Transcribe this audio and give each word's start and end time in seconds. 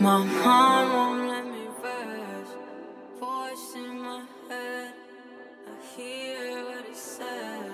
My 0.00 0.24
mom 0.24 0.92
won't 0.94 1.28
let 1.28 1.44
me 1.44 1.66
rest. 1.82 2.56
Voice 3.20 3.74
in 3.76 4.00
my 4.00 4.24
head. 4.48 4.94
I 5.68 5.94
hear 5.94 6.64
what 6.64 6.86
he 6.88 6.94
says. 6.94 7.70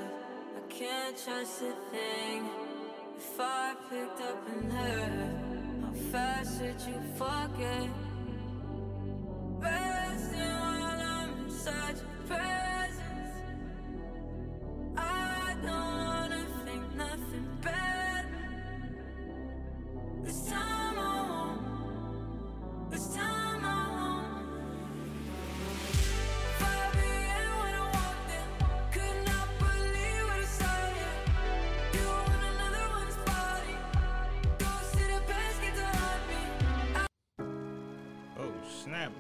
I 0.57 0.61
can't 0.69 1.17
trust 1.17 1.63
a 1.63 1.73
thing. 1.93 2.51
If 3.17 3.39
I 3.39 3.75
picked 3.89 4.21
up 4.23 4.49
and 4.49 4.73
how 4.73 5.93
fast 6.11 6.61
you 6.61 7.01
forget? 7.15 7.89
Resting 9.61 10.41
while 10.41 11.01
I'm 11.01 11.45
in 11.45 11.51
such 11.51 11.99
presence. 12.27 12.56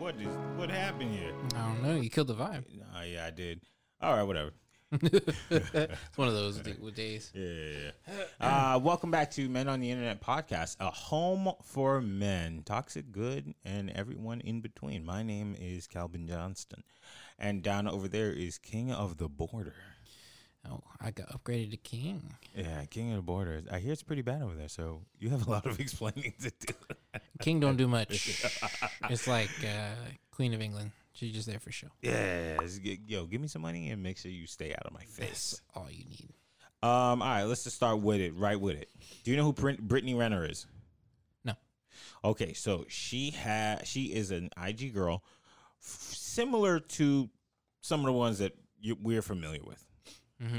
What 0.07 0.21
is 0.21 0.29
what 0.55 0.71
happened 0.71 1.12
here? 1.12 1.33
I 1.57 1.67
don't 1.67 1.83
know. 1.83 1.97
You 1.97 2.09
killed 2.09 2.29
the 2.29 2.35
vibe. 2.35 2.62
Oh 2.97 3.03
yeah, 3.03 3.27
I 3.27 3.31
did. 3.31 3.62
All 4.01 4.15
right, 4.15 4.23
whatever. 4.23 4.53
it's 4.92 6.17
one 6.17 6.29
of 6.29 6.35
those 6.35 6.58
d- 6.61 6.75
days. 6.95 7.33
Yeah, 7.35 7.42
yeah, 7.48 7.91
yeah. 8.39 8.75
Uh, 8.75 8.79
welcome 8.79 9.11
back 9.11 9.33
to 9.33 9.48
Men 9.48 9.67
on 9.69 9.80
the 9.80 9.91
Internet 9.91 10.23
podcast, 10.23 10.77
a 10.79 10.92
home 10.92 11.51
for 11.64 12.01
men, 12.01 12.63
toxic 12.64 13.11
good, 13.11 13.53
and 13.64 13.91
everyone 13.91 14.41
in 14.42 14.61
between. 14.61 15.05
My 15.05 15.25
name 15.25 15.57
is 15.58 15.89
Kalbin 15.89 16.29
Johnston, 16.29 16.85
and 17.36 17.61
down 17.61 17.89
over 17.89 18.07
there 18.07 18.30
is 18.30 18.59
King 18.59 18.92
of 18.92 19.17
the 19.17 19.29
Border. 19.29 19.75
Oh, 20.71 20.83
I 21.01 21.11
got 21.13 21.29
upgraded 21.29 21.71
to 21.73 21.77
king. 21.77 22.35
Yeah, 22.57 22.85
King 22.87 23.11
of 23.11 23.17
the 23.17 23.23
borders. 23.23 23.65
I 23.71 23.79
hear 23.79 23.93
it's 23.93 24.03
pretty 24.03 24.23
bad 24.23 24.43
over 24.43 24.55
there, 24.55 24.69
so 24.69 25.03
you 25.21 25.31
have 25.31 25.47
a 25.47 25.51
lot 25.51 25.67
of 25.67 25.79
explaining 25.81 26.35
to 26.43 26.51
do. 26.67 26.75
King 27.41 27.61
don't 27.61 27.77
do 27.77 27.87
much. 27.99 28.43
it's 29.11 29.27
like 29.29 29.51
uh, 29.65 29.95
Queen 30.33 30.55
of 30.55 30.61
England. 30.61 30.91
She's 31.13 31.33
just 31.33 31.47
there 31.47 31.59
for 31.61 31.71
show. 31.73 31.87
Yes, 32.03 32.79
g- 32.79 33.01
yo, 33.07 33.25
give 33.27 33.41
me 33.41 33.49
some 33.49 33.63
money 33.63 33.91
and 33.91 34.03
make 34.03 34.19
sure 34.19 34.31
you 34.31 34.47
stay 34.47 34.73
out 34.73 34.85
of 34.87 34.93
my 34.93 35.05
face. 35.05 35.29
That's 35.53 35.63
all 35.75 35.87
you 35.91 36.05
need. 36.05 36.31
Um, 36.83 37.23
all 37.23 37.29
right, 37.29 37.45
let's 37.45 37.65
just 37.65 37.77
start 37.77 38.01
with 38.01 38.21
it. 38.21 38.35
Right 38.35 38.61
with 38.61 38.77
it. 38.77 38.91
Do 39.25 39.31
you 39.31 39.37
know 39.37 39.45
who 39.45 39.53
Brit- 39.55 39.81
Brittany 39.81 40.15
Renner 40.15 40.45
is? 40.45 40.67
No. 41.45 41.55
Okay, 42.25 42.53
so 42.53 42.85
she 42.89 43.31
had 43.31 43.87
she 43.87 44.07
is 44.15 44.31
an 44.31 44.51
IG 44.63 44.93
girl, 44.93 45.23
f- 45.81 45.87
similar 46.13 46.81
to 46.81 47.31
some 47.81 48.01
of 48.01 48.07
the 48.07 48.13
ones 48.13 48.39
that 48.41 48.53
you, 48.81 48.97
we're 49.01 49.23
familiar 49.23 49.63
with. 49.65 49.86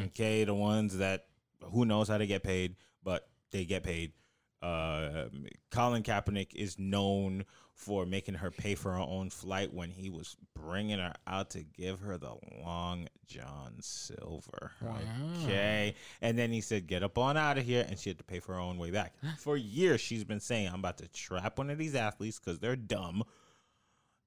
Okay, 0.08 0.44
the 0.44 0.56
ones 0.56 0.98
that 0.98 1.26
who 1.72 1.86
knows 1.86 2.08
how 2.08 2.18
to 2.18 2.28
get 2.28 2.44
paid, 2.44 2.76
but 3.04 3.28
they 3.52 3.66
get 3.66 3.84
paid. 3.84 4.14
Uh, 4.62 5.26
Colin 5.70 6.02
Kaepernick 6.04 6.56
is 6.56 6.80
known 6.80 7.46
for 7.76 8.08
making 8.08 8.34
her 8.34 8.50
pay 8.50 8.74
for 8.74 8.92
her 8.94 9.00
own 9.00 9.30
flight 9.30 9.72
when 9.72 9.92
he 9.92 10.10
was 10.10 10.36
bringing 10.56 10.98
her 10.98 11.14
out 11.28 11.52
to 11.52 11.62
give 11.62 12.00
her 12.00 12.18
the 12.18 12.34
long 12.64 13.08
John 13.28 13.76
Silver. 13.82 14.72
Okay, 15.44 15.94
and 16.22 16.38
then 16.40 16.52
he 16.52 16.62
said, 16.62 16.88
"Get 16.88 17.04
up 17.04 17.20
on 17.20 17.38
out 17.38 17.60
of 17.60 17.66
here," 17.66 17.86
and 17.88 18.00
she 18.00 18.10
had 18.10 18.18
to 18.18 18.24
pay 18.24 18.40
for 18.40 18.56
her 18.56 18.60
own 18.60 18.80
way 18.80 18.90
back. 18.90 19.14
For 19.38 19.56
years, 19.56 20.02
she's 20.02 20.24
been 20.24 20.40
saying, 20.40 20.70
"I'm 20.70 20.80
about 20.80 20.98
to 20.98 21.08
trap 21.08 21.60
one 21.60 21.70
of 21.70 21.78
these 21.78 21.94
athletes 21.94 22.40
because 22.40 22.58
they're 22.58 22.76
dumb, 22.76 23.24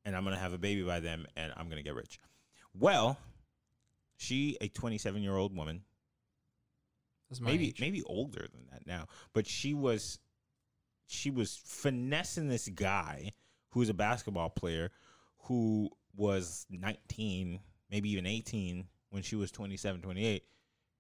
and 0.05 0.15
I'm 0.15 0.23
gonna 0.23 0.39
have 0.39 0.53
a 0.53 0.59
baby 0.59 0.83
by 0.85 1.01
them, 1.01 1.27
and 1.35 1.53
I'm 1.57 1.69
gonna 1.69 1.83
get 1.83 1.97
rich." 1.97 2.21
Well, 2.73 3.19
she, 4.21 4.59
a 4.61 4.69
27 4.69 5.23
year 5.23 5.37
old 5.37 5.57
woman, 5.57 5.83
maybe 7.41 7.69
age. 7.69 7.81
maybe 7.81 8.03
older 8.03 8.47
than 8.53 8.67
that 8.71 8.87
now, 8.87 9.07
but 9.33 9.47
she 9.47 9.73
was 9.73 10.19
she 11.07 11.31
was 11.31 11.59
finessing 11.65 12.49
this 12.49 12.69
guy 12.69 13.33
who's 13.71 13.89
a 13.89 13.95
basketball 13.95 14.51
player 14.51 14.91
who 15.45 15.89
was 16.15 16.67
19, 16.71 17.61
maybe 17.91 18.11
even 18.11 18.27
18 18.27 18.87
when 19.09 19.23
she 19.23 19.37
was 19.37 19.51
27, 19.51 20.03
28. 20.03 20.43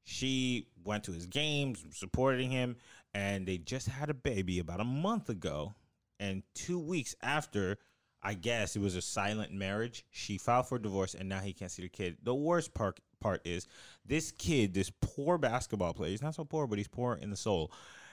She 0.04 0.69
went 0.82 1.04
to 1.04 1.12
his 1.12 1.26
games, 1.26 1.84
supporting 1.91 2.50
him, 2.50 2.76
and 3.12 3.47
they 3.47 3.58
just 3.58 3.87
had 3.87 4.08
a 4.08 4.14
baby 4.14 4.58
about 4.60 4.81
a 4.81 4.84
month 4.84 5.28
ago. 5.28 5.75
And 6.19 6.42
two 6.54 6.78
weeks 6.78 7.14
after, 7.22 7.76
I 8.22 8.34
guess 8.34 8.76
it 8.76 8.81
was 8.82 8.97
a 8.97 9.02
silent 9.02 9.52
marriage. 9.52 10.04
She 10.10 10.38
filed 10.38 10.69
for 10.69 10.78
divorce, 10.78 11.14
and 11.14 11.28
now 11.28 11.41
he 11.41 11.52
can't 11.52 11.70
see 11.70 11.82
the 11.82 11.88
kid. 11.88 12.16
The 12.22 12.34
worst 12.34 12.75
part 12.75 12.98
part 13.20 13.41
is 13.44 13.66
this 14.04 14.31
kid, 14.32 14.75
this 14.75 14.91
poor 15.00 15.38
basketball 15.38 15.94
player. 15.94 16.10
He's 16.10 16.22
not 16.22 16.34
so 16.34 16.44
poor, 16.44 16.66
but 16.66 16.78
he's 16.78 16.88
poor 16.88 17.14
in 17.14 17.31
the 17.31 17.36
soul. 17.36 17.70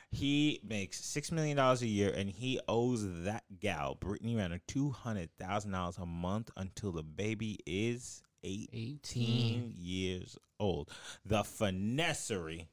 He 0.09 0.61
makes 0.63 1.03
six 1.03 1.31
million 1.31 1.57
dollars 1.57 1.81
a 1.81 1.87
year, 1.87 2.13
and 2.15 2.29
he 2.29 2.59
owes 2.67 3.03
that 3.23 3.43
gal, 3.59 3.95
Brittany 3.95 4.35
Renner, 4.35 4.61
two 4.65 4.91
hundred 4.91 5.29
thousand 5.37 5.71
dollars 5.71 5.97
a 5.97 6.05
month 6.05 6.49
until 6.55 6.91
the 6.91 7.03
baby 7.03 7.59
is 7.65 8.21
eighteen, 8.43 8.99
18. 9.03 9.73
years 9.75 10.37
old. 10.59 10.89
The 11.25 11.43
finessery. 11.43 12.67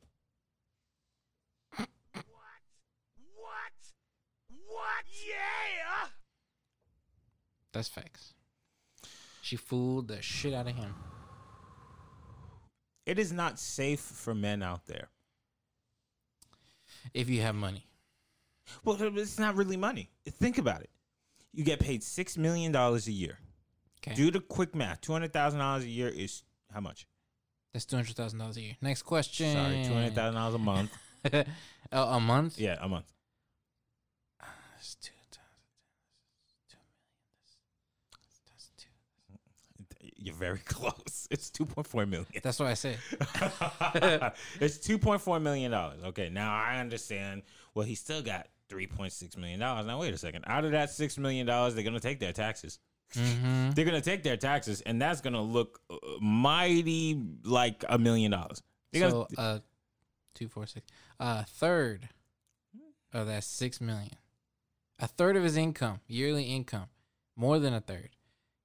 What? 1.76 1.88
What? 3.34 3.72
What? 4.68 5.04
Yeah! 5.26 6.08
That's 7.72 7.88
facts. 7.88 8.34
She 9.42 9.56
fooled 9.56 10.06
the 10.08 10.22
shit 10.22 10.54
out 10.54 10.68
of 10.68 10.76
him. 10.76 10.94
It 13.06 13.18
is 13.18 13.32
not 13.32 13.58
safe 13.58 14.00
for 14.00 14.34
men 14.34 14.62
out 14.62 14.86
there. 14.86 15.10
If 17.12 17.28
you 17.28 17.42
have 17.42 17.54
money. 17.54 17.86
Well, 18.84 18.96
it's 19.00 19.38
not 19.38 19.56
really 19.56 19.76
money. 19.76 20.10
Think 20.26 20.58
about 20.58 20.80
it. 20.80 20.90
You 21.52 21.64
get 21.64 21.80
paid 21.80 22.02
six 22.02 22.36
million 22.38 22.72
dollars 22.72 23.06
a 23.06 23.12
year. 23.12 23.38
Okay. 24.00 24.14
Do 24.14 24.30
the 24.30 24.40
quick 24.40 24.74
math. 24.74 25.00
Two 25.00 25.12
hundred 25.12 25.32
thousand 25.32 25.60
dollars 25.60 25.84
a 25.84 25.88
year 25.88 26.08
is 26.08 26.42
how 26.72 26.80
much? 26.80 27.06
That's 27.72 27.84
two 27.84 27.96
hundred 27.96 28.16
thousand 28.16 28.38
dollars 28.38 28.56
a 28.56 28.62
year. 28.62 28.76
Next 28.80 29.02
question. 29.02 29.52
Sorry, 29.52 29.84
two 29.84 29.92
hundred 29.92 30.14
thousand 30.14 30.34
dollars 30.34 30.54
a 30.54 30.58
month. 30.58 30.90
a, 31.32 31.44
a 31.92 32.20
month. 32.20 32.58
Yeah, 32.58 32.78
a 32.80 32.88
month. 32.88 33.06
That's 34.40 34.94
two 34.96 35.12
thousand. 35.30 35.42
Two 36.70 36.76
million. 36.78 37.04
That's, 38.12 38.40
that's 38.50 38.70
two. 38.78 40.13
You're 40.24 40.34
very 40.34 40.58
close. 40.64 41.28
It's 41.30 41.50
two 41.50 41.66
point 41.66 41.86
four 41.86 42.06
million. 42.06 42.26
That's 42.42 42.58
what 42.58 42.68
I 42.68 42.74
say. 42.74 42.96
it's 44.60 44.78
two 44.78 44.98
point 44.98 45.20
four 45.20 45.38
million 45.38 45.70
dollars. 45.70 46.02
Okay, 46.02 46.30
now 46.30 46.54
I 46.54 46.78
understand. 46.78 47.42
Well, 47.74 47.84
he 47.84 47.94
still 47.94 48.22
got 48.22 48.48
three 48.70 48.86
point 48.86 49.12
six 49.12 49.36
million 49.36 49.60
dollars. 49.60 49.86
Now 49.86 50.00
wait 50.00 50.14
a 50.14 50.18
second. 50.18 50.44
Out 50.46 50.64
of 50.64 50.72
that 50.72 50.90
six 50.90 51.18
million 51.18 51.46
dollars, 51.46 51.74
they're 51.74 51.84
gonna 51.84 52.00
take 52.00 52.20
their 52.20 52.32
taxes. 52.32 52.78
Mm-hmm. 53.14 53.72
They're 53.72 53.84
gonna 53.84 54.00
take 54.00 54.22
their 54.22 54.38
taxes, 54.38 54.80
and 54.80 55.00
that's 55.00 55.20
gonna 55.20 55.42
look 55.42 55.80
uh, 55.90 55.96
mighty 56.22 57.20
like 57.44 57.84
a 57.88 57.98
million 57.98 58.30
dollars. 58.30 58.62
So 58.94 59.28
gonna- 59.36 59.48
uh, 59.56 59.58
two, 60.34 60.48
four, 60.48 60.66
six. 60.66 60.86
A 61.20 61.44
third 61.44 62.08
of 63.12 63.26
that 63.26 63.44
six 63.44 63.78
million, 63.78 64.16
a 64.98 65.06
third 65.06 65.36
of 65.36 65.44
his 65.44 65.58
income, 65.58 66.00
yearly 66.08 66.44
income, 66.44 66.86
more 67.36 67.58
than 67.58 67.74
a 67.74 67.80
third, 67.80 68.08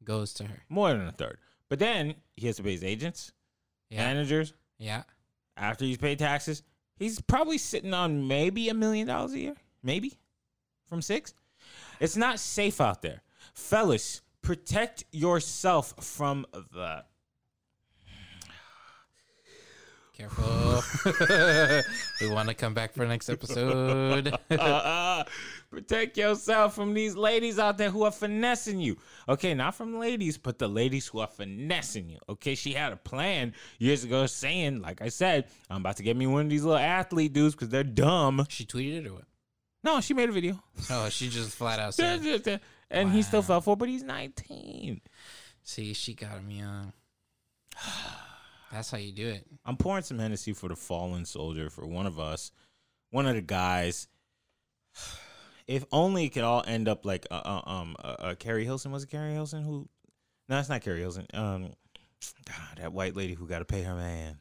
goes 0.05 0.33
to 0.35 0.45
her. 0.45 0.63
more 0.69 0.89
than 0.93 1.05
a 1.05 1.11
third. 1.11 1.37
But 1.69 1.79
then 1.79 2.15
he 2.35 2.47
has 2.47 2.57
to 2.57 2.63
pay 2.63 2.71
his 2.71 2.83
agents, 2.83 3.31
Yeah, 3.89 4.05
managers. 4.05 4.53
yeah. 4.77 5.03
After 5.55 5.85
he's 5.85 5.97
paid 5.97 6.19
taxes, 6.19 6.63
he's 6.95 7.21
probably 7.21 7.57
sitting 7.57 7.93
on 7.93 8.27
maybe 8.27 8.69
a 8.69 8.73
million 8.73 9.07
dollars 9.07 9.33
a 9.33 9.39
year, 9.39 9.55
maybe 9.83 10.17
from 10.87 11.01
six. 11.01 11.33
It's 11.99 12.15
not 12.17 12.39
safe 12.39 12.81
out 12.81 13.01
there, 13.01 13.21
fellas. 13.53 14.21
Protect 14.41 15.03
yourself 15.11 15.93
from 16.03 16.45
the 16.53 17.03
Careful. 20.17 20.83
we 22.21 22.29
want 22.29 22.49
to 22.49 22.53
come 22.55 22.73
back 22.73 22.93
for 22.93 23.05
next 23.05 23.29
episode. 23.29 24.37
protect 25.69 26.17
yourself 26.17 26.75
from 26.75 26.93
these 26.93 27.15
ladies 27.15 27.59
out 27.59 27.77
there 27.77 27.89
who 27.91 28.03
are 28.03 28.11
finessing 28.11 28.79
you. 28.79 28.97
Okay, 29.27 29.53
not 29.53 29.75
from 29.75 29.99
ladies, 29.99 30.37
but 30.37 30.57
the 30.59 30.67
ladies 30.67 31.07
who 31.07 31.19
are 31.19 31.27
finessing 31.27 32.09
you. 32.09 32.17
Okay, 32.27 32.55
she 32.55 32.73
had 32.73 32.91
a 32.93 32.97
plan 32.97 33.53
years 33.77 34.03
ago 34.03 34.25
saying, 34.25 34.81
like 34.81 35.01
I 35.01 35.09
said, 35.09 35.45
I'm 35.69 35.77
about 35.81 35.97
to 35.97 36.03
get 36.03 36.17
me 36.17 36.27
one 36.27 36.41
of 36.45 36.49
these 36.49 36.63
little 36.63 36.79
athlete 36.79 37.33
dudes 37.33 37.55
because 37.55 37.69
they're 37.69 37.83
dumb. 37.83 38.45
she 38.49 38.65
tweeted 38.65 39.05
it 39.05 39.07
or 39.07 39.13
what? 39.13 39.23
No, 39.83 40.01
she 40.01 40.13
made 40.13 40.29
a 40.29 40.31
video. 40.33 40.61
Oh, 40.89 41.07
she 41.09 41.29
just 41.29 41.51
flat 41.55 41.79
out 41.79 41.93
said. 41.95 42.59
and 42.91 43.11
he 43.11 43.21
still 43.21 43.41
Wow. 43.41 43.45
fell 43.47 43.61
for 43.61 43.73
it, 43.73 43.79
but 43.79 43.89
he's 43.89 44.03
19. 44.03 44.99
See, 45.63 45.93
she 45.93 46.13
got 46.15 46.31
him 46.37 46.49
young. 46.51 46.93
That's 48.71 48.91
how 48.91 48.97
you 48.97 49.11
do 49.11 49.27
it. 49.27 49.45
I'm 49.65 49.77
pouring 49.77 50.03
some 50.03 50.19
Hennessy 50.19 50.53
for 50.53 50.69
the 50.69 50.75
fallen 50.75 51.25
soldier, 51.25 51.69
for 51.69 51.85
one 51.87 52.05
of 52.05 52.19
us, 52.19 52.51
one 53.11 53.25
of 53.25 53.35
the 53.35 53.41
guys. 53.41 54.07
If 55.69 55.85
only 55.91 56.25
it 56.25 56.29
could 56.29 56.43
all 56.43 56.63
end 56.65 56.87
up 56.87 57.05
like 57.05 57.27
uh, 57.29 57.35
uh, 57.45 57.61
um 57.69 57.95
uh, 58.03 58.15
uh, 58.19 58.35
Keri 58.35 58.65
Hilson. 58.65 58.91
Was 58.91 59.03
it 59.03 59.11
Keri 59.11 59.33
Hilson 59.33 59.61
who? 59.61 59.87
No, 60.49 60.57
it's 60.57 60.67
not 60.67 60.81
Keri 60.81 60.99
Hilson. 60.99 61.27
Um, 61.31 61.73
ah, 62.49 62.71
that 62.77 62.91
white 62.91 63.15
lady 63.15 63.35
who 63.35 63.47
got 63.47 63.59
to 63.59 63.65
pay 63.65 63.83
her 63.83 63.93
man. 63.93 64.39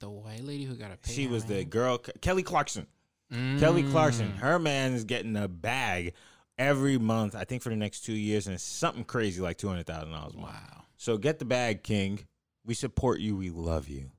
The 0.00 0.10
white 0.10 0.44
lady 0.44 0.64
who 0.64 0.74
got 0.74 0.92
a 0.92 0.98
pay. 0.98 1.12
She 1.12 1.26
was 1.28 1.46
the 1.46 1.64
girl, 1.64 1.96
Kelly 1.96 2.42
Clarkson. 2.42 2.86
Kelly 3.30 3.84
Clarkson. 3.84 4.28
Mm. 4.28 4.36
Her 4.36 4.58
man 4.58 4.92
is 4.92 5.04
getting 5.04 5.34
a 5.34 5.48
bag 5.48 6.12
every 6.58 6.98
month. 6.98 7.34
I 7.34 7.44
think 7.44 7.62
for 7.62 7.70
the 7.70 7.76
next 7.76 8.00
two 8.00 8.12
years, 8.12 8.46
and 8.46 8.52
it's 8.52 8.62
something 8.62 9.02
crazy 9.02 9.40
like 9.40 9.56
two 9.56 9.68
hundred 9.68 9.86
thousand 9.86 10.10
dollars 10.10 10.34
a 10.34 10.36
month. 10.36 10.52
Wow. 10.52 10.82
So 10.98 11.16
get 11.16 11.38
the 11.38 11.46
bag, 11.46 11.82
King. 11.82 12.20
We 12.66 12.74
support 12.74 13.18
you. 13.18 13.34
We 13.34 13.48
love 13.48 13.88
you. 13.88 14.10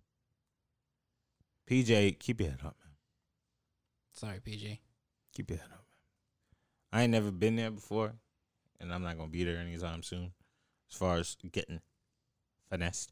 PJ, 1.70 2.18
keep 2.18 2.42
your 2.42 2.50
head 2.50 2.60
up, 2.66 2.76
man. 2.84 2.96
Sorry, 4.14 4.40
PJ. 4.40 4.80
Keep 5.36 5.52
your 5.52 5.60
head 5.60 5.68
up, 5.68 5.72
man. 5.72 5.85
I 6.96 7.02
ain't 7.02 7.12
never 7.12 7.30
been 7.30 7.58
there 7.58 7.72
before, 7.72 8.14
and 8.80 8.94
I'm 8.94 9.04
not 9.04 9.18
gonna 9.18 9.28
be 9.28 9.44
there 9.44 9.58
anytime 9.58 10.02
soon. 10.02 10.32
As 10.90 10.96
far 10.96 11.18
as 11.18 11.36
getting 11.52 11.82
finessed 12.70 13.12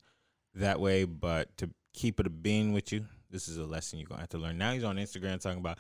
that 0.56 0.80
way, 0.80 1.04
but 1.04 1.58
to 1.58 1.70
keep 1.92 2.18
it 2.22 2.26
a 2.26 2.30
being 2.30 2.72
with 2.72 2.94
you, 2.94 3.06
this 3.30 3.50
is 3.50 3.58
a 3.58 3.66
lesson 3.66 4.00
you're 4.00 4.08
gonna 4.08 4.22
have 4.22 4.30
to 4.30 4.38
learn. 4.38 4.58
Now 4.58 4.72
he's 4.72 4.86
on 4.86 4.96
Instagram 4.96 5.42
talking 5.42 5.60
about, 5.60 5.80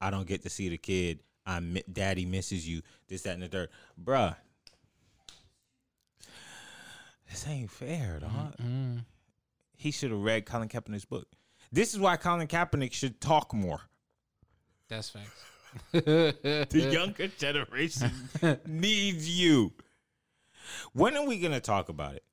I 0.00 0.10
don't 0.10 0.28
get 0.28 0.44
to 0.44 0.50
see 0.50 0.68
the 0.68 0.78
kid. 0.78 1.18
I 1.44 1.58
daddy 1.92 2.26
misses 2.26 2.68
you. 2.68 2.80
This, 3.08 3.22
that, 3.22 3.34
and 3.34 3.42
the 3.42 3.48
third, 3.48 3.70
bruh. 4.00 4.36
This 7.28 7.44
ain't 7.48 7.72
fair, 7.72 8.20
dog. 8.20 8.56
Mm. 8.62 9.04
He 9.76 9.90
should 9.90 10.12
have 10.12 10.20
read 10.20 10.46
Colin 10.46 10.68
Kaepernick's 10.68 11.06
book. 11.06 11.26
This 11.72 11.92
is 11.92 11.98
why 11.98 12.18
Colin 12.18 12.46
Kaepernick 12.46 12.92
should 12.92 13.20
talk 13.20 13.52
more. 13.52 13.80
That's 14.88 15.10
facts. 15.10 15.42
The 15.92 16.90
younger 16.92 17.28
generation 17.28 18.10
needs 18.66 19.28
you. 19.28 19.72
When 20.92 21.16
are 21.16 21.26
we 21.26 21.38
going 21.38 21.52
to 21.52 21.60
talk 21.60 21.88
about 21.88 22.14
it? 22.14 22.24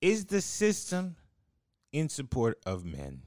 Is 0.00 0.26
the 0.26 0.40
system 0.40 1.16
in 1.92 2.08
support 2.08 2.58
of 2.66 2.84
men? 2.84 3.22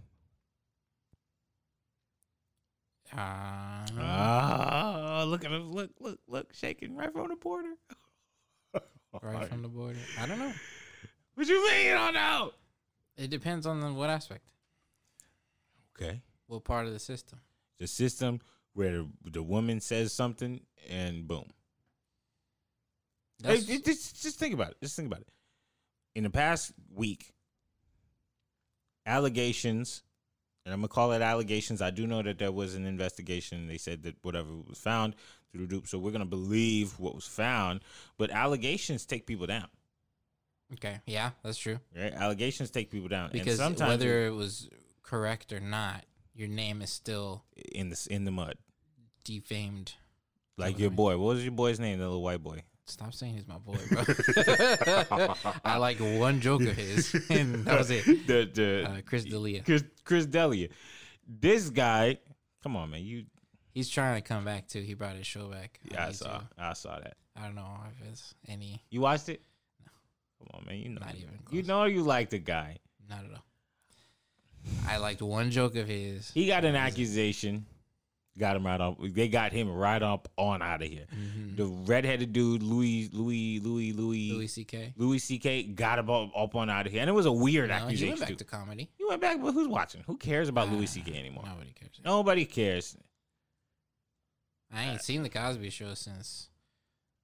Uh, 3.11 3.17
Ah, 3.97 5.23
look 5.27 5.43
at 5.43 5.51
him. 5.51 5.71
Look, 5.71 5.89
look, 5.99 6.19
look, 6.27 6.53
shaking 6.53 6.95
right 6.95 7.11
from 7.11 7.29
the 7.29 7.35
border. 7.35 7.73
right 9.21 9.47
from 9.49 9.63
the 9.63 9.67
border. 9.67 9.97
I 10.19 10.27
don't 10.27 10.37
know. 10.39 10.53
What 11.33 11.47
you 11.47 11.65
mean? 11.71 11.93
I 11.93 12.05
don't 12.05 12.13
know. 12.13 12.51
It 13.17 13.29
depends 13.29 13.65
on 13.65 13.79
the, 13.81 13.91
what 13.91 14.09
aspect, 14.09 14.43
Okay. 15.95 16.21
what 16.47 16.63
part 16.63 16.85
of 16.85 16.93
the 16.93 16.99
system. 16.99 17.39
The 17.79 17.87
system 17.87 18.39
where 18.73 19.05
the, 19.23 19.43
woman 19.43 19.79
says 19.79 20.13
something 20.13 20.61
and 20.89 21.27
boom. 21.27 21.45
Hey, 23.43 23.59
just, 23.59 24.21
just 24.21 24.37
think 24.39 24.53
about 24.53 24.71
it. 24.71 24.77
Just 24.81 24.95
think 24.95 25.07
about 25.07 25.21
it. 25.21 25.27
In 26.15 26.23
the 26.23 26.29
past 26.29 26.73
week, 26.93 27.33
allegations, 29.05 30.03
and 30.65 30.73
I'm 30.73 30.81
gonna 30.81 30.89
call 30.89 31.13
it 31.13 31.21
allegations. 31.21 31.81
I 31.81 31.89
do 31.89 32.05
know 32.05 32.21
that 32.21 32.37
there 32.39 32.51
was 32.51 32.75
an 32.75 32.85
investigation. 32.85 33.67
They 33.67 33.77
said 33.77 34.03
that 34.03 34.15
whatever 34.21 34.49
was 34.67 34.77
found 34.77 35.15
through 35.51 35.61
the 35.61 35.67
dupe, 35.67 35.87
so 35.87 35.97
we're 35.97 36.11
gonna 36.11 36.25
believe 36.25 36.99
what 36.99 37.15
was 37.15 37.27
found. 37.27 37.81
But 38.17 38.29
allegations 38.29 39.05
take 39.05 39.25
people 39.25 39.47
down, 39.47 39.67
okay, 40.73 40.99
yeah, 41.05 41.31
that's 41.43 41.57
true. 41.57 41.79
right? 41.97 42.13
Allegations 42.13 42.71
take 42.71 42.89
people 42.91 43.07
down, 43.07 43.25
and 43.31 43.33
Because 43.33 43.57
sometimes 43.57 43.89
whether 43.89 44.25
it 44.25 44.33
was 44.33 44.69
correct 45.01 45.53
or 45.53 45.59
not, 45.59 46.03
your 46.39 46.47
name 46.47 46.81
is 46.81 46.89
still 46.89 47.43
in 47.73 47.89
the 47.89 48.07
in 48.09 48.23
the 48.25 48.31
mud, 48.31 48.55
defamed. 49.23 49.93
like 50.57 50.79
your 50.79 50.89
boy. 50.89 51.17
What 51.17 51.35
was 51.35 51.43
your 51.43 51.51
boy's 51.51 51.79
name? 51.79 51.99
The 51.99 52.05
little 52.05 52.23
white 52.23 52.41
boy. 52.41 52.63
Stop 52.85 53.13
saying 53.13 53.35
he's 53.35 53.47
my 53.47 53.57
boy, 53.59 53.77
bro. 53.91 54.03
I 55.63 55.77
like 55.77 55.99
one 55.99 56.41
joke 56.41 56.61
of 56.63 56.75
his, 56.75 57.13
and 57.29 57.65
that 57.65 57.77
was 57.77 57.91
it. 57.91 58.05
The 58.25 58.49
the 58.51 58.89
Uh, 58.89 59.01
Chris 59.05 59.25
D'Elia. 59.25 59.61
Chris 59.63 59.83
Chris 60.03 60.25
D'Elia. 60.25 60.69
This 61.27 61.69
guy, 61.69 62.17
come 62.63 62.75
on, 62.75 62.89
man. 62.89 63.03
You 63.03 63.25
He's 63.75 63.89
trying 63.89 64.19
to 64.19 64.27
come 64.27 64.43
back 64.43 64.67
too. 64.67 64.81
He 64.81 64.95
brought 64.95 65.15
his 65.15 65.27
show 65.27 65.47
back. 65.49 65.79
yeah, 65.91 66.07
I 66.07 66.11
saw 66.11 66.41
I 66.57 66.73
saw 66.73 66.99
that. 66.99 67.17
I 67.35 67.43
don't 67.43 67.55
know 67.55 67.67
if 67.91 68.07
it's 68.11 68.33
any. 68.47 68.83
You 68.89 69.01
watched 69.01 69.29
it? 69.29 69.41
Come 70.39 70.47
on, 70.53 70.65
man. 70.65 70.77
You 70.79 70.89
know, 70.89 71.01
Not 71.01 71.15
even 71.15 71.29
you 71.51 71.63
know 71.63 71.83
you 71.85 72.01
like 72.01 72.29
the 72.31 72.39
guy. 72.39 72.77
Not 73.07 73.19
at 73.25 73.31
all. 73.31 73.43
I 74.87 74.97
liked 74.97 75.21
one 75.21 75.51
joke 75.51 75.75
of 75.75 75.87
his. 75.87 76.31
He 76.31 76.47
got 76.47 76.65
an 76.65 76.75
accusation. 76.75 77.65
Got 78.37 78.55
him 78.55 78.65
right 78.65 78.79
up. 78.79 78.97
They 79.01 79.27
got 79.27 79.51
him 79.51 79.69
right 79.69 80.01
up 80.01 80.29
on 80.37 80.61
out 80.61 80.81
of 80.81 80.87
here. 80.87 81.05
The 81.57 81.65
redheaded 81.65 82.31
dude, 82.31 82.63
Louis, 82.63 83.09
Louis, 83.11 83.59
Louis, 83.59 83.91
Louis, 83.91 84.31
Louis 84.31 84.47
C.K. 84.47 84.93
Louis 84.95 85.19
C.K. 85.19 85.63
got 85.63 85.99
him 85.99 86.09
up, 86.09 86.31
up 86.37 86.55
on 86.55 86.69
out 86.69 86.85
of 86.85 86.91
here, 86.93 87.01
and 87.01 87.09
it 87.09 87.13
was 87.13 87.25
a 87.25 87.31
weird 87.31 87.69
No, 87.69 87.87
he 87.87 88.07
went 88.07 88.19
back 88.21 88.29
too. 88.29 88.35
to 88.35 88.43
comedy. 88.45 88.89
He 88.97 89.03
went 89.05 89.19
back, 89.19 89.41
but 89.41 89.51
who's 89.51 89.67
watching? 89.67 90.03
Who 90.07 90.15
cares 90.15 90.47
about 90.47 90.69
Louis 90.69 90.85
Ah, 90.85 90.93
C.K. 90.93 91.19
anymore? 91.19 91.43
Nobody 91.45 91.73
cares. 91.73 91.99
Nobody 92.05 92.45
cares. 92.45 92.95
I 94.73 94.85
ain't 94.85 95.01
seen 95.01 95.23
the 95.23 95.29
Cosby 95.29 95.69
Show 95.69 95.93
since 95.95 96.47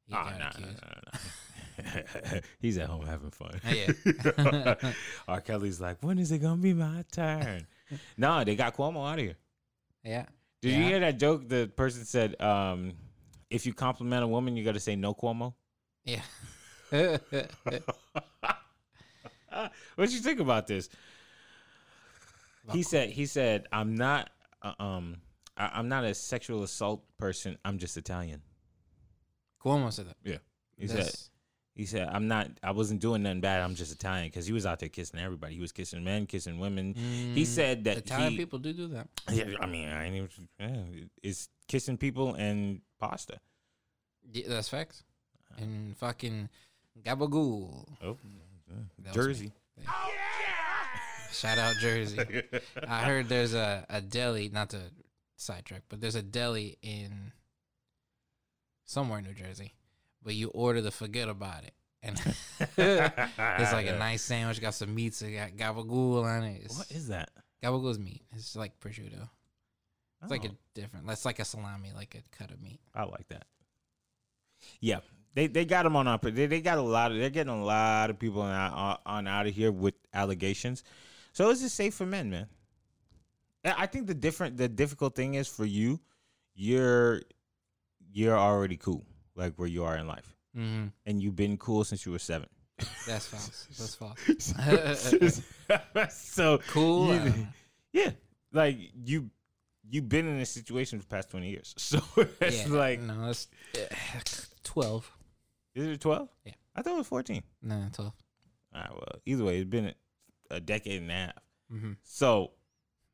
he 0.08 0.16
Oh, 0.16 0.24
no, 0.24 0.50
no, 0.60 0.68
no, 0.68 0.74
no. 1.14 2.40
He's 2.60 2.78
at 2.78 2.88
home 2.88 3.06
having 3.06 3.32
fun. 3.32 3.60
Yeah. 3.74 4.76
R. 5.28 5.42
Kelly's 5.42 5.82
like, 5.82 5.98
when 6.02 6.20
is 6.20 6.32
it 6.32 6.40
gonna 6.40 6.62
be 6.62 6.74
my 6.74 7.04
turn? 7.12 7.68
no, 8.18 8.44
they 8.44 8.56
got 8.56 8.76
Cuomo 8.76 9.10
out 9.10 9.20
of 9.20 9.26
here. 9.26 9.36
Yeah. 10.04 10.26
Did 10.62 10.74
you 10.74 10.84
hear 10.84 11.00
that 11.00 11.20
joke? 11.20 11.48
The 11.48 11.70
person 11.76 12.06
said, 12.06 12.40
um, 12.42 12.94
if 13.50 13.66
you 13.66 13.74
compliment 13.74 14.24
a 14.24 14.28
woman, 14.28 14.56
you 14.58 14.64
got 14.64 14.74
to 14.74 14.80
say 14.80 14.96
no 14.96 15.14
Cuomo. 15.14 15.54
Yeah. 16.04 16.22
what 16.90 17.22
do 20.10 20.14
you 20.14 20.20
think 20.22 20.40
about 20.40 20.68
this? 20.68 20.90
He 22.72 22.82
said, 22.82 23.10
he 23.10 23.26
said, 23.28 23.68
I'm 23.72 23.96
not, 23.96 24.32
uh, 24.64 24.74
um, 24.80 25.18
I, 25.56 25.72
I'm 25.76 25.88
not 25.88 26.04
a 26.04 26.16
sexual 26.16 26.64
assault 26.64 27.04
person. 27.18 27.58
I'm 27.64 27.78
just 27.78 27.96
Italian. 27.98 28.42
Cuomo 29.66 29.92
said 29.92 30.08
that. 30.08 30.18
Yeah. 30.24 30.38
He 30.78 30.88
said, 30.88 31.12
he 31.74 31.86
said, 31.86 32.08
I'm 32.12 32.28
not, 32.28 32.50
I 32.64 32.72
wasn't 32.72 33.02
doing 33.02 33.24
nothing 33.24 33.42
bad. 33.42 33.62
I'm 33.62 33.76
just 33.76 33.92
Italian 33.92 34.28
because 34.28 34.46
he 34.46 34.54
was 34.54 34.66
out 34.66 34.80
there 34.80 34.90
kissing 34.90 35.20
everybody. 35.20 35.56
He 35.56 35.62
was 35.62 35.72
kissing 35.72 36.04
men, 36.04 36.26
kissing 36.28 36.60
women. 36.60 36.94
he 37.34 37.44
Mm, 37.44 37.46
said 37.48 37.84
that 37.86 37.98
Italian 37.98 38.32
he, 38.34 38.38
people 38.38 38.60
do 38.60 38.72
do 38.74 38.88
that. 38.90 39.08
Yeah, 39.32 39.46
I 39.60 39.66
mean, 39.66 39.90
I 39.90 40.06
ain't 40.06 40.16
even. 40.16 40.30
Yeah, 40.60 41.06
it's 41.24 41.50
kissing 41.68 41.98
people 41.98 42.36
and 42.36 42.82
pasta. 43.00 43.40
Yeah, 44.32 44.46
that's 44.48 44.70
facts. 44.70 45.04
And 45.58 45.96
fucking 45.98 46.50
gabagool. 47.04 47.88
Oh, 48.04 48.18
That 49.04 49.16
was 49.16 49.26
Jersey. 49.26 49.52
me. 49.78 49.86
Shout 51.32 51.58
out 51.58 51.76
Jersey. 51.82 52.20
I 52.88 53.04
heard 53.04 53.28
there's 53.28 53.54
a, 53.54 53.86
a 53.90 54.02
deli, 54.02 54.50
not 54.50 54.70
to 54.70 54.80
sidetrack, 55.38 55.84
but 55.90 56.00
there's 56.00 56.16
a 56.16 56.22
deli 56.24 56.78
in 56.82 57.32
somewhere 58.86 59.20
in 59.20 59.26
New 59.26 59.34
Jersey, 59.34 59.74
but 60.24 60.34
you 60.36 60.48
order 60.50 60.82
the 60.82 60.92
forget 60.92 61.28
about 61.30 61.64
it. 61.64 61.74
And 62.02 62.20
it's 62.78 63.74
like 63.74 63.88
a 63.88 63.98
nice 63.98 64.22
sandwich, 64.22 64.62
got 64.62 64.76
some 64.76 64.94
meats, 64.94 65.22
it 65.22 65.32
got 65.32 65.52
gabagool 65.52 66.24
on 66.24 66.44
it. 66.44 66.62
It's, 66.66 66.78
What 66.78 66.92
is 66.92 67.08
that? 67.08 67.30
gabagool 67.64 67.90
is 67.90 68.00
meat. 68.00 68.22
It's 68.34 68.56
like 68.56 68.80
prosciutto. 68.80 69.28
It's 70.22 70.32
like 70.32 70.46
a 70.46 70.50
Oh, 70.50 70.58
different. 70.74 71.08
That's 71.08 71.26
like 71.26 71.40
a 71.40 71.46
salami, 71.46 71.92
like 71.96 72.16
a 72.16 72.38
cut 72.38 72.52
of 72.52 72.62
meat. 72.62 72.80
I 72.94 73.04
like 73.04 73.28
that. 73.30 73.46
Yeah, 74.80 75.00
they 75.34 75.48
they 75.48 75.66
got 75.66 75.84
them 75.84 75.96
on 75.96 76.08
up. 76.08 76.22
They, 76.24 76.46
they 76.46 76.62
got 76.62 76.78
a 76.78 76.82
lot 76.82 77.12
of. 77.12 77.18
They're 77.18 77.30
getting 77.30 77.54
a 77.54 77.64
lot 77.64 78.10
of 78.10 78.18
people 78.18 78.42
on 78.42 78.52
out, 78.52 79.02
on 79.06 79.28
out 79.28 79.46
of 79.48 79.54
here 79.54 79.72
with 79.72 79.94
allegations. 80.14 80.84
So 81.34 81.50
it's 81.50 81.62
just 81.62 81.76
safe 81.76 81.94
for 81.94 82.06
men, 82.06 82.30
man. 82.30 82.48
I 83.64 83.88
think 83.88 84.08
the 84.08 84.14
different 84.14 84.58
the 84.58 84.68
difficult 84.70 85.16
thing 85.16 85.34
is 85.36 85.48
for 85.48 85.66
you, 85.66 86.00
you're 86.54 87.22
you're 88.16 88.38
already 88.38 88.78
cool, 88.78 89.04
like 89.36 89.54
where 89.58 89.68
you 89.68 89.84
are 89.84 89.96
in 89.98 90.08
life, 90.08 90.34
Mm-hmm. 90.58 90.88
and 91.06 91.22
you've 91.22 91.36
been 91.36 91.58
cool 91.58 91.84
since 91.84 92.06
you 92.06 92.12
were 92.14 92.20
seven. 92.20 92.48
That's 93.06 93.28
false. 93.28 93.68
That's 93.78 93.96
false. 93.96 95.42
so 96.16 96.60
Cool. 96.70 97.14
you- 97.14 97.20
uh, 97.20 97.34
yeah, 97.94 98.12
like 98.54 98.78
you 99.04 99.30
you've 99.90 100.10
been 100.10 100.28
in 100.28 100.40
this 100.40 100.50
situation 100.50 101.00
for 101.00 101.06
the 101.08 101.16
past 101.16 101.30
twenty 101.30 101.50
years. 101.50 101.74
So 101.78 102.00
it's 102.42 102.68
yeah, 102.68 102.74
like, 102.74 103.00
no, 103.02 103.30
it's 103.30 103.48
uh, 103.76 104.20
twelve. 104.64 105.10
is 105.76 105.86
it 105.88 106.00
twelve? 106.02 106.30
Yeah. 106.46 106.54
I 106.76 106.82
thought 106.82 106.94
it 106.94 106.98
was 106.98 107.08
fourteen. 107.08 107.44
No, 107.62 107.88
twelve. 107.94 108.14
All 108.74 108.82
right, 108.82 108.92
well, 108.92 109.22
either 109.26 109.44
way, 109.44 109.58
it's 109.60 109.70
been 109.70 109.88
a, 110.52 110.56
a 110.56 110.60
decade 110.60 111.02
and 111.02 111.12
a 111.12 111.14
half. 111.14 111.34
Mm-hmm. 111.74 111.92
So, 112.04 112.52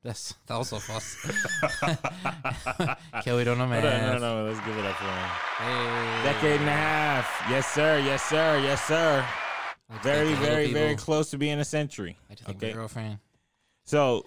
That's 0.04 0.34
that's 0.48 0.58
also 0.58 0.80
false. 0.80 1.16
Kelly 3.24 3.44
don't 3.44 3.58
know 3.60 3.68
hold 3.68 3.84
math. 3.84 4.16
on, 4.16 4.22
no, 4.22 4.44
no, 4.44 4.50
let's 4.50 4.60
give 4.66 4.76
it 4.78 4.86
up 4.86 4.96
for 4.96 5.06
him. 5.06 5.30
Hey. 5.60 6.24
Decade 6.24 6.60
and 6.62 6.70
a 6.70 6.74
half. 6.74 7.46
Yes, 7.50 7.68
sir. 7.72 8.00
Yes, 8.00 8.24
sir. 8.24 8.60
Yes, 8.64 8.84
sir. 8.86 9.24
Very, 10.02 10.28
think 10.28 10.40
the 10.40 10.42
little 10.42 10.56
very, 10.56 10.74
very 10.74 10.96
close 10.96 11.30
to 11.32 11.38
being 11.38 11.60
a 11.60 11.66
century. 11.66 12.18
I 12.30 12.34
just 12.34 12.46
think 12.48 12.64
Okay. 12.64 12.74
girlfriend. 12.74 13.20
So, 13.84 14.26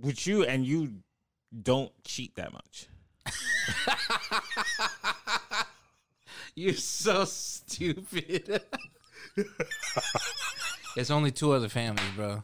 with 0.00 0.26
you, 0.26 0.44
and 0.44 0.66
you 0.66 0.92
don't 1.62 1.92
cheat 2.04 2.34
that 2.34 2.52
much. 2.52 2.88
You're 6.54 6.74
so 6.74 7.24
stupid. 7.24 8.60
it's 10.96 11.10
only 11.10 11.30
two 11.30 11.52
other 11.52 11.68
families, 11.68 12.10
bro. 12.16 12.42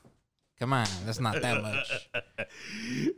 Come 0.64 0.73
on, 0.73 0.87
that's 1.04 1.21
not 1.21 1.42
that 1.42 1.61
much. 1.61 2.09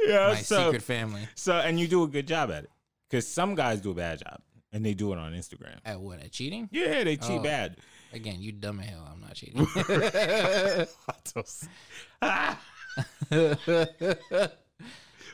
Yeah. 0.05 0.31
My 0.35 0.41
so, 0.41 0.65
secret 0.65 0.83
family. 0.83 1.29
so, 1.37 1.55
and 1.55 1.79
you 1.79 1.87
do 1.87 2.03
a 2.03 2.09
good 2.09 2.27
job 2.27 2.51
at 2.51 2.65
it. 2.65 2.71
Because 3.09 3.25
some 3.29 3.55
guys 3.55 3.81
do 3.81 3.93
a 3.93 3.95
bad 3.95 4.19
job, 4.19 4.41
and 4.73 4.85
they 4.85 4.95
do 4.95 5.13
it 5.13 5.19
on 5.19 5.33
Instagram. 5.33 5.79
At 5.85 6.01
what? 6.01 6.19
At 6.21 6.33
cheating? 6.33 6.69
Yeah, 6.73 7.05
they 7.05 7.17
cheat 7.17 7.39
Oh. 7.39 7.43
bad. 7.45 7.77
Again, 8.13 8.41
you 8.41 8.51
dumb 8.51 8.81
as 8.81 8.87
hell. 8.89 9.09
I'm 9.09 9.21
not 9.21 9.35
cheating. 9.35 9.65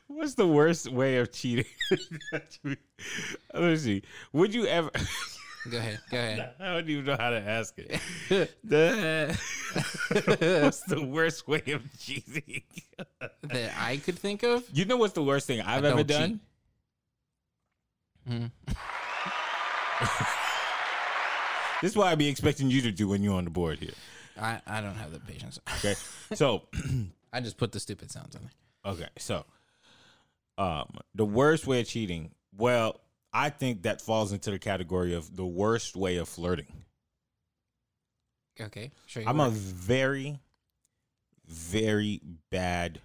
What's 0.07 0.35
the 0.35 0.47
worst 0.47 0.92
way 0.92 1.16
of 1.16 1.33
cheating? 1.33 1.64
Let 2.62 2.75
me 3.54 3.76
see. 3.76 4.02
Would 4.35 4.52
you 4.52 4.66
ever? 4.66 4.90
Go 5.71 5.78
ahead. 5.78 6.00
Go 6.11 6.16
ahead. 6.19 6.54
I 6.61 6.64
don't 6.75 6.88
even 6.88 7.04
know 7.04 7.16
how 7.19 7.31
to 7.31 7.40
ask 7.40 7.75
it. 7.78 8.00
The- 8.64 9.38
what's 10.62 10.81
the 10.83 11.02
worst 11.02 11.49
way 11.49 11.62
of 11.69 11.83
cheating? 11.99 12.62
That 13.42 13.73
I 13.78 13.97
could 13.99 14.19
think 14.19 14.42
of. 14.42 14.64
You 14.73 14.85
know 14.85 14.97
what's 14.97 15.14
the 15.14 15.23
worst 15.23 15.47
thing 15.47 15.61
I've 15.61 15.85
ever 15.85 16.02
done? 16.04 16.40
Mhm. 18.28 18.50
This 21.81 21.90
is 21.92 21.97
what 21.97 22.07
I'd 22.09 22.19
be 22.19 22.28
expecting 22.28 22.71
you 22.71 22.81
to 22.83 22.92
do 22.92 23.09
when 23.09 23.23
you're 23.23 23.35
on 23.35 23.45
the 23.45 23.50
board 23.50 23.81
here. 23.81 23.90
I, 24.40 24.61
I 24.66 24.81
don't 24.81 24.95
have 24.95 25.12
the 25.12 25.19
patience. 25.19 25.59
Okay. 25.78 25.95
So, 26.35 26.62
I 27.33 27.40
just 27.40 27.57
put 27.57 27.73
the 27.73 27.81
stupid 27.81 28.11
sounds 28.11 28.37
on 28.37 28.42
there. 28.42 28.92
okay. 28.92 29.09
So, 29.19 29.45
um, 30.59 30.99
the 31.14 31.25
worst 31.25 31.66
way 31.66 31.81
of 31.81 31.88
cheating. 31.88 32.31
Well, 32.57 33.00
I 33.33 33.49
think 33.51 33.83
that 33.83 34.01
falls 34.03 34.33
into 34.33 34.51
the 34.51 34.59
category 34.59 35.15
of 35.15 35.37
the 35.37 35.47
worst 35.47 35.97
way 35.97 36.17
of 36.17 36.29
flirting. 36.29 36.67
Okay. 38.61 38.91
Sure. 39.07 39.23
I'm 39.27 39.41
a 39.41 39.49
very, 39.51 40.39
very 41.47 42.21
bad 42.51 43.01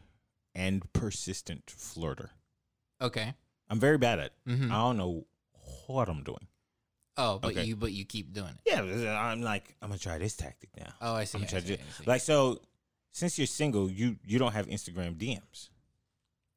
and 0.54 0.92
persistent 0.94 1.66
flirter. 1.68 2.30
Okay. 3.02 3.34
I'm 3.70 3.80
very 3.80 3.98
bad 3.98 4.20
at 4.20 4.26
it. 4.28 4.34
Mhm. 4.50 4.72
I 4.72 4.76
don't 4.76 4.98
know 4.98 5.26
what 5.88 6.10
I'm 6.10 6.24
doing. 6.24 6.48
Oh, 7.16 7.40
but 7.40 7.52
Okay. 7.52 7.64
you 7.64 7.76
but 7.76 7.92
you 7.94 8.06
keep 8.06 8.32
doing 8.34 8.50
it. 8.50 8.62
Yeah, 8.66 9.20
I'm 9.20 9.42
like, 9.42 9.76
I'm 9.82 9.90
gonna 9.90 10.00
try 10.00 10.18
this 10.18 10.36
tactic 10.36 10.70
now. 10.78 10.94
Oh, 11.02 11.14
I 11.16 11.24
see. 11.24 11.38
I'm 11.40 11.44
I 11.46 11.48
see, 11.48 11.58
I 11.58 11.60
see. 11.62 11.78
like 12.06 12.22
so. 12.22 12.62
Since 13.12 13.40
you're 13.40 13.48
single, 13.48 13.90
you 13.90 14.20
you 14.26 14.38
don't 14.38 14.52
have 14.54 14.68
Instagram 14.68 15.18
DMs, 15.18 15.70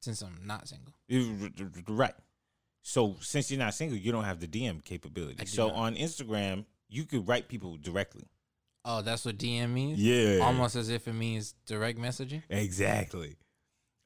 Since 0.01 0.21
I'm 0.21 0.45
not 0.45 0.67
single. 0.67 0.93
Right? 1.87 2.13
So 2.81 3.15
since 3.21 3.51
you're 3.51 3.59
not 3.59 3.73
single, 3.73 3.97
you 3.97 4.11
don't 4.11 4.23
have 4.23 4.39
the 4.39 4.47
DM 4.47 4.83
capability. 4.83 5.45
So 5.45 5.67
not. 5.67 5.75
on 5.75 5.95
Instagram, 5.95 6.65
you 6.89 7.05
could 7.05 7.27
write 7.27 7.47
people 7.47 7.77
directly. 7.77 8.23
Oh, 8.83 9.01
that's 9.03 9.25
what 9.25 9.37
DM 9.37 9.69
means. 9.69 9.99
Yeah, 9.99 10.43
Almost 10.43 10.75
as 10.75 10.89
if 10.89 11.07
it 11.07 11.13
means 11.13 11.53
direct 11.67 11.99
messaging. 11.99 12.41
exactly. 12.49 13.37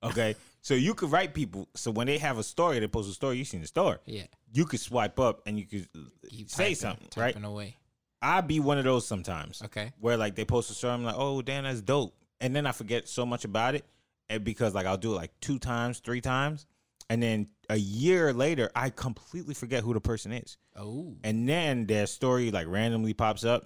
Okay, 0.04 0.36
so 0.62 0.74
you 0.76 0.94
could 0.94 1.12
write 1.12 1.34
people. 1.34 1.68
So 1.76 1.90
when 1.90 2.06
they 2.06 2.18
have 2.20 2.38
a 2.38 2.44
story, 2.44 2.80
they 2.80 2.88
post 2.88 3.10
a 3.10 3.14
story. 3.14 3.38
You 3.38 3.46
seen 3.46 3.62
the 3.62 3.68
story. 3.68 3.98
Yeah. 4.06 4.26
You 4.54 4.66
could 4.66 4.80
swipe 4.80 5.20
up 5.20 5.42
and 5.48 5.58
you 5.58 5.66
could 5.66 5.88
Keep 6.30 6.50
say 6.50 6.64
typing, 6.66 6.76
something, 6.76 7.08
right? 7.18 7.34
typing 7.34 7.46
away. 7.46 7.78
I 8.22 8.42
be 8.42 8.60
one 8.60 8.78
of 8.78 8.84
those 8.84 9.08
sometimes. 9.08 9.62
Okay. 9.64 9.94
where 10.00 10.18
like 10.18 10.36
they 10.36 10.46
post 10.46 10.70
a 10.70 10.74
story, 10.74 10.94
I'm 10.94 11.04
like, 11.04 11.16
oh 11.18 11.42
damn, 11.42 11.64
that's 11.64 11.82
dope, 11.82 12.14
and 12.42 12.56
then 12.56 12.68
I 12.68 12.72
forget 12.72 13.08
so 13.08 13.26
much 13.26 13.46
about 13.46 13.74
it, 13.76 13.86
and 14.30 14.44
because 14.44 14.76
like 14.76 14.86
I'll 14.86 14.98
do 14.98 15.14
it 15.14 15.16
like 15.16 15.32
two 15.40 15.58
times, 15.58 16.00
three 16.00 16.22
times, 16.22 16.68
and 17.10 17.22
then 17.22 17.48
a 17.70 17.76
year 17.78 18.34
later, 18.34 18.70
I 18.76 18.90
completely 18.90 19.54
forget 19.54 19.84
who 19.84 19.94
the 19.94 20.02
person 20.02 20.32
is, 20.32 20.58
Oh. 20.76 21.16
and 21.24 21.48
then 21.48 21.86
their 21.88 22.08
story 22.08 22.52
like 22.52 22.68
randomly 22.68 23.14
pops 23.14 23.44
up, 23.44 23.66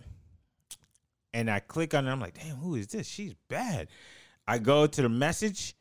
and 1.33 1.49
I 1.49 1.59
click 1.59 1.93
on 1.93 2.07
it, 2.07 2.11
I'm 2.11 2.19
like, 2.19 2.35
damn, 2.41 2.55
who 2.57 2.75
is 2.75 2.87
this? 2.87 3.07
She's 3.07 3.33
bad. 3.49 3.87
I 4.47 4.57
go 4.57 4.87
to 4.87 5.01
the 5.01 5.09
message, 5.09 5.75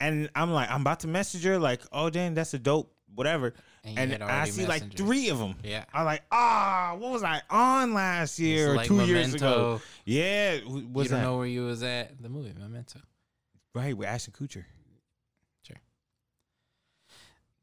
and 0.00 0.28
I'm 0.34 0.50
like, 0.52 0.70
I'm 0.70 0.80
about 0.80 1.00
to 1.00 1.08
message 1.08 1.44
her, 1.44 1.58
like, 1.58 1.82
oh 1.92 2.10
damn, 2.10 2.34
that's 2.34 2.52
a 2.54 2.58
dope, 2.58 2.92
whatever. 3.14 3.54
And 3.84 4.12
And, 4.12 4.22
I 4.22 4.44
see 4.48 4.64
like 4.66 4.94
three 4.96 5.28
of 5.28 5.38
them. 5.38 5.56
Yeah. 5.64 5.84
I'm 5.92 6.04
like, 6.04 6.22
ah, 6.30 6.94
what 6.98 7.10
was 7.12 7.22
I 7.24 7.42
on 7.50 7.94
last 7.94 8.38
year 8.38 8.72
or 8.72 8.76
like 8.76 8.86
two 8.86 9.04
years 9.04 9.34
ago? 9.34 9.80
Yeah, 10.04 10.60
was 10.64 10.64
you 10.64 10.82
don't 10.92 11.08
that? 11.10 11.22
know 11.22 11.38
where 11.38 11.46
you 11.46 11.64
was 11.64 11.82
at 11.82 12.20
the 12.22 12.28
movie 12.28 12.52
Memento. 12.58 13.00
Right, 13.74 13.96
with 13.96 14.06
Ashton 14.06 14.34
Kutcher. 14.38 14.64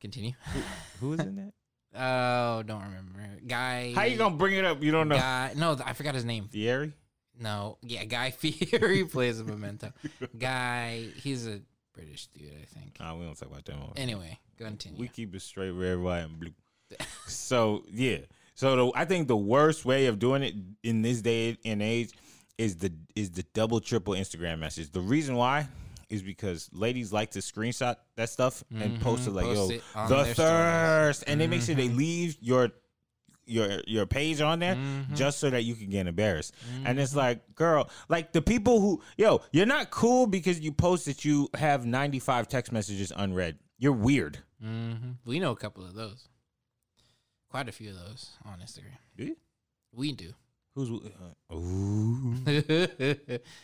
Continue. 0.01 0.33
Who 0.99 1.09
was 1.09 1.19
in 1.19 1.35
that? 1.35 1.53
Oh, 1.95 2.61
don't 2.67 2.83
remember. 2.83 3.19
Guy. 3.47 3.93
How 3.95 4.03
you 4.03 4.15
gonna 4.15 4.35
bring 4.35 4.53
it 4.53 4.63
up? 4.63 4.83
You 4.83 4.91
don't 4.91 5.07
know. 5.07 5.17
Guy. 5.17 5.53
No, 5.55 5.75
I 5.83 5.93
forgot 5.93 6.13
his 6.13 6.23
name. 6.23 6.47
Fieri? 6.47 6.93
No. 7.39 7.79
Yeah, 7.81 8.05
Guy 8.05 8.29
Fieri 8.37 9.05
plays 9.05 9.39
a 9.39 9.43
Memento. 9.43 9.91
Guy. 10.37 11.07
He's 11.15 11.47
a 11.47 11.61
British 11.95 12.27
dude, 12.27 12.51
I 12.61 12.65
think. 12.65 12.99
Nah, 12.99 13.15
we 13.15 13.25
don't 13.25 13.35
talk 13.35 13.49
about 13.49 13.65
that 13.65 13.75
one. 13.75 13.93
Anyway, 13.97 14.37
continue. 14.57 14.99
We 14.99 15.07
keep 15.07 15.33
it 15.33 15.41
straight 15.41 15.71
red, 15.71 15.97
white, 15.99 16.19
and 16.19 16.39
blue. 16.39 16.51
so 17.27 17.83
yeah. 17.91 18.19
So 18.53 18.75
the, 18.75 18.91
I 18.93 19.05
think 19.05 19.27
the 19.27 19.37
worst 19.37 19.83
way 19.83 20.05
of 20.05 20.19
doing 20.19 20.43
it 20.43 20.53
in 20.83 21.01
this 21.01 21.21
day 21.21 21.57
and 21.65 21.81
age 21.81 22.11
is 22.57 22.75
the 22.75 22.93
is 23.15 23.31
the 23.31 23.43
double 23.53 23.79
triple 23.79 24.13
Instagram 24.13 24.59
message. 24.59 24.91
The 24.91 25.01
reason 25.01 25.35
why 25.35 25.67
is 26.09 26.21
because 26.23 26.69
ladies 26.73 27.11
like 27.13 27.31
to 27.31 27.39
screenshot 27.39 27.95
that 28.15 28.29
stuff 28.29 28.63
and 28.71 28.99
post 28.99 29.27
it 29.27 29.31
like, 29.31 29.45
post 29.45 29.71
yo, 29.71 29.77
it 29.77 29.83
the 30.09 30.33
thirst, 30.35 31.23
and 31.27 31.39
they 31.39 31.47
make 31.47 31.61
sure 31.61 31.75
they 31.75 31.89
leave 31.89 32.37
your 32.41 32.71
your 33.45 33.81
your 33.87 34.05
page 34.05 34.41
on 34.41 34.59
there 34.59 34.75
Mhm. 34.75 35.15
just 35.15 35.39
so 35.39 35.49
that 35.49 35.63
you 35.63 35.73
can 35.75 35.89
get 35.89 36.05
embarrassed. 36.05 36.53
And 36.85 36.99
it's 36.99 37.15
like, 37.15 37.55
girl, 37.55 37.89
like 38.07 38.31
the 38.31 38.41
people 38.43 38.79
who, 38.79 39.01
yo, 39.17 39.41
you're 39.51 39.65
not 39.65 39.89
cool 39.89 40.27
because 40.27 40.59
you 40.59 40.71
post 40.71 41.05
that 41.05 41.25
you 41.25 41.49
have 41.55 41.85
95 41.85 42.47
text 42.47 42.71
messages 42.71 43.11
unread. 43.15 43.57
You're 43.79 43.93
weird. 43.93 44.37
hmm 44.61 44.93
We 45.25 45.39
know 45.39 45.51
a 45.51 45.55
couple 45.55 45.83
of 45.83 45.95
those. 45.95 46.27
Quite 47.49 47.67
a 47.69 47.71
few 47.71 47.89
of 47.89 47.95
those 47.95 48.29
on 48.45 48.59
Instagram. 48.59 48.97
Do 49.17 49.25
you? 49.25 49.37
We 49.91 50.11
do. 50.11 50.33
Who's 50.75 50.91
uh, 50.91 51.55
ooh? 51.55 52.35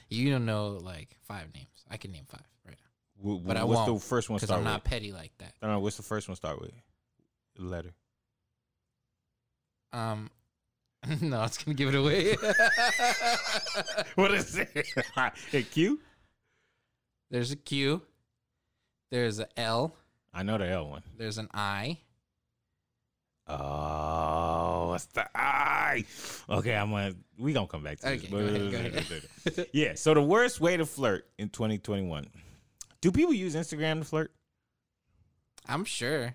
you 0.09 0.31
don't 0.31 0.45
know 0.45 0.79
like 0.81 1.15
five 1.27 1.53
names. 1.53 1.67
I 1.89 1.97
can 1.97 2.11
name 2.11 2.25
five 2.27 2.41
right 2.65 2.75
now 3.23 3.39
But 3.45 3.57
I 3.57 3.63
what's 3.63 3.87
won't, 3.87 4.01
the 4.01 4.05
first 4.07 4.29
one 4.29 4.37
because 4.37 4.47
start 4.49 4.59
I'm 4.59 4.63
not 4.65 4.83
with? 4.83 4.91
petty 4.91 5.11
like 5.11 5.31
that. 5.39 5.53
I 5.61 5.65
don't 5.67 5.75
know. 5.75 5.79
What's 5.79 5.97
the 5.97 6.03
first 6.03 6.27
one 6.27 6.35
start 6.35 6.59
with? 6.61 6.71
Letter. 7.57 7.93
Um, 9.93 10.29
no, 11.21 11.43
it's 11.43 11.63
gonna 11.63 11.75
give 11.75 11.89
it 11.89 11.95
away. 11.95 12.35
what 14.15 14.33
is 14.33 14.57
it? 14.57 14.69
A 15.53 15.61
Q? 15.63 15.99
There's 17.31 17.51
a 17.51 17.55
Q. 17.55 18.01
There's 19.11 19.39
a 19.39 19.47
L. 19.59 19.95
I 20.33 20.43
know 20.43 20.57
the 20.57 20.67
L 20.69 20.89
one. 20.89 21.03
There's 21.17 21.37
an 21.37 21.47
I. 21.53 21.99
Oh, 23.47 24.87
what's 24.89 25.05
the 25.05 25.25
I? 25.37 26.05
Okay, 26.49 26.75
I'm 26.75 26.89
gonna 26.91 27.15
we 27.37 27.53
gonna 27.53 27.67
come 27.67 27.83
back 27.83 27.99
to 27.99 28.07
Okay, 28.09 28.17
this. 28.17 28.29
go 28.29 28.37
ahead, 28.37 28.71
go 28.71 28.77
ahead. 28.77 29.23
Uh, 29.59 29.63
yeah. 29.73 29.93
So 29.95 30.13
the 30.13 30.21
worst 30.21 30.59
way 30.59 30.77
to 30.77 30.85
flirt 30.85 31.27
in 31.37 31.49
2021. 31.49 32.25
Do 33.01 33.11
people 33.11 33.33
use 33.33 33.55
Instagram 33.55 33.99
to 33.99 34.05
flirt? 34.05 34.31
I'm 35.67 35.85
sure 35.85 36.33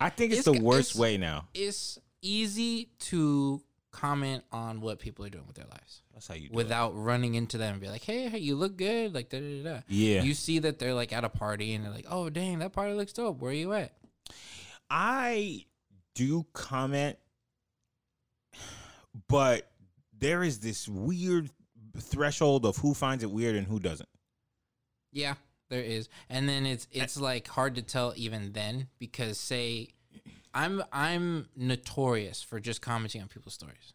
I 0.00 0.08
think 0.10 0.32
it's, 0.32 0.46
It's 0.46 0.56
the 0.58 0.62
worst 0.64 0.90
it's- 0.92 1.00
way 1.00 1.16
now. 1.18 1.48
it's 1.54 1.98
easy 2.22 2.90
to 3.00 3.62
comment 3.90 4.44
on 4.52 4.80
what 4.80 4.98
people 5.00 5.24
are 5.24 5.30
doing 5.30 5.46
with 5.46 5.56
their 5.56 5.66
lives 5.66 6.02
That's 6.12 6.28
how 6.28 6.34
you 6.34 6.48
do 6.48 6.52
it. 6.52 6.56
without 6.56 6.90
running 6.94 7.34
into 7.34 7.58
them 7.58 7.72
and 7.72 7.80
be 7.80 7.88
like, 7.88 8.02
"Hey, 8.04 8.28
hey, 8.28 8.38
you 8.38 8.54
look 8.56 8.76
good." 8.76 9.14
Like 9.14 9.28
da 9.30 9.40
da. 9.40 9.62
da. 9.62 9.80
Yeah. 9.88 10.22
You 10.22 10.34
see 10.34 10.58
that 10.60 10.78
they're 10.78 10.94
like 10.94 11.12
at 11.12 11.24
a 11.24 11.28
party 11.28 11.74
and 11.74 11.84
they're 11.84 11.92
like, 11.92 12.06
"Oh, 12.08 12.28
dang, 12.30 12.58
that 12.60 12.72
party 12.72 12.94
looks 12.94 13.12
dope. 13.12 13.40
Where 13.40 13.50
are 13.50 13.54
you 13.54 13.72
at?" 13.72 13.92
I 14.90 15.64
do 16.18 16.44
comment, 16.52 17.16
but 19.28 19.70
there 20.18 20.42
is 20.42 20.58
this 20.58 20.88
weird 20.88 21.48
threshold 21.96 22.66
of 22.66 22.76
who 22.78 22.92
finds 22.92 23.22
it 23.22 23.30
weird 23.30 23.54
and 23.54 23.66
who 23.66 23.78
doesn't. 23.78 24.08
Yeah, 25.12 25.34
there 25.70 25.80
is. 25.80 26.08
And 26.28 26.48
then 26.48 26.66
it's 26.66 26.88
it's 26.90 27.16
like 27.16 27.46
hard 27.46 27.76
to 27.76 27.82
tell 27.82 28.12
even 28.16 28.52
then 28.52 28.88
because 28.98 29.38
say 29.38 29.88
I'm 30.52 30.82
I'm 30.92 31.48
notorious 31.56 32.42
for 32.42 32.58
just 32.58 32.82
commenting 32.82 33.22
on 33.22 33.28
people's 33.28 33.54
stories. 33.54 33.92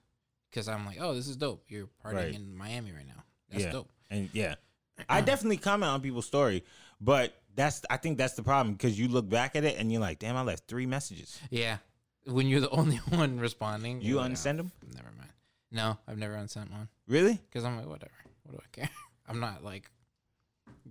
Cuz 0.54 0.70
I'm 0.70 0.86
like, 0.86 0.98
"Oh, 1.02 1.14
this 1.14 1.28
is 1.28 1.36
dope. 1.36 1.66
You're 1.68 1.90
partying 2.06 2.14
Right. 2.14 2.36
in 2.36 2.56
Miami 2.56 2.94
right 2.94 3.08
now. 3.08 3.24
That's 3.50 3.66
yeah. 3.66 3.72
dope." 3.72 3.90
And 4.10 4.30
yeah, 4.34 4.56
I 5.10 5.20
definitely 5.20 5.58
comment 5.58 5.92
on 5.92 6.02
people's 6.02 6.26
story, 6.28 6.64
but 7.02 7.34
that's 7.54 7.82
I 7.90 7.98
think 7.98 8.18
that's 8.18 8.36
the 8.36 8.44
problem 8.44 8.76
because 8.76 8.98
you 8.98 9.10
look 9.10 9.28
back 9.28 9.56
at 9.56 9.66
it 9.66 9.78
and 9.78 9.92
you're 9.92 10.02
like, 10.02 10.20
damn, 10.20 10.38
I 10.38 10.42
left 10.42 10.68
three 10.68 10.86
messages. 10.86 11.38
Yeah. 11.50 11.78
When 12.26 12.48
you're 12.48 12.62
the 12.62 12.70
only 12.82 12.98
one 12.98 13.40
responding, 13.40 14.02
You 14.02 14.18
like, 14.18 14.32
unsend 14.32 14.54
"Oh, 14.54 14.58
them? 14.58 14.72
Never 14.96 15.10
mind. 15.18 15.30
No, 15.72 15.98
I've 16.08 16.18
never 16.18 16.36
unsent 16.36 16.72
one 16.72 16.88
Really? 17.08 17.40
cuz 17.52 17.64
I'm 17.64 17.78
like, 17.78 17.88
whatever. 17.88 18.12
What 18.44 18.56
do 18.58 18.62
I 18.64 18.70
care? 18.72 18.90
I'm 19.28 19.40
not 19.40 19.64
like 19.64 19.90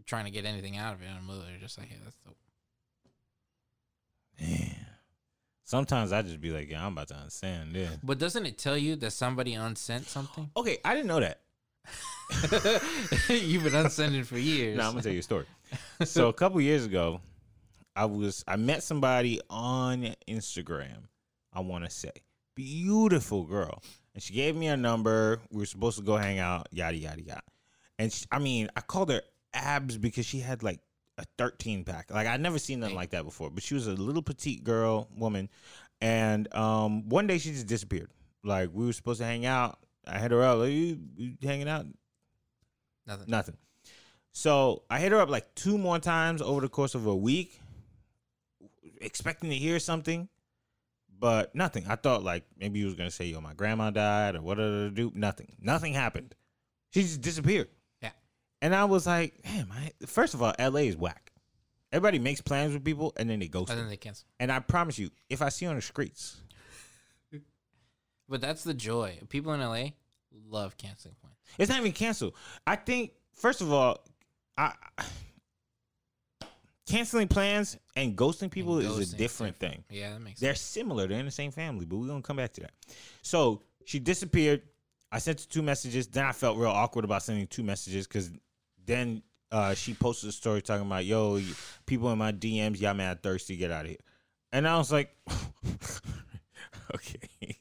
trying 0.06 0.24
to 0.24 0.30
get 0.30 0.44
anything 0.44 0.76
out 0.76 0.94
of 0.94 1.02
it. 1.02 1.08
I'm 1.08 1.28
literally 1.28 1.58
just 1.60 1.78
like, 1.78 1.88
"Hey, 1.88 1.98
that's 2.02 2.16
dope." 2.24 2.36
Man. 4.40 4.86
Sometimes 5.64 6.12
I 6.12 6.22
just 6.22 6.40
be 6.40 6.50
like, 6.50 6.68
yeah, 6.70 6.84
I'm 6.84 6.92
about 6.92 7.08
to 7.08 7.14
unsend 7.14 7.72
this. 7.72 7.96
But 8.02 8.18
doesn't 8.18 8.44
it 8.44 8.58
tell 8.58 8.76
you 8.76 8.96
that 8.96 9.12
somebody 9.12 9.54
unsent 9.54 10.06
something? 10.06 10.50
Okay, 10.56 10.78
I 10.84 10.94
didn't 10.94 11.06
know 11.06 11.20
that. 11.20 11.40
You've 13.28 13.64
been 13.64 13.74
unsending 13.74 14.24
for 14.24 14.38
years. 14.38 14.76
No, 14.76 14.84
I'm 14.84 14.92
gonna 14.92 15.02
tell 15.02 15.12
you 15.12 15.20
a 15.20 15.22
story. 15.22 15.46
so 16.04 16.28
a 16.28 16.32
couple 16.32 16.60
years 16.60 16.84
ago, 16.84 17.20
I 17.96 18.04
was 18.06 18.44
I 18.46 18.56
met 18.56 18.82
somebody 18.82 19.40
on 19.50 20.14
Instagram. 20.28 21.04
I 21.52 21.60
want 21.60 21.84
to 21.84 21.90
say 21.90 22.12
beautiful 22.54 23.44
girl, 23.44 23.82
and 24.14 24.22
she 24.22 24.34
gave 24.34 24.56
me 24.56 24.66
a 24.68 24.76
number. 24.76 25.40
We 25.50 25.60
were 25.60 25.66
supposed 25.66 25.98
to 25.98 26.04
go 26.04 26.16
hang 26.16 26.38
out. 26.38 26.68
Yada 26.72 26.96
yada 26.96 27.22
yada. 27.22 27.42
And 27.98 28.12
she, 28.12 28.26
I 28.30 28.38
mean, 28.38 28.68
I 28.76 28.80
called 28.80 29.10
her 29.10 29.22
abs 29.52 29.96
because 29.98 30.26
she 30.26 30.40
had 30.40 30.62
like 30.62 30.80
a 31.18 31.24
13 31.38 31.84
pack. 31.84 32.10
Like 32.10 32.26
I'd 32.26 32.40
never 32.40 32.58
seen 32.58 32.80
nothing 32.80 32.96
like 32.96 33.10
that 33.10 33.24
before. 33.24 33.50
But 33.50 33.62
she 33.62 33.74
was 33.74 33.86
a 33.86 33.92
little 33.92 34.22
petite 34.22 34.64
girl, 34.64 35.08
woman, 35.16 35.48
and 36.00 36.52
um, 36.54 37.08
one 37.08 37.26
day 37.26 37.38
she 37.38 37.50
just 37.50 37.66
disappeared. 37.66 38.10
Like 38.44 38.70
we 38.72 38.86
were 38.86 38.92
supposed 38.92 39.20
to 39.20 39.26
hang 39.26 39.46
out. 39.46 39.78
I 40.06 40.18
hit 40.18 40.32
her 40.32 40.42
up. 40.42 40.58
Like, 40.58 40.72
you, 40.72 40.98
you 41.16 41.34
hanging 41.42 41.68
out? 41.68 41.86
Nothing. 43.06 43.26
Nothing. 43.28 43.56
So 44.32 44.82
I 44.90 44.98
hit 44.98 45.12
her 45.12 45.20
up 45.20 45.28
like 45.28 45.54
two 45.54 45.78
more 45.78 45.98
times 45.98 46.42
over 46.42 46.60
the 46.60 46.68
course 46.68 46.94
of 46.94 47.06
a 47.06 47.14
week, 47.14 47.60
expecting 49.00 49.50
to 49.50 49.56
hear 49.56 49.78
something, 49.78 50.28
but 51.22 51.54
nothing. 51.54 51.86
I 51.88 51.94
thought 51.94 52.24
like 52.24 52.42
maybe 52.58 52.80
he 52.80 52.84
was 52.84 52.94
gonna 52.96 53.12
say, 53.12 53.26
"Yo, 53.26 53.40
my 53.40 53.54
grandma 53.54 53.90
died," 53.90 54.34
or 54.34 54.42
what 54.42 54.56
did 54.58 54.94
do? 54.96 55.12
Nothing. 55.14 55.54
Nothing 55.60 55.94
happened. 55.94 56.34
She 56.90 57.02
just 57.02 57.20
disappeared. 57.20 57.68
Yeah. 58.02 58.10
And 58.60 58.74
I 58.74 58.84
was 58.86 59.06
like, 59.06 59.40
"Damn, 59.44 59.70
I, 59.70 59.92
first 60.04 60.34
of 60.34 60.42
all, 60.42 60.52
L.A. 60.58 60.88
is 60.88 60.96
whack. 60.96 61.30
Everybody 61.92 62.18
makes 62.18 62.40
plans 62.40 62.72
with 62.74 62.84
people 62.84 63.12
and 63.16 63.30
then 63.30 63.38
they 63.38 63.46
ghost 63.48 63.70
And 63.70 63.78
them. 63.78 63.84
then 63.86 63.90
they 63.90 63.96
cancel. 63.98 64.26
And 64.40 64.50
I 64.50 64.58
promise 64.58 64.98
you, 64.98 65.10
if 65.28 65.42
I 65.42 65.48
see 65.50 65.64
you 65.66 65.70
on 65.70 65.76
the 65.76 65.82
streets, 65.82 66.42
But 68.28 68.40
that's 68.40 68.64
the 68.64 68.72
joy. 68.74 69.18
People 69.28 69.52
in 69.52 69.60
LA 69.60 69.90
love 70.48 70.76
canceling 70.76 71.14
plans. 71.20 71.36
It's 71.58 71.68
not 71.68 71.78
even 71.80 71.92
canceled. 71.92 72.34
I 72.66 72.76
think 72.76 73.12
first 73.34 73.60
of 73.60 73.70
all, 73.72 74.04
I 74.58 74.72
canceling 76.92 77.28
plans 77.28 77.78
and 77.96 78.16
ghosting 78.16 78.50
people 78.50 78.78
And 78.78 78.86
is 79.00 79.12
a 79.12 79.16
different 79.16 79.56
thing. 79.56 79.82
Yeah, 79.90 80.10
that 80.10 80.20
makes 80.20 80.40
They're 80.40 80.54
sense. 80.54 80.60
similar. 80.60 81.06
They're 81.06 81.18
in 81.18 81.26
the 81.26 81.30
same 81.32 81.50
family, 81.50 81.86
but 81.86 81.96
we're 81.96 82.06
gonna 82.08 82.22
come 82.22 82.36
back 82.36 82.52
to 82.54 82.60
that. 82.62 82.72
So 83.22 83.62
she 83.84 83.98
disappeared. 83.98 84.62
I 85.10 85.18
sent 85.18 85.40
her 85.40 85.46
two 85.48 85.62
messages. 85.62 86.06
Then 86.06 86.24
I 86.24 86.32
felt 86.32 86.56
real 86.58 86.70
awkward 86.70 87.04
about 87.04 87.22
sending 87.22 87.46
two 87.46 87.62
messages 87.62 88.06
because 88.06 88.30
then 88.84 89.22
uh, 89.50 89.74
she 89.74 89.94
posted 89.94 90.28
a 90.28 90.32
story 90.32 90.62
talking 90.62 90.86
about, 90.86 91.04
"Yo, 91.04 91.40
people 91.86 92.10
in 92.12 92.18
my 92.18 92.32
DMs, 92.32 92.80
y'all 92.80 92.94
mad 92.94 93.22
thirsty, 93.22 93.56
get 93.56 93.70
out 93.70 93.84
of 93.84 93.90
here." 93.90 93.98
And 94.52 94.66
I 94.68 94.76
was 94.78 94.90
like, 94.92 95.14
"Okay." 96.94 97.58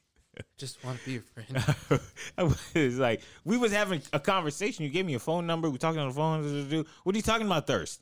Just 0.57 0.83
want 0.83 0.99
to 0.99 1.05
be 1.05 1.11
your 1.13 1.23
friend. 1.23 2.01
I 2.37 2.43
was 2.43 2.99
like, 2.99 3.21
we 3.43 3.57
was 3.57 3.71
having 3.71 4.01
a 4.13 4.19
conversation. 4.19 4.83
You 4.85 4.91
gave 4.91 5.05
me 5.07 5.15
a 5.15 5.19
phone 5.19 5.47
number. 5.47 5.69
We 5.69 5.79
talking 5.79 5.99
on 5.99 6.09
the 6.09 6.13
phone. 6.13 6.85
What 7.03 7.15
are 7.15 7.17
you 7.17 7.23
talking 7.23 7.47
about, 7.47 7.65
thirst? 7.65 7.99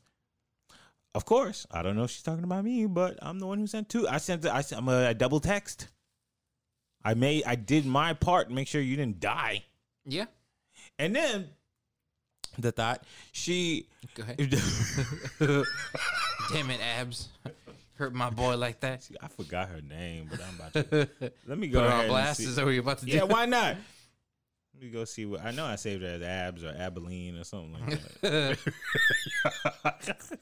Of 1.14 1.24
course, 1.24 1.66
I 1.70 1.82
don't 1.82 1.96
know 1.96 2.04
if 2.04 2.10
she's 2.10 2.22
talking 2.22 2.44
about 2.44 2.64
me, 2.64 2.86
but 2.86 3.18
I'm 3.20 3.40
the 3.40 3.46
one 3.46 3.58
who 3.58 3.66
sent 3.66 3.88
two. 3.88 4.06
I 4.06 4.18
sent. 4.18 4.42
The, 4.42 4.54
I 4.54 4.60
sent. 4.60 4.80
I'm 4.80 4.88
a, 4.88 5.08
I 5.08 5.12
double 5.12 5.40
text. 5.40 5.88
I 7.04 7.14
made. 7.14 7.44
I 7.46 7.56
did 7.56 7.84
my 7.84 8.12
part. 8.14 8.48
to 8.48 8.54
Make 8.54 8.68
sure 8.68 8.80
you 8.80 8.96
didn't 8.96 9.20
die. 9.20 9.64
yeah. 10.04 10.26
And 10.98 11.14
then 11.16 11.48
the 12.58 12.72
thought 12.72 13.04
she. 13.32 13.88
Go 14.14 14.22
ahead. 14.22 14.36
Damn 16.52 16.70
it, 16.70 16.80
abs. 16.98 17.28
Hurt 17.94 18.14
my 18.14 18.30
boy 18.30 18.56
like 18.56 18.80
that. 18.80 19.08
I 19.20 19.28
forgot 19.28 19.68
her 19.68 19.80
name, 19.82 20.28
but 20.30 20.40
I'm 20.40 20.54
about 20.54 20.90
to. 20.90 21.32
Let 21.46 21.58
me 21.58 21.68
go 21.68 21.80
Put 21.80 21.90
her 21.90 21.96
on 21.96 22.08
blast. 22.08 22.40
Is 22.40 22.56
that 22.56 22.64
what 22.64 22.70
you're 22.70 22.80
about 22.82 22.98
to 22.98 23.06
do? 23.06 23.12
Yeah, 23.12 23.24
why 23.24 23.46
not? 23.46 23.76
Let 24.80 24.86
me 24.86 24.92
go 24.92 25.04
see 25.04 25.26
what 25.26 25.44
I 25.44 25.50
know. 25.50 25.66
I 25.66 25.76
saved 25.76 26.02
it 26.02 26.22
as 26.22 26.26
abs 26.26 26.64
or 26.64 26.74
Abilene 26.74 27.36
or 27.36 27.44
something 27.44 27.76
like 27.86 28.00
that. 28.22 28.58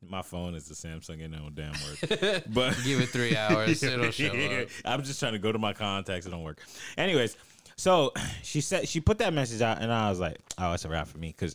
My 0.08 0.22
phone 0.22 0.54
is 0.54 0.66
the 0.66 0.74
Samsung, 0.74 1.22
and 1.22 1.34
it 1.34 1.36
don't 1.36 1.54
damn 1.54 1.72
work. 1.72 2.44
But 2.54 2.74
Give 2.82 3.02
it 3.02 3.10
three 3.10 3.36
hours. 3.36 3.82
It'll 3.82 4.10
show 4.10 4.28
up. 4.28 4.68
I'm 4.86 5.02
just 5.02 5.20
trying 5.20 5.34
to 5.34 5.38
go 5.38 5.52
to 5.52 5.58
my 5.58 5.74
contacts. 5.74 6.24
It 6.24 6.30
don't 6.30 6.42
work. 6.42 6.62
Anyways, 6.96 7.36
so 7.76 8.14
she 8.42 8.62
said 8.62 8.88
she 8.88 9.00
put 9.00 9.18
that 9.18 9.34
message 9.34 9.60
out, 9.60 9.82
and 9.82 9.92
I 9.92 10.08
was 10.08 10.18
like, 10.18 10.38
"Oh, 10.56 10.72
it's 10.72 10.86
a 10.86 10.88
wrap 10.88 11.06
for 11.06 11.18
me." 11.18 11.28
Because 11.28 11.54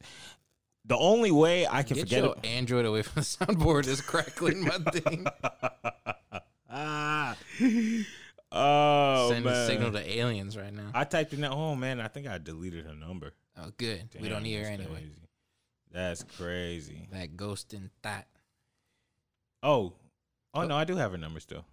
the 0.86 0.96
only 0.96 1.32
way 1.32 1.65
I 1.65 1.82
can 1.82 1.96
Get 1.96 2.04
forget 2.04 2.24
your 2.24 2.36
it. 2.36 2.46
Android 2.46 2.86
away 2.86 3.02
from 3.02 3.22
the 3.22 3.26
soundboard. 3.26 3.88
Is 3.88 4.02
crackling 4.02 4.63
my 4.63 4.78
thing. 4.91 5.26
Ah. 6.70 7.36
Oh 8.52 9.30
Send 9.32 9.46
man. 9.46 9.54
a 9.54 9.66
signal 9.68 9.92
to 9.92 10.18
aliens 10.18 10.56
right 10.58 10.74
now. 10.74 10.90
I 10.94 11.04
typed 11.04 11.34
in 11.34 11.42
that. 11.42 11.52
Oh 11.52 11.76
man, 11.76 12.00
I 12.00 12.08
think 12.08 12.28
I 12.28 12.38
deleted 12.38 12.86
her 12.86 12.94
number. 12.96 13.34
Oh, 13.58 13.72
good. 13.78 14.08
we 14.22 14.30
don't 14.30 14.38
Damn, 14.38 14.44
need 14.44 14.60
her 14.62 14.68
anyway. 14.68 14.94
crazy. 14.94 15.28
That's 15.92 16.24
crazy. 16.38 17.08
That 17.12 17.36
ghost 17.36 17.74
and 17.74 17.90
that. 18.04 18.28
Oh. 19.64 19.94
oh, 20.54 20.62
oh 20.62 20.64
no, 20.66 20.76
I 20.76 20.84
do 20.86 20.96
have 20.96 21.12
her 21.12 21.18
number 21.18 21.40
still. 21.40 21.66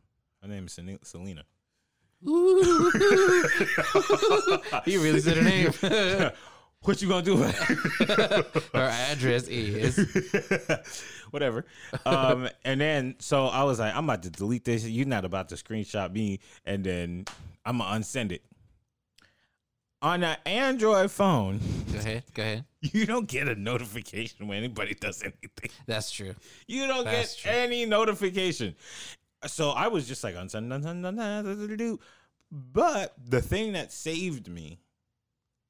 Her 0.43 0.49
name 0.49 0.67
is 0.67 0.73
Sel- 0.73 0.99
Selena. 1.03 1.45
he 2.25 2.31
really 4.97 5.21
said 5.21 5.37
her 5.37 5.43
name. 5.43 5.73
What 6.85 7.01
you 7.01 7.09
gonna 7.09 7.23
do? 7.23 7.37
her 7.39 8.53
address 8.75 9.49
is. 9.49 9.97
Whatever. 11.31 11.65
Um, 12.05 12.49
and 12.65 12.81
then 12.81 13.15
so 13.19 13.47
I 13.47 13.65
was 13.65 13.79
like, 13.79 13.95
I'm 13.95 14.05
about 14.05 14.23
to 14.25 14.31
delete 14.31 14.65
this. 14.65 14.87
You're 14.87 15.07
not 15.07 15.25
about 15.25 15.49
to 15.49 15.55
screenshot 15.55 16.13
me, 16.13 16.41
and 16.67 16.85
then 16.85 17.25
I'm 17.65 17.79
gonna 17.79 17.99
unsend 17.99 18.33
it. 18.33 18.43
On 20.03 20.23
an 20.23 20.37
Android 20.45 21.11
phone, 21.11 21.59
Go 21.91 21.99
ahead. 21.99 22.25
Go 22.35 22.43
ahead. 22.43 22.65
you 22.83 23.07
don't 23.07 23.27
get 23.27 23.49
a 23.49 23.55
notification 23.55 24.47
when 24.47 24.59
anybody 24.59 24.95
does 24.95 25.23
anything. 25.23 25.71
That's 25.87 26.11
true. 26.11 26.35
You 26.67 26.87
don't 26.87 27.05
That's 27.07 27.35
get 27.35 27.51
true. 27.51 27.51
any 27.51 27.87
notification. 27.87 28.75
So 29.47 29.71
I 29.71 29.89
was 29.89 30.07
just 30.07 30.23
like, 30.23 30.35
unsend, 30.35 30.69
unsend, 30.69 31.01
unsend, 31.01 31.17
unsend. 31.17 31.17
unsend, 31.17 31.45
unsend, 31.45 31.69
unsend, 31.69 31.79
unsend. 31.79 31.99
but 32.51 33.15
the 33.27 33.41
thing 33.41 33.73
that 33.73 33.91
saved 33.91 34.49
me 34.49 34.81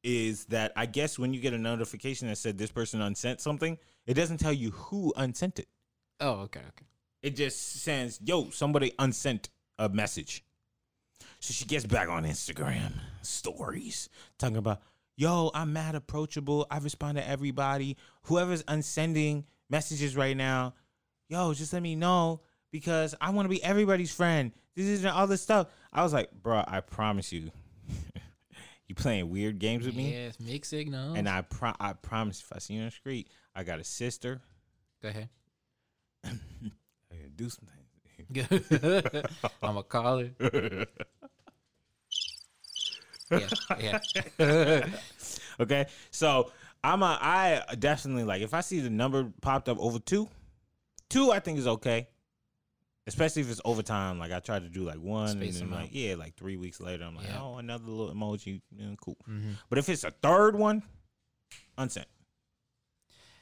is 0.04 0.44
that 0.46 0.72
I 0.76 0.86
guess 0.86 1.18
when 1.18 1.34
you 1.34 1.40
get 1.40 1.54
a 1.54 1.58
notification 1.58 2.28
that 2.28 2.36
said 2.36 2.58
this 2.58 2.70
person 2.70 3.00
unsent 3.00 3.40
something, 3.40 3.78
it 4.06 4.14
doesn't 4.14 4.38
tell 4.38 4.52
you 4.52 4.70
who 4.70 5.12
unsent 5.16 5.58
it. 5.58 5.68
Oh, 6.20 6.42
okay. 6.42 6.60
Okay. 6.60 6.86
It 7.22 7.36
just 7.36 7.82
says, 7.82 8.20
yo, 8.22 8.50
somebody 8.50 8.92
unsent 8.98 9.48
a 9.78 9.88
message. 9.88 10.44
So 11.40 11.52
she 11.52 11.64
gets 11.64 11.86
back 11.86 12.08
on 12.08 12.24
Instagram 12.24 12.92
stories 13.22 14.10
talking 14.38 14.58
about, 14.58 14.82
yo, 15.16 15.50
I'm 15.54 15.72
mad 15.72 15.94
approachable. 15.94 16.66
I 16.70 16.78
respond 16.78 17.16
to 17.16 17.26
everybody. 17.26 17.96
Whoever's 18.24 18.62
unsending 18.68 19.44
messages 19.70 20.16
right 20.16 20.36
now, 20.36 20.74
yo, 21.28 21.54
just 21.54 21.72
let 21.72 21.82
me 21.82 21.96
know 21.96 22.42
because 22.70 23.14
I 23.20 23.30
want 23.30 23.46
to 23.46 23.50
be 23.50 23.62
everybody's 23.64 24.14
friend. 24.14 24.52
This 24.76 24.86
isn't 24.86 25.08
all 25.08 25.26
this 25.26 25.40
stuff. 25.40 25.68
I 25.92 26.02
was 26.02 26.12
like, 26.12 26.30
bro, 26.30 26.62
I 26.66 26.80
promise 26.80 27.32
you, 27.32 27.50
you 28.98 29.02
playing 29.02 29.30
weird 29.30 29.58
games 29.58 29.86
with 29.86 29.94
me, 29.94 30.12
Yes, 30.12 30.38
mixed 30.40 30.70
signals. 30.70 31.16
and 31.18 31.28
I 31.28 31.42
pro- 31.42 31.74
I 31.80 31.92
promise 31.94 32.40
if 32.40 32.52
I 32.54 32.58
see 32.58 32.74
you 32.74 32.80
on 32.80 32.86
the 32.86 32.90
street, 32.92 33.28
I 33.54 33.64
got 33.64 33.78
a 33.80 33.84
sister. 33.84 34.40
Go 35.02 35.08
ahead. 35.08 35.28
I 36.24 36.30
gotta 37.10 37.28
do 37.34 37.48
some 37.50 37.66
things. 37.66 37.80
I'm 39.62 39.76
a 39.76 39.82
caller. 39.82 40.30
yeah, 43.30 43.48
yeah. 44.38 44.86
Okay, 45.60 45.86
so 46.10 46.50
I'm 46.82 47.02
a 47.02 47.18
I 47.20 47.62
definitely 47.78 48.24
like 48.24 48.42
if 48.42 48.54
I 48.54 48.60
see 48.60 48.80
the 48.80 48.90
number 48.90 49.30
popped 49.40 49.68
up 49.68 49.78
over 49.78 49.98
two, 49.98 50.28
two 51.10 51.30
I 51.32 51.40
think 51.40 51.58
is 51.58 51.66
okay, 51.66 52.08
especially 53.06 53.42
if 53.42 53.50
it's 53.50 53.60
overtime. 53.64 54.18
Like 54.18 54.32
I 54.32 54.40
tried 54.40 54.62
to 54.62 54.68
do 54.68 54.82
like 54.82 54.98
one, 54.98 55.28
Space 55.28 55.60
and 55.60 55.70
then 55.70 55.78
like 55.78 55.88
out. 55.88 55.92
yeah, 55.94 56.14
like 56.16 56.36
three 56.36 56.56
weeks 56.56 56.80
later, 56.80 57.04
I'm 57.04 57.16
like 57.16 57.26
Yeah. 57.26 57.40
oh 57.42 57.56
another 57.58 57.84
little 57.86 58.14
emoji, 58.14 58.60
yeah, 58.76 58.94
cool. 59.00 59.16
Mhm. 59.28 59.56
But 59.68 59.78
if 59.78 59.88
it's 59.88 60.04
a 60.04 60.10
third 60.10 60.56
one, 60.56 60.82
unsent. 61.78 62.06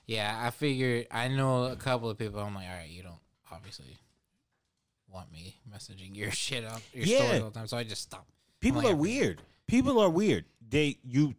Yeah, 0.07 0.37
I 0.43 0.51
figured 0.51 1.07
I 1.11 1.29
know 1.29 1.65
a 1.65 1.77
couple 1.77 2.11
of 2.11 2.19
people. 2.19 2.41
I'm 2.41 2.55
like, 2.55 2.67
all 2.69 2.75
right, 2.75 2.91
you 2.91 3.03
don't 3.03 3.21
obviously 3.51 3.99
want 5.09 5.31
me 5.33 5.57
messaging 5.73 6.17
your 6.17 6.31
shit 6.45 6.65
up 6.65 6.81
your 6.93 7.05
Yeah. 7.07 7.19
stories 7.19 7.43
all 7.43 7.51
the 7.51 7.59
time, 7.59 7.67
so 7.69 7.77
I 7.77 7.85
just 7.85 8.03
stop. 8.03 8.27
People 8.61 8.83
like, 8.83 8.93
are 8.93 8.97
weird. 8.97 9.43
People 9.69 9.99
are 10.01 10.11
weird. 10.11 10.45
They 10.69 10.99
you 11.05 11.35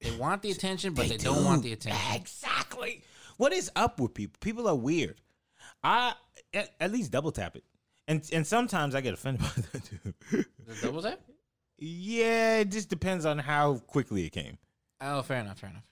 They 0.00 0.10
want 0.16 0.42
the 0.42 0.50
attention, 0.50 0.92
but 0.94 1.08
they, 1.08 1.16
don't 1.16 1.44
want 1.44 1.62
the 1.62 1.72
attention. 1.72 2.00
Exactly. 2.14 3.02
What 3.38 3.52
is 3.52 3.70
up 3.74 4.00
with 4.00 4.14
people? 4.14 4.36
People 4.40 4.68
are 4.68 4.74
weird. 4.74 5.20
I 5.86 6.14
at, 6.52 6.70
at 6.80 6.90
least 6.92 7.12
double 7.12 7.30
tap 7.30 7.54
it, 7.54 7.64
and 8.08 8.28
and 8.32 8.44
sometimes 8.44 8.94
I 8.94 9.00
get 9.00 9.14
offended 9.14 9.42
by 9.42 9.62
that 9.72 9.84
too. 9.84 10.44
Double 10.82 11.00
tap? 11.00 11.20
yeah, 11.78 12.58
it 12.58 12.70
just 12.70 12.88
depends 12.88 13.24
on 13.24 13.38
how 13.38 13.78
quickly 13.86 14.26
it 14.26 14.30
came. 14.30 14.58
Oh, 15.00 15.22
fair 15.22 15.40
enough, 15.40 15.60
fair 15.60 15.70
enough. 15.70 15.84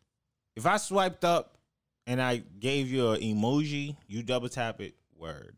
If 0.56 0.66
I 0.66 0.78
swiped 0.78 1.24
up 1.24 1.58
and 2.06 2.20
I 2.20 2.42
gave 2.58 2.90
you 2.90 3.10
an 3.10 3.20
emoji, 3.20 3.96
you 4.08 4.22
double 4.22 4.48
tap 4.48 4.80
it. 4.80 4.94
Word. 5.16 5.56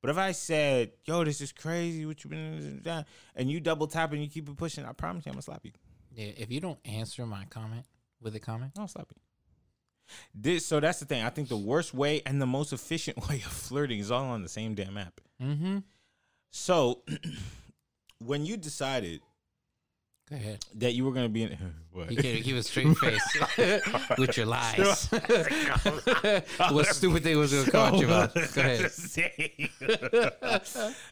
But 0.00 0.10
if 0.10 0.16
I 0.16 0.32
said, 0.32 0.92
"Yo, 1.04 1.22
this 1.24 1.42
is 1.42 1.52
crazy," 1.52 2.06
what 2.06 2.24
you 2.24 2.30
been 2.30 2.80
doing, 2.82 3.04
and 3.34 3.50
you 3.50 3.60
double 3.60 3.86
tap 3.86 4.12
and 4.12 4.22
you 4.22 4.30
keep 4.30 4.48
it 4.48 4.56
pushing, 4.56 4.86
I 4.86 4.92
promise 4.92 5.26
you, 5.26 5.30
I'm 5.30 5.34
gonna 5.34 5.42
slap 5.42 5.64
you. 5.64 5.72
Yeah, 6.14 6.32
if 6.38 6.50
you 6.50 6.60
don't 6.60 6.78
answer 6.86 7.26
my 7.26 7.44
comment 7.50 7.84
with 8.22 8.34
a 8.34 8.40
comment, 8.40 8.72
I'll 8.78 8.88
slap 8.88 9.08
you. 9.14 9.20
This, 10.34 10.64
so 10.66 10.80
that's 10.80 11.00
the 11.00 11.06
thing. 11.06 11.22
I 11.24 11.30
think 11.30 11.48
the 11.48 11.56
worst 11.56 11.94
way 11.94 12.22
and 12.26 12.40
the 12.40 12.46
most 12.46 12.72
efficient 12.72 13.16
way 13.28 13.36
of 13.36 13.52
flirting 13.52 13.98
is 14.00 14.10
all 14.10 14.24
on 14.26 14.42
the 14.42 14.48
same 14.48 14.74
damn 14.74 14.96
app. 14.98 15.20
mm-hmm. 15.42 15.78
So 16.50 17.02
when 18.18 18.46
you 18.46 18.56
decided 18.56 19.20
Go 20.30 20.36
ahead. 20.36 20.64
that 20.76 20.94
you 20.94 21.04
were 21.04 21.12
going 21.12 21.26
to 21.26 21.32
be 21.32 21.42
in, 21.44 21.56
what? 21.92 22.10
You 22.10 22.16
can't 22.16 22.42
keep 22.42 22.56
a 22.56 22.62
straight 22.62 22.96
face 22.98 23.38
with 24.18 24.36
your 24.36 24.46
lies. 24.46 25.08
what 26.70 26.86
stupid 26.86 27.22
thing 27.22 27.38
was 27.38 27.52
going 27.52 27.64
to 27.64 27.70
caught 27.70 27.94
you 27.98 28.06
about? 28.06 28.34
Go 28.34 28.40
ahead. 28.60 28.90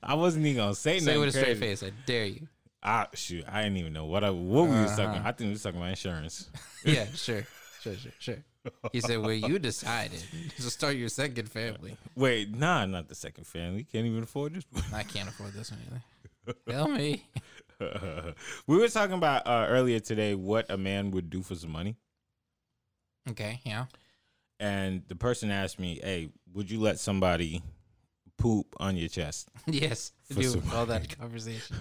I 0.02 0.14
wasn't 0.14 0.46
even 0.46 0.56
gonna 0.56 0.74
say 0.74 0.98
Say 0.98 1.04
it 1.04 1.06
nothing 1.06 1.20
with 1.20 1.28
a 1.36 1.38
straight 1.38 1.58
face. 1.58 1.82
I 1.82 1.92
dare 2.06 2.26
you. 2.26 2.48
Ah, 2.82 3.08
shoot, 3.14 3.44
I 3.50 3.62
didn't 3.62 3.78
even 3.78 3.92
know 3.92 4.04
what 4.06 4.24
I 4.24 4.30
what 4.30 4.68
we 4.68 4.76
was 4.76 4.90
talking. 4.90 5.04
Uh-huh. 5.04 5.14
about. 5.20 5.26
I 5.26 5.32
think 5.32 5.48
we 5.48 5.52
was 5.52 5.62
talking 5.62 5.80
about 5.80 5.90
insurance. 5.90 6.50
Yeah, 6.84 7.06
sure. 7.14 7.46
Sure, 7.80 7.94
sure, 7.96 8.12
sure. 8.18 8.44
He 8.92 9.00
said, 9.00 9.18
well, 9.20 9.32
you 9.32 9.58
decided 9.58 10.22
to 10.56 10.62
start 10.62 10.96
your 10.96 11.08
second 11.08 11.50
family. 11.50 11.96
Wait, 12.16 12.54
nah, 12.56 12.86
not 12.86 13.08
the 13.08 13.14
second 13.14 13.46
family. 13.46 13.84
Can't 13.84 14.06
even 14.06 14.22
afford 14.22 14.54
this. 14.54 14.64
One. 14.70 14.84
I 14.94 15.02
can't 15.02 15.28
afford 15.28 15.52
this 15.52 15.70
one 15.70 15.80
either. 15.86 16.54
Tell 16.70 16.88
me. 16.88 17.26
we 18.66 18.76
were 18.78 18.88
talking 18.88 19.14
about 19.16 19.46
uh, 19.46 19.66
earlier 19.68 20.00
today 20.00 20.34
what 20.34 20.70
a 20.70 20.76
man 20.76 21.10
would 21.10 21.28
do 21.30 21.42
for 21.42 21.54
some 21.54 21.70
money, 21.72 21.96
Okay, 23.30 23.60
yeah. 23.64 23.86
and 24.60 25.02
the 25.08 25.16
person 25.16 25.50
asked 25.50 25.78
me, 25.80 25.98
"Hey, 26.02 26.28
would 26.52 26.70
you 26.70 26.80
let 26.80 26.98
somebody 27.00 27.62
poop 28.38 28.74
on 28.78 28.96
your 28.96 29.08
chest?" 29.08 29.48
Yes. 29.66 30.12
Do 30.34 30.62
all 30.72 30.86
that 30.86 31.18
conversation. 31.18 31.76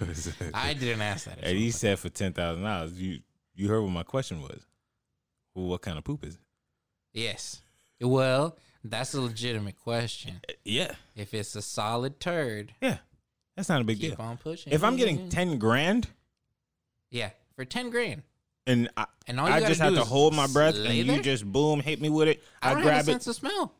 I 0.52 0.74
didn't 0.74 1.00
ask 1.02 1.26
that. 1.26 1.38
and 1.42 1.56
he 1.56 1.70
said 1.70 1.98
for 1.98 2.08
ten 2.08 2.32
thousand 2.32 2.64
dollars. 2.64 2.92
You 3.00 3.20
you 3.54 3.68
heard 3.68 3.82
what 3.82 3.90
my 3.90 4.02
question 4.02 4.42
was? 4.42 4.66
Well, 5.54 5.66
what 5.66 5.82
kind 5.82 5.96
of 5.96 6.04
poop 6.04 6.24
is 6.24 6.34
it? 6.34 6.40
Yes. 7.14 7.62
Well, 8.00 8.58
that's 8.82 9.14
a 9.14 9.20
legitimate 9.22 9.78
question. 9.80 10.40
Yeah, 10.64 10.92
If 11.16 11.32
it's 11.32 11.54
a 11.56 11.62
solid 11.62 12.20
turd, 12.20 12.74
yeah, 12.82 12.98
that's 13.56 13.68
not 13.70 13.80
a 13.80 13.84
big 13.84 14.00
keep 14.00 14.16
deal. 14.16 14.26
on 14.26 14.36
pushing. 14.36 14.72
If 14.72 14.84
I'm 14.84 14.96
getting 14.96 15.28
ten 15.30 15.58
grand 15.58 16.08
yeah, 17.10 17.30
for 17.54 17.64
ten 17.64 17.88
grand, 17.90 18.22
and 18.66 18.90
I, 18.96 19.06
and 19.28 19.38
all 19.40 19.48
you 19.48 19.54
I 19.54 19.60
gotta 19.60 19.70
just 19.70 19.80
have 19.80 19.94
to 19.94 20.00
is 20.02 20.08
hold 20.08 20.34
my 20.34 20.48
breath 20.48 20.74
lay 20.74 20.86
and 20.88 20.96
you 20.96 21.04
there? 21.14 21.22
just 21.22 21.50
boom 21.50 21.80
hit 21.80 22.00
me 22.00 22.10
with 22.10 22.28
it, 22.28 22.42
I 22.60 22.72
I, 22.72 22.74
don't 22.74 22.82
grab 22.82 22.96
have 22.96 23.08
a 23.08 23.10
it. 23.12 23.14
sense 23.22 23.26
of 23.28 23.36
smell. 23.36 23.72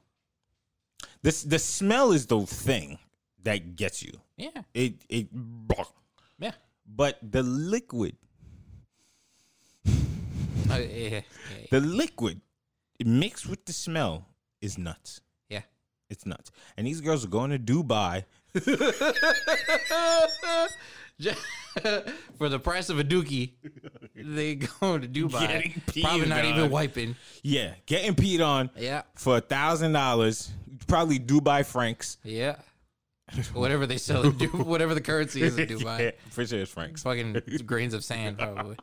This 1.22 1.42
the 1.42 1.58
smell 1.58 2.12
is 2.12 2.26
the 2.26 2.40
thing 2.46 2.98
that 3.42 3.76
gets 3.76 4.02
you. 4.02 4.12
Yeah, 4.36 4.50
It 4.72 4.94
it, 5.08 5.28
yeah. 6.38 6.52
but 6.86 7.18
the 7.22 7.42
liquid, 7.42 8.16
Uh, 10.70 10.78
yeah, 10.78 11.08
yeah. 11.08 11.20
the 11.70 11.80
liquid 11.80 12.40
mixed 13.04 13.46
with 13.48 13.64
the 13.64 13.72
smell 13.72 14.26
is 14.60 14.76
nuts. 14.78 15.20
yeah. 15.48 15.62
It's 16.10 16.26
nuts. 16.26 16.50
And 16.76 16.86
these 16.86 17.00
girls 17.00 17.24
are 17.24 17.28
going 17.28 17.50
to 17.50 17.58
Dubai. 17.58 18.24
for 22.38 22.48
the 22.48 22.58
price 22.58 22.88
of 22.90 22.98
a 22.98 23.04
dookie, 23.04 23.52
they 24.14 24.54
go 24.80 24.98
to 24.98 25.08
Dubai. 25.08 25.72
Probably 26.02 26.26
not 26.26 26.44
even 26.44 26.70
wiping. 26.70 27.16
Yeah, 27.42 27.72
getting 27.86 28.14
peed 28.14 28.44
on 28.44 28.70
Yeah, 28.76 29.02
for 29.16 29.38
a 29.38 29.40
thousand 29.40 29.92
dollars, 29.92 30.52
probably 30.86 31.18
Dubai 31.18 31.64
francs. 31.64 32.18
yeah. 32.22 32.56
Whatever 33.54 33.86
they 33.86 33.96
sell 33.96 34.22
in 34.22 34.32
Dubai, 34.34 34.64
whatever 34.66 34.94
the 34.94 35.00
currency 35.00 35.42
is 35.42 35.56
in 35.58 35.66
Dubai. 35.66 35.98
Yeah, 35.98 36.10
for 36.30 36.46
sure 36.46 36.60
it's 36.60 36.70
francs. 36.70 37.02
Fucking 37.02 37.40
grains 37.64 37.94
of 37.94 38.04
sand, 38.04 38.38
probably. 38.38 38.76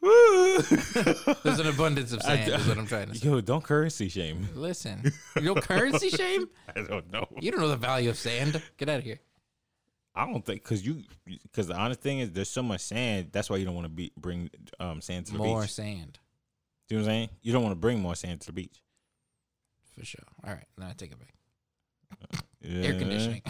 There's 1.42 1.58
an 1.58 1.66
abundance 1.66 2.12
of 2.12 2.22
sand, 2.22 2.52
is 2.52 2.66
what 2.66 2.78
I'm 2.78 2.86
trying 2.86 3.08
to 3.08 3.14
say. 3.16 3.28
Yo, 3.28 3.40
don't 3.40 3.64
currency 3.64 4.08
shame. 4.08 4.48
Listen, 4.54 5.12
you 5.40 5.54
currency 5.56 6.10
shame? 6.10 6.48
I 6.74 6.82
don't 6.82 7.10
know. 7.12 7.26
You 7.40 7.50
don't 7.50 7.60
know 7.60 7.68
the 7.68 7.76
value 7.76 8.10
of 8.10 8.16
sand. 8.16 8.62
Get 8.76 8.88
out 8.88 8.98
of 8.98 9.04
here. 9.04 9.18
I 10.14 10.24
don't 10.26 10.44
think 10.44 10.62
because 10.62 10.84
you 10.84 11.02
because 11.26 11.66
the 11.68 11.74
honest 11.76 12.00
thing 12.00 12.20
is 12.20 12.30
there's 12.32 12.48
so 12.48 12.62
much 12.62 12.80
sand. 12.80 13.28
That's 13.32 13.50
why 13.50 13.56
you 13.56 13.64
don't 13.64 13.74
want 13.74 13.86
to 13.86 13.90
be 13.92 14.12
bring 14.16 14.50
um 14.80 15.00
sand 15.00 15.26
to 15.26 15.32
the 15.32 15.38
More 15.38 15.46
beach. 15.46 15.52
More 15.54 15.66
sand, 15.66 16.18
Do 16.88 16.94
you 16.94 17.00
know 17.00 17.06
what 17.06 17.10
I'm 17.10 17.14
saying? 17.16 17.28
You 17.42 17.52
don't 17.52 17.62
want 17.62 17.72
to 17.72 17.78
bring 17.80 18.00
more 18.00 18.14
sand 18.14 18.40
to 18.42 18.46
the 18.46 18.52
beach. 18.52 18.80
for 19.98 20.04
sure. 20.04 20.24
All 20.44 20.52
right, 20.52 20.64
then 20.76 20.88
I 20.88 20.92
take 20.92 21.12
it 21.12 21.18
back. 21.18 21.34
Yeah. 22.62 22.82
Air 22.84 22.98
conditioning. 22.98 23.42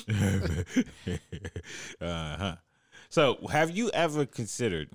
uh 2.00 2.36
huh. 2.36 2.56
So, 3.08 3.38
have 3.50 3.70
you 3.70 3.90
ever 3.90 4.26
considered 4.26 4.90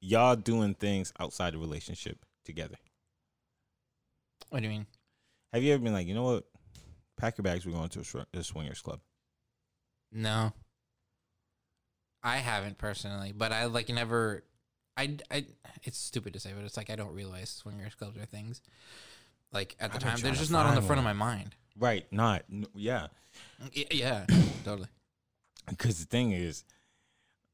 y'all 0.00 0.36
doing 0.36 0.74
things 0.74 1.12
outside 1.18 1.54
the 1.54 1.58
relationship 1.58 2.24
together? 2.44 2.76
What 4.50 4.60
do 4.60 4.64
you 4.64 4.70
mean? 4.70 4.86
Have 5.52 5.62
you 5.62 5.72
ever 5.72 5.82
been 5.82 5.92
like, 5.92 6.06
you 6.06 6.14
know 6.14 6.24
what? 6.24 6.44
Pack 7.16 7.38
your 7.38 7.42
bags. 7.42 7.64
We're 7.66 7.72
going 7.72 7.88
to 7.90 8.00
a, 8.00 8.04
sw- 8.04 8.26
a 8.34 8.42
swingers 8.42 8.82
club. 8.82 9.00
No. 10.12 10.52
I 12.22 12.38
haven't 12.38 12.78
personally, 12.78 13.32
but 13.36 13.52
I 13.52 13.66
like 13.66 13.88
never. 13.88 14.44
I, 14.96 15.18
I 15.30 15.44
it's 15.82 15.98
stupid 15.98 16.32
to 16.34 16.40
say, 16.40 16.52
but 16.54 16.64
it's 16.64 16.76
like 16.76 16.88
I 16.88 16.96
don't 16.96 17.12
realize 17.12 17.50
swingers 17.50 17.94
clubs 17.94 18.16
are 18.16 18.24
things. 18.24 18.62
Like 19.52 19.76
at 19.80 19.92
the 19.92 19.98
time, 19.98 20.18
they're 20.20 20.32
just 20.32 20.50
not 20.50 20.66
on 20.66 20.74
the 20.74 20.82
front 20.82 20.98
of 20.98 21.04
my 21.04 21.12
mind. 21.12 21.54
Right? 21.78 22.10
Not. 22.12 22.44
n- 22.50 22.66
Yeah. 22.74 23.08
Y- 23.76 23.86
Yeah, 23.90 24.26
totally. 24.64 24.88
Because 25.68 25.98
the 25.98 26.04
thing 26.04 26.32
is, 26.32 26.62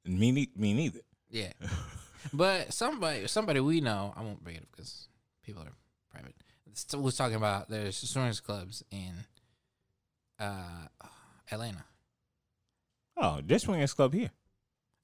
me 0.05 0.33
ne- 0.33 0.51
me 0.57 0.75
neither. 0.75 0.99
Yeah, 1.31 1.53
but 2.33 2.73
somebody 2.75 3.29
somebody 3.29 3.61
we 3.61 3.81
know, 3.81 4.13
I 4.17 4.23
won't 4.23 4.43
bring 4.43 4.57
it 4.57 4.63
up 4.65 4.69
because 4.73 5.07
people 5.45 5.63
are 5.63 5.71
private. 6.11 6.35
Still 6.75 7.03
was 7.03 7.17
talking 7.17 7.37
about 7.37 7.69
there's 7.69 7.97
swingers 7.97 8.41
clubs 8.41 8.83
in 8.91 9.13
uh 10.41 10.87
Atlanta. 11.53 11.85
Oh, 13.17 13.41
this 13.47 13.63
swingers 13.63 13.93
club 13.95 14.13
here. 14.13 14.31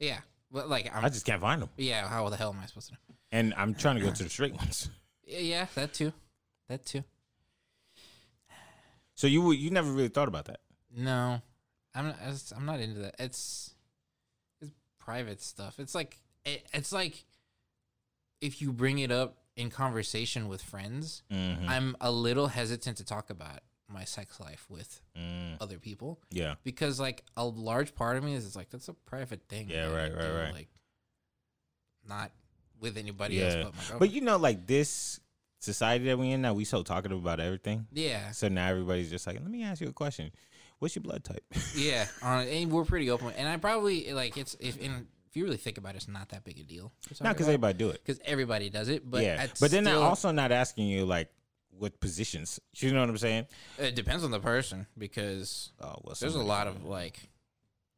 Yeah, 0.00 0.18
but 0.50 0.68
like 0.68 0.90
I'm, 0.94 1.04
I 1.04 1.08
just 1.08 1.24
can't 1.24 1.40
find 1.40 1.62
them, 1.62 1.68
yeah, 1.76 2.08
how 2.08 2.28
the 2.28 2.36
hell 2.36 2.52
am 2.52 2.60
I 2.62 2.66
supposed 2.66 2.88
to 2.88 2.94
know? 2.94 3.14
and 3.30 3.54
I'm 3.56 3.74
trying 3.74 3.96
to 3.96 4.02
go 4.02 4.10
to 4.10 4.22
the 4.24 4.28
straight 4.30 4.54
ones. 4.54 4.90
Yeah, 5.24 5.38
yeah, 5.38 5.66
that 5.76 5.92
too, 5.94 6.12
that 6.68 6.84
too. 6.84 7.04
So 9.14 9.26
you 9.26 9.50
you 9.52 9.70
never 9.70 9.90
really 9.90 10.08
thought 10.08 10.28
about 10.28 10.46
that. 10.46 10.60
No, 10.94 11.40
I'm 11.94 12.06
not, 12.06 12.16
I'm 12.56 12.66
not 12.66 12.80
into 12.80 13.00
that. 13.00 13.14
It's 13.18 13.74
it's 14.60 14.72
private 14.98 15.40
stuff. 15.40 15.78
It's 15.78 15.94
like 15.94 16.18
it, 16.44 16.66
it's 16.72 16.92
like 16.92 17.24
if 18.40 18.60
you 18.60 18.72
bring 18.72 18.98
it 18.98 19.10
up 19.10 19.38
in 19.56 19.70
conversation 19.70 20.48
with 20.48 20.60
friends, 20.62 21.22
Mhm. 21.32 21.66
I'm 21.68 21.96
a 22.00 22.10
little 22.10 22.48
hesitant 22.48 22.98
to 22.98 23.04
talk 23.04 23.30
about 23.30 23.60
my 23.88 24.04
sex 24.04 24.38
life 24.40 24.66
with 24.68 25.00
Mm, 25.16 25.56
other 25.60 25.78
people 25.78 26.20
yeah. 26.30 26.56
because 26.64 26.98
like 27.00 27.24
a 27.36 27.44
large 27.46 27.94
part 27.94 28.16
of 28.16 28.24
me 28.24 28.34
is 28.34 28.44
it's 28.44 28.56
like 28.56 28.68
that's 28.68 28.88
a 28.88 28.92
private 28.92 29.48
thing. 29.48 29.70
Yeah, 29.70 29.86
right, 29.86 30.12
right, 30.14 30.20
do, 30.26 30.34
right. 30.34 30.52
Like 30.52 30.68
not 32.06 32.32
with 32.80 32.98
anybody 32.98 33.36
Yeah. 33.36 33.44
else 33.44 33.54
but 33.54 33.62
my 33.74 33.78
girlfriend. 33.78 33.98
But 34.00 34.10
you 34.10 34.20
know, 34.20 34.36
like 34.36 34.66
this 34.66 35.20
society 35.58 36.06
that 36.06 36.18
we 36.18 36.30
in 36.30 36.42
now, 36.42 36.54
we 36.54 36.64
so 36.64 36.82
talkative 36.82 37.18
about 37.18 37.40
everything. 37.40 37.86
yeah, 37.92 38.30
So 38.30 38.48
now 38.48 38.68
everybody's 38.68 39.10
just 39.10 39.26
like, 39.26 39.36
let 39.36 39.50
me 39.50 39.64
ask 39.64 39.80
you 39.80 39.88
a 39.88 39.92
question. 39.92 40.30
What's 40.78 40.94
your 40.94 41.02
blood 41.02 41.24
type? 41.24 41.42
yeah, 41.76 42.06
on, 42.22 42.46
and 42.46 42.70
we're 42.70 42.84
pretty 42.84 43.10
open. 43.10 43.32
And 43.36 43.48
I 43.48 43.56
probably 43.56 44.12
like 44.12 44.36
it's 44.36 44.54
if 44.60 44.76
in, 44.76 45.06
if 45.28 45.36
you 45.36 45.44
really 45.44 45.56
think 45.56 45.78
about 45.78 45.94
it, 45.94 45.96
it's 45.96 46.08
not 46.08 46.28
that 46.30 46.44
big 46.44 46.58
a 46.58 46.62
deal. 46.64 46.92
Not 47.22 47.34
because 47.34 47.48
everybody 47.48 47.78
do 47.78 47.88
it. 47.90 48.02
because 48.04 48.20
everybody 48.24 48.68
does 48.68 48.88
it, 48.88 49.08
but 49.10 49.22
yeah. 49.22 49.46
But 49.58 49.70
then 49.70 49.84
they're 49.84 49.96
also 49.96 50.32
not 50.32 50.52
asking 50.52 50.88
you 50.88 51.06
like 51.06 51.30
what 51.70 51.98
positions. 52.00 52.60
You 52.74 52.92
know 52.92 53.00
what 53.00 53.08
I'm 53.08 53.18
saying? 53.18 53.46
it 53.78 53.94
depends 53.94 54.22
on 54.24 54.30
the 54.30 54.40
person 54.40 54.86
because 54.98 55.72
Oh 55.80 55.96
well, 56.02 56.16
there's 56.20 56.34
a 56.34 56.42
lot 56.42 56.66
of 56.66 56.84
like 56.84 57.20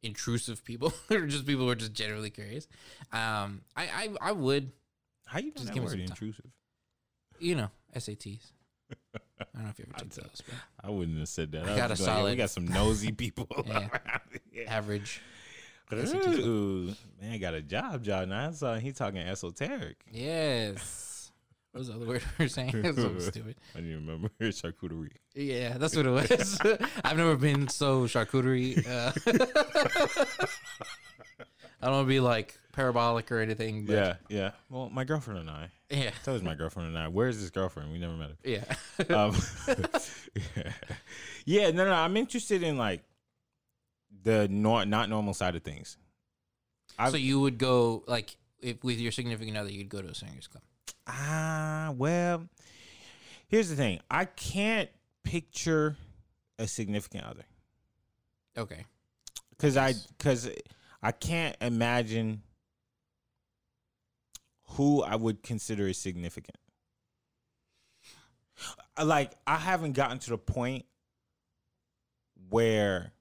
intrusive 0.01 0.63
people 0.63 0.93
or 1.11 1.25
just 1.27 1.45
people 1.45 1.65
who 1.65 1.71
are 1.71 1.75
just 1.75 1.93
generally 1.93 2.29
curious. 2.29 2.67
Um, 3.11 3.61
I 3.75 3.83
I, 3.83 4.09
I 4.21 4.31
would 4.31 4.71
How 5.25 5.39
you 5.39 5.51
Just 5.51 5.65
that 5.65 5.73
give 5.73 5.83
me 5.83 5.89
word 5.89 5.99
intrusive? 5.99 6.45
You 7.39 7.55
know 7.55 7.69
SATs. 7.95 8.51
I 8.91 9.43
don't 9.55 9.63
know 9.63 9.69
if 9.69 9.79
you 9.79 9.85
ever 9.89 9.97
took 9.99 10.09
those, 10.09 10.41
but 10.45 10.55
I 10.83 10.89
wouldn't 10.89 11.17
have 11.19 11.27
said 11.29 11.51
that. 11.53 11.67
I 11.67 11.73
I 11.73 11.77
got 11.77 11.99
a 11.99 12.03
like, 12.03 12.17
yo, 12.17 12.25
We 12.25 12.35
got 12.35 12.49
some 12.49 12.67
nosy 12.67 13.11
people 13.11 13.47
Yeah. 13.65 13.89
average. 14.67 15.21
Ooh, 15.91 16.93
man, 17.19 17.39
got 17.39 17.55
a 17.55 17.61
job, 17.63 18.03
job 18.03 18.27
now. 18.27 18.51
So 18.51 18.75
he 18.75 18.91
talking 18.91 19.21
esoteric. 19.21 19.97
Yes. 20.11 21.31
What 21.71 21.79
was 21.79 21.87
the 21.87 21.95
other 21.95 22.05
word 22.05 22.23
we 22.37 22.45
were 22.45 22.49
saying? 22.49 22.81
That's 22.81 22.97
so 22.97 23.17
stupid. 23.19 23.55
I 23.75 23.79
didn't 23.79 24.05
remember 24.05 24.29
charcuterie. 24.39 25.11
Yeah, 25.35 25.77
that's 25.77 25.95
what 25.95 26.05
it 26.05 26.09
was. 26.09 26.59
I've 27.03 27.17
never 27.17 27.35
been 27.37 27.67
so 27.69 28.03
charcuterie. 28.03 28.85
Uh, 28.87 29.11
I 31.81 31.85
don't 31.87 31.95
want 31.95 32.05
to 32.07 32.09
be 32.09 32.19
like 32.19 32.57
parabolic 32.73 33.31
or 33.31 33.39
anything. 33.39 33.85
But 33.85 33.93
Yeah, 33.93 34.13
yeah. 34.29 34.51
Well, 34.69 34.89
my 34.89 35.03
girlfriend 35.05 35.39
and 35.39 35.49
I. 35.49 35.69
yeah, 35.89 36.11
That 36.25 36.31
was 36.33 36.43
my 36.43 36.55
girlfriend 36.55 36.89
and 36.89 36.97
I. 36.97 37.07
Where's 37.07 37.39
this 37.39 37.49
girlfriend? 37.49 37.91
We 37.91 37.97
never 37.99 38.13
met 38.13 38.29
her. 38.29 38.35
yeah. 38.43 38.63
Um, 39.15 39.35
yeah, 41.45 41.71
no, 41.71 41.85
no. 41.85 41.93
I'm 41.93 42.17
interested 42.17 42.63
in 42.63 42.77
like 42.77 43.03
the 44.23 44.47
nor- 44.49 44.85
not 44.85 45.09
normal 45.09 45.33
side 45.33 45.55
of 45.55 45.63
things. 45.63 45.97
I've- 46.97 47.11
so 47.11 47.17
you 47.17 47.39
would 47.39 47.57
go 47.57 48.03
like 48.07 48.35
if 48.61 48.83
with 48.83 48.99
your 48.99 49.11
significant 49.11 49.57
other, 49.57 49.71
you'd 49.71 49.89
go 49.89 50.01
to 50.01 50.09
a 50.09 50.15
swingers 50.15 50.47
club. 50.47 50.63
Ah, 51.07 51.93
well, 51.95 52.45
here's 53.47 53.69
the 53.69 53.75
thing. 53.75 53.99
I 54.11 54.25
can't 54.25 54.89
picture 55.23 55.95
a 56.57 56.67
significant 56.67 57.23
other 57.23 57.45
Okay. 58.57 58.83
because 59.51 59.77
I 59.77 59.93
because 60.17 60.49
I 61.01 61.11
can't 61.11 61.55
imagine 61.61 62.41
who 64.71 65.01
I 65.01 65.15
would 65.15 65.41
consider 65.43 65.87
as 65.87 65.97
significant. 65.97 66.57
Like 69.01 69.31
I 69.47 69.55
haven't 69.55 69.93
gotten 69.93 70.19
to 70.19 70.31
the 70.31 70.37
point 70.37 70.85
where 72.49 73.13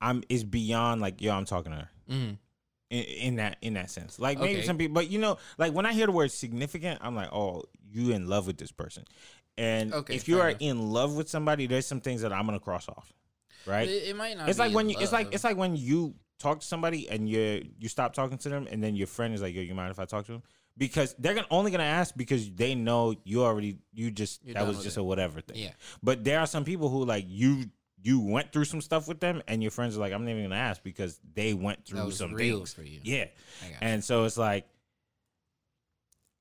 I'm 0.00 0.22
is 0.28 0.42
beyond 0.44 1.00
like 1.00 1.20
yo, 1.20 1.32
I'm 1.32 1.44
talking 1.44 1.70
to 1.72 1.78
her. 1.78 1.88
Mm. 2.10 2.38
in, 2.90 3.02
in 3.04 3.36
that 3.36 3.56
in 3.62 3.74
that 3.74 3.90
sense. 3.90 4.18
Like 4.18 4.38
maybe 4.40 4.56
Okay. 4.58 4.66
some 4.66 4.76
people, 4.78 4.94
but 4.94 5.08
you 5.10 5.20
know, 5.20 5.38
like 5.58 5.72
when 5.72 5.86
I 5.86 5.92
hear 5.92 6.06
the 6.06 6.12
word 6.12 6.32
significant, 6.32 6.98
I'm 7.02 7.14
like, 7.14 7.32
oh, 7.32 7.62
you 7.90 8.10
in 8.12 8.26
love 8.28 8.46
with 8.48 8.58
this 8.58 8.72
person. 8.72 9.04
And 9.56 9.92
Okay, 9.94 10.14
if 10.16 10.26
you 10.28 10.40
are 10.40 10.48
enough. 10.48 10.60
in 10.62 10.90
love 10.92 11.14
with 11.14 11.28
somebody, 11.28 11.66
there's 11.66 11.86
some 11.86 12.00
things 12.00 12.22
that 12.22 12.32
I'm 12.32 12.46
gonna 12.46 12.58
cross 12.58 12.88
off, 12.88 13.12
right? 13.66 13.88
It, 13.88 14.08
it 14.08 14.16
might 14.16 14.36
not. 14.36 14.48
it's 14.48 14.58
be 14.58 14.64
like 14.64 14.74
when 14.74 14.88
you, 14.88 14.94
love. 14.96 15.02
it's 15.02 15.12
like 15.12 15.34
it's 15.34 15.44
like 15.44 15.56
when 15.56 15.76
you 15.76 16.14
talk 16.38 16.60
to 16.60 16.66
somebody 16.66 17.08
and 17.08 17.28
you 17.28 17.64
you 17.78 17.88
stop 17.88 18.14
talking 18.14 18.38
to 18.38 18.48
them, 18.48 18.66
and 18.70 18.82
then 18.82 18.94
your 18.96 19.06
friend 19.06 19.34
is 19.34 19.42
like, 19.42 19.54
yo, 19.54 19.62
you 19.62 19.74
mind 19.74 19.90
if 19.90 19.98
I 19.98 20.04
talk 20.04 20.26
to 20.26 20.32
him? 20.34 20.42
Because 20.78 21.14
they're 21.18 21.34
gonna, 21.34 21.46
only 21.50 21.70
gonna 21.70 21.84
ask 21.84 22.16
because 22.16 22.50
they 22.50 22.74
know 22.74 23.14
you 23.24 23.44
already 23.44 23.78
you 23.92 24.10
just 24.10 24.42
You're 24.44 24.54
that 24.54 24.66
was 24.66 24.82
just 24.82 24.96
it. 24.96 25.00
a 25.00 25.04
whatever 25.04 25.40
thing. 25.42 25.58
Yeah. 25.58 25.72
But 26.02 26.24
there 26.24 26.40
are 26.40 26.46
some 26.46 26.64
people 26.64 26.88
who 26.88 27.04
like 27.04 27.26
you 27.28 27.66
you 28.00 28.20
went 28.20 28.52
through 28.52 28.64
some 28.64 28.80
stuff 28.80 29.06
with 29.06 29.20
them, 29.20 29.42
and 29.46 29.62
your 29.62 29.70
friends 29.70 29.96
are 29.96 30.00
like, 30.00 30.12
I'm 30.12 30.24
not 30.24 30.30
even 30.30 30.44
gonna 30.44 30.56
ask 30.56 30.82
because 30.82 31.20
they 31.34 31.54
went 31.54 31.84
through 31.84 32.10
some 32.12 32.34
things. 32.36 32.72
for 32.72 32.82
you. 32.82 33.00
Yeah. 33.04 33.26
And 33.80 34.02
so 34.02 34.24
it's 34.24 34.38
like 34.38 34.66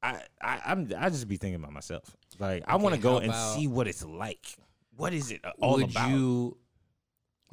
I 0.02 0.22
I 0.42 0.62
I'm 0.66 0.92
I 0.98 1.10
just 1.10 1.28
be 1.28 1.38
thinking 1.38 1.60
about 1.62 1.74
myself. 1.74 2.04
Like 2.40 2.64
I 2.68 2.78
want 2.78 2.96
to 2.96 3.02
go 3.02 3.18
and 3.18 3.28
about- 3.28 3.56
see 3.56 3.68
what 3.68 3.88
it's 3.88 4.04
like. 4.04 4.46
What 4.96 5.14
is 5.14 5.32
it 5.32 5.42
all 5.62 5.76
would 5.78 5.92
about? 5.92 6.10
you 6.10 6.58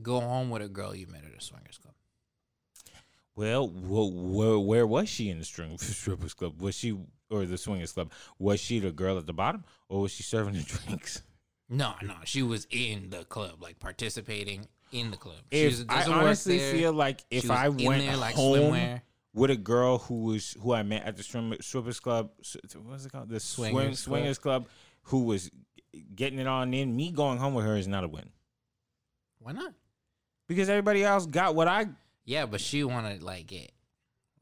go 0.03 0.21
home 0.21 0.51
with 0.51 0.63
a 0.63 0.69
girl 0.69 0.95
you 0.95 1.07
met 1.07 1.25
at 1.25 1.37
a 1.37 1.41
swingers 1.41 1.79
club? 1.79 1.95
well, 3.35 3.69
wh- 3.69 4.11
wh- 4.11 4.67
where 4.67 4.87
was 4.87 5.09
she 5.09 5.29
in 5.31 5.39
the 5.39 5.45
string 5.45 5.79
strippers 5.79 6.35
club? 6.35 6.61
Was 6.61 6.75
she 6.75 6.97
or 7.31 7.45
the 7.45 7.59
swingers 7.59 7.93
club? 7.93 8.11
Was 8.39 8.59
she 8.61 8.81
the 8.81 8.91
girl 8.91 9.19
at 9.19 9.27
the 9.27 9.33
bottom, 9.33 9.65
or 9.89 10.01
was 10.03 10.13
she 10.13 10.23
serving 10.23 10.55
the 10.55 10.63
drinks? 10.87 11.23
No, 11.69 11.93
no, 12.03 12.15
she 12.25 12.43
was 12.43 12.67
in 12.71 13.11
the 13.11 13.25
club, 13.25 13.63
like 13.63 13.79
participating 13.79 14.67
in 14.91 15.11
the 15.11 15.17
club. 15.19 15.37
If 15.51 15.77
she 15.77 15.85
I 15.89 16.05
honestly 16.07 16.59
feel 16.59 16.93
like 16.93 17.25
if 17.31 17.45
was 17.45 17.51
I 17.51 17.69
went 17.69 18.05
there, 18.07 18.17
like 18.17 18.35
home 18.35 18.73
swimwear. 18.73 19.03
with 19.35 19.51
a 19.51 19.57
girl 19.57 19.99
who 19.99 20.25
was 20.25 20.57
who 20.61 20.73
I 20.73 20.83
met 20.83 21.05
at 21.05 21.17
the 21.17 21.23
strippers 21.61 22.01
club, 22.01 22.31
what's 22.87 23.05
it 23.05 23.13
called? 23.13 23.29
The 23.29 23.39
swingers, 23.39 23.73
Swingers 23.73 23.99
swingers 24.01 24.39
club, 24.39 24.67
who 25.03 25.25
was 25.25 25.51
getting 26.15 26.39
it 26.39 26.47
on 26.47 26.73
in. 26.75 26.97
Me 26.97 27.11
going 27.13 27.39
home 27.39 27.53
with 27.55 27.67
her 27.67 27.77
is 27.77 27.87
not 27.87 28.03
a 28.05 28.09
win 28.09 28.31
Why 29.39 29.53
not? 29.53 29.75
Because 30.49 30.69
everybody 30.69 31.05
else 31.05 31.27
got 31.27 31.55
what 31.55 31.69
I 31.69 31.87
Yeah, 32.25 32.47
but 32.47 32.61
she 32.61 32.83
wanted 32.85 33.23
like 33.23 33.47
get 33.47 33.71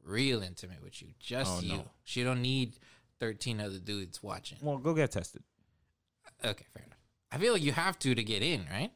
real 0.03 0.41
intimate 0.41 0.81
with 0.83 1.01
you, 1.01 1.09
just 1.19 1.51
Oh, 1.57 1.59
you. 1.61 1.73
no. 1.77 1.85
She 2.03 2.23
don't 2.23 2.41
need 2.41 2.77
thirteen 3.19 3.59
other 3.61 3.79
dudes 3.79 4.23
watching. 4.23 4.57
Well, 4.61 4.77
go 4.77 4.93
get 4.93 5.11
tested. 5.11 5.43
Okay, 6.43 6.65
fair 6.73 6.83
enough. 6.85 6.97
I 7.31 7.37
feel 7.37 7.53
like 7.53 7.61
you 7.63 7.71
have 7.73 7.97
to 7.99 8.15
to 8.15 8.23
get 8.23 8.41
in, 8.41 8.65
right? 8.71 8.91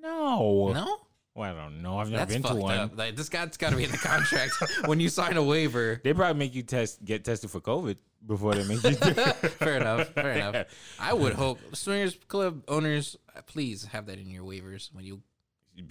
No. 0.00 0.72
No, 0.72 0.98
Well, 1.34 1.50
I 1.50 1.54
don't 1.58 1.82
know. 1.82 1.98
I've 1.98 2.08
never 2.10 2.18
that's 2.26 2.32
been 2.34 2.42
to 2.42 2.48
fucked 2.48 2.60
one. 2.60 2.78
up. 2.78 2.96
Like 2.98 3.16
this 3.16 3.28
guy's 3.28 3.56
got 3.56 3.70
to 3.70 3.76
be 3.76 3.84
in 3.84 3.90
the 3.90 3.98
contract 3.98 4.52
when 4.86 5.00
you 5.00 5.08
sign 5.08 5.36
a 5.36 5.42
waiver. 5.42 6.00
They 6.04 6.12
probably 6.12 6.38
make 6.38 6.54
you 6.54 6.62
test 6.62 7.04
get 7.04 7.24
tested 7.24 7.50
for 7.50 7.60
COVID 7.60 7.96
before 8.26 8.54
they 8.54 8.64
make 8.64 8.82
you. 8.84 8.94
fair 8.94 9.76
enough. 9.78 10.08
Fair 10.10 10.32
enough. 10.36 10.66
I 11.00 11.12
would 11.14 11.32
hope 11.34 11.58
swingers 11.74 12.16
club 12.28 12.62
owners, 12.68 13.16
uh, 13.36 13.40
please 13.46 13.84
have 13.86 14.06
that 14.06 14.18
in 14.18 14.28
your 14.30 14.44
waivers 14.44 14.92
when 14.92 15.04
you. 15.04 15.22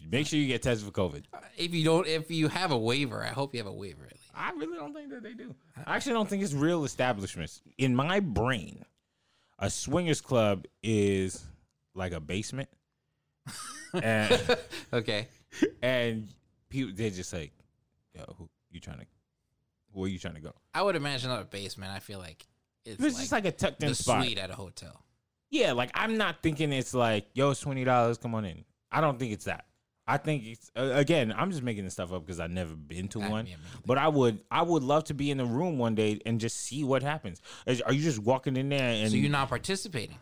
Make 0.09 0.27
sure 0.27 0.39
you 0.39 0.47
get 0.47 0.61
tested 0.61 0.85
for 0.85 0.93
COVID. 0.93 1.23
If 1.57 1.73
you 1.73 1.83
don't, 1.83 2.07
if 2.07 2.29
you 2.31 2.47
have 2.47 2.71
a 2.71 2.77
waiver, 2.77 3.23
I 3.23 3.27
hope 3.29 3.53
you 3.53 3.59
have 3.59 3.67
a 3.67 3.71
waiver 3.73 4.05
at 4.05 4.11
least. 4.13 4.23
I 4.35 4.51
really 4.51 4.77
don't 4.77 4.93
think 4.93 5.09
that 5.11 5.23
they 5.23 5.33
do. 5.33 5.53
I 5.85 5.95
actually 5.95 6.13
don't 6.13 6.27
think 6.29 6.43
it's 6.43 6.53
real 6.53 6.83
establishments. 6.85 7.61
In 7.77 7.95
my 7.95 8.19
brain, 8.19 8.83
a 9.59 9.69
swingers 9.69 10.21
club 10.21 10.65
is 10.81 11.43
like 11.93 12.11
a 12.13 12.19
basement, 12.19 12.69
and 13.93 14.57
Okay. 14.91 15.27
and 15.81 16.27
people 16.69 16.93
they're 16.95 17.09
just 17.09 17.31
like, 17.33 17.51
"Yo, 18.15 18.23
who 18.37 18.49
you 18.71 18.79
trying 18.79 18.99
to? 18.99 19.05
Where 19.91 20.09
you 20.09 20.17
trying 20.19 20.35
to 20.35 20.41
go?" 20.41 20.53
I 20.73 20.81
would 20.81 20.95
imagine 20.95 21.29
not 21.29 21.41
a 21.41 21.45
basement. 21.45 21.91
I 21.91 21.99
feel 21.99 22.19
like 22.19 22.45
it's, 22.85 23.01
It's 23.03 23.19
just 23.19 23.31
like 23.31 23.45
a 23.45 23.51
tucked 23.51 23.83
in 23.83 23.93
spot. 23.95 24.23
suite 24.23 24.37
at 24.37 24.49
a 24.49 24.55
hotel. 24.55 25.03
Yeah, 25.51 25.73
like 25.73 25.91
I'm 25.93 26.17
not 26.17 26.41
thinking 26.41 26.71
it's 26.73 26.93
like, 26.95 27.27
"Yo, 27.33 27.51
it's 27.51 27.59
twenty 27.59 27.83
dollars, 27.83 28.17
come 28.17 28.33
on 28.33 28.45
in." 28.45 28.63
I 28.91 29.01
don't 29.01 29.19
think 29.19 29.33
it's 29.33 29.45
that. 29.45 29.65
I 30.05 30.17
think 30.17 30.43
it's 30.45 30.69
uh, 30.75 30.91
again. 30.93 31.33
I'm 31.35 31.49
just 31.51 31.63
making 31.63 31.85
this 31.85 31.93
stuff 31.93 32.11
up 32.11 32.25
because 32.25 32.39
I've 32.39 32.51
never 32.51 32.75
been 32.75 33.07
to 33.09 33.21
I- 33.21 33.29
one. 33.29 33.45
yeah, 33.47 33.55
but 33.85 33.97
I 33.97 34.07
would, 34.09 34.39
I 34.51 34.61
would 34.61 34.83
love 34.83 35.05
to 35.05 35.13
be 35.13 35.31
in 35.31 35.37
the 35.37 35.45
room 35.45 35.77
one 35.77 35.95
day 35.95 36.19
and 36.25 36.39
just 36.41 36.57
see 36.59 36.83
what 36.83 37.03
happens. 37.03 37.41
Is- 37.65 37.81
Are 37.81 37.93
you 37.93 38.01
just 38.03 38.19
walking 38.19 38.57
in 38.57 38.69
there 38.69 38.79
and 38.81 39.09
so 39.09 39.15
you're 39.15 39.31
not 39.31 39.47
participating. 39.49 40.17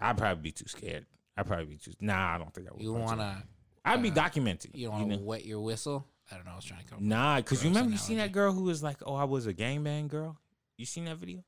I'd 0.00 0.16
probably 0.16 0.42
be 0.42 0.52
too 0.52 0.66
scared. 0.66 1.04
I'd 1.36 1.46
probably 1.46 1.66
be 1.66 1.76
too. 1.76 1.92
Nah, 2.00 2.34
I 2.34 2.38
don't 2.38 2.52
think 2.52 2.68
I 2.68 2.72
would. 2.72 2.82
You 2.82 2.92
want 2.94 3.04
wanna, 3.18 3.42
I'd 3.84 4.02
be 4.02 4.10
uh, 4.10 4.14
documenting. 4.14 4.70
you 4.74 4.86
don't 4.88 4.98
want 4.98 5.10
to 5.10 5.16
know? 5.16 5.22
wet 5.22 5.44
your 5.44 5.60
whistle. 5.60 6.06
I 6.30 6.36
don't 6.36 6.46
know. 6.46 6.52
I 6.52 6.56
was 6.56 6.64
trying 6.64 6.82
to 6.82 6.86
come. 6.86 7.06
Nah, 7.06 7.36
because 7.36 7.62
you 7.62 7.68
remember 7.68 7.90
you 7.92 7.98
seen 7.98 8.16
that 8.16 8.32
girl 8.32 8.52
who 8.52 8.62
was 8.62 8.82
like, 8.82 8.96
"Oh, 9.04 9.14
I 9.14 9.24
was 9.24 9.46
a 9.46 9.52
gangbang 9.52 10.08
girl." 10.08 10.38
You 10.78 10.86
seen 10.86 11.04
that 11.04 11.18
video? 11.18 11.44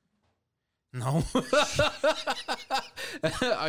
No. 0.92 1.25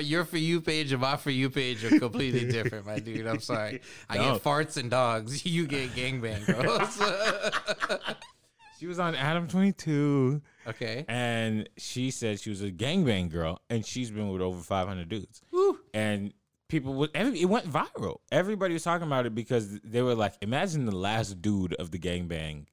Your 0.03 0.25
for 0.25 0.38
you 0.38 0.62
page 0.62 0.91
and 0.91 1.01
my 1.01 1.17
for 1.17 1.31
you 1.31 1.49
page 1.49 1.84
are 1.84 1.99
completely 1.99 2.45
different, 2.51 2.86
my 2.86 2.99
dude. 2.99 3.27
I'm 3.27 3.39
sorry. 3.39 3.81
I 4.10 4.17
No. 4.17 4.34
get 4.34 4.43
farts 4.43 4.77
and 4.77 4.89
dogs. 4.89 5.45
You 5.55 5.67
get 5.67 5.91
gangbang 5.91 6.45
girls. 6.45 7.01
She 8.77 8.88
was 8.88 8.99
on 8.99 9.15
Adam 9.15 9.47
Twenty 9.47 9.71
Two, 9.71 10.41
okay. 10.67 11.05
and 11.08 11.69
she 11.77 12.12
said 12.12 12.41
she 12.41 12.49
was 12.49 12.62
a 12.62 12.69
gangbang 12.71 13.29
girl, 13.31 13.62
and 13.69 13.86
she's 13.86 14.12
been 14.12 14.27
with 14.29 14.41
over 14.41 14.62
five 14.62 14.86
hundred 14.86 15.08
dudes. 15.08 15.41
Woo. 15.51 15.79
And 15.93 16.34
people 16.67 16.93
would, 16.95 17.10
every, 17.15 17.39
it 17.41 17.45
went 17.45 17.71
viral. 17.71 18.17
Everybody 18.34 18.73
was 18.73 18.84
talking 18.84 19.08
about 19.08 19.25
it 19.25 19.34
because 19.34 19.79
they 19.79 20.01
were 20.01 20.13
like, 20.13 20.34
"Imagine 20.41 20.86
the 20.86 20.95
last 20.95 21.41
dude 21.41 21.73
of 21.75 21.91
the 21.91 21.97
gangbang 21.99 22.65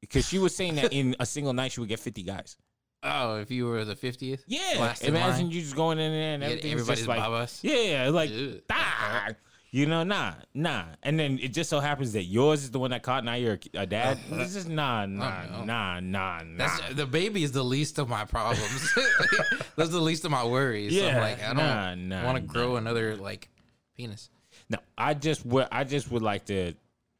because 0.00 0.28
she 0.28 0.38
was 0.38 0.54
saying 0.54 0.76
that 0.76 0.92
in 0.92 1.16
a 1.18 1.26
single 1.26 1.52
night 1.52 1.72
she 1.72 1.80
would 1.80 1.88
get 1.88 1.98
fifty 1.98 2.22
guys. 2.22 2.56
Oh, 3.02 3.36
if 3.36 3.50
you 3.50 3.66
were 3.66 3.84
the 3.84 3.96
fiftieth, 3.96 4.44
Yeah, 4.46 4.76
Last 4.78 5.02
imagine 5.04 5.50
you 5.50 5.60
just 5.60 5.74
going 5.74 5.98
in 5.98 6.12
there 6.12 6.34
and 6.34 6.42
get 6.62 6.64
everybody's 6.72 6.98
just 6.98 7.08
like, 7.08 7.18
babas. 7.20 7.58
yeah, 7.62 8.08
like, 8.12 8.30
Ew. 8.30 8.60
ah, 8.70 9.28
you 9.72 9.86
know, 9.86 10.04
nah, 10.04 10.34
nah, 10.54 10.84
and 11.02 11.18
then 11.18 11.38
it 11.42 11.48
just 11.52 11.68
so 11.70 11.80
happens 11.80 12.12
that 12.12 12.24
yours 12.24 12.62
is 12.62 12.70
the 12.70 12.78
one 12.78 12.90
that 12.90 13.02
caught. 13.02 13.24
Now 13.24 13.34
you're 13.34 13.58
a, 13.74 13.80
a 13.80 13.86
dad. 13.86 14.18
This 14.30 14.54
is 14.54 14.68
nah, 14.68 15.06
nah, 15.06 15.44
no. 15.46 15.64
nah, 15.64 15.98
nah, 16.00 16.42
nah. 16.44 16.56
That's 16.58 16.94
the 16.94 17.06
baby 17.06 17.42
is 17.42 17.50
the 17.52 17.64
least 17.64 17.98
of 17.98 18.08
my 18.08 18.24
problems. 18.24 18.94
That's 19.76 19.90
the 19.90 20.00
least 20.00 20.24
of 20.24 20.30
my 20.30 20.44
worries. 20.44 20.96
so 20.96 21.04
I'm 21.06 21.14
Yeah, 21.14 21.20
like 21.20 21.42
I 21.42 21.46
don't 21.48 21.56
nah, 21.56 21.94
nah, 22.20 22.24
want 22.26 22.36
to 22.38 22.44
nah. 22.46 22.52
grow 22.52 22.76
another 22.76 23.16
like 23.16 23.48
penis. 23.96 24.28
no, 24.68 24.78
I 24.96 25.14
just 25.14 25.44
would, 25.46 25.66
I 25.72 25.84
just 25.84 26.10
would 26.12 26.22
like 26.22 26.44
to 26.46 26.74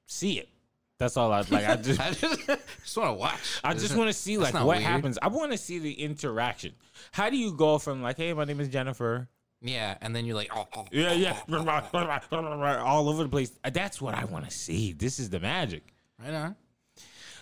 see 0.06 0.38
it. 0.38 0.48
That's 1.02 1.16
all 1.16 1.32
I 1.32 1.38
like. 1.38 1.68
I 1.68 1.74
just, 1.82 2.00
I 2.00 2.12
just, 2.12 2.46
just 2.46 2.96
want 2.96 3.08
to 3.08 3.14
watch. 3.14 3.60
I 3.64 3.74
just 3.74 3.96
want 3.96 4.08
to 4.08 4.12
see 4.12 4.38
like 4.38 4.54
what 4.54 4.66
weird. 4.66 4.82
happens. 4.82 5.18
I 5.20 5.26
want 5.26 5.50
to 5.50 5.58
see 5.58 5.80
the 5.80 5.92
interaction. 5.92 6.74
How 7.10 7.28
do 7.28 7.36
you 7.36 7.52
go 7.54 7.78
from 7.78 8.02
like, 8.02 8.18
hey, 8.18 8.32
my 8.34 8.44
name 8.44 8.60
is 8.60 8.68
Jennifer. 8.68 9.28
Yeah, 9.60 9.98
and 10.00 10.14
then 10.14 10.24
you're 10.24 10.36
like, 10.36 10.50
oh, 10.54 10.68
oh. 10.76 10.86
Yeah, 10.92 11.10
oh, 11.10 11.14
yeah, 11.14 11.40
oh, 11.50 12.28
oh, 12.30 12.76
all 12.84 13.08
over 13.08 13.24
the 13.24 13.28
place. 13.28 13.50
Uh, 13.64 13.70
that's 13.70 14.00
what 14.00 14.14
I 14.14 14.26
want 14.26 14.44
to 14.44 14.52
see. 14.52 14.92
This 14.92 15.18
is 15.18 15.28
the 15.28 15.40
magic. 15.40 15.82
right 16.20 16.32
on. 16.32 16.54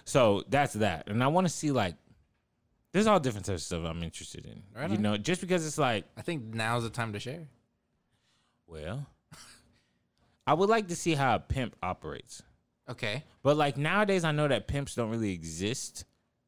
So 0.06 0.42
that's 0.48 0.72
that, 0.74 1.10
and 1.10 1.22
I 1.22 1.26
want 1.26 1.46
to 1.46 1.52
see 1.52 1.70
like 1.70 1.96
there's 2.92 3.06
all 3.06 3.20
different 3.20 3.44
types 3.44 3.60
of 3.60 3.66
stuff 3.66 3.84
I'm 3.84 4.02
interested 4.02 4.46
in. 4.46 4.62
Right 4.74 4.88
you 4.88 4.96
on. 4.96 5.02
know, 5.02 5.16
just 5.18 5.42
because 5.42 5.66
it's 5.66 5.76
like, 5.76 6.06
I 6.16 6.22
think 6.22 6.54
now's 6.54 6.84
the 6.84 6.90
time 6.90 7.12
to 7.12 7.20
share. 7.20 7.46
well, 8.66 9.06
I 10.46 10.54
would 10.54 10.70
like 10.70 10.88
to 10.88 10.96
see 10.96 11.14
how 11.14 11.34
a 11.34 11.38
pimp 11.38 11.76
operates, 11.82 12.42
Okay. 12.90 13.22
but 13.42 13.56
like 13.56 13.76
nowadays, 13.76 14.24
I 14.24 14.32
know 14.32 14.48
that 14.48 14.66
pimps 14.68 14.94
don't 14.94 15.10
really 15.10 15.32
exist. 15.32 16.04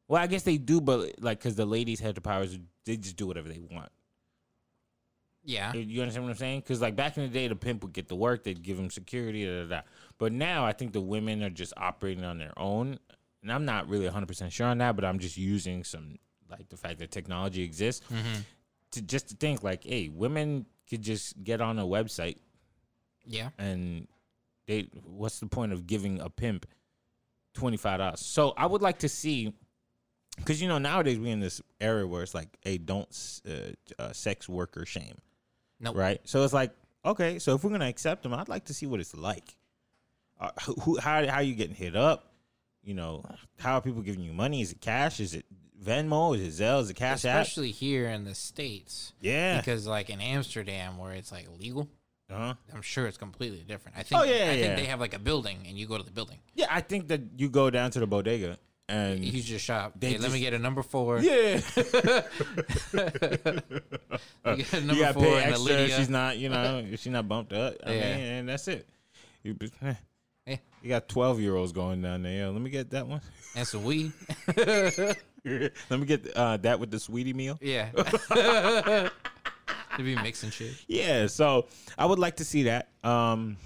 Well, 0.07 0.21
I 0.21 0.27
guess 0.27 0.43
they 0.43 0.57
do, 0.57 0.81
but 0.81 1.21
like 1.21 1.39
because 1.39 1.55
the 1.55 1.65
ladies 1.65 1.99
have 2.01 2.15
the 2.15 2.21
powers, 2.21 2.57
they 2.85 2.97
just 2.97 3.15
do 3.15 3.25
whatever 3.27 3.49
they 3.49 3.61
want. 3.71 3.89
Yeah. 5.45 5.73
You 5.73 6.01
understand 6.01 6.25
what 6.25 6.31
I'm 6.31 6.37
saying? 6.37 6.61
Because 6.61 6.81
like 6.81 6.95
back 6.95 7.17
in 7.17 7.23
the 7.23 7.29
day, 7.29 7.47
the 7.47 7.55
pimp 7.55 7.83
would 7.83 7.93
get 7.93 8.07
the 8.07 8.15
work, 8.15 8.43
they'd 8.43 8.61
give 8.63 8.77
him 8.79 8.89
security, 8.89 9.45
da, 9.45 9.63
da, 9.63 9.67
da. 9.67 9.81
But 10.17 10.31
now 10.31 10.65
I 10.65 10.71
think 10.73 10.93
the 10.93 11.01
women 11.01 11.43
are 11.43 11.49
just 11.49 11.73
operating 11.77 12.23
on 12.23 12.37
their 12.37 12.53
own, 12.57 12.97
and 13.41 13.51
I'm 13.51 13.65
not 13.65 13.89
really 13.89 14.05
100 14.05 14.25
percent 14.27 14.53
sure 14.53 14.67
on 14.67 14.77
that, 14.79 14.95
but 14.95 15.03
I'm 15.05 15.19
just 15.19 15.37
using 15.37 15.83
some 15.83 16.17
like 16.49 16.69
the 16.69 16.77
fact 16.77 16.99
that 16.99 17.11
technology 17.11 17.63
exists 17.63 18.05
mm-hmm. 18.07 18.41
to 18.91 19.01
just 19.01 19.29
to 19.29 19.35
think 19.35 19.63
like, 19.63 19.83
hey, 19.83 20.09
women 20.09 20.65
could 20.89 21.01
just 21.01 21.41
get 21.43 21.61
on 21.61 21.79
a 21.79 21.83
website 21.85 22.37
Yeah. 23.25 23.49
and 23.57 24.07
they, 24.67 24.87
what's 25.05 25.39
the 25.39 25.47
point 25.47 25.73
of 25.73 25.87
giving 25.87 26.19
a 26.19 26.29
pimp 26.29 26.65
twenty 27.53 27.77
five 27.77 27.99
dollars? 27.99 28.19
So 28.19 28.53
I 28.57 28.65
would 28.65 28.81
like 28.81 28.99
to 28.99 29.09
see. 29.09 29.53
Because 30.37 30.59
you 30.61 30.67
know 30.67 30.79
nowadays 30.79 31.19
we 31.19 31.29
in 31.29 31.39
this 31.39 31.61
era 31.79 32.07
where 32.07 32.23
it's 32.23 32.33
like, 32.33 32.49
hey, 32.61 32.79
don't 32.79 33.07
uh, 33.47 34.01
uh, 34.01 34.13
sex 34.13 34.49
worker 34.49 34.83
shame 34.83 35.15
Nope. 35.79 35.95
right? 35.95 36.21
So 36.23 36.43
it's 36.43 36.53
like, 36.53 36.71
okay, 37.05 37.37
so 37.37 37.53
if 37.53 37.63
we're 37.63 37.69
gonna 37.69 37.87
accept 37.87 38.23
them, 38.23 38.33
I'd 38.33 38.49
like 38.49 38.65
to 38.65 38.73
see 38.73 38.87
what 38.87 38.99
it's 38.99 39.15
like. 39.15 39.55
Uh, 40.39 40.49
who, 40.81 40.97
how, 40.97 41.25
how 41.27 41.39
you 41.41 41.53
getting 41.53 41.75
hit 41.75 41.95
up? 41.95 42.33
You 42.83 42.95
know, 42.95 43.23
how 43.59 43.75
are 43.75 43.81
people 43.81 44.01
giving 44.01 44.23
you 44.23 44.33
money? 44.33 44.61
Is 44.61 44.71
it 44.71 44.81
cash? 44.81 45.19
Is 45.19 45.35
it 45.35 45.45
Venmo? 45.81 46.35
Is 46.37 46.59
it 46.59 46.63
Zelle? 46.63 46.81
Is 46.81 46.89
it 46.89 46.95
Cash 46.95 47.25
App? 47.25 47.41
Especially 47.41 47.71
here 47.71 48.07
in 48.09 48.23
the 48.23 48.35
states. 48.35 49.13
Yeah. 49.21 49.57
Because 49.57 49.85
like 49.85 50.09
in 50.09 50.19
Amsterdam, 50.21 50.97
where 50.97 51.13
it's 51.13 51.31
like 51.31 51.47
legal, 51.59 51.87
Uh-huh. 52.31 52.53
I'm 52.73 52.81
sure 52.81 53.05
it's 53.07 53.17
completely 53.17 53.63
different. 53.67 53.97
I 53.97 54.03
think. 54.03 54.21
Oh, 54.21 54.23
yeah, 54.23 54.33
I 54.33 54.37
yeah, 54.37 54.53
think 54.63 54.75
they 54.77 54.85
have 54.85 54.99
like 54.99 55.13
a 55.13 55.19
building, 55.19 55.57
and 55.67 55.77
you 55.77 55.85
go 55.87 55.97
to 55.97 56.03
the 56.03 56.11
building. 56.11 56.39
Yeah, 56.55 56.67
I 56.69 56.81
think 56.81 57.07
that 57.09 57.21
you 57.37 57.49
go 57.49 57.69
down 57.69 57.91
to 57.91 57.99
the 57.99 58.07
bodega 58.07 58.57
and 58.89 59.23
You 59.23 59.41
just 59.41 59.63
shop. 59.65 59.93
Hey, 60.01 60.17
let 60.17 60.31
me 60.31 60.39
get 60.39 60.53
a 60.53 60.59
number 60.59 60.83
four. 60.83 61.19
yeah, 61.19 61.61
You 64.45 64.57
get 64.57 64.73
a 64.73 64.79
you 64.81 64.87
number 64.87 65.01
got 65.01 65.07
to 65.07 65.13
four 65.13 65.23
pay 65.23 65.43
and 65.43 65.51
a 65.55 65.57
extra. 65.57 65.87
She's 65.89 66.09
not, 66.09 66.37
you 66.37 66.49
know, 66.49 66.85
she's 66.95 67.07
not 67.07 67.27
bumped 67.27 67.53
up. 67.53 67.75
I 67.85 67.93
Yeah. 67.93 68.15
mean, 68.17 68.25
and 68.25 68.49
that's 68.49 68.67
it. 68.67 68.87
You, 69.43 69.57
eh. 69.81 69.93
Yeah. 70.45 70.57
you 70.81 70.89
got 70.89 71.07
twelve 71.07 71.39
year 71.39 71.55
olds 71.55 71.71
going 71.71 72.01
down 72.01 72.23
there. 72.23 72.37
Yo, 72.45 72.51
let 72.51 72.61
me 72.61 72.69
get 72.69 72.89
that 72.91 73.07
one. 73.07 73.21
and 73.55 73.65
some 73.65 73.85
weed. 73.85 74.11
let 74.57 75.17
me 75.89 76.05
get 76.05 76.27
uh, 76.35 76.57
that 76.57 76.81
with 76.81 76.91
the 76.91 76.99
sweetie 76.99 77.31
meal. 77.33 77.57
yeah. 77.61 79.09
To 79.97 80.03
be 80.03 80.15
mixing 80.15 80.49
shit. 80.49 80.73
Yeah, 80.87 81.27
so 81.27 81.67
I 81.97 82.05
would 82.05 82.19
like 82.19 82.37
to 82.37 82.45
see 82.45 82.63
that. 82.63 82.89
Um, 83.03 83.57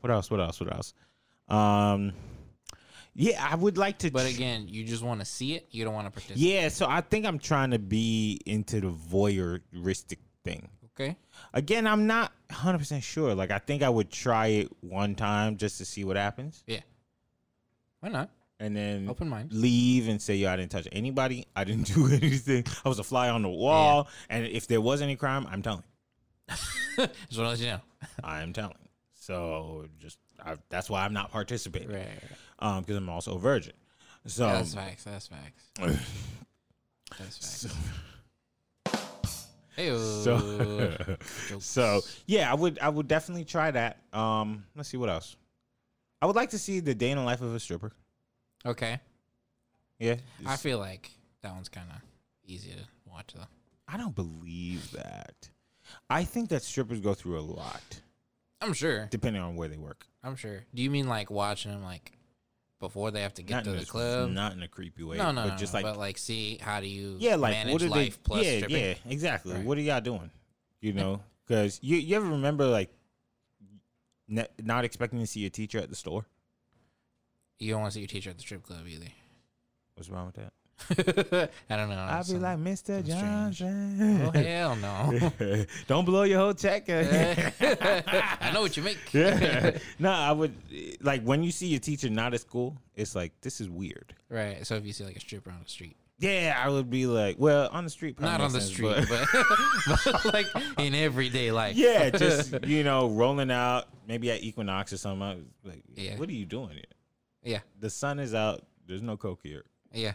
what 0.00 0.10
else? 0.10 0.30
What 0.30 0.40
else? 0.40 0.60
What 0.60 0.72
else? 0.74 0.94
Um, 1.48 2.12
yeah, 3.14 3.46
I 3.48 3.54
would 3.56 3.76
like 3.78 3.98
to. 3.98 4.10
But 4.10 4.26
again, 4.26 4.66
you 4.68 4.84
just 4.84 5.02
want 5.02 5.20
to 5.20 5.26
see 5.26 5.54
it. 5.54 5.68
You 5.70 5.84
don't 5.84 5.94
want 5.94 6.06
to 6.06 6.10
participate. 6.10 6.38
yeah, 6.42 6.68
so 6.68 6.86
I 6.88 7.00
think 7.02 7.26
I'm 7.26 7.38
trying 7.38 7.70
to 7.72 7.78
be 7.78 8.40
into 8.46 8.80
the 8.80 8.90
voyeuristic 8.90 10.18
thing. 10.44 10.68
Okay. 10.94 11.16
Again, 11.54 11.86
I'm 11.86 12.06
not 12.06 12.32
100 12.50 12.78
percent 12.78 13.02
sure. 13.04 13.34
Like, 13.34 13.50
I 13.50 13.58
think 13.58 13.82
I 13.82 13.88
would 13.88 14.10
try 14.10 14.46
it 14.48 14.68
one 14.80 15.14
time 15.14 15.56
just 15.56 15.78
to 15.78 15.84
see 15.84 16.04
what 16.04 16.16
happens, 16.16 16.64
Yeah. 16.66 16.80
Why 18.00 18.08
not? 18.10 18.30
And 18.62 18.76
then 18.76 19.08
Open 19.08 19.28
mind. 19.28 19.52
leave 19.52 20.08
and 20.08 20.22
say, 20.22 20.36
"Yo, 20.36 20.50
I 20.50 20.56
didn't 20.56 20.70
touch 20.70 20.86
anybody. 20.92 21.46
I 21.56 21.64
didn't 21.64 21.88
do 21.94 22.06
anything. 22.06 22.64
I 22.84 22.88
was 22.88 22.98
a 23.00 23.04
fly 23.04 23.28
on 23.28 23.42
the 23.42 23.48
wall. 23.48 24.08
And 24.30 24.46
if 24.46 24.68
there 24.68 24.80
was 24.80 25.02
any 25.02 25.16
crime, 25.16 25.46
I'm 25.50 25.62
telling. 25.62 25.82
Just 26.48 26.58
want 26.96 27.12
to 27.30 27.42
let 27.42 27.58
you 27.58 27.66
know. 27.66 27.80
I 28.24 28.42
am 28.42 28.52
telling. 28.52 28.76
So 29.14 29.86
just 30.00 30.18
I, 30.44 30.56
that's 30.68 30.90
why 30.90 31.04
I'm 31.04 31.12
not 31.12 31.30
participating. 31.30 31.88
Right. 31.88 31.98
right, 31.98 32.22
right. 32.60 32.68
um 32.76 32.80
because 32.82 32.96
I'm 32.96 33.08
also 33.08 33.36
a 33.36 33.38
virgin. 33.38 33.72
So 34.26 34.46
Yeah, 34.46 34.52
that's 34.54 34.74
facts. 34.74 35.04
That's 35.04 35.26
facts. 35.28 35.70
That's 37.18 37.36
facts. 37.38 37.66
Hey, 39.76 39.88
so 39.96 41.16
so 41.60 42.00
yeah, 42.26 42.50
I 42.50 42.54
would 42.54 42.78
I 42.80 42.88
would 42.88 43.08
definitely 43.08 43.44
try 43.44 43.70
that. 43.70 44.02
Um 44.12 44.64
let's 44.76 44.88
see 44.88 44.96
what 44.96 45.08
else. 45.08 45.36
I 46.20 46.26
would 46.26 46.36
like 46.36 46.50
to 46.50 46.58
see 46.58 46.80
the 46.80 46.94
day 46.94 47.10
in 47.10 47.18
the 47.18 47.24
life 47.24 47.40
of 47.40 47.54
a 47.54 47.60
stripper. 47.60 47.92
Okay. 48.66 49.00
Yeah. 49.98 50.16
I 50.46 50.56
feel 50.56 50.78
like 50.78 51.10
that 51.42 51.52
one's 51.52 51.68
kind 51.68 51.86
of 51.94 52.00
easy 52.44 52.70
to 52.70 53.10
watch 53.10 53.32
though. 53.34 53.46
I 53.88 53.96
don't 53.96 54.14
believe 54.14 54.90
that. 54.92 55.50
I 56.08 56.24
think 56.24 56.48
that 56.50 56.62
strippers 56.62 57.00
go 57.00 57.14
through 57.14 57.38
a 57.38 57.42
lot 57.42 58.00
I'm 58.60 58.72
sure. 58.72 59.08
depending 59.10 59.42
on 59.42 59.56
where 59.56 59.68
they 59.68 59.76
work. 59.76 60.06
I'm 60.22 60.36
sure. 60.36 60.64
Do 60.74 60.82
you 60.82 60.90
mean 60.90 61.08
like 61.08 61.30
watching 61.30 61.70
them 61.70 61.82
like 61.82 62.12
before 62.78 63.10
they 63.10 63.22
have 63.22 63.34
to 63.34 63.42
get 63.42 63.54
not 63.56 63.64
to 63.64 63.70
in 63.70 63.76
the 63.76 63.82
a, 63.82 63.86
club? 63.86 64.30
not 64.30 64.52
in 64.52 64.62
a 64.62 64.68
creepy 64.68 65.02
way. 65.02 65.16
no, 65.16 65.32
no, 65.32 65.42
but 65.42 65.50
no, 65.50 65.56
just 65.56 65.72
no, 65.72 65.78
like 65.78 65.84
but 65.84 65.98
like 65.98 66.18
see 66.18 66.58
how 66.60 66.80
do 66.80 66.86
you 66.86 67.16
yeah, 67.18 67.36
like 67.36 67.52
manage 67.52 67.72
what 67.72 67.82
are 67.82 67.88
life 67.88 68.16
they? 68.16 68.22
plus 68.24 68.44
yeah, 68.44 68.56
stripping? 68.58 68.76
yeah, 68.76 68.94
exactly. 69.08 69.54
Right. 69.54 69.64
What 69.64 69.78
are 69.78 69.82
y'all 69.82 70.00
doing? 70.00 70.30
You 70.80 70.92
know, 70.92 71.20
because 71.46 71.78
you 71.82 71.96
you 71.96 72.16
ever 72.16 72.26
remember 72.26 72.66
like 72.66 72.90
ne- 74.28 74.48
not 74.62 74.84
expecting 74.84 75.20
to 75.20 75.26
see 75.26 75.46
a 75.46 75.50
teacher 75.50 75.78
at 75.78 75.90
the 75.90 75.96
store? 75.96 76.24
You 77.58 77.72
don't 77.72 77.80
want 77.82 77.92
to 77.92 77.94
see 77.94 78.00
your 78.00 78.08
teacher 78.08 78.30
at 78.30 78.36
the 78.36 78.42
strip 78.42 78.62
club 78.64 78.80
either. 78.88 79.06
What's 79.94 80.08
wrong 80.10 80.26
with 80.26 80.36
that? 80.36 80.52
I 81.70 81.76
don't 81.76 81.90
know. 81.90 81.94
I'll 81.96 82.24
be 82.24 82.32
like 82.38 82.58
Mr. 82.58 83.04
strange. 83.04 83.06
Johnson. 83.58 84.22
oh 84.22 84.30
hell 84.32 84.74
no. 84.74 85.30
Don't 85.86 86.04
blow 86.04 86.24
your 86.24 86.40
whole 86.40 86.54
check. 86.54 86.86
I 86.90 88.50
know 88.52 88.62
what 88.62 88.76
you 88.76 88.82
make. 88.82 88.98
yeah. 89.12 89.78
No, 90.00 90.10
I 90.10 90.32
would 90.32 90.52
like 91.00 91.22
when 91.22 91.44
you 91.44 91.52
see 91.52 91.68
your 91.68 91.78
teacher 91.78 92.10
not 92.10 92.34
at 92.34 92.40
school. 92.40 92.76
It's 92.96 93.14
like 93.14 93.32
this 93.42 93.60
is 93.60 93.70
weird. 93.70 94.12
Right. 94.28 94.66
So 94.66 94.74
if 94.74 94.84
you 94.84 94.92
see 94.92 95.04
like 95.04 95.14
a 95.16 95.20
stripper 95.20 95.50
on 95.50 95.60
the 95.62 95.68
street, 95.70 95.96
Yeah, 96.18 96.60
I 96.60 96.68
would 96.68 96.90
be 96.90 97.06
like, 97.06 97.36
well, 97.38 97.68
on 97.70 97.84
the 97.84 97.90
street, 97.90 98.18
not 98.18 98.40
on 98.40 98.50
the 98.52 98.60
sense, 98.60 98.72
street, 98.72 99.06
but- 99.08 99.28
but, 99.86 100.00
but 100.04 100.34
like 100.34 100.46
in 100.78 100.96
everyday 100.96 101.52
life. 101.52 101.76
yeah, 101.76 102.10
just 102.10 102.64
you 102.64 102.82
know, 102.82 103.08
rolling 103.08 103.52
out 103.52 103.86
maybe 104.08 104.32
at 104.32 104.42
Equinox 104.42 104.92
or 104.92 104.96
something. 104.96 105.22
I 105.22 105.34
was 105.34 105.44
like, 105.64 105.82
Yeah. 105.94 106.16
what 106.16 106.28
are 106.28 106.32
you 106.32 106.46
doing 106.46 106.70
here? 106.70 106.82
Yeah. 107.42 107.60
The 107.80 107.90
sun 107.90 108.18
is 108.18 108.34
out. 108.34 108.62
There's 108.86 109.02
no 109.02 109.16
coke 109.16 109.40
here. 109.42 109.64
Yeah. 109.92 110.12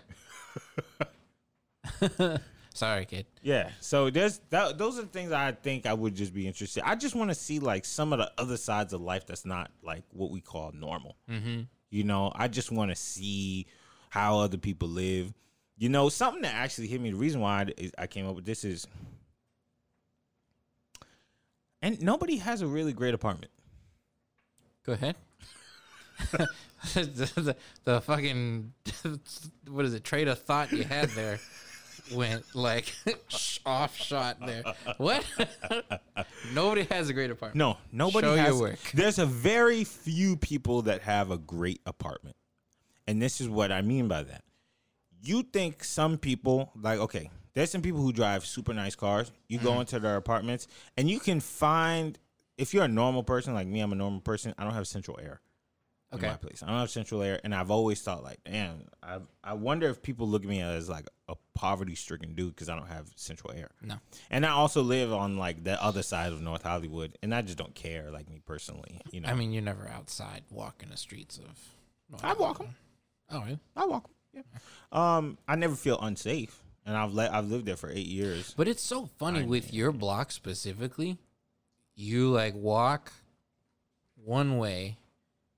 Sorry, 2.73 3.05
kid. 3.05 3.25
Yeah. 3.41 3.71
So 3.79 4.09
there's 4.09 4.39
that, 4.49 4.77
those 4.77 4.99
are 4.99 5.01
the 5.01 5.07
things 5.07 5.31
I 5.31 5.51
think 5.51 5.85
I 5.85 5.93
would 5.93 6.15
just 6.15 6.33
be 6.33 6.45
interested. 6.45 6.83
I 6.85 6.95
just 6.95 7.15
want 7.15 7.31
to 7.31 7.35
see 7.35 7.59
like 7.59 7.85
some 7.85 8.13
of 8.13 8.19
the 8.19 8.31
other 8.37 8.55
sides 8.57 8.93
of 8.93 9.01
life 9.01 9.25
that's 9.25 9.45
not 9.45 9.71
like 9.81 10.03
what 10.11 10.29
we 10.29 10.41
call 10.41 10.71
normal. 10.73 11.17
Mm-hmm. 11.29 11.61
You 11.89 12.03
know, 12.03 12.31
I 12.35 12.47
just 12.47 12.71
want 12.71 12.91
to 12.91 12.95
see 12.95 13.65
how 14.09 14.39
other 14.39 14.57
people 14.57 14.87
live. 14.87 15.33
You 15.77 15.89
know, 15.89 16.09
something 16.09 16.41
that 16.43 16.53
actually 16.53 16.87
hit 16.87 17.01
me. 17.01 17.11
The 17.11 17.17
reason 17.17 17.41
why 17.41 17.65
I, 17.79 17.91
I 17.97 18.07
came 18.07 18.27
up 18.27 18.35
with 18.35 18.45
this 18.45 18.63
is, 18.63 18.87
and 21.81 22.01
nobody 22.01 22.37
has 22.37 22.61
a 22.61 22.67
really 22.67 22.93
great 22.93 23.13
apartment. 23.13 23.51
Go 24.85 24.93
ahead. 24.93 25.15
the, 26.93 27.55
the, 27.85 28.01
fucking 28.01 28.73
what 29.69 29.85
is 29.85 29.93
it? 29.93 30.03
Trade 30.03 30.27
of 30.27 30.39
thought 30.39 30.71
you 30.71 30.83
had 30.83 31.09
there 31.09 31.39
went 32.13 32.43
like 32.55 32.93
off 33.65 33.97
shot 33.97 34.37
there. 34.45 34.63
What? 34.97 35.25
Nobody 36.53 36.83
has 36.83 37.09
a 37.09 37.13
great 37.13 37.31
apartment. 37.31 37.55
No, 37.55 37.77
nobody 37.91 38.27
Show 38.27 38.35
your 38.35 38.43
has. 38.43 38.59
work. 38.59 38.79
There's 38.93 39.19
a 39.19 39.25
very 39.25 39.83
few 39.83 40.37
people 40.37 40.83
that 40.83 41.01
have 41.01 41.31
a 41.31 41.37
great 41.37 41.81
apartment, 41.85 42.35
and 43.07 43.21
this 43.21 43.41
is 43.41 43.49
what 43.49 43.71
I 43.71 43.81
mean 43.81 44.07
by 44.07 44.23
that. 44.23 44.43
you 45.21 45.43
think 45.43 45.83
some 45.83 46.17
people 46.17 46.71
like 46.79 46.99
okay, 46.99 47.31
there's 47.53 47.71
some 47.71 47.81
people 47.81 48.01
who 48.01 48.13
drive 48.13 48.45
super 48.45 48.73
nice 48.73 48.95
cars. 48.95 49.31
You 49.47 49.57
go 49.57 49.71
mm-hmm. 49.71 49.81
into 49.81 49.99
their 49.99 50.17
apartments 50.17 50.67
and 50.95 51.09
you 51.09 51.19
can 51.19 51.39
find 51.39 52.19
if 52.57 52.73
you're 52.73 52.83
a 52.83 52.87
normal 52.87 53.23
person 53.23 53.53
like 53.55 53.67
me, 53.67 53.79
I'm 53.79 53.91
a 53.91 53.95
normal 53.95 54.21
person. 54.21 54.53
I 54.57 54.63
don't 54.63 54.73
have 54.73 54.87
central 54.87 55.19
air 55.19 55.41
in 56.23 56.29
my 56.29 56.35
place. 56.37 56.63
I 56.63 56.67
don't 56.67 56.79
have 56.79 56.89
central 56.89 57.21
air, 57.21 57.39
and 57.43 57.53
I've 57.53 57.71
always 57.71 58.01
thought 58.01 58.23
like, 58.23 58.39
damn, 58.45 58.83
I 59.01 59.19
I 59.43 59.53
wonder 59.53 59.87
if 59.89 60.01
people 60.01 60.27
look 60.27 60.43
at 60.43 60.49
me 60.49 60.61
as 60.61 60.89
like 60.89 61.07
a 61.29 61.35
poverty 61.53 61.95
stricken 61.95 62.35
dude 62.35 62.55
because 62.55 62.69
I 62.69 62.75
don't 62.75 62.87
have 62.87 63.09
central 63.15 63.53
air. 63.53 63.69
No. 63.81 63.95
And 64.29 64.45
I 64.45 64.49
also 64.49 64.81
live 64.81 65.11
on 65.11 65.37
like 65.37 65.63
the 65.63 65.81
other 65.83 66.03
side 66.03 66.31
of 66.31 66.41
North 66.41 66.63
Hollywood, 66.63 67.17
and 67.21 67.33
I 67.33 67.41
just 67.41 67.57
don't 67.57 67.75
care, 67.75 68.11
like 68.11 68.29
me 68.29 68.39
personally. 68.45 68.99
You 69.11 69.21
know, 69.21 69.29
I 69.29 69.33
mean, 69.33 69.51
you're 69.51 69.63
never 69.63 69.87
outside 69.87 70.43
walking 70.49 70.89
the 70.89 70.97
streets 70.97 71.37
of. 71.37 71.57
North 72.09 72.23
I 72.23 72.33
walk 72.33 72.61
'em. 72.61 72.75
Oh, 73.29 73.41
really? 73.41 73.59
I 73.75 73.85
walk. 73.85 74.09
Yeah. 74.33 74.41
Um, 74.91 75.37
I 75.47 75.55
never 75.55 75.75
feel 75.75 75.99
unsafe, 75.99 76.63
and 76.85 76.95
I've 76.95 77.13
let 77.13 77.33
I've 77.33 77.47
lived 77.49 77.65
there 77.65 77.75
for 77.75 77.89
eight 77.89 78.07
years. 78.07 78.53
But 78.55 78.67
it's 78.67 78.83
so 78.83 79.07
funny 79.17 79.43
with 79.43 79.73
your 79.73 79.91
block 79.91 80.31
specifically. 80.31 81.17
You 81.95 82.29
like 82.29 82.53
walk 82.55 83.11
one 84.23 84.57
way, 84.57 84.97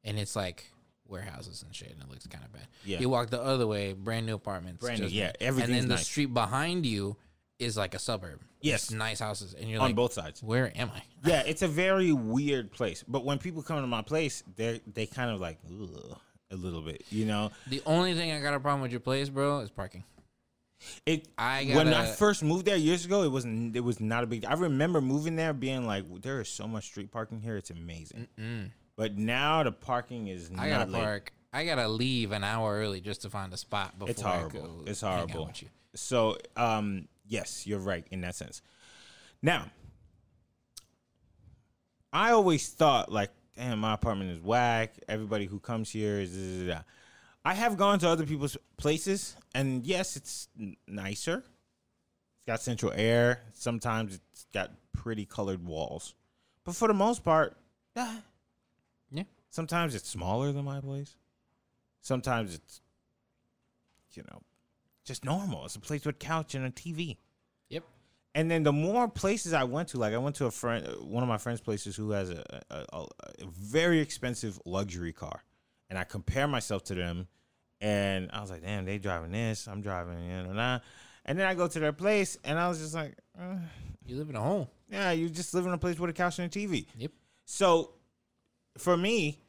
and 0.09 0.19
it's 0.19 0.35
like 0.35 0.65
warehouses 1.07 1.63
and 1.63 1.73
shit, 1.73 1.91
and 1.91 2.01
it 2.01 2.09
looks 2.09 2.27
kind 2.27 2.43
of 2.43 2.51
bad. 2.51 2.67
Yeah. 2.85 2.99
You 2.99 3.09
walk 3.09 3.29
the 3.29 3.41
other 3.41 3.65
way, 3.67 3.93
brand 3.93 4.25
new 4.25 4.35
apartments. 4.35 4.81
Brand 4.81 4.99
new, 5.01 5.07
yeah, 5.07 5.27
And 5.27 5.35
everything's 5.39 5.79
then 5.81 5.87
the 5.87 5.97
street 5.97 6.33
behind 6.33 6.85
you 6.85 7.15
is 7.59 7.75
like 7.77 7.93
a 7.95 7.99
suburb. 7.99 8.39
Yes. 8.61 8.87
Just 8.87 8.95
nice 8.95 9.19
houses, 9.19 9.53
and 9.53 9.69
you're 9.69 9.79
on 9.79 9.87
like, 9.87 9.95
both 9.95 10.13
sides. 10.13 10.43
where 10.43 10.71
am 10.77 10.91
I? 10.93 11.01
Yeah, 11.25 11.43
it's 11.45 11.61
a 11.61 11.67
very 11.67 12.11
weird 12.11 12.71
place. 12.71 13.03
But 13.07 13.23
when 13.25 13.37
people 13.37 13.61
come 13.63 13.79
to 13.81 13.87
my 13.87 14.01
place, 14.01 14.43
they 14.55 14.81
they 14.93 15.05
kind 15.05 15.31
of 15.31 15.39
like 15.39 15.59
Ugh, 15.69 16.17
a 16.51 16.55
little 16.55 16.81
bit, 16.81 17.03
you 17.09 17.25
know. 17.25 17.51
The 17.67 17.81
only 17.85 18.13
thing 18.15 18.31
I 18.31 18.39
got 18.41 18.53
a 18.53 18.59
problem 18.59 18.81
with 18.81 18.91
your 18.91 18.99
place, 18.99 19.29
bro, 19.29 19.59
is 19.59 19.69
parking. 19.69 20.03
It 21.05 21.27
I 21.37 21.65
when 21.73 21.87
I 21.89 21.91
gotta- 22.05 22.13
first 22.13 22.41
moved 22.43 22.65
there 22.65 22.77
years 22.77 23.03
ago, 23.05 23.23
it 23.23 23.31
was 23.31 23.45
n- 23.45 23.71
it 23.75 23.81
was 23.83 23.99
not 23.99 24.23
a 24.23 24.27
big. 24.27 24.45
I 24.45 24.53
remember 24.53 25.01
moving 25.01 25.35
there 25.35 25.53
being 25.53 25.85
like, 25.85 26.05
there 26.21 26.39
is 26.39 26.47
so 26.49 26.67
much 26.67 26.85
street 26.85 27.11
parking 27.11 27.41
here, 27.41 27.57
it's 27.57 27.69
amazing. 27.69 28.27
But 28.99 29.17
now 29.17 29.63
the 29.63 29.71
parking 29.71 30.27
is 30.27 30.51
I 30.57 30.67
not 30.67 30.79
gotta 30.79 30.91
lit. 30.91 31.01
park. 31.01 31.33
I 31.53 31.63
gotta 31.63 31.87
leave 31.87 32.33
an 32.33 32.43
hour 32.43 32.75
early 32.77 32.99
just 32.99 33.21
to 33.21 33.29
find 33.29 33.53
a 33.53 33.57
spot 33.57 33.97
before 33.97 34.09
It's 34.11 34.21
I 34.21 34.37
horrible. 34.39 34.59
go 34.61 34.83
It's 34.87 34.99
hang 34.99 35.09
out 35.11 35.15
horrible. 35.31 35.45
with 35.47 35.61
you. 35.63 35.69
So, 35.95 36.37
um, 36.57 37.07
yes, 37.25 37.65
you're 37.65 37.79
right 37.79 38.05
in 38.11 38.19
that 38.21 38.35
sense. 38.35 38.61
Now, 39.41 39.71
I 42.11 42.31
always 42.31 42.67
thought 42.67 43.09
like, 43.09 43.31
damn, 43.55 43.79
my 43.79 43.93
apartment 43.93 44.31
is 44.31 44.41
whack. 44.41 44.95
Everybody 45.07 45.45
who 45.45 45.59
comes 45.61 45.89
here 45.89 46.19
is. 46.19 46.35
da, 46.35 46.65
da, 46.67 46.73
da. 46.75 46.81
I 47.45 47.53
have 47.53 47.77
gone 47.77 47.99
to 47.99 48.09
other 48.09 48.25
people's 48.25 48.57
places, 48.75 49.35
and 49.55 49.87
yes, 49.87 50.17
it's 50.17 50.49
n- 50.59 50.75
nicer. 50.87 51.37
It's 51.37 52.45
got 52.45 52.61
central 52.61 52.91
air. 52.93 53.43
Sometimes 53.53 54.15
it's 54.33 54.45
got 54.53 54.71
pretty 54.91 55.25
colored 55.25 55.65
walls, 55.65 56.15
but 56.65 56.75
for 56.75 56.89
the 56.89 56.93
most 56.93 57.23
part, 57.23 57.55
ah, 57.95 58.15
Yeah. 58.15 58.19
Sometimes 59.49 59.95
it's 59.95 60.09
smaller 60.09 60.51
than 60.51 60.65
my 60.65 60.79
place. 60.79 61.15
Sometimes 62.01 62.53
it's, 62.55 62.81
you 64.13 64.23
know, 64.31 64.41
just 65.05 65.25
normal. 65.25 65.65
It's 65.65 65.75
a 65.75 65.79
place 65.79 66.05
with 66.05 66.15
a 66.15 66.19
couch 66.19 66.55
and 66.55 66.65
a 66.65 66.69
TV. 66.69 67.17
Yep. 67.69 67.83
And 68.35 68.49
then 68.49 68.63
the 68.63 68.71
more 68.71 69.07
places 69.07 69.53
I 69.53 69.63
went 69.63 69.89
to, 69.89 69.97
like 69.97 70.13
I 70.13 70.17
went 70.17 70.35
to 70.37 70.45
a 70.45 70.51
friend, 70.51 70.87
one 71.01 71.23
of 71.23 71.29
my 71.29 71.37
friends' 71.37 71.61
places 71.61 71.95
who 71.95 72.11
has 72.11 72.29
a, 72.29 72.43
a, 72.69 72.85
a, 72.93 73.01
a 73.01 73.45
very 73.57 73.99
expensive 73.99 74.59
luxury 74.65 75.11
car, 75.13 75.43
and 75.89 75.97
I 75.97 76.03
compare 76.03 76.47
myself 76.47 76.83
to 76.85 76.95
them, 76.95 77.27
and 77.81 78.29
I 78.31 78.41
was 78.41 78.51
like, 78.51 78.61
damn, 78.61 78.85
they 78.85 78.99
driving 78.99 79.31
this, 79.31 79.67
I'm 79.67 79.81
driving, 79.81 80.23
you 80.23 80.43
know, 80.43 80.53
nah. 80.53 80.79
And 81.25 81.37
then 81.39 81.47
I 81.47 81.53
go 81.55 81.67
to 81.67 81.79
their 81.79 81.91
place, 81.93 82.37
and 82.43 82.57
I 82.59 82.69
was 82.69 82.79
just 82.79 82.93
like, 82.93 83.15
uh, 83.39 83.55
You 84.05 84.15
live 84.15 84.29
in 84.29 84.35
a 84.35 84.41
home. 84.41 84.67
yeah, 84.91 85.11
you 85.11 85.29
just 85.29 85.53
live 85.53 85.65
in 85.65 85.73
a 85.73 85.77
place 85.77 85.99
with 85.99 86.09
a 86.11 86.13
couch 86.13 86.39
and 86.39 86.55
a 86.55 86.59
TV. 86.59 86.85
Yep. 86.97 87.11
So 87.45 87.93
for 88.79 88.95
me, 88.97 89.39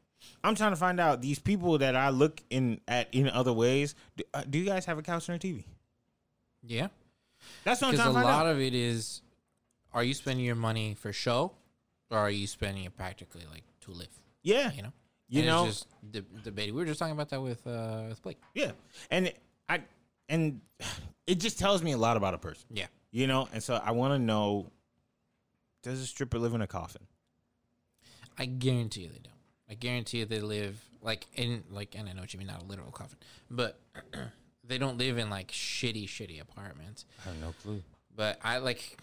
I'm 0.44 0.54
trying 0.54 0.72
to 0.72 0.76
find 0.76 1.00
out 1.00 1.22
these 1.22 1.38
people 1.38 1.78
that 1.78 1.96
I 1.96 2.10
look 2.10 2.42
in 2.50 2.80
at 2.88 3.08
in 3.12 3.28
other 3.28 3.52
ways. 3.52 3.94
Do, 4.16 4.24
uh, 4.34 4.42
do 4.48 4.58
you 4.58 4.64
guys 4.66 4.84
have 4.86 4.98
a 4.98 5.02
couch 5.02 5.28
and 5.28 5.42
a 5.42 5.46
TV? 5.46 5.64
Yeah. 6.62 6.88
That's 7.64 7.80
what 7.80 7.88
I'm 7.88 7.92
Because 7.92 8.04
trying 8.04 8.16
a 8.16 8.18
to 8.20 8.24
find 8.26 8.36
lot 8.38 8.46
out. 8.46 8.52
of 8.52 8.60
it 8.60 8.74
is, 8.74 9.22
are 9.94 10.04
you 10.04 10.12
spending 10.14 10.44
your 10.44 10.54
money 10.56 10.94
for 10.94 11.12
show, 11.12 11.52
or 12.10 12.18
are 12.18 12.30
you 12.30 12.46
spending 12.46 12.84
it 12.84 12.94
practically 12.96 13.42
like 13.50 13.64
to 13.82 13.92
live? 13.92 14.08
yeah, 14.42 14.70
You 14.72 14.82
know. 14.82 14.92
You 15.32 15.40
And 15.42 15.46
know- 15.48 15.66
it's 15.66 15.80
just 15.82 16.12
de- 16.12 16.20
debating. 16.42 16.74
We 16.74 16.80
were 16.82 16.86
just 16.86 16.98
talking 16.98 17.12
about 17.14 17.28
that 17.28 17.40
with 17.40 17.64
uh 17.66 18.06
with 18.08 18.20
Blake. 18.20 18.38
yeah, 18.52 18.72
and 19.12 19.32
I 19.68 19.80
and 20.28 20.60
it 21.26 21.36
just 21.36 21.56
tells 21.58 21.82
me 21.84 21.92
a 21.92 21.96
lot 21.98 22.16
about 22.16 22.34
a 22.34 22.38
person, 22.38 22.64
Yeah. 22.72 22.88
you 23.12 23.28
know. 23.28 23.48
And 23.52 23.62
so 23.62 23.74
I 23.76 23.92
want 23.92 24.12
to 24.14 24.18
know: 24.18 24.72
Does 25.84 26.00
a 26.00 26.06
stripper 26.06 26.38
live 26.40 26.52
in 26.54 26.62
a 26.62 26.66
coffin? 26.66 27.06
I 28.38 28.46
guarantee 28.46 29.02
you 29.02 29.08
they 29.08 29.20
don't. 29.22 29.34
I 29.68 29.74
guarantee 29.74 30.18
you 30.18 30.24
they 30.26 30.40
live 30.40 30.80
like 31.02 31.26
in 31.34 31.62
like, 31.70 31.94
and 31.96 32.08
I 32.08 32.12
know 32.12 32.22
what 32.22 32.32
you 32.32 32.38
mean, 32.38 32.48
not 32.48 32.62
a 32.62 32.64
literal 32.64 32.90
coffin, 32.90 33.18
but 33.50 33.78
they 34.64 34.78
don't 34.78 34.98
live 34.98 35.18
in 35.18 35.30
like 35.30 35.52
shitty, 35.52 36.06
shitty 36.06 36.40
apartments. 36.40 37.04
I 37.24 37.28
have 37.28 37.40
no 37.40 37.54
clue. 37.62 37.82
But 38.14 38.38
I 38.42 38.58
like, 38.58 38.98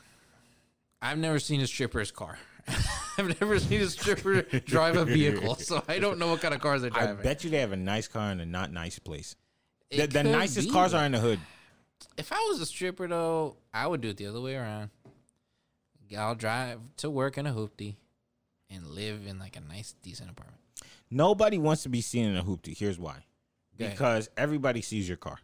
I've 1.02 1.18
never 1.18 1.40
seen 1.40 1.62
a 1.62 1.68
stripper's 1.68 2.12
car. 2.12 2.38
I've 3.18 3.40
never 3.40 3.60
seen 3.60 3.82
a 3.82 3.88
stripper 3.88 4.42
drive 4.66 4.98
a 4.98 5.06
vehicle, 5.06 5.56
so 5.56 5.84
I 5.88 6.00
don't 6.00 6.20
know 6.20 6.28
what 6.28 6.42
kind 6.42 6.54
of 6.54 6.62
cars 6.62 6.82
they're 6.82 6.90
driving. 6.90 7.20
I 7.20 7.22
bet 7.24 7.44
you 7.44 7.50
they 7.50 7.60
have 7.60 7.72
a 7.72 7.78
nice 7.78 8.08
car 8.08 8.32
in 8.32 8.40
a 8.40 8.46
not 8.46 8.72
nice 8.72 9.00
place. 9.00 9.36
The, 9.90 10.06
the 10.06 10.24
nicest 10.24 10.68
be, 10.68 10.74
cars 10.74 10.94
are 10.94 11.06
in 11.06 11.14
the 11.14 11.20
hood. 11.20 11.40
If 12.18 12.32
I 12.34 12.46
was 12.50 12.60
a 12.60 12.66
stripper 12.66 13.08
though, 13.08 13.56
I 13.74 13.88
would 13.88 14.02
do 14.02 14.10
it 14.10 14.18
the 14.18 14.28
other 14.28 14.42
way 14.42 14.56
around. 14.56 14.90
I'll 16.18 16.36
drive 16.36 16.80
to 16.98 17.10
work 17.10 17.38
in 17.38 17.48
a 17.48 17.54
hoopty 17.54 17.96
and 18.70 18.88
live 18.88 19.26
in 19.26 19.39
like 19.39 19.55
a 19.55 19.61
nice, 19.61 19.93
decent 20.01 20.30
apartment. 20.30 20.61
Nobody 21.09 21.57
wants 21.57 21.84
to 21.84 21.89
be 21.89 22.01
seen 22.01 22.26
in 22.26 22.38
a 22.38 22.43
hoopty. 22.43 22.78
Here's 22.78 22.99
why: 22.99 23.26
because 23.78 24.30
everybody 24.38 24.82
sees 24.82 25.07
your 25.07 25.18
car. 25.18 25.38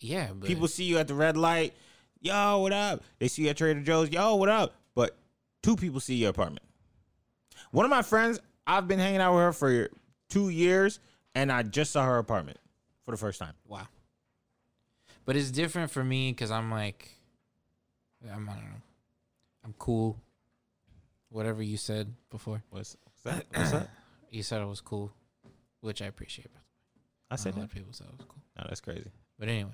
Yeah, 0.00 0.28
but 0.34 0.46
People 0.46 0.68
see 0.68 0.84
you 0.84 0.98
at 0.98 1.08
the 1.08 1.14
red 1.14 1.36
light. 1.36 1.74
Yo, 2.20 2.58
what 2.58 2.72
up? 2.72 3.02
They 3.18 3.28
see 3.28 3.42
you 3.42 3.50
at 3.50 3.56
Trader 3.56 3.80
Joe's. 3.80 4.10
Yo, 4.10 4.34
what 4.36 4.48
up? 4.48 4.74
But 4.94 5.16
two 5.62 5.76
people 5.76 6.00
see 6.00 6.16
your 6.16 6.30
apartment. 6.30 6.62
One 7.70 7.84
of 7.84 7.90
my 7.90 8.02
friends, 8.02 8.38
I've 8.66 8.88
been 8.88 8.98
hanging 8.98 9.20
out 9.20 9.34
with 9.34 9.42
her 9.42 9.52
for 9.52 9.88
two 10.28 10.48
years, 10.48 10.98
and 11.34 11.50
I 11.50 11.62
just 11.62 11.92
saw 11.92 12.04
her 12.04 12.18
apartment 12.18 12.58
for 13.04 13.10
the 13.12 13.16
first 13.16 13.38
time. 13.38 13.54
Wow. 13.66 13.86
But 15.24 15.36
it's 15.36 15.50
different 15.50 15.90
for 15.90 16.04
me 16.04 16.32
because 16.32 16.50
I'm 16.50 16.70
like, 16.70 17.10
I'm, 18.24 18.48
I 18.48 18.52
don't 18.52 18.64
know. 18.64 18.82
I'm 19.64 19.74
cool. 19.78 20.16
Whatever 21.30 21.62
you 21.62 21.76
said 21.76 22.12
before. 22.30 22.62
What's, 22.70 22.96
what's 23.04 23.22
that? 23.22 23.46
What's 23.54 23.70
that? 23.72 23.90
You 24.30 24.42
said 24.42 24.60
it 24.62 24.66
was 24.66 24.80
cool, 24.80 25.12
which 25.80 26.02
I 26.02 26.06
appreciate. 26.06 26.52
By 26.52 26.58
the 26.58 26.60
way. 26.60 26.62
I 27.30 27.34
I 27.34 27.36
said 27.36 27.54
a 27.54 27.56
lot 27.56 27.60
that. 27.62 27.64
of 27.64 27.74
people 27.74 27.92
said 27.92 28.06
it 28.08 28.16
was 28.18 28.26
cool. 28.28 28.42
No, 28.58 28.64
that's 28.68 28.80
crazy. 28.80 29.10
But 29.38 29.48
anyways, 29.48 29.72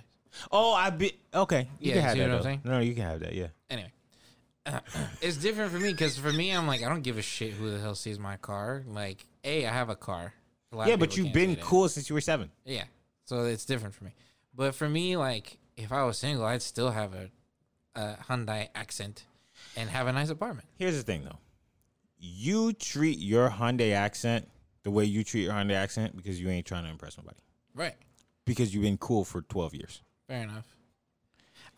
Oh, 0.50 0.72
I 0.72 0.88
be 0.90 1.12
okay. 1.34 1.68
You 1.78 1.90
Yeah, 1.90 1.94
can 1.94 2.03
have 2.03 2.12
see 2.12 2.18
that. 2.20 2.24
what 2.28 2.30
I'm 2.32 2.38
though. 2.38 2.42
saying? 2.44 2.61
No, 2.64 2.78
you 2.80 2.94
can 2.94 3.05
have 3.05 3.20
that. 3.20 3.34
Yeah. 3.34 3.48
anyway. 3.70 3.92
it's 5.20 5.36
different 5.36 5.72
for 5.72 5.78
me 5.78 5.90
because 5.92 6.16
for 6.16 6.32
me, 6.32 6.50
I'm 6.50 6.66
like, 6.66 6.82
I 6.82 6.88
don't 6.88 7.03
give 7.03 7.18
a 7.18 7.22
shit 7.22 7.53
who 7.53 7.70
the 7.70 7.78
hell 7.80 7.94
sees 7.94 8.18
my 8.18 8.36
car. 8.36 8.82
Like, 8.86 9.26
A, 9.44 9.66
I 9.66 9.72
have 9.72 9.88
a 9.90 9.96
car. 9.96 10.32
A 10.72 10.76
lot 10.76 10.82
of 10.84 10.88
Yeah, 10.88 10.96
but 10.96 11.11
people 11.11 11.16
you've 11.18 11.24
can't 11.26 11.34
been 11.34 11.55
that. 11.57 11.61
cool 11.64 11.88
since 11.88 12.09
you 12.09 12.14
were 12.14 12.20
seven. 12.20 12.50
Yeah. 12.64 12.84
So 13.24 13.44
it's 13.44 13.64
different 13.66 13.94
for 13.94 14.05
me. 14.05 14.12
But 14.55 14.74
for 14.74 14.88
me, 14.88 15.16
like, 15.16 15.59
if 15.76 15.92
I 15.92 16.05
was 16.05 16.16
single, 16.18 16.44
I'd 16.46 16.62
still 16.62 16.90
have 16.92 17.12
a, 17.14 17.30
a 17.94 18.16
Hyundai 18.28 18.68
accent 18.74 19.24
and 19.77 19.89
have 19.91 20.07
a 20.07 20.13
nice 20.13 20.31
apartment. 20.31 20.69
Here's 20.77 20.97
the 20.97 21.03
thing, 21.03 21.25
though. 21.25 21.39
You 22.19 22.73
treat 22.73 23.19
your 23.19 23.51
Hyundai 23.51 23.93
accent 23.93 24.49
the 24.83 24.91
way 24.91 25.05
you 25.05 25.25
treat 25.25 25.43
your 25.43 25.53
Hyundai 25.53 25.75
accent 25.75 26.17
because 26.17 26.41
you 26.41 26.49
ain't 26.49 26.67
trying 26.67 26.85
to 26.85 26.91
impress 26.91 27.17
nobody. 27.19 27.39
Right. 27.75 27.95
Because 28.45 28.75
you've 28.75 28.83
been 28.83 28.99
cool 28.99 29.25
for 29.25 29.43
12 29.43 29.75
years. 29.75 30.03
Fair 30.29 30.43
enough. 30.43 30.77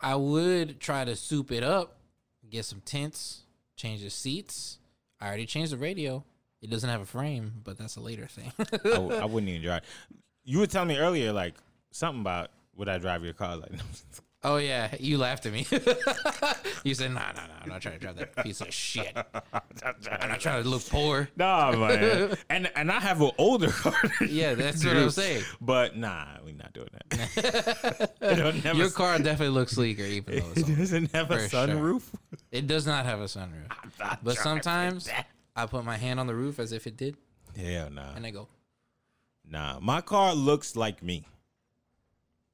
I 0.01 0.15
would 0.15 0.79
try 0.79 1.05
to 1.05 1.15
soup 1.15 1.51
it 1.51 1.63
up, 1.63 1.97
get 2.49 2.65
some 2.65 2.81
tints, 2.83 3.43
change 3.75 4.01
the 4.01 4.09
seats. 4.09 4.79
I 5.21 5.27
already 5.27 5.45
changed 5.45 5.71
the 5.71 5.77
radio. 5.77 6.23
It 6.61 6.69
doesn't 6.69 6.89
have 6.89 7.01
a 7.01 7.05
frame, 7.05 7.53
but 7.63 7.77
that's 7.77 7.95
a 7.95 8.01
later 8.01 8.25
thing. 8.27 8.51
I, 8.59 8.89
w- 8.89 9.15
I 9.15 9.25
wouldn't 9.25 9.49
even 9.49 9.61
drive. 9.61 9.81
You 10.43 10.59
were 10.59 10.67
telling 10.67 10.89
me 10.89 10.97
earlier, 10.97 11.31
like 11.31 11.55
something 11.91 12.21
about 12.21 12.49
would 12.75 12.89
I 12.89 12.97
drive 12.97 13.23
your 13.23 13.33
car? 13.33 13.55
Like, 13.55 13.71
oh 14.45 14.57
yeah, 14.57 14.95
you 14.99 15.17
laughed 15.17 15.45
at 15.45 15.53
me. 15.53 15.65
you 16.83 16.93
said, 16.93 17.11
"Nah, 17.11 17.31
nah, 17.33 17.47
nah, 17.47 17.53
I'm 17.63 17.69
not 17.69 17.81
trying 17.81 17.95
to 17.95 17.99
drive 17.99 18.15
that 18.17 18.43
piece 18.43 18.61
of 18.61 18.73
shit. 18.73 19.11
I'm 19.15 20.29
not 20.29 20.39
trying 20.39 20.63
to 20.63 20.69
look 20.69 20.87
poor." 20.87 21.27
nah, 21.35 21.71
man. 21.71 22.37
and 22.49 22.71
and 22.75 22.91
I 22.91 22.99
have 22.99 23.21
an 23.21 23.31
older 23.37 23.67
car. 23.71 23.93
Yeah, 24.25 24.53
that's 24.53 24.85
what 24.85 24.95
I'm 24.95 25.09
saying. 25.09 25.43
But 25.59 25.97
nah, 25.97 26.25
we're 26.45 26.55
not 26.55 26.73
doing 26.73 26.87
that. 26.93 28.11
never, 28.21 28.77
Your 28.77 28.91
car 28.91 29.17
definitely 29.17 29.49
looks 29.49 29.73
sleeker, 29.73 30.03
even 30.03 30.39
though 30.39 30.51
it's 30.55 30.69
it 30.69 30.77
doesn't 30.77 31.11
have 31.15 31.31
a 31.31 31.39
For 31.39 31.49
sure. 31.49 31.67
sunroof. 31.67 32.03
It 32.51 32.67
does 32.67 32.85
not 32.85 33.05
have 33.05 33.19
a 33.19 33.25
sunroof. 33.25 33.69
But 34.23 34.37
sometimes. 34.37 35.09
I 35.57 35.65
put 35.67 35.85
my 35.85 35.95
hand 35.95 36.19
on 36.19 36.27
the 36.27 36.35
roof 36.35 36.59
as 36.59 36.73
if 36.73 36.85
it 36.85 36.97
did, 36.97 37.15
Hell 37.55 37.89
nah, 37.89 38.13
and 38.13 38.25
I 38.25 38.31
go, 38.31 38.49
nah. 39.49 39.79
My 39.79 40.01
car 40.01 40.35
looks 40.35 40.75
like 40.75 41.01
me. 41.01 41.25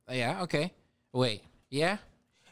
Yeah. 0.08 0.44
Okay. 0.44 0.72
Wait. 1.12 1.42
Yeah. 1.72 1.97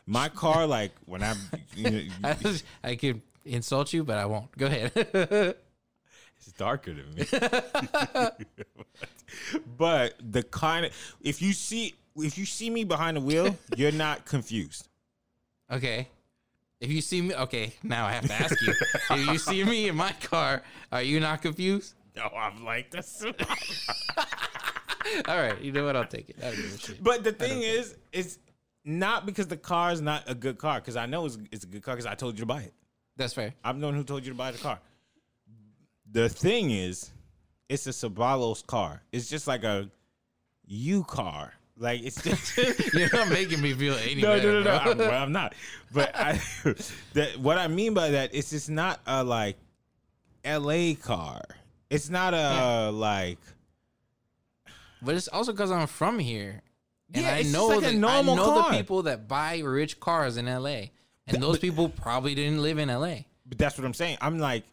My 0.07 0.29
car, 0.29 0.65
like 0.65 0.93
when 1.05 1.21
I'm, 1.21 1.37
you 1.75 1.91
know, 1.91 2.01
I, 2.29 2.35
I 2.83 2.95
could 2.95 3.21
insult 3.45 3.93
you, 3.93 4.03
but 4.03 4.17
I 4.17 4.25
won't. 4.25 4.49
Go 4.57 4.65
ahead. 4.65 4.91
it's 4.95 6.51
darker 6.57 6.95
than 6.95 7.13
me. 7.13 7.27
but 9.77 10.15
the 10.19 10.41
kind 10.41 10.87
of 10.87 10.93
if 11.21 11.43
you 11.43 11.53
see 11.53 11.93
if 12.15 12.39
you 12.39 12.45
see 12.45 12.71
me 12.71 12.85
behind 12.85 13.17
the 13.17 13.21
wheel, 13.21 13.55
you're 13.75 13.91
not 13.91 14.25
confused. 14.25 14.87
okay. 15.71 16.07
If 16.79 16.89
you 16.89 17.01
see 17.01 17.21
me, 17.21 17.35
okay. 17.35 17.73
Now 17.83 18.05
I 18.05 18.13
have 18.13 18.25
to 18.25 18.33
ask 18.33 18.61
you. 18.61 18.73
if 19.11 19.27
you 19.27 19.37
see 19.37 19.65
me 19.65 19.89
in 19.89 19.97
my 19.97 20.13
car, 20.23 20.63
are 20.93 21.01
you 21.01 21.19
not 21.19 21.41
confused? 21.41 21.93
No, 22.15 22.23
I'm 22.23 22.63
like 22.63 22.89
this. 22.89 23.21
All 25.27 25.37
right. 25.37 25.59
You 25.61 25.73
know 25.73 25.83
what? 25.83 25.97
I'll 25.97 26.05
take 26.05 26.29
it. 26.29 26.37
I 26.39 26.43
don't 26.45 26.55
give 26.55 26.73
a 26.73 26.77
shit. 26.77 27.03
But 27.03 27.25
the 27.25 27.33
thing 27.33 27.63
is, 27.63 27.95
it's 28.13 28.39
not 28.89 29.25
because 29.25 29.47
the 29.47 29.57
car 29.57 29.91
is 29.91 30.01
not 30.01 30.23
a 30.27 30.35
good 30.35 30.57
car. 30.57 30.79
Because 30.79 30.95
I 30.95 31.05
know 31.05 31.25
it's, 31.25 31.37
it's 31.51 31.63
a 31.63 31.67
good 31.67 31.83
car 31.83 31.95
because 31.95 32.05
I 32.05 32.15
told 32.15 32.35
you 32.35 32.41
to 32.41 32.45
buy 32.45 32.61
it. 32.61 32.73
That's 33.15 33.33
fair. 33.33 33.53
I'm 33.63 33.79
the 33.79 33.85
one 33.87 33.95
who 33.95 34.03
told 34.03 34.25
you 34.25 34.31
to 34.31 34.37
buy 34.37 34.51
the 34.51 34.57
car. 34.57 34.79
The 36.11 36.27
thing 36.29 36.71
is, 36.71 37.11
it's 37.67 37.85
a 37.85 37.91
Sabalos 37.91 38.65
car. 38.65 39.03
It's 39.11 39.29
just 39.29 39.47
like 39.47 39.63
a 39.63 39.89
U 40.65 41.03
car. 41.03 41.53
Like 41.77 42.01
it's 42.03 42.21
just 42.21 42.57
You're 42.93 43.09
not 43.13 43.29
making 43.29 43.61
me 43.61 43.73
feel 43.73 43.93
any 43.95 44.21
no, 44.21 44.35
better. 44.35 44.53
no, 44.53 44.63
no, 44.63 44.63
no. 44.63 44.91
I'm, 44.91 44.97
well, 44.97 45.23
I'm 45.23 45.31
not. 45.31 45.53
But 45.93 46.13
I, 46.15 46.41
that 47.13 47.37
what 47.39 47.57
I 47.57 47.67
mean 47.67 47.93
by 47.93 48.09
that 48.09 48.33
is 48.33 48.51
it's 48.51 48.67
not 48.69 48.99
a 49.05 49.23
like 49.23 49.57
L.A. 50.43 50.95
car. 50.95 51.41
It's 51.89 52.09
not 52.09 52.33
a 52.33 52.37
Yeah. 52.37 52.89
like. 52.93 53.39
But 55.01 55.15
it's 55.15 55.27
also 55.29 55.53
because 55.53 55.71
I'm 55.71 55.87
from 55.87 56.19
here, 56.19 56.61
and 57.13 57.23
Yeah, 57.23 57.33
I 57.33 57.43
know 57.43 57.67
like 57.67 57.83
a 57.83 57.91
the, 57.91 57.93
normal 57.93 58.33
I 58.33 58.37
know 58.37 58.45
car. 58.61 58.71
the 58.71 58.77
people 58.77 59.03
that 59.03 59.27
buy 59.27 59.59
rich 59.59 59.99
cars 59.99 60.37
in 60.37 60.45
LA, 60.45 60.85
and 61.27 61.41
those 61.41 61.59
people 61.59 61.89
probably 61.89 62.35
didn't 62.35 62.61
live 62.61 62.77
in 62.77 62.89
LA. 62.89 63.19
But 63.45 63.57
that's 63.57 63.77
what 63.77 63.85
I'm 63.85 63.93
saying. 63.93 64.17
I'm 64.21 64.39
like, 64.39 64.63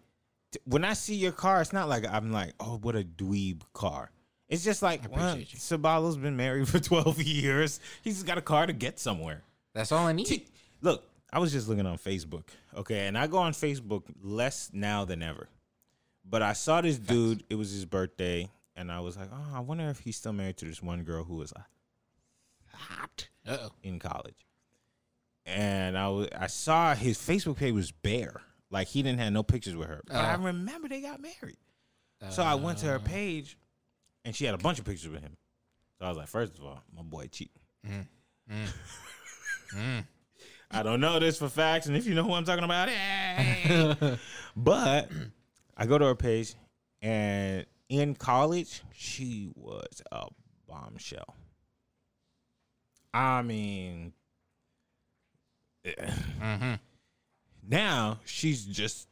when 0.65 0.85
I 0.85 0.93
see 0.95 1.15
your 1.15 1.33
car, 1.33 1.61
it's 1.61 1.73
not 1.73 1.89
like 1.89 2.07
I'm 2.11 2.33
like, 2.33 2.53
oh, 2.61 2.79
what 2.79 2.95
a 2.97 3.03
dweeb 3.03 3.61
car. 3.73 4.11
It's 4.49 4.65
just 4.65 4.81
like, 4.83 5.03
well. 5.15 5.37
Sabalo's 5.37 6.17
been 6.17 6.37
married 6.37 6.69
for 6.71 6.79
12 6.79 7.21
years. 7.23 7.81
He's 8.03 8.23
got 8.23 8.39
a 8.39 8.43
car 8.43 8.67
to 8.67 8.73
get 8.73 8.99
somewhere. 8.99 9.43
That's 9.75 9.93
all 9.93 10.07
I 10.07 10.13
need. 10.13 10.27
T- 10.27 10.47
Look, 10.83 11.05
I 11.33 11.39
was 11.39 11.53
just 11.53 11.69
looking 11.69 11.87
on 11.87 11.99
Facebook, 11.99 12.45
okay, 12.77 13.07
and 13.07 13.19
I 13.19 13.27
go 13.27 13.39
on 13.39 13.53
Facebook 13.53 14.05
less 14.23 14.71
now 14.73 15.05
than 15.05 15.23
ever. 15.23 15.49
But 16.29 16.43
I 16.43 16.53
saw 16.53 16.81
this 16.81 16.99
dude. 16.99 17.45
It 17.51 17.55
was 17.57 17.71
his 17.73 17.85
birthday, 17.85 18.49
and 18.77 18.91
I 18.93 19.01
was 19.01 19.17
like, 19.17 19.29
oh, 19.33 19.57
I 19.57 19.61
wonder 19.61 19.89
if 19.89 20.01
he's 20.01 20.17
still 20.17 20.33
married 20.33 20.57
to 20.59 20.65
this 20.65 20.83
one 20.83 21.03
girl 21.03 21.25
who 21.25 21.37
was 21.37 21.53
hot 22.77 23.29
Uh 23.47 23.57
oh. 23.63 23.71
in 23.83 23.99
college. 23.99 24.47
And 25.45 25.97
I 25.97 26.09
was, 26.09 26.29
I 26.37 26.49
saw 26.49 26.95
his 26.95 27.19
Facebook 27.19 27.57
page 27.57 27.73
was 27.73 27.93
bare, 27.93 28.41
like 28.71 28.89
he 28.89 29.03
didn't 29.03 29.21
have 29.21 29.33
no 29.33 29.43
pictures 29.43 29.77
with 29.77 29.89
her. 29.89 30.03
But 30.07 30.17
I 30.17 30.35
Oh. 30.35 30.39
remember 30.43 30.89
they 30.89 31.01
got 31.01 31.21
married. 31.21 31.59
So 32.31 32.43
I 32.43 32.55
went 32.55 32.79
to 32.79 32.87
her 32.87 32.97
uh. 32.97 33.01
page, 33.01 33.57
and 34.25 34.35
she 34.35 34.45
had 34.47 34.55
a 34.55 34.59
bunch 34.59 34.79
of 34.79 34.85
pictures 34.85 35.09
with 35.11 35.21
him. 35.23 35.37
So 35.99 36.07
I 36.07 36.09
was 36.09 36.17
like, 36.19 36.29
first 36.29 36.59
of 36.59 36.65
all, 36.65 36.83
my 36.95 37.03
boy 37.03 37.29
cheating. 37.31 37.63
Mm. 37.87 38.07
Mm. 38.51 38.69
Mm. 39.77 40.07
I 40.71 40.83
don't 40.85 41.01
know 41.01 41.19
this 41.19 41.39
for 41.39 41.49
facts, 41.49 41.87
and 41.87 41.97
if 41.97 42.07
you 42.07 42.15
know 42.15 42.23
who 42.23 42.33
I'm 42.33 42.45
talking 42.45 42.63
about, 42.65 42.89
hey. 42.89 44.17
but 44.57 45.11
I 45.77 45.87
go 45.87 45.99
to 45.99 46.05
her 46.07 46.15
page, 46.15 46.55
and 47.03 47.67
in 47.89 48.15
college, 48.15 48.83
she 48.95 49.51
was 49.57 50.03
a 50.13 50.27
bombshell. 50.69 51.35
I 53.15 53.43
mean, 53.43 54.13
now 57.69 58.21
she's 58.25 58.65
just 58.65 59.09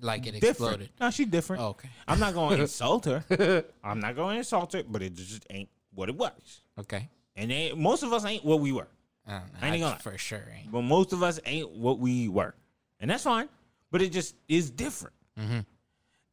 Like 0.00 0.26
it 0.26 0.32
different. 0.32 0.50
exploded. 0.50 0.90
No, 1.00 1.10
she's 1.10 1.26
different. 1.26 1.62
Oh, 1.62 1.68
okay. 1.68 1.88
I'm 2.06 2.18
not 2.20 2.34
going 2.34 2.56
to 2.56 2.62
insult 2.62 3.04
her. 3.06 3.64
I'm 3.82 4.00
not 4.00 4.16
going 4.16 4.34
to 4.34 4.38
insult 4.38 4.72
her, 4.74 4.82
but 4.88 5.02
it 5.02 5.14
just 5.14 5.46
ain't 5.50 5.68
what 5.94 6.08
it 6.08 6.16
was. 6.16 6.60
Okay. 6.78 7.08
And 7.36 7.50
they, 7.50 7.72
most 7.72 8.02
of 8.02 8.12
us 8.12 8.24
ain't 8.24 8.44
what 8.44 8.60
we 8.60 8.72
were. 8.72 8.88
I 9.26 9.32
don't 9.38 9.40
know. 9.54 9.58
I 9.62 9.66
ain't 9.68 9.76
I 9.76 9.88
gonna 9.88 9.98
for 10.00 10.18
sure 10.18 10.42
ain't. 10.54 10.70
but 10.70 10.82
most 10.82 11.12
of 11.14 11.22
us 11.22 11.40
ain't 11.46 11.70
what 11.70 11.98
we 11.98 12.28
were, 12.28 12.54
and 13.00 13.10
that's 13.10 13.24
fine. 13.24 13.48
But 13.90 14.02
it 14.02 14.12
just 14.12 14.34
is 14.48 14.70
different, 14.70 15.14
Mm-hmm. 15.40 15.60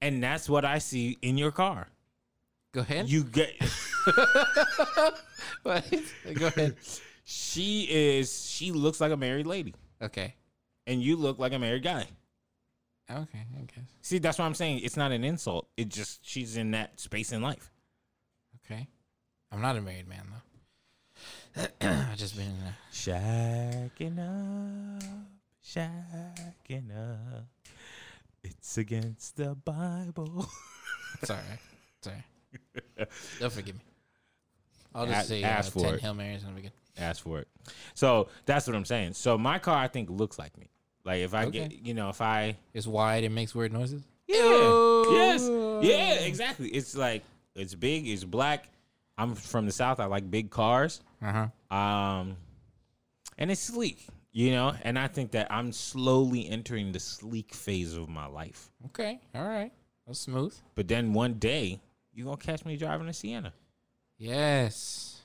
and 0.02 0.22
that's 0.22 0.50
what 0.50 0.66
I 0.66 0.80
see 0.80 1.18
in 1.22 1.38
your 1.38 1.52
car. 1.52 1.88
Go 2.74 2.82
ahead. 2.82 3.08
You 3.08 3.24
get? 3.24 3.54
Go 5.64 5.72
ahead. 6.48 6.76
she 7.24 7.88
is 7.90 8.46
she 8.50 8.72
looks 8.72 9.00
like 9.02 9.12
a 9.12 9.18
married 9.18 9.48
lady, 9.48 9.74
Okay. 10.02 10.36
and 10.88 11.02
you 11.02 11.16
look 11.16 11.40
like 11.40 11.54
a 11.54 11.60
married 11.60 11.84
guy. 11.84 12.06
Okay. 13.10 13.46
I 13.58 13.62
guess. 13.64 13.86
See, 14.02 14.20
that's 14.20 14.38
what 14.38 14.46
I'm 14.46 14.54
saying. 14.54 14.80
It's 14.84 14.96
not 14.98 15.12
an 15.12 15.24
insult. 15.24 15.68
It 15.76 15.90
just 15.90 16.20
she's 16.26 16.56
in 16.58 16.72
that 16.72 17.00
space 17.00 17.32
in 17.32 17.42
life. 17.42 17.72
Okay. 18.66 18.88
I'm 19.52 19.62
not 19.62 19.76
a 19.76 19.82
married 19.82 20.08
man 20.08 20.26
though. 20.32 21.68
I've 21.82 22.18
just 22.18 22.36
been 22.38 22.46
in 22.48 22.58
a 22.68 22.76
Shacking 22.94 24.18
up, 24.20 25.04
shacking 25.64 26.92
up. 26.96 27.46
It's 28.44 28.78
against 28.78 29.36
the 29.38 29.56
Bible. 29.56 30.48
It's 31.22 31.30
all 31.30 31.36
right. 31.38 31.60
It's 32.00 32.08
all 32.08 32.14
right. 32.14 33.10
They'll 33.40 33.50
forgive 33.52 33.76
me. 33.76 33.82
I'll 34.94 35.06
just 35.08 35.28
say 35.28 35.44
uh, 35.44 35.48
ask 35.48 35.72
for 35.72 35.80
10 35.82 35.94
it. 35.96 36.02
Hail 36.02 36.14
Marys 36.14 36.44
be 36.44 36.62
good. 36.62 36.72
Ask 36.98 37.24
for 37.24 37.40
it. 37.40 37.48
So 37.94 38.28
that's 38.46 38.68
what 38.68 38.76
I'm 38.76 38.86
saying. 38.86 39.14
So 39.14 39.38
my 39.38 39.60
car, 39.60 39.78
I 39.78 39.88
think, 39.88 40.10
looks 40.10 40.38
like 40.38 40.58
me. 40.58 40.70
Like 41.04 41.22
if 41.22 41.34
I 41.34 41.46
Okay. 41.46 41.68
get, 41.68 41.86
you 41.86 41.94
know, 41.94 42.10
if 42.10 42.22
I, 42.22 42.58
It's 42.74 42.86
wide. 42.88 43.24
It 43.24 43.30
makes 43.30 43.56
weird 43.56 43.72
noises. 43.74 44.04
yeah, 44.28 45.04
yes, 45.10 45.50
yeah, 45.82 46.14
exactly. 46.26 46.70
It's 46.70 46.96
like 46.96 47.24
it's 47.56 47.76
big, 47.76 48.08
it's 48.08 48.24
black. 48.24 48.70
I'm 49.18 49.36
from 49.36 49.66
the 49.66 49.72
south. 49.72 50.00
I 50.00 50.06
like 50.06 50.30
big 50.30 50.50
cars. 50.52 51.02
Uh 51.22 51.48
huh. 51.72 51.76
Um, 51.76 52.38
and 53.38 53.52
it's 53.52 53.62
sleek, 53.62 54.08
you 54.32 54.52
know. 54.52 54.74
And 54.84 54.98
I 55.00 55.08
think 55.08 55.32
that 55.32 55.48
I'm 55.52 55.72
slowly 55.72 56.48
entering 56.50 56.92
the 56.92 57.00
sleek 57.00 57.54
phase 57.54 57.96
of 57.96 58.08
my 58.10 58.26
life. 58.28 58.70
Okay. 58.88 59.20
All 59.36 59.44
right. 59.48 59.72
That's 60.08 60.20
smooth. 60.20 60.56
But 60.76 60.88
then 60.88 61.14
one 61.14 61.34
day, 61.36 61.80
you 62.14 62.24
gonna 62.26 62.38
catch 62.38 62.64
me 62.66 62.78
driving 62.78 63.08
a 63.10 63.14
Sienna. 63.14 63.54
Yes. 64.22 65.20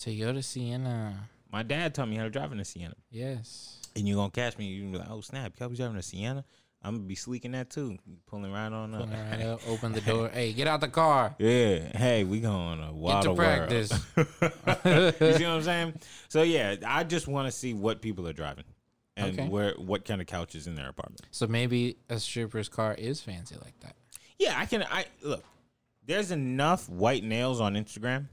Toyota 0.00 0.42
Sienna. 0.42 1.28
My 1.52 1.62
dad 1.62 1.94
taught 1.94 2.08
me 2.08 2.16
how 2.16 2.24
to 2.24 2.30
drive 2.30 2.50
in 2.50 2.58
a 2.58 2.64
Sienna. 2.64 2.94
Yes. 3.10 3.78
And 3.94 4.08
you're 4.08 4.16
gonna 4.16 4.30
catch 4.30 4.58
me, 4.58 4.66
You're 4.66 4.86
gonna 4.86 4.92
be 4.92 4.98
like, 4.98 5.10
oh 5.10 5.20
snap, 5.20 5.52
you 5.60 5.68
be 5.68 5.76
driving 5.76 5.96
a 5.96 6.02
Sienna. 6.02 6.44
I'm 6.82 6.96
gonna 6.96 7.06
be 7.06 7.14
sleeking 7.14 7.52
that 7.52 7.70
too. 7.70 7.96
Pulling 8.26 8.50
right 8.50 8.72
on 8.72 8.92
up. 8.92 9.02
Pulling 9.04 9.20
right 9.30 9.42
up, 9.42 9.60
open 9.68 9.92
the 9.92 10.00
door. 10.12 10.30
Hey, 10.30 10.52
get 10.52 10.66
out 10.66 10.80
the 10.80 10.88
car. 10.88 11.36
Yeah. 11.38 11.96
Hey, 11.96 12.24
we 12.24 12.40
going 12.40 12.84
to 12.84 12.92
wild 12.92 13.22
to 13.24 13.34
practice. 13.34 13.92
you 14.16 14.24
see 14.26 15.44
what 15.44 15.44
I'm 15.46 15.62
saying? 15.62 15.94
So 16.28 16.42
yeah, 16.42 16.74
I 16.84 17.04
just 17.04 17.28
want 17.28 17.46
to 17.46 17.52
see 17.52 17.72
what 17.72 18.02
people 18.02 18.26
are 18.26 18.32
driving 18.32 18.64
and 19.16 19.38
Okay. 19.38 19.48
where 19.48 19.74
what 19.74 20.04
kind 20.04 20.20
of 20.20 20.26
couches 20.26 20.66
in 20.66 20.74
their 20.74 20.88
apartment. 20.88 21.20
So 21.30 21.46
maybe 21.46 21.98
a 22.08 22.18
stripper's 22.18 22.68
car 22.68 22.94
is 22.94 23.20
fancy 23.20 23.54
like 23.62 23.78
that. 23.80 23.94
Yeah, 24.40 24.54
I 24.58 24.66
can. 24.66 24.82
I 24.90 25.04
look. 25.22 25.44
There's 26.10 26.32
enough 26.32 26.88
white 26.88 27.22
nails 27.22 27.60
on 27.60 27.74
Instagram 27.74 28.26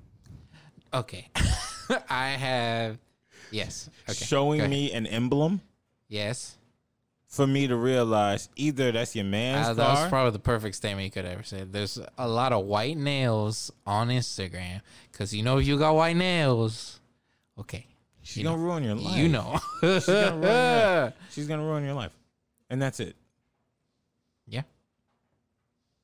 Okay. 0.91 1.27
I 2.09 2.29
have. 2.29 2.97
Yes. 3.51 3.87
Okay. 4.09 4.25
Showing 4.25 4.67
me 4.67 4.91
an 4.93 5.05
emblem 5.05 5.61
Yes. 6.07 6.57
for 7.27 7.45
me 7.45 7.67
to 7.67 7.75
realize 7.75 8.49
either 8.55 8.91
that's 8.91 9.15
your 9.15 9.25
man's 9.25 9.67
Uh, 9.67 9.73
that 9.75 9.89
was 9.89 10.09
probably 10.09 10.31
the 10.31 10.39
perfect 10.39 10.75
statement 10.75 11.05
you 11.05 11.11
could 11.11 11.25
ever 11.25 11.43
say. 11.43 11.65
There's 11.69 11.99
a 12.17 12.27
lot 12.27 12.51
of 12.51 12.65
white 12.65 12.97
nails 12.97 13.71
on 13.85 14.07
Instagram 14.09 14.81
because 15.11 15.31
you 15.35 15.43
know 15.43 15.59
if 15.59 15.67
you 15.67 15.77
got 15.77 15.93
white 15.93 16.15
nails, 16.15 16.99
okay, 17.59 17.85
She's 18.23 18.43
gonna 18.43 18.57
ruin 18.57 18.83
your 18.83 18.95
life. 18.95 19.17
you 19.17 19.29
know. 19.29 19.59
She's 19.81 20.05
gonna 20.07 20.31
ruin 20.37 20.41
your, 20.41 21.13
she's 21.31 21.47
gonna 21.47 21.63
ruin 21.63 21.83
your 21.85 21.93
life, 21.93 22.11
and 22.71 22.81
that's 22.81 22.99
it. 22.99 23.15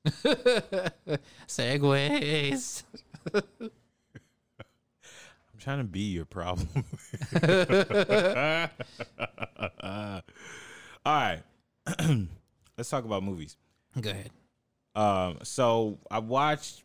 Segways. 1.47 2.84
I'm 3.34 3.70
trying 5.60 5.78
to 5.80 5.84
be 5.84 6.01
your 6.01 6.26
problem. 6.26 6.68
All 11.06 11.14
right, 11.14 11.41
let's 12.78 12.89
talk 12.89 13.06
about 13.06 13.24
movies. 13.24 13.58
Go 13.99 14.10
ahead. 14.10 14.30
Um, 14.95 15.39
so 15.43 15.97
I 16.10 16.20
watched 16.20 16.84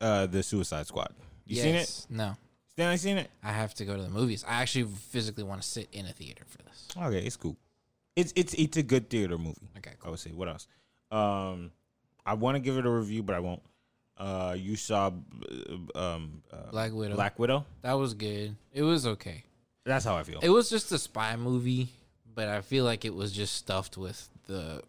uh 0.00 0.26
the 0.26 0.42
Suicide 0.42 0.86
Squad. 0.86 1.12
You 1.46 1.56
seen 1.56 1.74
it? 1.74 1.78
Yes. 1.78 2.06
No. 2.10 2.36
Stanley 2.68 2.96
seen 2.96 3.18
it? 3.18 3.30
I 3.42 3.52
have 3.52 3.74
to 3.74 3.84
go 3.84 3.96
to 3.96 4.02
the 4.02 4.08
movies. 4.08 4.44
I 4.46 4.62
actually 4.62 4.84
physically 4.84 5.44
want 5.44 5.60
to 5.60 5.68
sit 5.68 5.88
in 5.92 6.06
a 6.06 6.12
theater 6.12 6.44
for 6.46 6.58
this. 6.62 6.88
Okay, 6.96 7.26
it's 7.26 7.36
cool. 7.36 7.56
It's 8.16 8.32
it's 8.36 8.54
it's 8.54 8.76
a 8.76 8.82
good 8.82 9.10
theater 9.10 9.36
movie. 9.36 9.68
Okay, 9.78 9.92
I 10.04 10.08
would 10.10 10.18
say. 10.18 10.30
What 10.30 10.48
else? 10.48 10.66
Um, 11.10 11.72
I 12.24 12.34
want 12.34 12.56
to 12.56 12.60
give 12.60 12.76
it 12.76 12.86
a 12.86 12.90
review, 12.90 13.22
but 13.22 13.34
I 13.34 13.40
won't. 13.40 13.62
Uh, 14.16 14.54
you 14.58 14.76
saw 14.76 15.10
uh, 15.94 15.98
um, 15.98 16.42
uh, 16.52 16.70
Black 16.70 16.92
Widow. 16.92 17.14
Black 17.14 17.38
Widow. 17.38 17.64
That 17.82 17.94
was 17.94 18.14
good. 18.14 18.54
It 18.72 18.82
was 18.82 19.06
okay. 19.06 19.44
That's 19.84 20.04
how 20.04 20.16
I 20.16 20.22
feel. 20.24 20.40
It 20.42 20.50
was 20.50 20.68
just 20.68 20.92
a 20.92 20.98
spy 20.98 21.36
movie, 21.36 21.88
but 22.34 22.48
I 22.48 22.60
feel 22.60 22.84
like 22.84 23.04
it 23.04 23.14
was 23.14 23.32
just 23.32 23.54
stuffed 23.56 23.96
with 23.96 24.28
the 24.46 24.82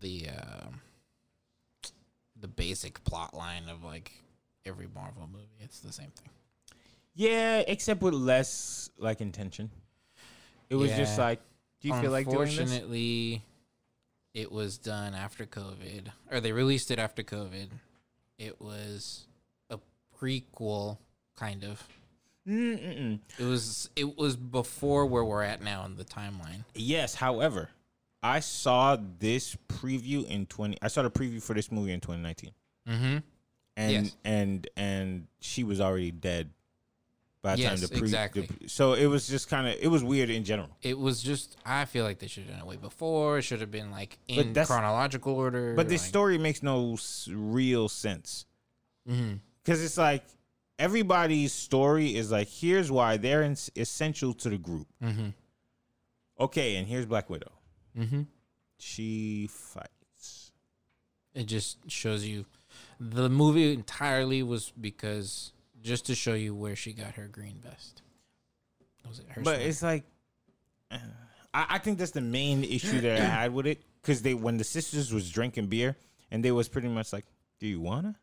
the 0.00 0.28
um 0.28 0.80
the 2.38 2.48
basic 2.48 3.02
plot 3.04 3.34
line 3.34 3.68
of 3.70 3.82
like 3.82 4.12
every 4.66 4.88
Marvel 4.94 5.28
movie. 5.32 5.48
It's 5.60 5.80
the 5.80 5.92
same 5.92 6.10
thing. 6.10 6.28
yeah, 7.14 7.62
except 7.66 8.02
with 8.02 8.14
less 8.14 8.90
like 8.98 9.20
intention. 9.20 9.70
It 10.68 10.76
was 10.76 10.90
just 10.92 11.18
like, 11.18 11.40
do 11.80 11.88
you 11.88 11.94
feel 11.94 12.10
like 12.12 12.28
doing 12.28 12.44
this? 12.44 12.58
Unfortunately, 12.58 13.42
it 14.34 14.50
was 14.52 14.78
done 14.78 15.14
after 15.14 15.44
COVID, 15.46 16.08
or 16.30 16.40
they 16.40 16.52
released 16.52 16.90
it 16.90 16.98
after 16.98 17.22
COVID. 17.22 17.68
It 18.38 18.60
was 18.60 19.26
a 19.68 19.78
prequel, 20.20 20.98
kind 21.36 21.64
of. 21.64 21.82
Mm-mm. 22.48 23.20
It 23.38 23.44
was 23.44 23.90
it 23.96 24.16
was 24.16 24.34
before 24.36 25.06
where 25.06 25.24
we're 25.24 25.42
at 25.42 25.62
now 25.62 25.84
in 25.84 25.96
the 25.96 26.04
timeline. 26.04 26.64
Yes, 26.74 27.14
however, 27.14 27.68
I 28.22 28.40
saw 28.40 28.96
this 29.18 29.56
preview 29.68 30.26
in 30.26 30.46
twenty. 30.46 30.78
I 30.80 30.88
saw 30.88 31.02
the 31.02 31.10
preview 31.10 31.42
for 31.42 31.54
this 31.54 31.70
movie 31.70 31.92
in 31.92 32.00
twenty 32.00 32.22
nineteen, 32.22 32.52
Mm-hmm. 32.88 33.18
and 33.76 33.92
Yes. 33.92 34.16
and 34.24 34.66
and 34.76 35.26
she 35.40 35.64
was 35.64 35.80
already 35.80 36.10
dead 36.10 36.50
by 37.42 37.56
the 37.56 37.62
time 37.62 37.72
Yes, 37.72 37.80
the 37.80 37.88
pre. 37.88 37.98
exactly. 38.00 38.48
The, 38.60 38.68
so 38.68 38.92
it 38.92 39.06
was 39.06 39.26
just 39.26 39.48
kind 39.48 39.66
of 39.66 39.76
it 39.80 39.88
was 39.88 40.04
weird 40.04 40.28
in 40.30 40.44
general. 40.44 40.68
It 40.82 40.98
was 40.98 41.22
just 41.22 41.56
I 41.64 41.84
feel 41.86 42.04
like 42.04 42.18
they 42.18 42.26
should 42.26 42.44
have 42.44 42.52
done 42.52 42.60
it 42.60 42.66
way 42.66 42.76
before. 42.76 43.38
It 43.38 43.42
should 43.42 43.60
have 43.60 43.70
been 43.70 43.90
like 43.90 44.18
in 44.28 44.54
chronological 44.54 45.34
order. 45.34 45.74
But 45.74 45.88
this 45.88 46.02
like- 46.02 46.08
story 46.08 46.38
makes 46.38 46.62
no 46.62 46.98
real 47.28 47.88
sense 47.88 48.44
because 49.06 49.82
it's 49.82 49.96
like 49.98 50.24
everybody's 50.78 51.52
story 51.52 52.14
is 52.16 52.30
like 52.30 52.48
here's 52.48 52.90
why 52.90 53.16
they're 53.16 53.42
in, 53.42 53.56
essential 53.76 54.32
to 54.34 54.48
the 54.50 54.58
group. 54.58 54.86
Mhm. 55.02 55.34
Okay, 56.38 56.76
and 56.76 56.86
here's 56.88 57.06
Black 57.06 57.28
Widow. 57.28 57.52
Mhm. 57.98 58.26
She 58.78 59.46
fights. 59.50 60.52
It 61.34 61.44
just 61.44 61.90
shows 61.90 62.24
you 62.26 62.46
the 62.98 63.28
movie 63.28 63.72
entirely 63.72 64.42
was 64.42 64.72
because 64.78 65.52
just 65.82 66.06
to 66.06 66.14
show 66.14 66.34
you 66.34 66.54
where 66.54 66.76
she 66.76 66.92
got 66.92 67.14
her 67.14 67.26
green 67.26 67.58
vest. 67.62 68.02
Was 69.08 69.18
it 69.20 69.26
her? 69.30 69.42
But 69.42 69.56
sword? 69.56 69.66
it's 69.68 69.82
like, 69.82 70.04
I, 70.90 70.98
I 71.52 71.78
think 71.78 71.98
that's 71.98 72.10
the 72.12 72.20
main 72.20 72.64
issue 72.64 73.00
that 73.00 73.20
I 73.20 73.24
had 73.24 73.52
with 73.54 73.66
it 73.66 73.82
because 74.02 74.22
they 74.22 74.34
when 74.34 74.56
the 74.56 74.64
sisters 74.64 75.12
was 75.12 75.30
drinking 75.30 75.66
beer 75.66 75.96
and 76.30 76.44
they 76.44 76.52
was 76.52 76.68
pretty 76.68 76.88
much 76.88 77.12
like, 77.12 77.24
"Do 77.58 77.66
you 77.66 77.80
wanna?" 77.80 78.16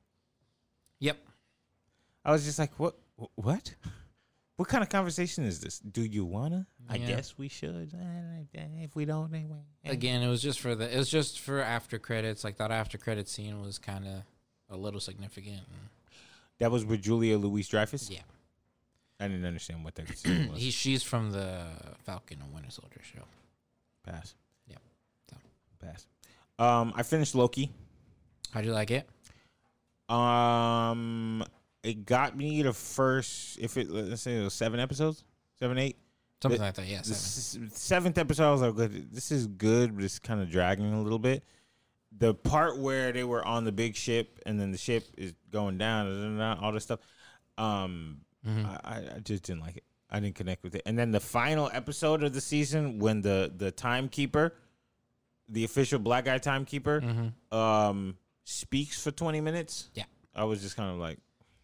yep. 0.99 1.18
I 2.24 2.32
was 2.32 2.45
just 2.45 2.60
like, 2.60 2.72
"What? 2.80 2.95
What? 3.36 3.74
What 4.58 4.70
kind 4.70 4.82
of 4.82 4.89
conversation 4.89 5.43
is 5.43 5.60
this? 5.60 5.78
Do 5.78 6.01
you 6.01 6.26
wanna? 6.26 6.66
I 6.89 6.97
guess 6.97 7.38
we 7.38 7.47
should. 7.47 7.91
Uh, 7.93 8.60
If 8.82 8.95
we 8.95 9.05
don't, 9.05 9.32
anyway." 9.32 9.62
Again, 9.86 10.24
it 10.24 10.28
was 10.30 10.41
just 10.41 10.60
for 10.60 10.74
the. 10.74 10.91
It 10.91 10.97
was 10.97 11.10
just 11.12 11.39
for 11.39 11.62
after 11.62 11.99
credits. 11.99 12.43
Like 12.43 12.58
that 12.58 12.72
after 12.72 12.97
credit 12.97 13.30
scene 13.30 13.62
was 13.62 13.78
kind 13.78 14.08
of 14.08 14.24
a 14.72 14.76
little 14.76 14.99
significant. 14.99 15.58
and- 15.58 15.89
that 16.60 16.72
was 16.72 16.86
with 16.86 17.01
Julia 17.01 17.38
Louis 17.38 17.68
Dreyfus. 17.68 18.10
Yeah. 18.10 18.20
I 19.20 19.28
didn't 19.28 19.45
understand 19.45 19.84
what 19.84 19.95
that 19.95 20.08
was. 20.51 20.60
He, 20.62 20.70
she's 20.72 21.01
from 21.03 21.32
the 21.32 21.64
Falcon 22.05 22.39
and 22.43 22.53
Winter 22.53 22.70
Soldier 22.72 23.01
show. 23.01 23.24
Pass. 24.05 24.36
Yep. 24.68 24.80
So. 25.30 25.38
Pass. 25.84 26.05
Um, 26.60 26.93
I 26.95 27.03
finished 27.03 27.34
Loki. 27.36 27.72
How'd 28.51 28.66
you 28.66 28.72
like 28.74 28.91
it? 28.91 29.08
Um, 30.10 31.43
it 31.84 32.05
got 32.05 32.36
me 32.38 32.62
the 32.62 32.74
first. 32.74 33.58
If 33.60 33.78
it 33.78 33.89
let's 33.89 34.22
say 34.22 34.38
it 34.39 34.43
was 34.43 34.53
seven 34.53 34.80
episodes, 34.80 35.24
seven, 35.60 35.78
eight. 35.78 35.97
Something 36.41 36.60
The- 36.60 36.66
like 36.66 36.76
that. 36.76 36.88
Yeah. 36.88 37.01
Seven. 37.01 37.70
seventh 37.72 38.18
episode, 38.18 38.47
I 38.47 38.51
was 38.51 38.62
like, 38.62 38.76
"Good, 38.76 39.12
this 39.12 39.32
is 39.32 39.47
good, 39.47 39.95
but 39.95 40.03
it's 40.03 40.20
kind 40.20 40.41
of 40.41 40.49
dragging 40.49 40.93
a 40.93 41.01
little 41.01 41.20
bit. 41.20 41.43
The 42.12 42.34
part 42.34 42.78
where 42.80 43.12
they 43.12 43.24
were 43.24 43.45
on 43.45 43.64
the 43.66 43.72
big 43.72 43.95
ship 43.95 44.39
and 44.45 44.60
then 44.60 44.72
the 44.72 44.78
ship 44.78 45.08
is 45.18 45.34
going 45.51 45.78
down 45.78 46.08
and 46.08 46.41
all 46.41 46.72
this 46.72 46.84
stuff, 46.84 46.99
um, 47.58 48.22
Mhm. 48.45 48.66
I, 48.66 49.16
I- 49.16 49.20
just 49.20 49.43
didn't 49.43 49.62
like 49.62 49.78
it. 49.78 49.84
I 50.10 50.20
didn't 50.22 50.36
connect 50.36 50.64
with 50.64 50.74
it. 50.76 50.84
And 50.86 50.97
then 50.97 51.12
the 51.12 51.20
final 51.20 51.70
episode 51.74 52.24
of 52.24 52.34
the 52.34 52.39
season, 52.41 52.97
when 52.99 53.22
the 53.22 53.51
the 53.55 53.72
timekeeper, 53.72 54.53
the 55.49 55.64
official 55.66 55.99
black 55.99 56.26
guy 56.26 56.38
timekeeper, 56.38 57.01
Mhm. 57.01 57.34
um, 57.55 58.18
speaks 58.45 59.03
for 59.03 59.12
twenty 59.12 59.41
minutes. 59.41 59.89
Yeah. 59.93 60.05
I 60.34 60.45
was 60.45 60.62
just 60.62 60.76
kind 60.78 60.89
of 60.91 60.97
like, 60.97 61.20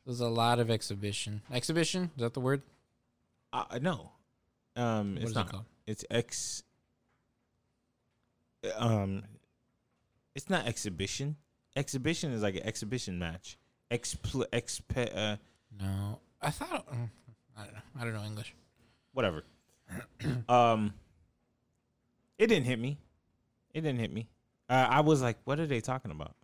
There's 0.06 0.20
a 0.20 0.28
lot 0.28 0.60
of 0.60 0.70
exhibition. 0.70 1.42
Exhibition 1.52 2.12
is 2.18 2.22
that 2.22 2.34
the 2.34 2.42
word? 2.42 2.64
uh, 3.54 3.80
no, 3.82 4.12
um, 4.76 5.14
What 5.16 5.24
it's 5.24 5.34
not. 5.36 5.48
it 5.48 5.52
called? 5.52 5.66
It's 5.88 6.04
ex. 6.10 6.64
Um, 8.76 9.24
it's 10.36 10.50
not 10.50 10.66
exhibition. 10.68 11.36
Exhibition 11.76 12.32
is 12.32 12.42
like 12.42 12.56
an 12.56 12.64
exhibition 12.66 13.18
match. 13.20 13.58
Expl 13.92 14.46
exp 14.52 15.16
uh, 15.16 15.38
No, 15.80 16.20
I 16.42 16.50
thought. 16.50 16.88
mm, 16.92 17.10
I 17.58 17.64
don't 17.64 17.74
know. 17.74 17.82
I 18.00 18.04
don't 18.04 18.14
know 18.14 18.24
English. 18.24 18.54
whatever. 19.14 19.44
um, 20.50 20.94
it 22.38 22.48
didn't 22.48 22.66
hit 22.66 22.80
me. 22.80 22.98
It 23.74 23.82
didn't 23.82 24.00
hit 24.00 24.12
me. 24.12 24.28
Uh, 24.70 24.88
I 24.90 25.02
was 25.02 25.22
like, 25.22 25.38
what 25.44 25.60
are 25.60 25.68
they 25.68 25.82
talking 25.82 26.12
about? 26.12 26.36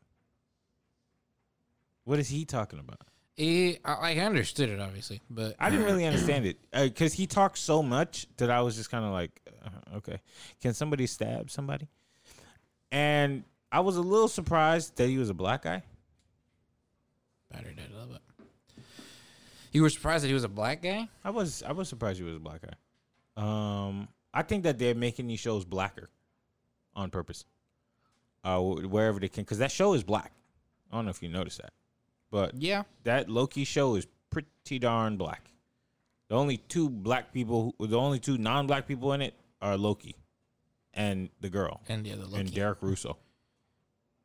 What 2.04 2.20
is 2.20 2.28
he 2.28 2.46
talking 2.46 2.80
about? 2.80 3.02
It, 3.38 3.80
I, 3.86 4.14
I 4.14 4.16
understood 4.18 4.70
it 4.70 4.80
obviously, 4.80 5.22
but 5.30 5.56
I 5.60 5.70
didn't 5.70 5.86
really 5.86 6.06
understand 6.12 6.46
it 6.46 6.58
because 6.74 7.14
he 7.14 7.26
talked 7.28 7.58
so 7.58 7.82
much 7.82 8.28
that 8.38 8.50
I 8.50 8.62
was 8.62 8.76
just 8.76 8.92
kind 8.92 9.06
of 9.06 9.12
like, 9.12 9.40
uh, 9.64 9.98
okay, 9.98 10.20
can 10.62 10.74
somebody 10.74 11.08
stab 11.08 11.50
somebody? 11.50 11.88
And 12.92 13.44
I 13.72 13.80
was 13.82 13.98
a 13.98 14.02
little 14.02 14.28
surprised 14.28 14.96
that 14.98 15.08
he 15.10 15.18
was 15.18 15.30
a 15.30 15.34
black 15.34 15.64
guy. 15.64 15.84
Battery 17.52 17.74
died 17.76 17.88
a 17.92 17.98
little 17.98 18.14
bit. 18.14 18.22
You 19.72 19.84
were 19.84 19.90
surprised 19.90 20.24
that 20.24 20.28
he 20.30 20.34
was 20.34 20.44
a 20.44 20.50
black 20.50 20.82
guy? 20.82 21.08
I 21.24 21.30
was 21.30 21.62
I 21.64 21.72
was 21.74 21.88
surprised 21.90 22.18
he 22.20 22.26
was 22.26 22.36
a 22.36 22.40
black 22.40 22.62
guy. 22.62 22.74
Um, 23.38 24.08
I 24.34 24.42
think 24.42 24.64
that 24.64 24.80
they're 24.80 24.96
making 24.96 25.28
these 25.28 25.40
shows 25.40 25.66
blacker 25.66 26.10
on 26.96 27.10
purpose. 27.12 27.46
Uh, 28.44 28.60
wherever 28.62 29.20
they 29.20 29.28
can, 29.28 29.44
because 29.44 29.58
that 29.60 29.72
show 29.72 29.94
is 29.94 30.04
black. 30.04 30.32
I 30.92 30.96
don't 30.96 31.06
know 31.06 31.12
if 31.12 31.22
you 31.22 31.30
noticed 31.30 31.62
that, 31.62 31.74
but 32.32 32.56
Yeah. 32.56 32.84
that 33.04 33.30
Loki 33.30 33.64
show 33.66 33.96
is 33.96 34.08
pretty 34.30 34.80
darn 34.80 35.18
black. 35.18 35.52
The 36.30 36.36
only 36.36 36.58
two 36.58 36.90
black 36.90 37.34
people, 37.34 37.76
who, 37.78 37.88
the 37.88 37.98
only 38.00 38.18
two 38.20 38.38
non-black 38.38 38.88
people 38.88 39.12
in 39.14 39.22
it 39.22 39.34
are 39.62 39.78
Loki 39.78 40.16
and 40.94 41.30
the 41.42 41.50
girl 41.50 41.82
And 41.90 42.06
the 42.06 42.14
other 42.14 42.24
Loki. 42.26 42.40
and 42.40 42.54
Derek 42.54 42.82
Russo. 42.82 43.18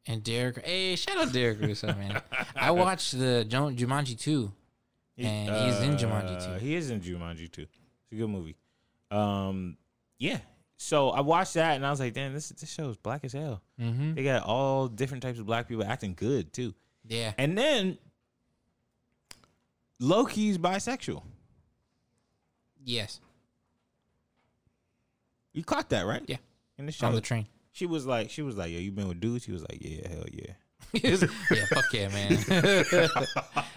And 0.07 0.22
Derek. 0.22 0.64
Hey, 0.64 0.96
shout 0.96 1.16
out 1.16 1.32
Derek 1.32 1.61
Russo, 1.61 1.88
man. 1.88 2.20
I 2.55 2.70
watched 2.72 3.12
the 3.12 3.46
Jumanji 3.48 4.18
2. 4.18 4.52
And 5.16 5.48
he's 5.48 5.80
in 5.80 5.96
Jumanji 5.96 6.59
2. 6.59 6.64
He 6.64 6.74
is 6.74 6.90
in 6.90 7.00
Jumanji 7.00 7.50
2. 7.50 7.62
It's 7.62 7.70
a 8.12 8.14
good 8.14 8.28
movie. 8.28 8.57
Um, 9.11 9.76
yeah. 10.18 10.38
So 10.76 11.11
I 11.11 11.20
watched 11.20 11.55
that 11.55 11.76
and 11.76 11.86
I 11.86 11.90
was 11.90 12.00
like, 12.00 12.12
damn, 12.12 12.34
this 12.34 12.48
this 12.50 12.70
show 12.70 12.90
is 12.90 12.96
black 12.96 13.24
as 13.24 13.32
hell. 13.32 13.62
Mm-hmm. 13.80 14.14
They 14.14 14.24
got 14.24 14.42
all 14.42 14.88
different 14.88 15.22
types 15.22 15.38
of 15.38 15.46
black 15.46 15.68
people 15.68 15.84
acting 15.84 16.14
good 16.14 16.52
too. 16.52 16.74
Yeah. 17.07 17.32
And 17.38 17.57
then 17.57 17.96
Loki's 20.00 20.59
bisexual. 20.59 21.22
Yes. 22.84 23.20
You 25.52 25.62
caught 25.62 25.90
that, 25.90 26.05
right? 26.07 26.22
Yeah. 26.26 26.36
In 26.76 26.86
the 26.86 26.92
show. 26.92 27.07
On 27.07 27.14
the 27.14 27.20
train. 27.20 27.46
She 27.75 27.87
was 27.87 28.07
like, 28.07 28.31
she 28.31 28.41
was 28.41 28.57
like, 28.57 28.70
yo, 28.70 28.79
you 28.79 28.93
been 28.93 29.09
with 29.09 29.18
dudes? 29.18 29.45
She 29.45 29.51
was 29.51 29.62
like, 29.62 29.79
yeah, 29.81 30.07
hell 30.09 30.25
yeah. 30.31 30.53
yeah, 30.93 31.16
fuck 31.70 31.93
yeah, 31.93 32.09
man. 32.09 32.37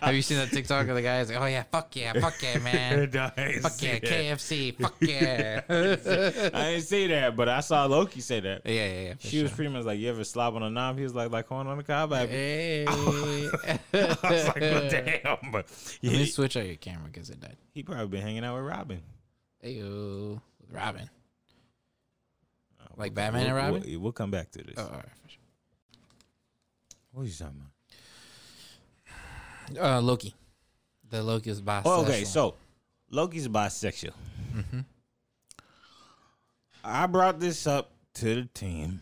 Have 0.02 0.14
you 0.14 0.22
seen 0.22 0.38
that 0.38 0.52
TikTok 0.52 0.88
of 0.88 0.94
the 0.94 1.02
guy? 1.02 1.18
He's 1.18 1.30
like, 1.30 1.42
oh 1.42 1.46
yeah, 1.48 1.64
fuck 1.64 1.96
yeah, 1.96 2.14
fuck 2.14 2.36
yeah, 2.44 2.60
man. 2.60 3.10
Fuck 3.62 3.82
yeah, 3.82 3.98
KFC, 3.98 4.76
fuck 4.80 4.94
yeah. 5.00 5.62
I 5.68 6.74
didn't 6.74 6.82
say 6.84 7.08
that, 7.08 7.36
but 7.36 7.50
I 7.50 7.62
saw 7.62 7.86
Loki 7.86 8.22
say 8.22 8.40
that. 8.42 8.62
yeah, 8.66 8.72
yeah, 8.72 9.02
yeah. 9.02 9.14
for 9.16 9.28
She 9.28 9.42
was 9.42 9.52
pretty 9.52 9.72
much 9.72 9.86
like, 9.86 9.98
you 9.98 10.10
ever 10.10 10.24
slob 10.24 10.56
on 10.56 10.62
a 10.62 10.70
knob? 10.70 10.98
He 10.98 11.04
was 11.04 11.16
like, 11.16 11.32
like 11.32 11.48
corn 11.48 11.66
on 11.66 11.80
a 11.80 11.84
cob. 11.84 12.14
I 12.14 12.28
Hey. 12.28 12.86
I 12.86 13.80
was 13.96 14.48
like, 14.48 14.62
well, 14.62 14.90
damn. 14.90 15.52
But 15.52 15.66
Let 16.04 16.14
me 16.14 16.20
he, 16.20 16.26
switch 16.28 16.56
out 16.56 16.68
your 16.68 16.76
camera 16.76 17.10
because 17.12 17.32
it 17.32 17.40
died. 17.40 17.58
he 17.74 17.82
probably 17.82 18.06
been 18.06 18.22
hanging 18.22 18.46
out 18.46 18.58
with 18.58 18.66
Robin. 18.66 19.02
Ayo, 19.66 20.40
with 20.62 20.72
Robin. 20.72 21.10
Like 22.98 23.12
we'll- 23.12 23.16
Batman 23.16 23.46
and 23.46 23.54
we'll- 23.56 23.64
Robin? 23.66 23.84
We'll, 23.86 24.00
we'll 24.02 24.12
come 24.12 24.32
back 24.32 24.52
to 24.52 24.64
this. 24.64 24.76
Oh, 24.78 24.84
all 24.84 24.90
right, 24.92 25.06
sure. 25.28 25.40
what 27.12 27.22
are 27.24 27.26
you 27.26 27.32
talking 27.32 27.62
about? 29.76 29.88
Uh, 29.98 30.02
Loki. 30.02 30.34
The 31.10 31.24
Loki 31.24 31.50
is 31.50 31.62
bisexual. 31.62 31.82
Oh, 31.86 32.02
okay, 32.04 32.24
so 32.24 32.56
Loki's 33.12 33.48
bisexual. 33.48 34.14
Mm-hmm. 34.56 34.80
I 36.84 37.06
brought 37.08 37.40
this 37.40 37.68
up 37.68 37.92
to 38.16 38.36
the 38.36 38.46
team. 38.54 39.02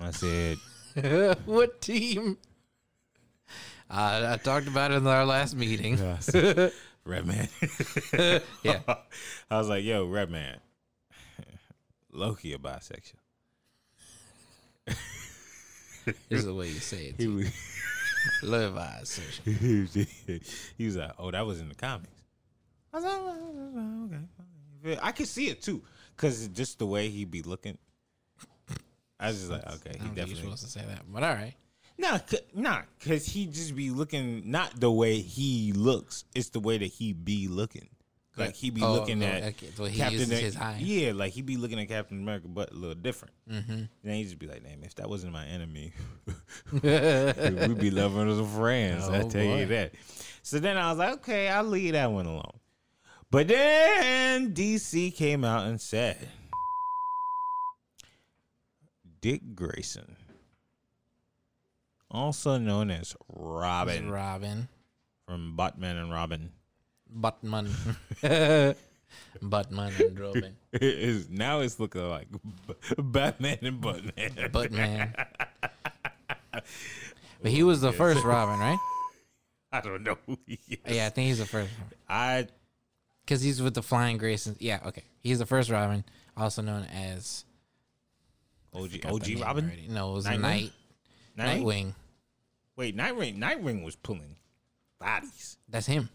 I 0.00 0.10
said, 0.10 0.56
what 1.44 1.80
team? 1.80 2.38
Uh, 3.90 4.30
I 4.32 4.36
talked 4.42 4.66
about 4.66 4.90
it 4.90 4.96
in 4.96 5.06
our 5.06 5.26
last 5.26 5.54
meeting. 5.54 5.96
Red 7.04 7.26
Man. 7.26 7.48
Yeah. 8.62 8.80
I 9.50 9.58
was 9.58 9.68
like, 9.68 9.84
yo, 9.84 10.06
Red 10.06 10.30
Man. 10.30 10.58
Loki 12.12 12.52
a 12.52 12.58
bisexual. 12.58 13.14
This 16.04 16.16
is 16.30 16.44
the 16.46 16.54
way 16.54 16.68
you 16.68 16.80
say 16.80 17.06
it. 17.06 17.14
He 17.18 17.28
was, 17.28 17.46
Love 18.42 19.06
search. 19.06 19.40
he 19.44 19.80
was- 20.86 20.96
like, 20.96 21.12
oh, 21.18 21.30
that 21.30 21.44
was 21.44 21.60
in 21.60 21.68
the 21.68 21.74
comics. 21.74 22.22
I 22.92 22.96
was 22.96 23.04
like, 23.04 23.14
"Oh, 23.16 23.36
oh, 23.40 23.72
oh, 23.76 24.10
oh 24.12 24.88
okay. 24.90 24.98
I 25.02 25.12
can 25.12 25.26
see 25.26 25.48
it 25.48 25.62
too, 25.62 25.82
cause 26.16 26.46
just 26.48 26.78
the 26.78 26.86
way 26.86 27.08
he 27.08 27.24
be 27.24 27.42
looking. 27.42 27.78
I 29.18 29.28
was 29.28 29.38
just 29.38 29.50
like, 29.50 29.66
okay, 29.74 29.96
I 29.98 30.02
he 30.02 30.08
definitely. 30.10 30.34
supposed 30.36 30.64
to 30.64 30.70
say 30.70 30.82
that, 30.86 31.02
but 31.12 31.22
all 31.22 31.34
right. 31.34 31.54
Nah, 31.98 32.18
c- 32.26 32.38
nah, 32.54 32.82
cause 33.04 33.24
he 33.26 33.46
just 33.46 33.74
be 33.74 33.90
looking 33.90 34.50
not 34.50 34.78
the 34.78 34.90
way 34.90 35.20
he 35.20 35.72
looks. 35.72 36.24
It's 36.34 36.50
the 36.50 36.60
way 36.60 36.78
that 36.78 36.86
he 36.86 37.12
be 37.12 37.48
looking. 37.48 37.88
Like 38.36 38.54
he'd 38.54 38.72
be 38.74 38.82
Oh, 38.82 38.94
looking 38.94 39.22
at 39.22 39.42
okay, 39.42 39.66
he 39.90 39.98
Captain. 39.98 40.56
eye. 40.62 40.78
Yeah, 40.80 41.12
like 41.12 41.32
he'd 41.32 41.44
be 41.44 41.58
looking 41.58 41.78
at 41.78 41.86
Captain 41.88 42.18
America, 42.22 42.48
but 42.48 42.70
a 42.72 42.74
little 42.74 42.94
different. 42.94 43.34
Mm-hmm. 43.50 43.72
And 43.72 43.88
then 44.02 44.14
he 44.14 44.24
just 44.24 44.38
be 44.38 44.46
like, 44.46 44.62
"Damn, 44.64 44.82
if 44.84 44.94
that 44.94 45.08
wasn't 45.10 45.32
my 45.34 45.44
enemy, 45.46 45.92
we'd 46.72 47.78
be 47.78 47.90
loving 47.90 48.30
as 48.30 48.56
friends." 48.56 49.06
I 49.08 49.20
Oh, 49.20 49.28
tell 49.28 49.44
you 49.44 49.66
that. 49.66 49.92
So 50.42 50.58
then 50.60 50.78
I 50.78 50.88
was 50.90 50.98
like, 50.98 51.12
"Okay, 51.14 51.48
I'll 51.48 51.62
leave 51.64 51.92
that 51.92 52.10
one 52.10 52.24
alone." 52.26 52.58
But 53.30 53.48
then 53.48 54.52
DC 54.54 55.14
came 55.14 55.44
out 55.44 55.66
and 55.66 55.80
said, 55.80 56.16
Dick 59.20 59.54
Grayson, 59.54 60.16
also 62.10 62.58
known 62.58 62.90
as 62.90 63.14
Robin 63.28 64.10
Robin. 64.10 64.68
from 65.26 65.56
Batman 65.56 65.96
and 65.96 66.10
Robin, 66.12 66.52
Batman. 67.14 67.68
Batman 69.42 69.92
and 69.98 70.18
Robin. 70.18 70.56
is 70.72 71.28
now 71.28 71.60
it's 71.60 71.78
looking 71.80 72.08
like 72.08 72.28
B- 72.30 72.74
Batman 72.98 73.58
and 73.62 73.80
Batman. 73.80 74.50
Batman. 74.50 75.14
But 77.42 77.50
he 77.50 77.64
was 77.64 77.80
the 77.80 77.92
first 77.92 78.22
Robin, 78.22 78.56
right? 78.58 78.78
I 79.72 79.80
don't 79.80 80.04
know. 80.04 80.16
Who 80.26 80.38
he 80.46 80.60
is. 80.68 80.78
Yeah, 80.86 81.06
I 81.06 81.08
think 81.08 81.26
he's 81.26 81.38
the 81.38 81.46
first 81.46 81.72
one. 81.76 81.88
I 82.08 82.46
Because 83.24 83.42
he's 83.42 83.60
with 83.60 83.74
the 83.74 83.82
Flying 83.82 84.18
Graysons. 84.18 84.58
Yeah, 84.60 84.78
okay. 84.86 85.02
He's 85.24 85.40
the 85.40 85.46
first 85.46 85.68
Robin, 85.68 86.04
also 86.36 86.62
known 86.62 86.84
as 86.84 87.44
OG 88.72 89.00
OG 89.06 89.40
Robin. 89.40 89.64
already. 89.64 89.88
No, 89.88 90.10
it 90.12 90.14
was 90.14 90.26
Nightwing? 90.26 90.40
Night 90.40 90.72
Nightwing? 91.36 91.62
Nightwing. 91.64 91.94
Wait, 92.76 92.96
Nightwing. 92.96 93.38
Nightwing 93.38 93.82
was 93.84 93.96
pulling 93.96 94.36
bodies. 95.00 95.56
That's 95.68 95.86
him. 95.86 96.10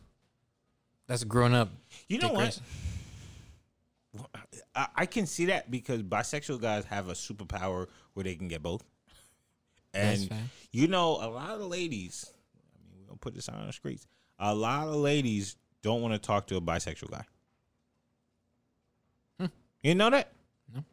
That's 1.08 1.24
grown 1.24 1.54
up. 1.54 1.70
You 2.08 2.20
know 2.20 2.34
what? 2.34 2.60
I, 4.76 4.88
I 4.96 5.06
can 5.06 5.26
see 5.26 5.46
that 5.46 5.72
because 5.72 6.04
bisexual 6.04 6.62
guys 6.62 6.86
have 6.86 7.10
a 7.10 7.14
superpower 7.14 7.88
where 8.14 8.24
they 8.24 8.36
can 8.36 8.48
get 8.48 8.62
both. 8.62 8.84
And 9.94 10.30
you 10.72 10.88
know, 10.88 11.12
a 11.12 11.30
lot 11.30 11.52
of 11.52 11.62
ladies. 11.62 12.26
I 12.30 12.92
mean, 12.92 13.02
we're 13.02 13.08
gonna 13.08 13.18
put 13.18 13.34
this 13.34 13.50
on 13.50 13.66
the 13.66 13.74
streets. 13.74 14.06
A 14.40 14.54
lot 14.54 14.88
of 14.88 14.96
ladies 14.96 15.56
don't 15.82 16.02
want 16.02 16.14
to 16.14 16.20
talk 16.20 16.48
to 16.48 16.58
a 16.58 16.62
bisexual 16.62 17.10
guy. 17.12 17.26
Hmm. 19.40 19.46
You 19.82 19.96
know 19.96 20.10
that? 20.10 20.32
No. 20.74 20.84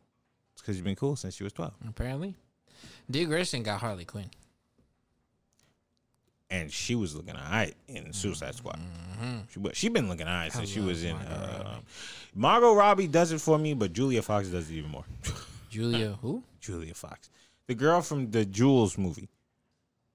It's 0.52 0.62
because 0.62 0.76
you've 0.76 0.84
been 0.84 0.96
cool 0.96 1.16
since 1.16 1.38
you 1.40 1.44
was 1.44 1.52
twelve, 1.52 1.74
Apparently, 1.88 2.34
Dick 3.10 3.28
Grayson 3.28 3.62
got 3.62 3.80
Harley 3.80 4.04
Quinn. 4.04 4.30
And 6.60 6.70
she 6.72 6.94
was 6.94 7.14
looking 7.14 7.34
alright 7.36 7.74
in 7.88 8.12
Suicide 8.12 8.54
Squad. 8.54 8.78
Mm-hmm. 8.78 9.38
She 9.50 9.58
was. 9.58 9.76
She 9.76 9.88
been 9.88 10.08
looking 10.08 10.26
alright 10.26 10.52
since 10.52 10.68
she 10.68 10.80
was 10.80 11.02
in. 11.04 11.16
Margot 11.16 11.34
Uh, 11.34 11.62
Robbie. 11.64 11.84
Margot 12.34 12.74
Robbie 12.74 13.08
does 13.08 13.32
it 13.32 13.40
for 13.40 13.58
me, 13.58 13.74
but 13.74 13.92
Julia 13.92 14.22
Fox 14.22 14.48
does 14.48 14.70
it 14.70 14.74
even 14.74 14.90
more. 14.90 15.04
Julia, 15.70 16.16
who? 16.22 16.42
Julia 16.60 16.94
Fox, 16.94 17.30
the 17.66 17.74
girl 17.74 18.00
from 18.00 18.30
the 18.30 18.44
Jules 18.44 18.96
movie. 18.96 19.28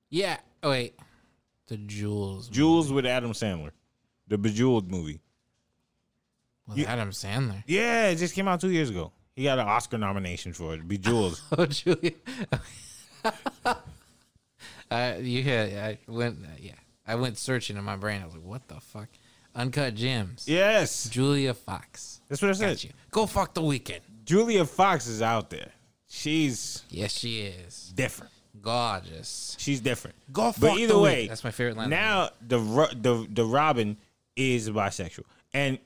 Yeah. 0.09 0.37
Oh 0.63 0.69
wait, 0.71 0.95
the 1.67 1.77
Jules. 1.77 2.47
Jules 2.49 2.91
with 2.91 3.05
Adam 3.05 3.33
Sandler, 3.33 3.71
the 4.27 4.37
Bejeweled 4.37 4.89
movie. 4.89 5.19
with 6.67 6.87
Adam 6.87 7.11
Sandler. 7.11 7.63
Yeah, 7.67 8.07
it 8.09 8.15
just 8.15 8.33
came 8.35 8.47
out 8.47 8.61
two 8.61 8.71
years 8.71 8.89
ago. 8.89 9.11
He 9.35 9.43
got 9.45 9.59
an 9.59 9.67
Oscar 9.67 9.97
nomination 9.97 10.53
for 10.53 10.73
it. 10.75 10.87
Bejeweled. 10.87 11.39
Oh, 11.57 11.65
Julia. 11.65 12.11
uh, 14.91 15.15
you 15.19 15.43
had, 15.43 15.73
I 15.73 15.97
went, 16.07 16.39
uh, 16.43 16.47
yeah, 16.59 16.73
I 17.07 17.15
went 17.15 17.37
searching 17.37 17.77
in 17.77 17.83
my 17.83 17.95
brain. 17.95 18.21
I 18.21 18.25
was 18.25 18.33
like, 18.35 18.43
what 18.43 18.67
the 18.67 18.79
fuck? 18.79 19.07
Uncut 19.55 19.95
Gems. 19.95 20.45
yes, 20.47 21.09
Julia 21.09 21.53
Fox. 21.53 22.21
that's 22.29 22.41
what 22.41 22.49
I 22.49 22.53
said. 22.53 22.69
Got 22.69 22.83
you. 22.83 22.89
Go 23.11 23.25
fuck 23.25 23.53
the 23.53 23.61
Weeknd. 23.61 23.99
Julia 24.23 24.63
Fox 24.65 25.07
is 25.07 25.21
out 25.21 25.49
there. 25.49 25.71
She's 26.07 26.83
Yes, 26.89 27.11
she 27.11 27.41
is 27.41 27.91
different. 27.95 28.31
gorgeous. 28.61 29.55
She's 29.59 29.79
different. 29.81 30.15
Go 30.31 30.51
fuck 30.51 30.61
But 30.61 30.77
either 30.77 30.93
the 30.93 30.99
way, 30.99 31.25
Weeknd. 31.25 31.29
That's 31.29 31.43
my 31.43 31.51
favorite 31.51 31.77
line. 31.77 31.89
Now 31.89 32.29
the 32.47 32.59
the 32.95 33.27
the 33.31 33.45
Robin 33.45 33.97
is 34.35 34.69
bisexual, 34.69 35.23
and 35.53 35.77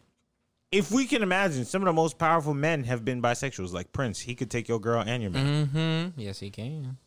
if 0.72 0.92
we 0.92 1.06
can 1.06 1.24
imagine, 1.24 1.66
some 1.66 1.82
of 1.82 1.86
the 1.88 1.94
most 1.94 2.18
powerful 2.18 2.54
men 2.54 2.84
have 2.84 3.06
been 3.06 3.22
bisexuals, 3.22 3.74
like 3.74 3.92
Prince. 3.94 4.20
He 4.20 4.36
could 4.36 4.50
take 4.52 4.68
your 4.68 4.80
girl 4.80 5.04
and 5.06 5.22
your 5.22 5.32
man. 5.32 5.68
Mm-hmm. 5.68 6.20
Yes, 6.22 6.40
he 6.40 6.50
can. 6.50 6.98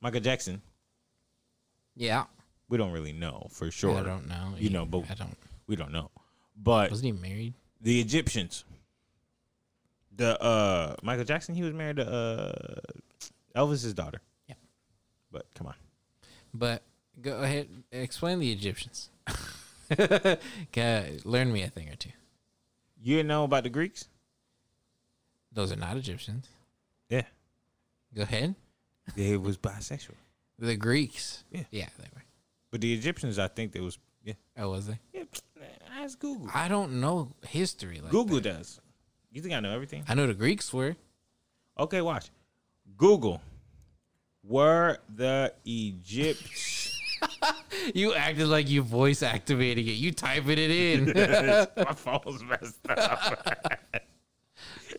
Michael 0.00 0.20
Jackson. 0.20 0.62
Yeah. 1.96 2.24
We 2.68 2.78
don't 2.78 2.92
really 2.92 3.12
know 3.12 3.46
for 3.50 3.70
sure. 3.70 3.96
I 3.96 4.02
don't 4.02 4.28
know. 4.28 4.54
You 4.58 4.70
know, 4.70 4.84
but 4.84 5.10
I 5.10 5.14
don't. 5.14 5.36
we 5.66 5.76
don't 5.76 5.92
know. 5.92 6.10
But 6.56 6.90
Wasn't 6.90 7.06
he 7.06 7.12
married? 7.12 7.54
the 7.80 8.00
Egyptians. 8.00 8.64
The 10.16 10.40
uh 10.42 10.96
Michael 11.02 11.24
Jackson, 11.24 11.54
he 11.54 11.62
was 11.62 11.72
married 11.72 11.96
to 11.96 12.06
uh 12.08 12.80
Elvis's 13.54 13.94
daughter. 13.94 14.20
Yeah. 14.48 14.54
But 15.30 15.46
come 15.54 15.66
on. 15.68 15.74
But 16.54 16.82
go 17.20 17.38
ahead, 17.42 17.68
explain 17.92 18.38
the 18.40 18.50
Egyptians. 18.52 19.10
Learn 21.24 21.52
me 21.52 21.62
a 21.62 21.68
thing 21.68 21.88
or 21.90 21.96
two. 21.96 22.10
You 23.02 23.22
know 23.22 23.44
about 23.44 23.62
the 23.64 23.70
Greeks? 23.70 24.08
Those 25.52 25.70
are 25.72 25.76
not 25.76 25.96
Egyptians. 25.96 26.48
Yeah. 27.08 27.22
Go 28.14 28.22
ahead. 28.22 28.54
They 29.14 29.36
was 29.36 29.56
bisexual. 29.56 30.14
The 30.58 30.76
Greeks. 30.76 31.44
Yeah. 31.50 31.64
Yeah, 31.70 31.88
they 31.98 32.08
were. 32.14 32.22
But 32.70 32.80
the 32.80 32.92
Egyptians, 32.94 33.38
I 33.38 33.48
think 33.48 33.72
they 33.72 33.80
was 33.80 33.98
yeah. 34.24 34.34
Oh, 34.58 34.70
was 34.70 34.86
they? 34.86 34.98
Yeah. 35.12 35.24
Ask 35.98 36.18
Google. 36.18 36.48
I 36.52 36.68
don't 36.68 37.00
know 37.00 37.32
history 37.46 38.00
like 38.00 38.10
Google 38.10 38.36
that. 38.36 38.58
does. 38.58 38.80
You 39.30 39.40
think 39.40 39.54
I 39.54 39.60
know 39.60 39.72
everything? 39.72 40.04
I 40.08 40.14
know 40.14 40.26
the 40.26 40.34
Greeks 40.34 40.72
were. 40.72 40.96
Okay, 41.78 42.00
watch. 42.00 42.30
Google. 42.96 43.40
Were 44.42 44.98
the 45.14 45.52
Egypts 45.64 46.96
You 47.94 48.14
acted 48.14 48.48
like 48.48 48.68
you 48.68 48.82
voice 48.82 49.22
activating 49.22 49.86
it. 49.86 49.92
You 49.92 50.12
typing 50.12 50.58
it 50.58 50.70
in. 50.70 51.04
my 51.76 51.92
phone's 51.92 52.42
messed 52.44 52.88
up. 52.88 53.68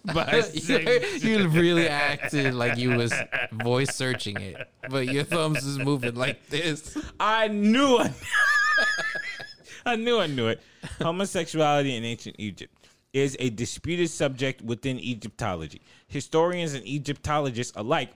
you, 0.53 0.77
you 1.19 1.47
really 1.49 1.87
acted 1.87 2.53
like 2.53 2.77
you 2.77 2.91
was 2.91 3.13
voice 3.51 3.95
searching 3.95 4.37
it, 4.37 4.67
but 4.89 5.07
your 5.07 5.23
thumbs 5.23 5.65
is 5.65 5.77
moving 5.77 6.15
like 6.15 6.47
this. 6.49 6.97
I 7.19 7.47
knew 7.47 7.99
it. 7.99 8.11
I 9.85 9.95
knew 9.95 10.19
I 10.19 10.27
knew 10.27 10.47
it. 10.47 10.61
Homosexuality 11.01 11.95
in 11.95 12.03
ancient 12.03 12.35
Egypt 12.39 12.87
is 13.13 13.35
a 13.39 13.49
disputed 13.49 14.09
subject 14.09 14.61
within 14.61 14.99
Egyptology. 14.99 15.81
Historians 16.07 16.73
and 16.73 16.85
Egyptologists 16.85 17.73
alike 17.75 18.11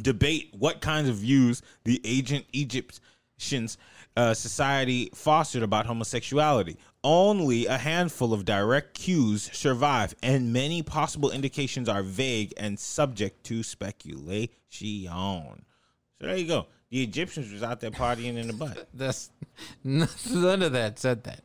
debate 0.00 0.54
what 0.58 0.80
kinds 0.80 1.08
of 1.08 1.16
views 1.16 1.62
the 1.84 2.00
ancient 2.04 2.44
Egyptians 2.52 3.78
uh, 4.16 4.34
society 4.34 5.10
fostered 5.14 5.62
about 5.62 5.86
homosexuality. 5.86 6.76
Only 7.04 7.66
a 7.66 7.76
handful 7.76 8.32
of 8.32 8.46
direct 8.46 8.94
cues 8.94 9.50
survive, 9.52 10.14
and 10.22 10.54
many 10.54 10.82
possible 10.82 11.30
indications 11.30 11.86
are 11.88 12.02
vague 12.02 12.54
and 12.56 12.78
subject 12.78 13.44
to 13.44 13.62
speculation. 13.62 14.48
So 14.70 16.26
there 16.26 16.36
you 16.36 16.46
go. 16.48 16.66
The 16.90 17.02
Egyptians 17.02 17.52
was 17.52 17.62
out 17.62 17.80
there 17.80 17.90
partying 17.90 18.36
in 18.38 18.46
the 18.46 18.54
butt. 18.54 18.88
That's 18.94 19.30
none 19.84 20.62
of 20.62 20.72
that 20.72 20.98
said 20.98 21.24
that. 21.24 21.42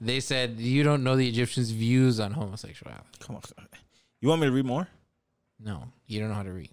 They 0.00 0.18
said 0.20 0.58
you 0.58 0.82
don't 0.82 1.04
know 1.04 1.14
the 1.14 1.28
Egyptians' 1.28 1.70
views 1.70 2.18
on 2.18 2.32
homosexuality. 2.32 3.06
Come 3.20 3.36
on. 3.36 3.42
You 4.20 4.28
want 4.28 4.40
me 4.40 4.48
to 4.48 4.52
read 4.52 4.66
more? 4.66 4.88
No, 5.60 5.84
you 6.06 6.20
don't 6.20 6.28
know 6.28 6.34
how 6.34 6.42
to 6.42 6.52
read. 6.52 6.70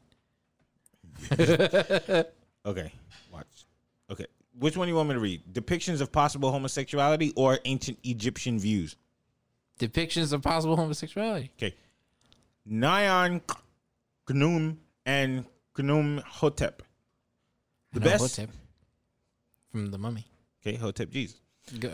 Okay, 2.65 2.91
watch. 3.32 3.45
Which 4.58 4.78
one 4.78 4.88
do 4.88 4.91
you 4.91 4.95
want 4.95 5.10
me 5.10 5.16
to 5.16 5.20
read? 5.20 5.41
Depictions 5.51 6.01
of 6.01 6.12
possible 6.12 6.51
homosexuality 6.51 7.34
or 7.36 7.60
ancient 7.66 7.99
Egyptian 8.03 8.58
views? 8.58 8.95
Depictions 9.80 10.32
of 10.32 10.41
possible 10.41 10.78
homosexuality. 10.78 11.49
Okay, 11.58 11.76
Nyan, 12.70 13.41
Khnum, 14.28 14.78
and 15.06 15.45
Khnum 15.76 16.22
Hotep. 16.24 16.82
The 17.91 17.99
know 17.99 18.06
best. 18.06 18.38
Hotep 18.38 18.56
from 19.72 19.91
the 19.91 19.97
Mummy. 19.97 20.26
Okay, 20.66 20.78
Hotep 20.78 21.10
Jesus. 21.12 21.39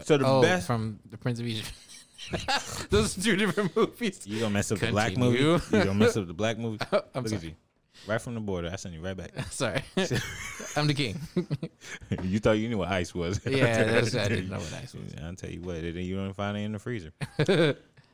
So 0.04 0.18
the 0.18 0.26
oh, 0.26 0.42
best- 0.42 0.68
from 0.68 1.00
the 1.10 1.18
Prince 1.18 1.40
of 1.40 1.48
Egypt. 1.48 1.72
Those 2.92 3.18
are 3.18 3.22
two 3.22 3.36
different 3.36 3.76
movies. 3.76 4.22
You 4.26 4.40
gonna 4.40 4.54
mess 4.54 4.72
up 4.72 4.78
the 4.80 4.92
black 4.92 5.18
movie? 5.18 5.38
Continue. 5.38 5.80
You 5.80 5.86
gonna 5.86 5.94
mess 5.96 6.18
up 6.18 6.28
the 6.28 6.34
black 6.34 6.58
movie? 6.60 6.78
I'm 6.92 7.24
Look 7.24 7.26
at 7.26 7.30
sorry. 7.30 7.48
you, 7.48 7.56
right 8.08 8.22
from 8.22 8.36
the 8.36 8.40
border. 8.40 8.70
I 8.72 8.76
send 8.76 8.96
you 8.96 9.02
right 9.02 9.16
back. 9.16 9.32
Sorry, 9.52 9.82
I'm 10.76 10.88
the 10.88 10.94
king. 10.94 11.20
you 12.24 12.40
thought 12.40 12.54
you 12.54 12.70
knew 12.70 12.78
what 12.78 12.90
ice 12.90 13.14
was? 13.14 13.40
yeah, 13.46 13.84
that's, 13.84 14.16
I 14.16 14.28
didn't 14.28 14.50
know 14.50 14.58
what 14.60 14.74
ice 14.74 14.94
was. 14.94 15.14
I'll 15.22 15.36
tell 15.36 15.50
you 15.50 15.62
what, 15.62 15.78
it, 15.78 15.96
you 15.96 16.16
don't 16.16 16.34
find 16.34 16.58
it 16.58 16.62
in 16.62 16.72
the 16.72 16.80
freezer. 16.80 17.12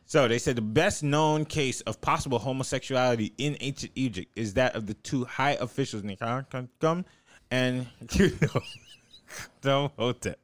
so 0.05 0.27
they 0.27 0.39
said 0.39 0.55
the 0.55 0.61
best 0.61 1.03
known 1.03 1.45
case 1.45 1.81
of 1.81 1.99
possible 2.01 2.39
homosexuality 2.39 3.33
in 3.37 3.57
ancient 3.59 3.91
Egypt 3.95 4.31
is 4.35 4.53
that 4.55 4.75
of 4.75 4.87
the 4.87 4.93
two 4.95 5.25
high 5.25 5.57
officials, 5.59 6.03
Nikankum 6.03 7.05
and 7.51 7.87
Hotep. 9.63 10.39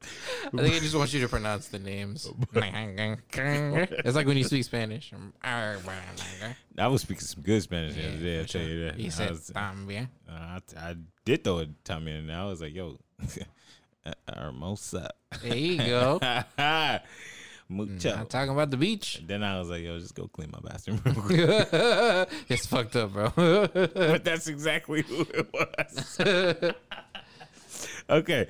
I 0.45 0.57
think 0.57 0.75
I 0.75 0.79
just 0.79 0.95
want 0.95 1.13
you 1.13 1.21
to 1.21 1.27
pronounce 1.29 1.67
the 1.69 1.79
names. 1.79 2.29
it's 2.53 4.15
like 4.15 4.27
when 4.27 4.37
you 4.37 4.43
speak 4.43 4.63
Spanish. 4.63 5.11
I 5.43 6.87
was 6.87 7.01
speaking 7.01 7.21
some 7.21 7.43
good 7.43 7.61
Spanish 7.61 7.95
the 7.95 8.07
other 8.07 8.17
day. 8.17 8.39
I'll 8.39 8.43
for 8.45 8.49
tell 8.51 8.61
you 8.61 8.85
that. 8.85 8.95
He 8.95 9.05
I, 9.07 9.09
said, 9.09 9.29
was- 9.31 9.51
"También." 9.51 10.07
uh, 10.29 10.59
I, 10.59 10.59
I 10.77 10.95
did 11.25 11.43
throw 11.43 11.59
a 11.59 11.67
tummy 11.83 12.11
in, 12.11 12.17
and 12.29 12.31
I 12.31 12.45
was 12.45 12.61
like, 12.61 12.73
"Yo, 12.73 12.99
hermosa." 14.35 15.11
There 15.41 15.55
you 15.55 15.77
go. 15.77 16.19
Mucho. 17.69 18.13
I'm 18.13 18.27
talking 18.27 18.51
about 18.51 18.69
the 18.71 18.77
beach. 18.77 19.23
Then 19.25 19.43
I 19.43 19.57
was 19.59 19.69
like, 19.69 19.83
"Yo, 19.83 19.97
just 19.99 20.15
go 20.15 20.27
clean 20.27 20.51
my 20.51 20.59
bathroom." 20.69 21.01
it's 22.49 22.65
fucked 22.65 22.95
up, 22.95 23.13
bro. 23.13 23.31
but 23.35 24.23
that's 24.23 24.47
exactly 24.47 25.01
who 25.03 25.21
it 25.33 25.53
was. 25.53 26.17
okay. 28.09 28.47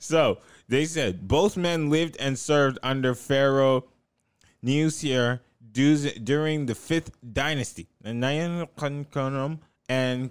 So 0.00 0.38
they 0.68 0.86
said 0.86 1.28
both 1.28 1.56
men 1.56 1.90
lived 1.90 2.16
and 2.18 2.36
served 2.36 2.78
under 2.82 3.14
Pharaoh 3.14 3.84
Neusir 4.64 5.40
during 5.72 6.66
the 6.66 6.74
fifth 6.74 7.12
dynasty. 7.32 7.86
And 8.02 8.22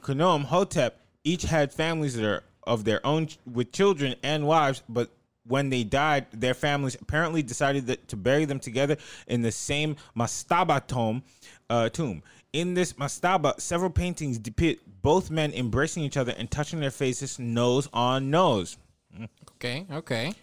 Kunom 0.01 0.45
Hotep 0.45 0.99
each 1.23 1.43
had 1.43 1.71
families 1.71 2.19
of 2.63 2.83
their 2.83 3.05
own 3.05 3.29
with 3.45 3.71
children 3.71 4.15
and 4.23 4.45
wives, 4.47 4.83
but 4.89 5.11
when 5.45 5.69
they 5.69 5.83
died, 5.83 6.27
their 6.31 6.53
families 6.53 6.97
apparently 7.01 7.41
decided 7.41 7.87
that 7.87 8.07
to 8.09 8.15
bury 8.15 8.45
them 8.45 8.59
together 8.59 8.97
in 9.27 9.41
the 9.41 9.51
same 9.51 9.95
mastaba 10.15 10.85
tomb. 10.85 11.23
Uh, 11.69 11.87
tomb. 11.89 12.23
In 12.51 12.73
this 12.73 12.93
mastaba, 12.93 13.59
several 13.61 13.91
paintings 13.91 14.39
depict 14.39 14.81
both 15.03 15.29
men 15.29 15.53
embracing 15.53 16.03
each 16.03 16.17
other 16.17 16.33
and 16.37 16.49
touching 16.49 16.79
their 16.79 16.89
faces 16.91 17.37
nose 17.37 17.87
on 17.93 18.31
nose. 18.31 18.77
Okay, 19.55 19.85
okay. 19.91 20.33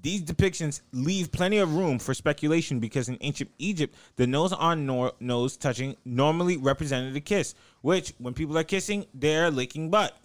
These 0.00 0.22
depictions 0.22 0.80
leave 0.92 1.30
plenty 1.30 1.58
of 1.58 1.76
room 1.76 1.98
for 1.98 2.14
speculation 2.14 2.80
because 2.80 3.08
in 3.08 3.18
ancient 3.20 3.50
Egypt, 3.58 3.94
the 4.16 4.26
nose 4.26 4.52
on 4.52 4.86
nor- 4.86 5.12
nose 5.20 5.56
touching 5.56 5.96
normally 6.04 6.56
represented 6.56 7.14
a 7.14 7.20
kiss, 7.20 7.54
which, 7.82 8.14
when 8.18 8.34
people 8.34 8.56
are 8.56 8.64
kissing, 8.64 9.06
they're 9.12 9.50
licking 9.50 9.90
butt. 9.90 10.16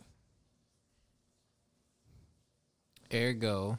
Ergo, 3.13 3.77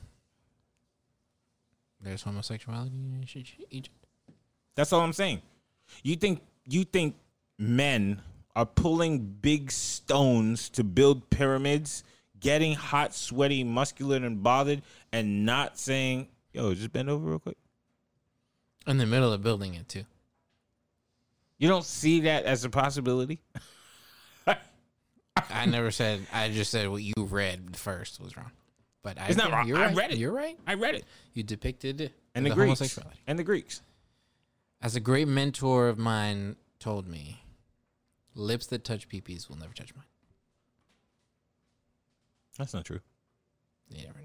there's 2.01 2.23
homosexuality 2.23 2.95
in 2.95 3.19
ancient 3.21 3.47
Egypt. 3.71 3.97
That's 4.75 4.93
all 4.93 5.01
I'm 5.01 5.13
saying. 5.13 5.43
You 6.03 6.17
think 6.17 6.43
you 6.67 6.85
think 6.85 7.17
men 7.59 8.23
are 8.55 8.67
pulling 8.67 9.19
big 9.19 9.71
stones 9.71 10.69
to 10.71 10.85
build 10.85 11.31
pyramids, 11.31 12.05
getting 12.41 12.75
hot, 12.75 13.15
sweaty, 13.15 13.65
muscular, 13.65 14.17
and 14.17 14.43
bothered, 14.43 14.83
and 15.13 15.45
not 15.47 15.79
saying, 15.79 16.29
"Yo, 16.53 16.75
just 16.75 16.93
bend 16.93 17.09
over 17.11 17.29
real 17.29 17.39
quick." 17.39 17.57
In 18.87 18.99
the 18.99 19.07
middle 19.07 19.33
of 19.33 19.43
building 19.43 19.75
it 19.75 19.89
too. 19.89 20.05
You 21.59 21.69
don't 21.69 21.85
see 21.85 22.21
that 22.21 22.45
as 22.45 22.65
a 22.65 22.71
possibility. 22.71 23.41
I 25.51 25.67
never 25.67 25.91
said. 25.91 26.27
I 26.33 26.49
just 26.51 26.71
said 26.71 26.89
what 26.89 27.03
you 27.03 27.15
read 27.17 27.77
first 27.77 28.21
was 28.21 28.37
wrong. 28.37 28.51
But 29.03 29.19
I, 29.19 29.29
It's 29.29 29.37
not 29.37 29.53
wrong. 29.53 29.67
You're 29.69 29.79
I 29.79 29.87
right. 29.87 29.97
read 29.97 30.11
it. 30.13 30.19
You're 30.19 30.33
right. 30.33 30.59
I 30.67 30.75
read 30.75 30.95
it. 30.97 31.05
You 31.33 31.43
depicted 31.43 32.13
And 32.35 32.45
the, 32.45 32.51
the 32.51 32.55
Greeks. 32.57 32.67
homosexuality. 32.81 33.21
And 33.27 33.39
the 33.39 33.45
Greeks. 33.45 33.81
As 34.83 34.97
a 34.97 35.01
great 35.01 35.29
mentor 35.29 35.89
of 35.89 35.99
mine 35.99 36.57
told 36.81 37.09
me, 37.09 37.43
lips 38.35 38.67
that 38.67 38.85
touch 38.85 39.09
peepees 39.09 39.49
will 39.49 39.57
never 39.57 39.73
touch 39.73 39.95
mine. 39.95 40.05
That's 42.59 42.75
not 42.75 42.85
true. 42.85 43.01
You 43.89 44.07
never 44.07 44.19
know. 44.19 44.25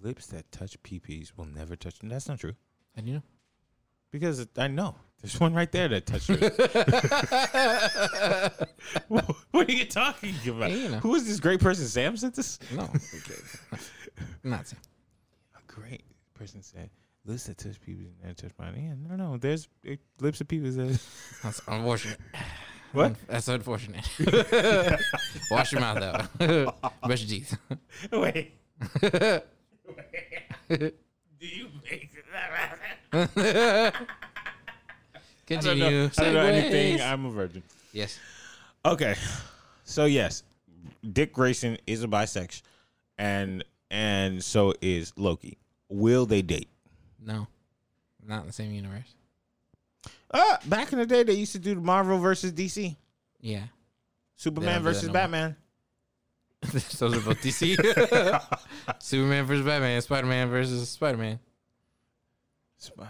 Lips 0.00 0.26
that 0.28 0.50
touch 0.52 0.80
peepees 0.82 1.32
will 1.36 1.46
never 1.46 1.76
touch. 1.76 1.96
That's 2.02 2.28
not 2.28 2.40
true. 2.40 2.54
And 2.96 3.06
you 3.06 3.14
know. 3.14 3.22
Because 4.10 4.46
I 4.56 4.68
know 4.68 4.94
there's 5.22 5.40
one 5.40 5.54
right 5.54 5.70
there 5.72 5.88
that 5.88 6.06
touched 6.06 6.28
me. 6.28 6.36
what 9.08 9.68
are 9.68 9.72
you 9.72 9.86
talking 9.86 10.34
about? 10.46 10.70
Yeah, 10.70 10.76
you 10.76 10.88
know. 10.90 10.98
Who 10.98 11.14
is 11.14 11.26
this 11.26 11.40
great 11.40 11.60
person? 11.60 11.86
Sam 11.86 12.16
said 12.16 12.34
this. 12.34 12.58
No. 12.74 12.82
Not 14.42 14.68
saying. 14.68 14.80
A 15.56 15.72
great 15.72 16.02
person 16.34 16.62
said, 16.62 16.90
"Lips 17.24 17.44
that 17.44 17.58
touch 17.58 17.80
peepees 17.80 18.10
never 18.22 18.34
touch 18.34 18.52
mine." 18.58 18.74
Yeah, 18.76 18.94
no, 19.08 19.16
no. 19.16 19.36
There's 19.38 19.68
lips 20.20 20.40
of 20.40 20.48
peepees. 20.48 20.76
That, 20.76 21.00
That's 21.42 21.62
unfortunate. 21.66 22.18
What? 22.92 23.12
Mm, 23.12 23.16
that's 23.26 23.48
unfortunate. 23.48 24.08
Wash 25.50 25.72
your 25.72 25.80
mouth 25.80 26.28
though. 26.38 26.74
Brush 27.06 27.22
your 27.24 27.30
teeth. 27.30 27.56
wait. 28.12 28.52
Do 29.00 30.92
you 31.40 31.68
make 31.90 32.10
that? 32.32 32.50
I 33.12 33.16
don't 33.16 33.36
know, 33.36 33.92
Continue. 35.46 36.04
I 36.18 36.22
don't 36.24 36.34
know 36.34 36.40
anything. 36.46 37.00
I'm 37.00 37.26
a 37.26 37.30
virgin. 37.30 37.62
yes. 37.92 38.18
Okay, 38.84 39.14
so 39.84 40.06
yes, 40.06 40.42
Dick 41.12 41.32
Grayson 41.32 41.78
is 41.86 42.02
a 42.02 42.08
bisexual, 42.08 42.62
and 43.18 43.64
and 43.90 44.42
so 44.42 44.74
is 44.80 45.12
Loki. 45.16 45.58
Will 45.88 46.26
they 46.26 46.42
date? 46.42 46.68
No. 47.24 47.46
Not 48.26 48.40
in 48.42 48.46
the 48.46 48.52
same 48.52 48.72
universe. 48.72 49.14
Uh, 50.32 50.56
back 50.66 50.92
in 50.92 50.98
the 50.98 51.06
day, 51.06 51.22
they 51.22 51.34
used 51.34 51.52
to 51.52 51.58
do 51.58 51.74
the 51.74 51.80
Marvel 51.80 52.18
versus 52.18 52.52
DC, 52.52 52.96
Yeah. 53.40 53.64
Superman 54.36 54.78
do 54.80 54.84
that 54.84 54.90
versus 54.90 55.02
no 55.04 55.08
more. 55.08 55.12
Batman. 55.14 55.56
Those 56.72 57.02
are 57.02 57.20
both 57.20 57.42
DC. 57.42 57.76
Superman 59.02 59.44
versus 59.46 59.64
Batman. 59.66 60.00
Spider 60.00 60.26
Man 60.26 60.48
versus 60.48 60.88
Spider 60.88 61.18
Man. 61.18 61.38
Sp- 62.80 62.98
uh, 63.02 63.06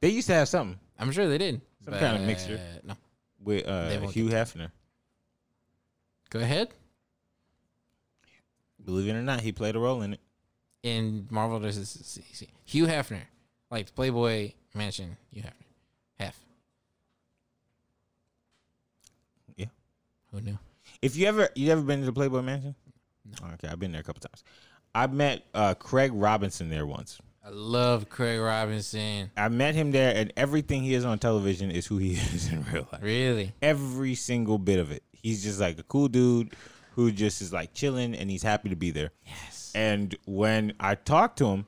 They 0.00 0.10
used 0.10 0.26
to 0.28 0.34
have 0.34 0.48
something 0.48 0.78
I'm 0.98 1.10
sure 1.12 1.28
they 1.28 1.38
did. 1.38 1.60
Some 1.84 1.94
kind 1.94 2.16
of 2.18 2.22
mixture. 2.22 2.60
but 2.76 2.84
No. 2.86 2.94
with 3.42 3.64
They 3.64 3.96
uh, 3.96 4.00
won't 4.00 4.12
Hugh 4.12 4.26
Hefner. 4.28 4.70
Go 6.30 6.40
ahead. 6.40 6.68
Believe 8.84 9.08
it 9.08 9.18
or 9.18 9.22
not, 9.22 9.40
he 9.40 9.52
played 9.52 9.76
a 9.76 9.78
role 9.78 10.02
in 10.02 10.14
it. 10.14 10.20
In 10.82 11.26
Marvel 11.30 11.58
versus 11.58 12.18
DC. 12.32 12.48
Hugh 12.64 12.86
Hefner. 12.86 13.22
Like 13.70 13.86
the 13.86 13.92
Playboy 13.92 14.52
Mansion. 14.74 15.16
you 15.32 15.42
have 15.42 15.54
Hef. 16.18 16.38
Yeah. 19.56 19.66
Who 20.32 20.40
knew? 20.40 20.58
If 21.02 21.16
you 21.16 21.26
ever 21.26 21.48
you 21.54 21.70
ever 21.72 21.82
been 21.82 22.00
to 22.00 22.06
the 22.06 22.12
Playboy 22.12 22.42
Mansion? 22.42 22.74
No. 23.24 23.48
Okay, 23.54 23.68
I've 23.68 23.78
been 23.78 23.92
there 23.92 24.00
a 24.00 24.04
couple 24.04 24.20
times. 24.20 24.42
I 24.94 25.06
met 25.06 25.44
uh, 25.54 25.74
Craig 25.74 26.10
Robinson 26.14 26.68
there 26.68 26.86
once. 26.86 27.20
I 27.44 27.50
love 27.50 28.08
Craig 28.08 28.40
Robinson. 28.40 29.30
I 29.36 29.48
met 29.48 29.74
him 29.74 29.92
there, 29.92 30.14
and 30.14 30.32
everything 30.36 30.82
he 30.82 30.94
is 30.94 31.04
on 31.04 31.18
television 31.18 31.70
is 31.70 31.86
who 31.86 31.98
he 31.98 32.12
is 32.34 32.52
in 32.52 32.64
real 32.72 32.86
life. 32.92 33.02
Really? 33.02 33.54
Every 33.62 34.14
single 34.14 34.58
bit 34.58 34.78
of 34.78 34.90
it. 34.90 35.02
He's 35.12 35.42
just 35.42 35.60
like 35.60 35.78
a 35.78 35.82
cool 35.84 36.08
dude 36.08 36.54
who 36.96 37.10
just 37.12 37.40
is 37.40 37.52
like 37.52 37.72
chilling, 37.72 38.14
and 38.14 38.30
he's 38.30 38.42
happy 38.42 38.68
to 38.68 38.76
be 38.76 38.90
there. 38.90 39.10
Yes. 39.24 39.72
And 39.74 40.14
when 40.26 40.74
I 40.80 40.96
talked 40.96 41.38
to 41.38 41.46
him, 41.46 41.66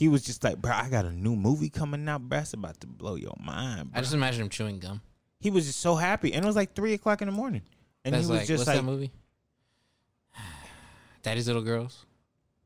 he 0.00 0.08
was 0.08 0.22
just 0.24 0.42
like, 0.42 0.56
"Bro, 0.56 0.72
I 0.72 0.88
got 0.88 1.04
a 1.04 1.12
new 1.12 1.36
movie 1.36 1.68
coming 1.68 2.08
out, 2.08 2.22
bro. 2.22 2.38
It's 2.38 2.54
about 2.54 2.80
to 2.80 2.86
blow 2.86 3.16
your 3.16 3.36
mind." 3.38 3.92
Bro. 3.92 3.98
I 3.98 4.00
just 4.02 4.14
imagine 4.14 4.40
him 4.40 4.48
chewing 4.48 4.78
gum. 4.78 5.02
he 5.40 5.50
was 5.50 5.66
just 5.66 5.80
so 5.80 5.94
happy, 5.94 6.32
and 6.32 6.42
it 6.42 6.46
was 6.48 6.56
like 6.56 6.74
three 6.74 6.94
o'clock 6.94 7.20
in 7.20 7.28
the 7.28 7.32
morning, 7.32 7.60
and 8.04 8.14
That's 8.14 8.24
he 8.26 8.30
was 8.32 8.38
like, 8.40 8.48
just 8.48 8.60
what's 8.60 8.68
like, 8.68 8.76
that 8.78 8.82
movie? 8.82 9.10
Daddy's 11.22 11.46
Little 11.46 11.60
Girls. 11.62 12.06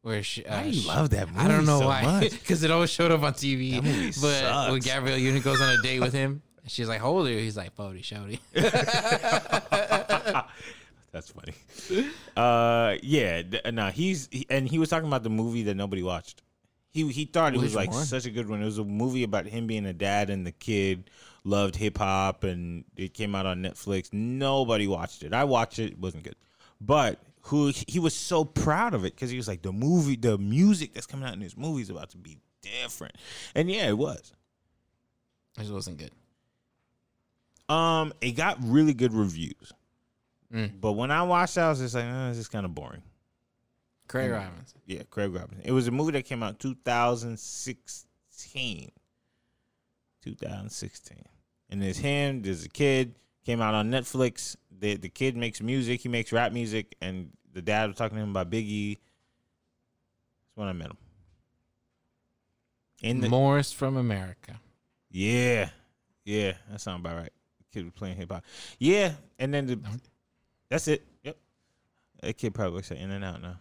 Where 0.02 0.22
she, 0.22 0.44
uh, 0.44 0.56
Why 0.58 0.62
do 0.62 0.68
you 0.68 0.80
she- 0.82 0.86
love 0.88 1.10
that 1.10 1.28
movie. 1.28 1.40
I 1.40 1.48
don't 1.48 1.66
know 1.66 1.80
so 1.80 1.86
why, 1.86 2.28
because 2.30 2.62
it 2.66 2.70
always 2.70 2.90
showed 2.90 3.10
up 3.10 3.22
on 3.22 3.32
TV. 3.32 3.80
But 4.22 4.70
when. 4.70 4.80
Gabrielle 4.80 5.18
Union 5.18 5.42
goes 5.42 5.60
on 5.60 5.70
a 5.70 5.82
date 5.82 5.98
with 6.00 6.12
him, 6.12 6.40
she's 6.68 6.88
like, 6.88 7.00
"Hold 7.00 7.26
you?" 7.28 7.38
He's 7.38 7.56
like, 7.56 7.74
"40, 7.74 8.02
shouty." 8.02 8.38
That's 11.10 11.30
funny. 11.30 11.54
uh, 12.36 12.96
yeah, 13.02 13.42
th- 13.42 13.72
nah, 13.72 13.90
he's 13.90 14.28
he, 14.30 14.46
and 14.50 14.68
he 14.68 14.78
was 14.78 14.88
talking 14.88 15.08
about 15.08 15.22
the 15.24 15.30
movie 15.30 15.62
that 15.64 15.74
nobody 15.74 16.02
watched. 16.02 16.42
He 16.94 17.06
he 17.12 17.24
thought 17.26 17.54
it 17.54 17.60
was 17.60 17.74
like 17.74 17.90
one? 17.90 18.04
such 18.06 18.24
a 18.24 18.30
good 18.30 18.48
one. 18.48 18.62
It 18.62 18.64
was 18.64 18.78
a 18.78 18.84
movie 18.84 19.24
about 19.24 19.46
him 19.46 19.66
being 19.66 19.84
a 19.84 19.92
dad 19.92 20.30
and 20.30 20.46
the 20.46 20.52
kid 20.52 21.10
loved 21.44 21.76
hip 21.76 21.98
hop 21.98 22.44
and 22.44 22.84
it 22.96 23.12
came 23.12 23.34
out 23.34 23.44
on 23.46 23.62
Netflix. 23.62 24.12
Nobody 24.12 24.86
watched 24.86 25.22
it. 25.24 25.34
I 25.34 25.44
watched 25.44 25.78
it. 25.78 25.92
It 25.92 25.98
wasn't 25.98 26.22
good. 26.24 26.36
But 26.80 27.18
who 27.42 27.72
he 27.88 27.98
was 27.98 28.14
so 28.14 28.44
proud 28.44 28.94
of 28.94 29.04
it 29.04 29.14
because 29.14 29.28
he 29.30 29.36
was 29.36 29.48
like 29.48 29.60
the 29.62 29.72
movie, 29.72 30.16
the 30.16 30.38
music 30.38 30.94
that's 30.94 31.06
coming 31.06 31.26
out 31.26 31.34
in 31.34 31.40
this 31.40 31.56
movie 31.56 31.82
is 31.82 31.90
about 31.90 32.10
to 32.10 32.16
be 32.16 32.38
different, 32.62 33.16
and 33.54 33.70
yeah, 33.70 33.88
it 33.88 33.98
was. 33.98 34.32
It 35.58 35.62
just 35.62 35.72
wasn't 35.72 35.98
good. 35.98 36.12
Um, 37.68 38.12
it 38.20 38.32
got 38.32 38.58
really 38.62 38.94
good 38.94 39.12
reviews, 39.12 39.72
Mm. 40.52 40.80
but 40.80 40.92
when 40.92 41.10
I 41.10 41.22
watched, 41.24 41.56
it, 41.56 41.60
I 41.60 41.68
was 41.70 41.80
just 41.80 41.94
like, 41.94 42.04
oh, 42.06 42.28
this 42.28 42.38
is 42.38 42.48
kind 42.48 42.64
of 42.64 42.74
boring. 42.74 43.02
Craig 44.08 44.30
Mm. 44.30 44.34
Robinson. 44.34 44.80
Yeah, 44.86 45.02
Craig 45.10 45.32
Robinson. 45.32 45.62
It 45.64 45.72
was 45.72 45.88
a 45.88 45.90
movie 45.90 46.12
that 46.12 46.24
came 46.24 46.42
out 46.42 46.58
2016. 46.60 48.90
2016. 50.22 51.24
And 51.70 51.82
there's 51.82 51.98
him, 51.98 52.42
there's 52.42 52.64
a 52.64 52.68
kid, 52.68 53.14
came 53.44 53.60
out 53.60 53.74
on 53.74 53.90
Netflix. 53.90 54.56
The 54.76 54.96
the 54.96 55.08
kid 55.08 55.36
makes 55.36 55.60
music, 55.60 56.00
he 56.02 56.08
makes 56.08 56.32
rap 56.32 56.52
music, 56.52 56.94
and 57.00 57.30
the 57.52 57.62
dad 57.62 57.88
was 57.88 57.96
talking 57.96 58.16
to 58.16 58.22
him 58.22 58.30
about 58.30 58.50
Biggie. 58.50 58.96
That's 58.96 60.56
when 60.56 60.68
I 60.68 60.72
met 60.72 60.88
him. 60.88 60.96
In 63.02 63.20
the 63.20 63.28
Morris 63.28 63.72
from 63.72 63.96
America. 63.96 64.60
Yeah. 65.10 65.70
Yeah, 66.24 66.54
that 66.70 66.80
sounds 66.80 67.00
about 67.00 67.16
right. 67.16 67.32
The 67.58 67.64
Kid 67.72 67.84
was 67.84 67.92
playing 67.92 68.16
hip 68.16 68.32
hop. 68.32 68.44
Yeah, 68.78 69.12
and 69.38 69.52
then 69.52 69.66
the 69.66 69.78
that's 70.70 70.88
it. 70.88 71.04
Yep. 71.22 71.36
That 72.22 72.38
kid 72.38 72.54
probably 72.54 72.74
works 72.76 72.90
at 72.90 72.96
In 72.98 73.10
and 73.10 73.24
Out 73.24 73.42
now. 73.42 73.56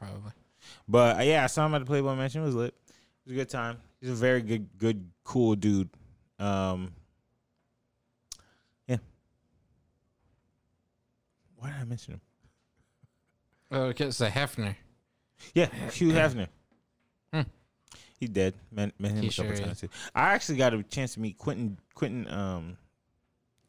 Probably. 0.00 0.32
But 0.88 1.20
uh, 1.20 1.22
yeah, 1.22 1.44
I 1.44 1.46
saw 1.46 1.66
him 1.66 1.74
at 1.74 1.80
the 1.80 1.84
Playboy 1.84 2.14
Mansion. 2.14 2.42
It 2.42 2.46
was 2.46 2.54
lit. 2.54 2.74
It 2.88 2.94
was 3.26 3.32
a 3.32 3.36
good 3.36 3.50
time. 3.50 3.76
He's 4.00 4.10
a 4.10 4.14
very 4.14 4.40
good, 4.40 4.68
good, 4.78 5.10
cool 5.24 5.54
dude. 5.54 5.90
Um, 6.38 6.92
yeah. 8.88 8.96
Why 11.56 11.68
did 11.68 11.76
I 11.80 11.84
mention 11.84 12.14
him? 12.14 12.20
Oh, 13.70 13.92
it's 13.96 14.20
a 14.20 14.30
Hefner. 14.30 14.74
Yeah, 15.54 15.66
Hugh 15.92 16.12
Hefner. 16.12 16.48
Hmm. 17.32 17.42
He's 18.18 18.30
dead. 18.30 18.54
Met, 18.72 18.98
met 18.98 19.12
him 19.12 19.22
He 19.22 19.28
a 19.28 19.30
couple 19.30 19.54
sure 19.54 19.64
times 19.64 19.80
too. 19.80 19.88
I 20.14 20.32
actually 20.32 20.58
got 20.58 20.74
a 20.74 20.82
chance 20.82 21.14
to 21.14 21.20
meet 21.20 21.38
Quentin, 21.38 21.78
Quentin, 21.94 22.28
um, 22.32 22.76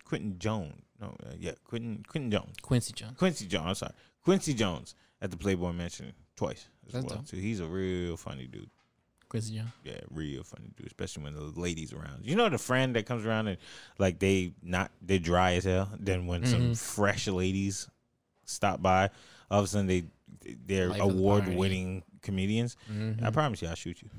Quentin 0.05 0.39
Jones. 0.39 0.81
No, 0.99 1.15
uh, 1.25 1.31
yeah, 1.39 1.53
Quentin, 1.63 2.03
Quentin 2.07 2.31
Jones. 2.31 2.55
Quincy 2.61 2.93
Jones. 2.93 3.17
Quincy 3.17 3.47
Jones. 3.47 3.67
I'm 3.67 3.75
sorry, 3.75 3.93
Quincy 4.23 4.53
Jones 4.53 4.95
at 5.21 5.31
the 5.31 5.37
Playboy 5.37 5.71
Mansion 5.71 6.11
twice 6.35 6.67
as 6.87 6.93
That's 6.93 7.05
well 7.05 7.15
dope. 7.17 7.27
too. 7.27 7.37
He's 7.37 7.59
a 7.59 7.65
real 7.65 8.17
funny 8.17 8.47
dude. 8.47 8.69
Quincy 9.29 9.55
Jones. 9.55 9.69
Yeah, 9.85 9.99
real 10.09 10.43
funny 10.43 10.71
dude, 10.75 10.87
especially 10.87 11.23
when 11.23 11.35
the 11.35 11.41
ladies 11.59 11.93
around. 11.93 12.25
You 12.25 12.35
know 12.35 12.49
the 12.49 12.57
friend 12.57 12.95
that 12.97 13.05
comes 13.05 13.25
around 13.25 13.47
and 13.47 13.57
like 13.97 14.19
they 14.19 14.51
not 14.61 14.91
they 15.01 15.19
dry 15.19 15.53
as 15.53 15.63
hell. 15.63 15.89
Then 15.99 16.27
when 16.27 16.45
some 16.45 16.61
Mm-hmm. 16.61 16.73
fresh 16.73 17.27
ladies 17.27 17.87
stop 18.45 18.81
by, 18.81 19.09
all 19.49 19.59
of 19.59 19.65
a 19.65 19.67
sudden 19.69 19.87
they 19.87 20.03
they're 20.65 20.89
Life 20.89 20.99
award 21.01 21.47
winning 21.47 22.03
comedians. 22.21 22.75
Mm-hmm. 22.91 23.25
I 23.25 23.29
promise 23.29 23.61
you, 23.61 23.69
I'll 23.69 23.75
shoot 23.75 24.01
you. 24.01 24.09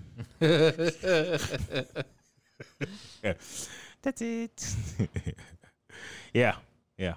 yeah. 3.23 3.35
That's 4.03 4.21
it. 4.23 4.75
yeah, 6.35 6.55
yeah. 6.99 7.15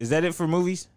Is 0.00 0.10
that 0.10 0.24
it 0.24 0.34
for 0.34 0.46
movies? 0.48 0.88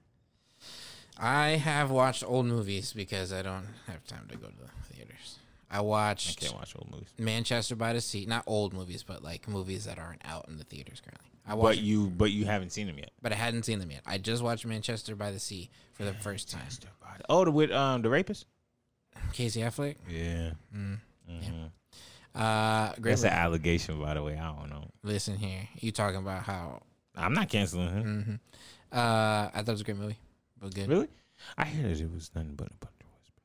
I 1.18 1.49
have 1.51 1.91
watched 1.91 2.24
old 2.26 2.45
movies 2.45 2.93
because 2.93 3.32
I 3.32 3.41
don't 3.41 3.68
have 3.88 4.03
time 4.05 4.28
to 4.30 4.38
go 4.38 4.47
to 4.47 4.53
the 4.57 4.93
theaters. 4.93 5.39
I 5.72 5.82
watched. 5.82 6.38
I 6.41 6.45
can't 6.45 6.55
watch 6.57 6.76
old 6.76 6.89
movies. 6.91 7.09
Manchester 7.18 7.76
by 7.76 7.93
the 7.93 8.01
Sea, 8.01 8.26
not 8.26 8.43
old 8.47 8.74
movies, 8.74 9.03
but 9.03 9.24
like 9.24 9.47
movies 9.47 9.86
that 9.86 9.97
aren't 9.97 10.22
out 10.26 10.47
in 10.47 10.57
the 10.57 10.63
theaters 10.63 11.01
currently. 11.01 11.30
I 11.47 11.53
watched, 11.53 11.78
But 11.80 11.84
you, 11.84 12.07
but 12.07 12.32
you 12.32 12.45
haven't 12.45 12.72
seen 12.72 12.88
them 12.88 12.97
yet. 12.97 13.11
but 13.22 13.32
I 13.32 13.36
hadn't 13.36 13.63
seen 13.63 13.80
them 13.80 13.91
yet. 13.91 14.01
I 14.05 14.18
just 14.18 14.41
watched 14.43 14.66
Manchester 14.66 15.16
by 15.16 15.32
the 15.32 15.39
Sea 15.39 15.70
for 15.93 16.03
the 16.03 16.13
first 16.13 16.49
time. 16.51 16.61
Oh, 17.30 17.45
the 17.45 17.51
with 17.51 17.72
um 17.72 18.01
the 18.01 18.09
rapist. 18.09 18.45
Casey 19.34 19.61
Affleck. 19.61 19.95
Yeah. 20.09 20.51
Mm. 20.76 20.99
Mhm. 21.32 21.72
Uh, 22.34 22.93
great. 22.99 23.11
That's 23.11 23.24
an 23.24 23.30
allegation, 23.30 23.99
by 24.01 24.13
the 24.16 24.22
way. 24.24 24.38
I 24.38 24.53
don't 24.53 24.70
know. 24.70 24.89
Listen 25.03 25.38
here, 25.38 25.68
you 25.80 25.91
talking 25.91 26.20
about 26.20 26.43
how? 26.43 26.82
I'm 27.16 27.34
not 27.34 27.47
canceling 27.49 27.89
him. 27.89 28.24
hmm 28.91 28.97
Uh, 28.97 29.49
I 29.53 29.57
thought 29.57 29.70
it 29.70 29.72
was 29.72 29.82
a 29.82 29.86
great 29.86 29.97
movie, 29.97 30.18
but 30.18 30.24
good. 30.70 30.89
Really? 30.89 31.07
I 31.57 31.66
hear 31.66 31.88
that 31.88 31.99
it 31.99 32.11
was 32.11 32.32
nothing 32.36 32.55
but 32.55 32.68
a 32.68 32.78
bunch 32.78 32.93
of 33.01 33.07
whispers. 33.20 33.41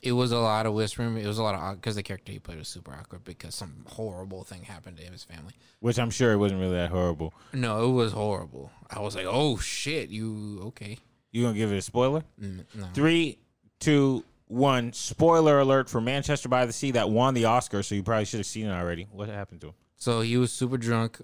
It 0.00 0.12
was 0.12 0.32
a 0.32 0.38
lot 0.38 0.66
of 0.66 0.74
whispering. 0.74 1.16
It 1.16 1.26
was 1.26 1.38
a 1.38 1.42
lot 1.42 1.54
of 1.54 1.76
because 1.80 1.96
the 1.96 2.02
character 2.02 2.32
he 2.32 2.38
played 2.38 2.58
was 2.58 2.68
super 2.68 2.92
awkward 2.92 3.24
because 3.24 3.54
some 3.54 3.84
horrible 3.86 4.44
thing 4.44 4.62
happened 4.64 4.96
to 4.98 5.02
him, 5.02 5.12
his 5.12 5.24
family. 5.24 5.54
Which 5.80 5.98
I'm 5.98 6.10
sure 6.10 6.32
it 6.32 6.36
wasn't 6.36 6.60
really 6.60 6.76
that 6.76 6.90
horrible. 6.90 7.34
No, 7.52 7.84
it 7.88 7.92
was 7.92 8.12
horrible. 8.12 8.70
I 8.90 9.00
was 9.00 9.16
like, 9.16 9.26
oh 9.28 9.56
shit, 9.58 10.10
you 10.10 10.60
okay? 10.66 10.98
You 11.32 11.42
gonna 11.42 11.56
give 11.56 11.72
it 11.72 11.76
a 11.76 11.82
spoiler? 11.82 12.22
Mm, 12.40 12.64
no. 12.74 12.86
Three, 12.94 13.38
two, 13.80 14.24
one. 14.46 14.92
Spoiler 14.92 15.58
alert 15.58 15.90
for 15.90 16.00
Manchester 16.00 16.48
by 16.48 16.64
the 16.64 16.72
Sea 16.72 16.92
that 16.92 17.10
won 17.10 17.34
the 17.34 17.46
Oscar. 17.46 17.82
So 17.82 17.94
you 17.94 18.02
probably 18.02 18.24
should 18.24 18.40
have 18.40 18.46
seen 18.46 18.66
it 18.66 18.72
already. 18.72 19.08
What 19.10 19.28
happened 19.28 19.60
to 19.62 19.68
him? 19.68 19.74
So 19.96 20.20
he 20.20 20.36
was 20.36 20.52
super 20.52 20.76
drunk 20.76 21.20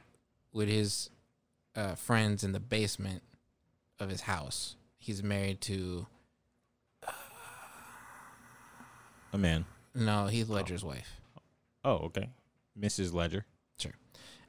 with 0.52 0.68
his 0.68 1.10
uh, 1.76 1.94
friends 1.94 2.42
in 2.42 2.52
the 2.52 2.60
basement 2.60 3.22
of 3.98 4.08
his 4.08 4.22
house. 4.22 4.76
He's 5.00 5.22
married 5.22 5.60
to 5.62 6.06
A 9.32 9.38
man. 9.38 9.64
no 9.94 10.26
Heath 10.26 10.48
Ledger's 10.48 10.84
wife. 10.84 11.20
Oh, 11.84 11.96
okay. 12.06 12.30
Mrs. 12.78 13.12
Ledger. 13.14 13.46
Sure. 13.78 13.94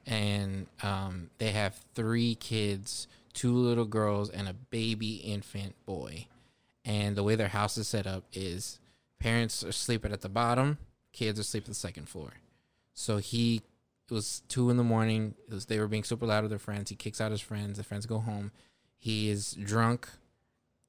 And 0.06 0.66
um, 0.82 1.30
they 1.38 1.50
have 1.52 1.74
three 1.94 2.34
kids, 2.34 3.06
two 3.32 3.54
little 3.54 3.84
girls, 3.84 4.28
and 4.28 4.48
a 4.48 4.52
baby 4.52 5.16
infant 5.16 5.74
boy. 5.86 6.26
And 6.84 7.16
the 7.16 7.22
way 7.22 7.36
their 7.36 7.48
house 7.48 7.78
is 7.78 7.88
set 7.88 8.06
up 8.06 8.24
is 8.32 8.78
parents 9.20 9.62
are 9.64 9.72
sleeping 9.72 10.12
at 10.12 10.20
the 10.20 10.28
bottom, 10.28 10.78
kids 11.12 11.38
are 11.38 11.44
sleeping 11.44 11.70
the 11.70 11.74
second 11.74 12.08
floor. 12.08 12.32
So 12.94 13.18
he 13.18 13.62
it 14.10 14.14
was 14.14 14.42
two 14.48 14.68
in 14.68 14.76
the 14.76 14.84
morning. 14.84 15.34
It 15.48 15.54
was 15.54 15.66
they 15.66 15.78
were 15.78 15.86
being 15.88 16.04
super 16.04 16.26
loud 16.26 16.42
with 16.42 16.50
their 16.50 16.58
friends. 16.58 16.90
He 16.90 16.96
kicks 16.96 17.20
out 17.20 17.30
his 17.30 17.40
friends. 17.40 17.78
The 17.78 17.84
friends 17.84 18.04
go 18.04 18.18
home. 18.18 18.50
He 18.98 19.30
is 19.30 19.52
drunk, 19.54 20.08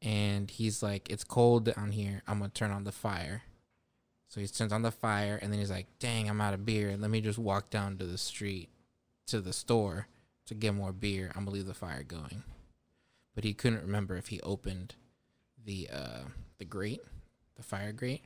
and 0.03 0.51
he's 0.51 0.83
like, 0.83 1.09
"It's 1.09 1.23
cold 1.23 1.65
down 1.73 1.91
here. 1.91 2.21
I'm 2.27 2.39
gonna 2.39 2.51
turn 2.51 2.71
on 2.71 2.83
the 2.83 2.91
fire." 2.91 3.43
So 4.27 4.41
he 4.41 4.47
turns 4.47 4.73
on 4.73 4.81
the 4.81 4.91
fire, 4.91 5.39
and 5.41 5.51
then 5.51 5.59
he's 5.59 5.71
like, 5.71 5.87
"Dang, 5.99 6.29
I'm 6.29 6.41
out 6.41 6.53
of 6.53 6.65
beer. 6.65 6.95
Let 6.97 7.09
me 7.09 7.21
just 7.21 7.39
walk 7.39 7.69
down 7.69 7.97
to 7.97 8.05
the 8.05 8.17
street, 8.17 8.69
to 9.27 9.39
the 9.39 9.53
store, 9.53 10.07
to 10.47 10.53
get 10.53 10.73
more 10.75 10.91
beer. 10.91 11.31
I'm 11.35 11.45
gonna 11.45 11.51
leave 11.51 11.65
the 11.65 11.73
fire 11.73 12.03
going." 12.03 12.43
But 13.33 13.43
he 13.43 13.53
couldn't 13.53 13.81
remember 13.81 14.17
if 14.17 14.27
he 14.27 14.41
opened 14.41 14.95
the 15.63 15.89
uh, 15.91 16.23
the 16.57 16.65
grate, 16.65 17.01
the 17.55 17.63
fire 17.63 17.93
grate, 17.93 18.25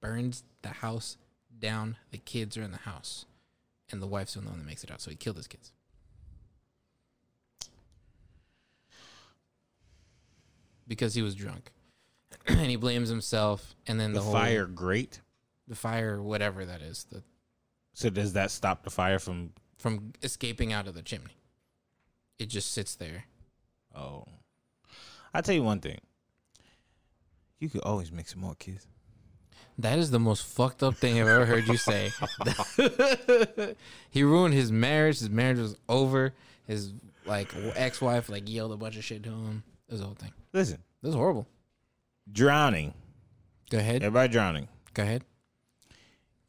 burns 0.00 0.44
the 0.62 0.68
house 0.68 1.16
down. 1.58 1.96
The 2.10 2.18
kids 2.18 2.56
are 2.56 2.62
in 2.62 2.72
the 2.72 2.78
house, 2.78 3.26
and 3.90 4.02
the 4.02 4.06
wife's 4.06 4.34
the 4.34 4.40
one 4.40 4.58
that 4.58 4.66
makes 4.66 4.84
it 4.84 4.90
out. 4.90 5.00
So 5.00 5.10
he 5.10 5.16
killed 5.16 5.36
his 5.36 5.46
kids. 5.46 5.72
Because 10.86 11.14
he 11.14 11.22
was 11.22 11.34
drunk, 11.34 11.70
and 12.46 12.66
he 12.70 12.76
blames 12.76 13.08
himself, 13.08 13.74
and 13.86 13.98
then 13.98 14.12
The, 14.12 14.18
the, 14.20 14.24
whole 14.24 14.32
fire 14.32 14.66
grate. 14.66 15.20
the 15.66 15.74
fire, 15.74 16.20
whatever 16.22 16.64
that 16.64 16.82
is, 16.82 17.04
the 17.10 17.22
So 17.94 18.10
does 18.10 18.34
that 18.34 18.50
stop 18.50 18.82
the 18.84 18.90
fire 18.90 19.18
from? 19.18 19.52
from 19.78 20.12
escaping 20.22 20.72
out 20.72 20.86
of 20.88 20.94
the 20.94 21.02
chimney. 21.02 21.36
It 22.38 22.46
just 22.46 22.72
sits 22.72 22.94
there. 22.96 23.24
Oh, 23.94 24.24
I'll 25.34 25.42
tell 25.42 25.54
you 25.54 25.62
one 25.62 25.80
thing. 25.80 25.98
You 27.60 27.68
could 27.68 27.82
always 27.82 28.10
make 28.12 28.28
some 28.28 28.40
more 28.40 28.54
kids. 28.58 28.86
That 29.78 29.98
is 29.98 30.10
the 30.10 30.20
most 30.20 30.44
fucked 30.46 30.82
up 30.82 30.96
thing 30.96 31.20
I've 31.20 31.26
ever 31.28 31.46
heard 31.46 31.66
you 31.66 31.76
say. 31.76 32.12
he 34.10 34.22
ruined 34.22 34.54
his 34.54 34.70
marriage. 34.70 35.18
His 35.18 35.30
marriage 35.30 35.58
was 35.58 35.76
over. 35.88 36.32
His 36.66 36.92
like 37.26 37.52
ex 37.74 38.00
wife 38.00 38.28
like 38.28 38.48
yelled 38.48 38.72
a 38.72 38.76
bunch 38.76 38.96
of 38.96 39.04
shit 39.04 39.22
to 39.24 39.30
him. 39.30 39.64
The 40.00 40.06
whole 40.06 40.14
thing. 40.14 40.32
Listen, 40.52 40.78
this 41.02 41.10
is 41.10 41.14
horrible. 41.14 41.46
drowning. 42.30 42.94
Go 43.70 43.78
ahead. 43.78 44.02
Everybody 44.02 44.32
drowning. 44.32 44.68
Go 44.92 45.02
ahead. 45.02 45.24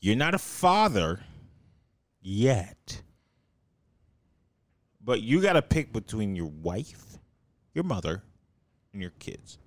You're 0.01 0.15
not 0.15 0.33
a 0.33 0.37
father 0.39 1.21
yet. 2.21 3.01
But 5.03 5.21
you 5.21 5.41
got 5.41 5.53
to 5.53 5.61
pick 5.61 5.93
between 5.93 6.35
your 6.35 6.47
wife, 6.47 7.17
your 7.73 7.83
mother, 7.83 8.23
and 8.93 9.01
your 9.01 9.11
kids. 9.19 9.57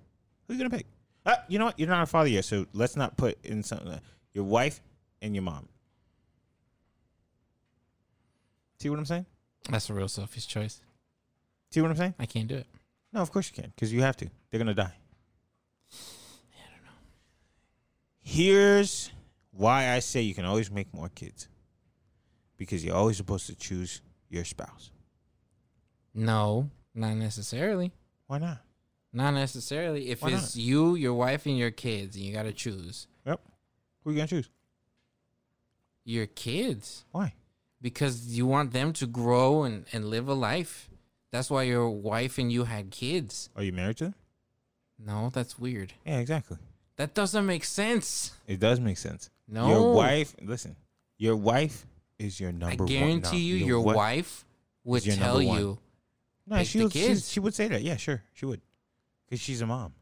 Who 0.47 0.53
are 0.53 0.57
you 0.57 0.59
going 0.59 0.71
to 0.71 0.77
pick? 0.77 0.85
Uh, 1.25 1.35
you 1.47 1.59
know 1.59 1.65
what? 1.65 1.79
You're 1.79 1.87
not 1.89 2.03
a 2.03 2.05
father 2.05 2.29
yet, 2.29 2.45
so 2.45 2.65
let's 2.73 2.95
not 2.95 3.15
put 3.17 3.37
in 3.45 3.63
something. 3.63 3.87
uh, 3.89 3.99
Your 4.33 4.43
wife 4.45 4.81
and 5.21 5.33
your 5.35 5.43
mom. 5.43 5.67
See 8.79 8.89
what 8.89 8.99
I'm 8.99 9.05
saying? 9.05 9.25
That's 9.69 9.89
a 9.89 9.93
real 9.93 10.07
selfish 10.07 10.47
choice. 10.47 10.81
See 11.71 11.81
what 11.81 11.91
I'm 11.91 11.97
saying? 11.97 12.15
I 12.19 12.25
can't 12.25 12.47
do 12.47 12.55
it. 12.55 12.67
No, 13.11 13.21
of 13.21 13.31
course 13.31 13.51
you 13.53 13.61
can, 13.61 13.71
because 13.75 13.91
you 13.91 14.01
have 14.01 14.17
to. 14.17 14.29
They're 14.49 14.59
gonna 14.59 14.73
die. 14.73 14.93
Yeah, 15.91 16.61
I 16.61 16.75
don't 16.75 16.83
know. 16.85 16.91
Here's 18.21 19.11
why 19.51 19.89
I 19.91 19.99
say 19.99 20.21
you 20.21 20.35
can 20.35 20.45
always 20.45 20.69
make 20.71 20.93
more 20.93 21.09
kids. 21.09 21.47
Because 22.57 22.83
you're 22.83 22.95
always 22.95 23.17
supposed 23.17 23.47
to 23.47 23.55
choose 23.55 24.01
your 24.29 24.43
spouse. 24.43 24.91
No, 26.13 26.69
not 26.93 27.15
necessarily. 27.15 27.91
Why 28.27 28.37
not? 28.39 28.59
Not 29.13 29.31
necessarily. 29.33 30.09
If 30.09 30.21
Why 30.21 30.31
it's 30.31 30.55
you, 30.55 30.95
your 30.95 31.13
wife, 31.13 31.45
and 31.45 31.57
your 31.57 31.71
kids, 31.71 32.15
and 32.15 32.25
you 32.25 32.33
got 32.33 32.43
to 32.43 32.51
choose 32.53 33.07
Yep. 33.25 33.41
Who 34.03 34.11
you 34.11 34.17
gonna 34.17 34.27
choose? 34.27 34.49
your 36.05 36.25
kids 36.25 37.05
Why? 37.11 37.33
because 37.81 38.35
you 38.35 38.47
want 38.47 38.73
them 38.73 38.93
to 38.93 39.05
grow 39.05 39.63
and, 39.63 39.85
and 39.93 40.05
live 40.05 40.27
a 40.27 40.33
life. 40.33 40.88
That's 41.31 41.49
why 41.49 41.63
your 41.63 41.89
wife 41.89 42.37
and 42.37 42.51
you 42.51 42.63
had 42.63 42.91
kids. 42.91 43.49
Are 43.55 43.63
you 43.63 43.71
married 43.71 43.97
to 43.97 44.05
them? 44.05 44.15
No, 44.97 45.29
that's 45.29 45.57
weird. 45.57 45.93
Yeah, 46.05 46.19
exactly. 46.19 46.57
That 46.97 47.13
doesn't 47.13 47.45
make 47.45 47.63
sense. 47.63 48.33
It 48.47 48.59
does 48.59 48.79
make 48.79 48.97
sense. 48.97 49.29
No. 49.47 49.69
Your 49.69 49.93
wife, 49.95 50.35
listen, 50.41 50.75
your 51.17 51.35
wife 51.35 51.85
is 52.17 52.39
your 52.39 52.51
number 52.51 52.83
one. 52.83 52.93
I 52.93 52.99
guarantee 52.99 53.37
no, 53.37 53.57
you, 53.57 53.65
your 53.65 53.79
wi- 53.79 53.95
wife 53.95 54.45
would 54.83 55.05
your 55.05 55.15
tell 55.15 55.41
you. 55.41 55.79
No, 56.45 56.63
she 56.63 56.79
the 56.79 56.83
would, 56.85 56.93
she, 56.93 57.15
she 57.15 57.39
would 57.39 57.53
say 57.53 57.67
that. 57.67 57.81
Yeah, 57.83 57.95
sure, 57.95 58.23
she 58.33 58.45
would, 58.45 58.61
because 59.25 59.39
she's 59.39 59.61
a 59.61 59.65
mom. 59.65 59.93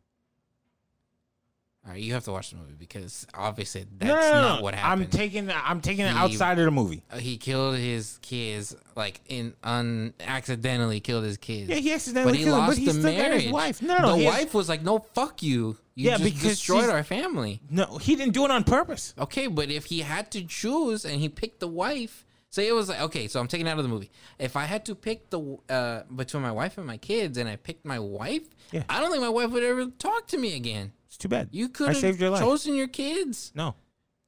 All 1.88 1.94
right, 1.94 2.02
you 2.02 2.12
have 2.16 2.26
to 2.26 2.34
watch 2.34 2.50
the 2.52 2.58
movie 2.58 2.74
because 2.78 3.26
obviously 3.34 3.86
that's 3.98 4.10
no, 4.10 4.20
no, 4.20 4.42
not 4.42 4.56
no. 4.58 4.62
what 4.62 4.76
happened. 4.76 5.04
I'm 5.04 5.10
taking, 5.10 5.50
I'm 5.50 5.80
taking 5.80 6.04
it 6.06 6.10
outside 6.10 6.60
of 6.60 6.66
the 6.66 6.72
movie. 6.72 7.02
Uh, 7.10 7.18
he 7.18 7.38
killed 7.38 7.78
his 7.78 8.20
kids, 8.22 8.76
like 8.98 9.22
in 9.28 9.54
un 9.64 10.14
accidentally 10.20 11.00
killed 11.00 11.24
his 11.24 11.38
kids. 11.38 11.70
Yeah, 11.70 11.78
he 11.78 11.94
accidentally 11.94 12.34
but 12.34 12.38
he 12.38 12.44
killed 12.44 12.58
him, 12.60 12.66
lost 12.66 12.72
but 12.72 12.78
he 12.80 12.86
the 12.88 12.94
marriage. 12.94 13.44
his 13.44 13.54
wife. 13.54 13.82
No, 13.82 13.98
no, 14.00 14.12
the 14.12 14.18
he 14.18 14.26
wife 14.26 14.54
was 14.54 14.68
like, 14.68 14.84
"No, 14.84 15.00
fuck 15.00 15.42
you. 15.42 15.78
You 15.96 16.10
Yeah, 16.10 16.18
just 16.18 16.24
because 16.26 16.42
destroyed 16.42 16.90
our 16.90 17.04
family." 17.06 17.62
No, 17.70 17.98
he 18.00 18.18
didn't 18.18 18.34
do 18.34 18.44
it 18.44 18.52
on 18.52 18.66
purpose. 18.66 19.14
Okay, 19.18 19.48
but 19.48 19.72
if 19.72 19.86
he 19.86 20.02
had 20.02 20.30
to 20.32 20.44
choose 20.44 21.06
and 21.06 21.22
he 21.22 21.30
picked 21.30 21.62
the 21.62 21.70
wife, 21.70 22.26
say 22.50 22.68
it 22.68 22.74
was 22.74 22.90
like, 22.90 23.00
okay, 23.02 23.30
so 23.30 23.40
I'm 23.40 23.48
taking 23.48 23.66
it 23.66 23.70
out 23.70 23.78
of 23.78 23.84
the 23.84 23.90
movie. 23.90 24.12
If 24.40 24.58
I 24.58 24.66
had 24.66 24.84
to 24.88 24.96
pick 24.96 25.30
the 25.30 25.58
uh, 25.70 26.02
between 26.14 26.44
my 26.44 26.52
wife 26.52 26.78
and 26.78 26.86
my 26.86 26.98
kids, 26.98 27.38
and 27.38 27.48
I 27.48 27.56
picked 27.56 27.86
my 27.86 28.00
wife, 28.00 28.44
Yeah. 28.72 28.84
I 28.90 29.00
don't 29.00 29.10
think 29.10 29.22
my 29.22 29.30
wife 29.30 29.52
would 29.52 29.64
ever 29.64 29.86
talk 30.00 30.28
to 30.28 30.38
me 30.38 30.56
again. 30.58 30.92
It's 31.18 31.24
too 31.24 31.30
bad. 31.30 31.50
You 31.52 31.68
could 31.70 31.90
I 31.90 31.94
have 31.94 31.98
saved 32.02 32.22
your 32.22 32.30
life. 32.30 32.42
chosen 32.42 32.76
your 32.76 32.88
kids 32.88 33.52
no, 33.56 33.74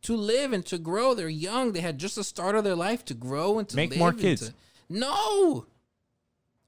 to 0.01 0.15
live 0.15 0.53
and 0.53 0.65
to 0.65 0.79
grow. 0.79 1.13
They're 1.13 1.29
young. 1.29 1.71
They 1.71 1.81
had 1.81 1.99
just 1.99 2.15
the 2.15 2.23
start 2.23 2.55
of 2.55 2.63
their 2.63 2.73
life 2.75 3.05
to 3.05 3.13
grow 3.13 3.59
and 3.59 3.69
to 3.69 3.75
Make 3.75 3.91
live 3.91 3.99
more 3.99 4.11
kids. 4.13 4.47
to- 4.49 4.55
no, 4.89 5.67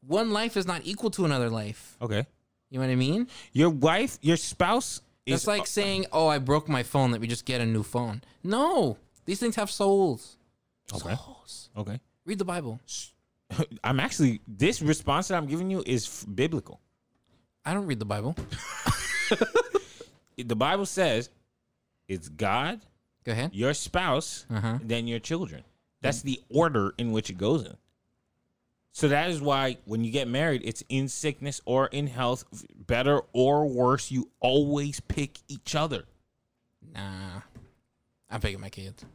one 0.06 0.30
life 0.32 0.56
is 0.58 0.68
not 0.68 0.82
equal 0.86 1.10
to 1.12 1.26
another 1.26 1.50
life. 1.50 1.98
okay. 2.02 2.26
You 2.70 2.80
know 2.80 2.86
what 2.86 2.92
I 2.92 2.96
mean? 2.96 3.28
Your 3.52 3.70
wife, 3.72 4.20
your 4.22 4.38
spouse 4.38 5.02
is 5.26 5.46
like 5.48 5.66
saying, 5.68 6.06
"Oh, 6.14 6.28
I 6.28 6.38
broke 6.38 6.70
my 6.70 6.84
phone. 6.84 7.12
Let 7.12 7.20
me 7.20 7.28
just 7.28 7.44
get 7.46 7.60
a 7.62 7.66
new 7.66 7.84
phone." 7.84 8.22
No, 8.44 8.98
these 9.26 9.40
things 9.40 9.56
have 9.56 9.70
souls. 9.72 10.38
Okay. 10.94 11.16
Souls. 11.16 11.70
okay. 11.76 12.00
Read 12.26 12.38
the 12.38 12.46
Bible. 12.46 12.80
I'm 13.84 14.00
actually 14.00 14.40
this 14.48 14.82
response 14.84 15.28
that 15.30 15.36
I'm 15.36 15.48
giving 15.48 15.70
you 15.72 15.84
is 15.86 16.24
biblical. 16.26 16.80
I 17.66 17.74
don't 17.74 17.88
read 17.88 18.00
the 18.00 18.06
Bible. 18.06 18.36
The 20.44 20.56
Bible 20.56 20.86
says 20.86 21.30
it's 22.08 22.30
God, 22.30 22.82
Go 23.24 23.32
ahead. 23.32 23.52
your 23.54 23.74
spouse, 23.74 24.46
Uh-huh. 24.50 24.80
then 24.82 25.08
your 25.08 25.20
children. 25.20 25.64
That's 26.02 26.22
the 26.24 26.42
order 26.50 26.94
in 26.98 27.12
which 27.12 27.30
it 27.30 27.38
goes 27.38 27.64
in. 27.66 27.78
So 28.94 29.08
that 29.08 29.30
is 29.30 29.40
why 29.40 29.78
when 29.86 30.04
you 30.04 30.12
get 30.12 30.28
married, 30.28 30.64
it's 30.66 30.84
in 30.90 31.08
sickness 31.08 31.62
or 31.66 31.88
in 31.88 32.08
health, 32.08 32.44
better 32.88 33.22
or 33.34 33.68
worse, 33.70 34.12
you 34.12 34.30
always 34.40 35.00
pick 35.00 35.38
each 35.48 35.76
other. 35.76 36.04
Nah, 36.94 37.42
I'm 38.30 38.42
picking 38.42 38.60
my 38.60 38.70
kids. 38.70 39.06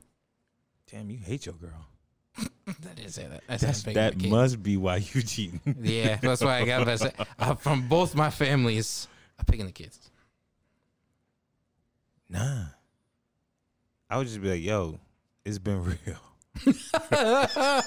Damn, 0.91 1.11
you 1.11 1.19
hate 1.19 1.45
your 1.45 1.57
girl. 1.57 1.89
I 2.39 2.95
didn't 2.95 3.11
say 3.13 3.27
that. 3.27 3.43
I 3.49 3.57
said 3.57 3.69
That's, 3.69 3.87
I'm 3.87 3.95
picking 4.15 4.31
my 4.31 4.37
that 4.37 4.43
must 4.43 4.63
be 4.63 4.77
why 4.77 4.97
you 5.13 5.23
cheating. 5.23 5.61
Yeah, 5.83 6.17
that's 6.23 6.43
why 6.43 6.59
I 6.61 6.65
got 6.65 6.87
that. 6.87 7.27
Uh, 7.39 7.55
from 7.57 7.89
both 7.89 8.15
my 8.15 8.31
families, 8.31 9.09
I'm 9.39 9.45
picking 9.45 9.67
the 9.67 9.73
kids. 9.73 9.99
Nah. 12.29 12.65
I 14.09 14.19
would 14.19 14.27
just 14.27 14.41
be 14.41 14.51
like, 14.51 14.63
yo, 14.63 15.01
it's 15.45 15.59
been 15.59 15.85
real. 16.07 16.19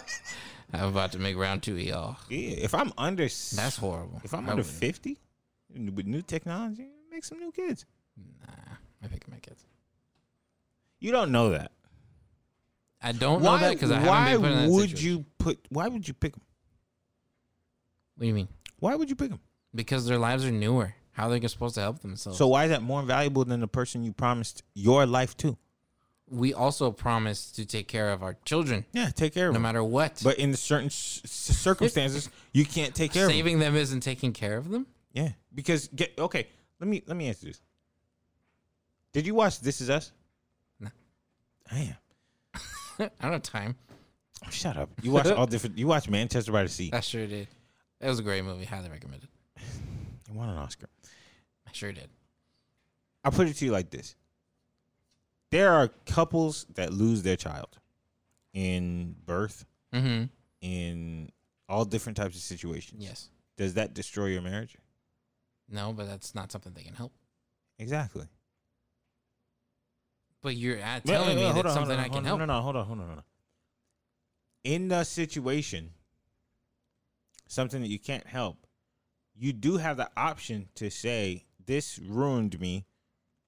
I'm 0.72 0.90
about 0.90 1.14
to 1.14 1.20
make 1.20 1.36
round 1.38 1.64
two, 1.64 1.74
of 1.74 1.82
y'all. 1.82 2.18
Yeah, 2.30 2.52
if 2.58 2.76
I'm 2.76 2.92
under, 2.98 3.24
That's 3.24 3.78
horrible. 3.78 4.22
if 4.24 4.34
I'm 4.34 4.48
I 4.48 4.52
under 4.52 4.62
wouldn't. 4.64 4.78
50 4.78 5.18
with 5.96 6.06
new 6.06 6.22
technology, 6.22 6.88
make 7.12 7.24
some 7.24 7.40
new 7.40 7.52
kids. 7.52 7.86
Nah, 8.18 8.54
I'm 9.04 9.10
picking 9.10 9.32
my 9.34 9.40
kids. 9.40 9.64
You 11.00 11.12
don't 11.12 11.32
know 11.32 11.50
that. 11.52 11.72
I 13.02 13.14
don't 13.14 13.42
know 13.42 13.58
that 13.58 13.72
because 13.72 13.92
I 13.92 14.00
haven't 14.00 14.42
been 14.42 14.52
put 14.52 14.52
in 14.52 14.58
that 14.66 14.70
would 14.70 14.90
situation. 14.90 15.10
you 15.10 15.26
put? 15.38 15.60
Why 15.70 15.88
would 15.88 16.08
you 16.08 16.14
pick 16.14 16.34
them? 16.34 16.42
What 18.16 18.24
do 18.24 18.28
you 18.28 18.34
mean? 18.34 18.50
Why 18.80 18.96
would 18.96 19.10
you 19.10 19.16
pick 19.16 19.30
them? 19.30 19.40
Because 19.74 20.06
their 20.06 20.18
lives 20.18 20.46
are 20.46 20.52
newer. 20.52 20.94
How 21.20 21.30
are 21.30 21.38
they 21.38 21.46
supposed 21.50 21.76
to 21.76 21.82
help 21.82 22.00
themselves? 22.00 22.38
So 22.38 22.48
why 22.48 22.64
is 22.64 22.70
that 22.70 22.82
more 22.82 23.04
valuable 23.04 23.44
than 23.44 23.60
the 23.60 23.68
person 23.68 24.04
you 24.06 24.14
promised 24.14 24.64
your 24.74 25.06
life 25.06 25.36
to? 25.38 25.58
we 26.32 26.54
also 26.54 26.92
promise 26.92 27.52
to 27.52 27.66
take 27.66 27.88
care 27.88 28.12
of 28.12 28.22
our 28.22 28.38
children, 28.46 28.86
Yeah, 28.94 29.10
take 29.10 29.34
care 29.34 29.48
of 29.48 29.54
no 29.54 29.56
them. 29.56 29.64
matter 29.64 29.84
what. 29.84 30.22
But 30.24 30.38
in 30.38 30.56
certain 30.56 30.90
circumstances, 30.92 32.30
you 32.54 32.66
can't 32.66 32.94
take 32.94 33.12
care 33.12 33.24
of 33.26 33.30
them. 33.30 33.36
saving 33.38 33.60
them 33.60 33.76
isn't 33.76 34.02
taking 34.02 34.32
care 34.32 34.56
of 34.56 34.70
them. 34.70 34.86
Yeah, 35.12 35.30
because 35.54 35.88
get 35.88 36.14
okay. 36.20 36.48
Let 36.80 36.88
me 36.88 37.02
let 37.08 37.18
me 37.18 37.28
answer 37.28 37.48
this. 37.48 37.60
Did 39.12 39.26
you 39.26 39.34
watch 39.34 39.60
This 39.60 39.82
Is 39.82 39.90
Us? 39.90 40.12
No. 40.80 40.90
I 41.72 41.80
am. 41.80 41.96
I 43.00 43.24
don't 43.24 43.32
have 43.34 43.42
time. 43.42 43.76
Oh, 44.46 44.50
Shut 44.52 44.78
up. 44.78 44.90
You 45.02 45.12
watch 45.12 45.26
all 45.26 45.48
different. 45.48 45.80
You 45.80 45.88
watch 45.88 46.08
Manchester 46.08 46.52
by 46.52 46.62
the 46.64 46.70
Sea. 46.70 46.92
I 46.94 47.00
sure 47.02 47.26
did. 47.26 47.48
It 48.00 48.08
was 48.08 48.20
a 48.20 48.24
great 48.24 48.46
movie. 48.46 48.66
Highly 48.66 48.90
recommended. 48.90 49.28
You 50.30 50.36
won 50.38 50.50
an 50.50 50.58
Oscar. 50.58 50.88
I 51.68 51.72
sure 51.74 51.92
did. 51.92 52.10
I'll 53.24 53.32
put 53.32 53.48
it 53.48 53.54
to 53.56 53.66
you 53.66 53.72
like 53.72 53.90
this. 53.90 54.16
There 55.52 55.72
are 55.74 55.88
couples 56.06 56.66
that 56.76 56.94
lose 56.94 57.24
their 57.24 57.36
child 57.36 57.80
in 58.54 59.16
birth, 59.26 59.66
Mm-hmm. 59.94 60.26
in 60.62 61.32
all 61.68 61.84
different 61.84 62.16
types 62.16 62.36
of 62.36 62.42
situations. 62.44 63.04
Yes. 63.04 63.30
Does 63.58 63.74
that 63.74 63.96
destroy 63.96 64.28
your 64.28 64.42
marriage? 64.44 64.78
No, 65.68 65.94
but 65.94 66.08
that's 66.08 66.36
not 66.36 66.52
something 66.52 66.74
they 66.74 66.84
can 66.84 66.94
help. 66.94 67.12
Exactly. 67.80 68.28
But 70.42 70.56
you're 70.56 70.78
at 70.78 71.06
Wait, 71.06 71.12
telling 71.14 71.30
wait, 71.30 71.36
me 71.38 71.42
wait, 71.46 71.52
hold 71.54 71.66
that's 71.66 71.76
on, 71.76 71.82
something 71.82 71.98
on, 71.98 72.04
I 72.06 72.08
can 72.08 72.18
on. 72.20 72.26
help. 72.26 72.40
No, 72.40 72.46
no, 72.46 72.62
hold 72.62 72.76
on, 72.76 72.86
hold 72.86 73.00
on, 73.00 73.06
hold 73.08 73.18
on. 73.18 73.24
In 74.64 74.88
the 74.90 75.04
situation, 75.04 75.90
something 77.48 77.82
that 77.82 77.90
you 77.90 78.00
can't 78.00 78.26
help, 78.28 78.66
you 79.40 79.54
do 79.54 79.78
have 79.78 79.98
the 79.98 80.10
option 80.18 80.68
to 80.76 80.90
say, 80.92 81.46
"This 81.66 81.98
ruined 82.00 82.60
me. 82.60 82.86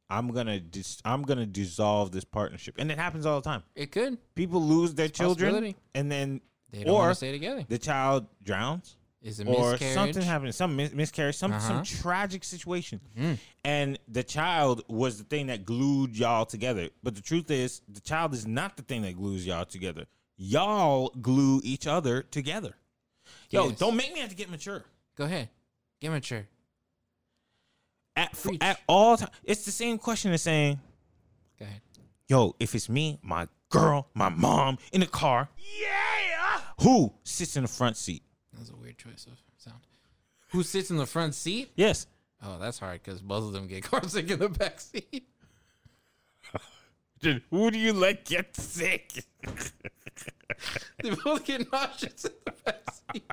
I'm 0.10 0.32
gonna 0.32 0.60
dis- 0.60 1.02
I'm 1.06 1.24
gonna 1.24 1.46
dissolve 1.46 2.12
this 2.12 2.24
partnership," 2.26 2.76
and 2.80 2.92
it 2.92 2.98
happens 2.98 3.26
all 3.26 3.40
the 3.42 3.50
time. 3.50 3.64
It 3.76 3.92
could. 3.92 4.18
People 4.36 4.62
lose 4.64 4.94
their 4.94 5.06
It's 5.08 5.18
children, 5.18 5.76
and 5.96 6.12
then 6.12 6.42
They 6.72 6.86
don't 6.86 6.96
Or- 6.96 7.14
stay 7.14 7.34
together. 7.34 7.66
the 7.68 7.78
child 7.78 8.28
drowns, 8.42 8.96
Is 9.22 9.42
a 9.42 9.44
or 9.46 9.72
miscarriage. 9.72 9.94
something 9.94 10.22
happens, 10.24 10.56
some 10.56 10.76
mis- 10.78 10.94
miscarriage, 10.94 11.36
some 11.36 11.52
some 11.60 11.78
Uh-huh. 11.78 11.84
tragic 11.86 12.46
situation, 12.46 13.02
Mm. 13.18 13.38
and 13.66 14.00
the 14.08 14.24
child 14.24 14.82
was 14.88 15.18
the 15.18 15.26
thing 15.26 15.48
that 15.48 15.66
glued 15.66 16.18
y'all 16.18 16.46
together. 16.46 16.90
But 17.04 17.16
the 17.16 17.22
truth 17.22 17.52
is, 17.52 17.82
the 17.90 18.00
child 18.00 18.34
is 18.34 18.48
not 18.48 18.78
the 18.78 18.84
thing 18.84 19.02
that 19.02 19.18
glues 19.18 19.46
y'all 19.46 19.66
together. 19.66 20.08
Y'all 20.38 21.10
glue 21.22 21.60
each 21.64 21.86
other 21.88 22.24
together. 22.24 22.76
Yo, 23.50 23.68
Yes. 23.68 23.78
don't 23.80 23.96
make 23.98 24.14
me 24.14 24.20
have 24.22 24.30
to 24.30 24.36
get 24.36 24.50
mature. 24.50 24.86
Go 25.18 25.26
ahead. 25.26 25.50
Get 26.02 26.12
mature. 26.12 26.46
At 28.16 28.34
Preach. 28.34 28.58
at 28.62 28.80
all 28.88 29.16
times, 29.18 29.32
it's 29.44 29.64
the 29.64 29.72
same 29.72 29.98
question 29.98 30.34
as 30.34 30.42
saying, 30.42 30.80
Go 31.58 31.66
ahead. 31.66 31.82
"Yo, 32.28 32.56
if 32.60 32.76
it's 32.76 32.90
me, 32.90 33.20
my 33.22 33.48
girl, 33.70 34.10
my 34.14 34.28
mom 34.30 34.78
in 34.92 35.00
the 35.02 35.08
car, 35.08 35.48
yeah, 35.80 36.60
who 36.82 37.14
sits 37.24 37.56
in 37.56 37.62
the 37.64 37.70
front 37.70 37.96
seat?" 37.96 38.24
That 38.52 38.60
was 38.60 38.70
a 38.70 38.76
weird 38.76 38.98
choice 38.98 39.28
of 39.28 39.42
sound. 39.58 39.80
Who 40.50 40.64
sits 40.64 40.92
in 40.92 40.98
the 40.98 41.06
front 41.06 41.36
seat? 41.36 41.72
Yes, 41.76 42.08
Oh, 42.44 42.58
that's 42.60 42.80
hard 42.80 43.02
because 43.04 43.22
both 43.22 43.44
of 43.46 43.54
them 43.54 43.68
get 43.68 43.84
car 43.90 44.04
sick 44.08 44.30
in 44.32 44.40
the 44.40 44.50
back 44.50 44.80
seat. 44.82 45.28
Dude, 47.20 47.44
who 47.52 47.70
do 47.70 47.78
you 47.78 47.94
let 47.94 48.26
get 48.26 48.56
sick? 48.58 49.24
they 51.04 51.12
both 51.24 51.46
get 51.46 51.72
nauseous 51.72 52.26
in 52.26 52.32
the 52.46 52.52
back 52.66 52.82
seat. 53.14 53.32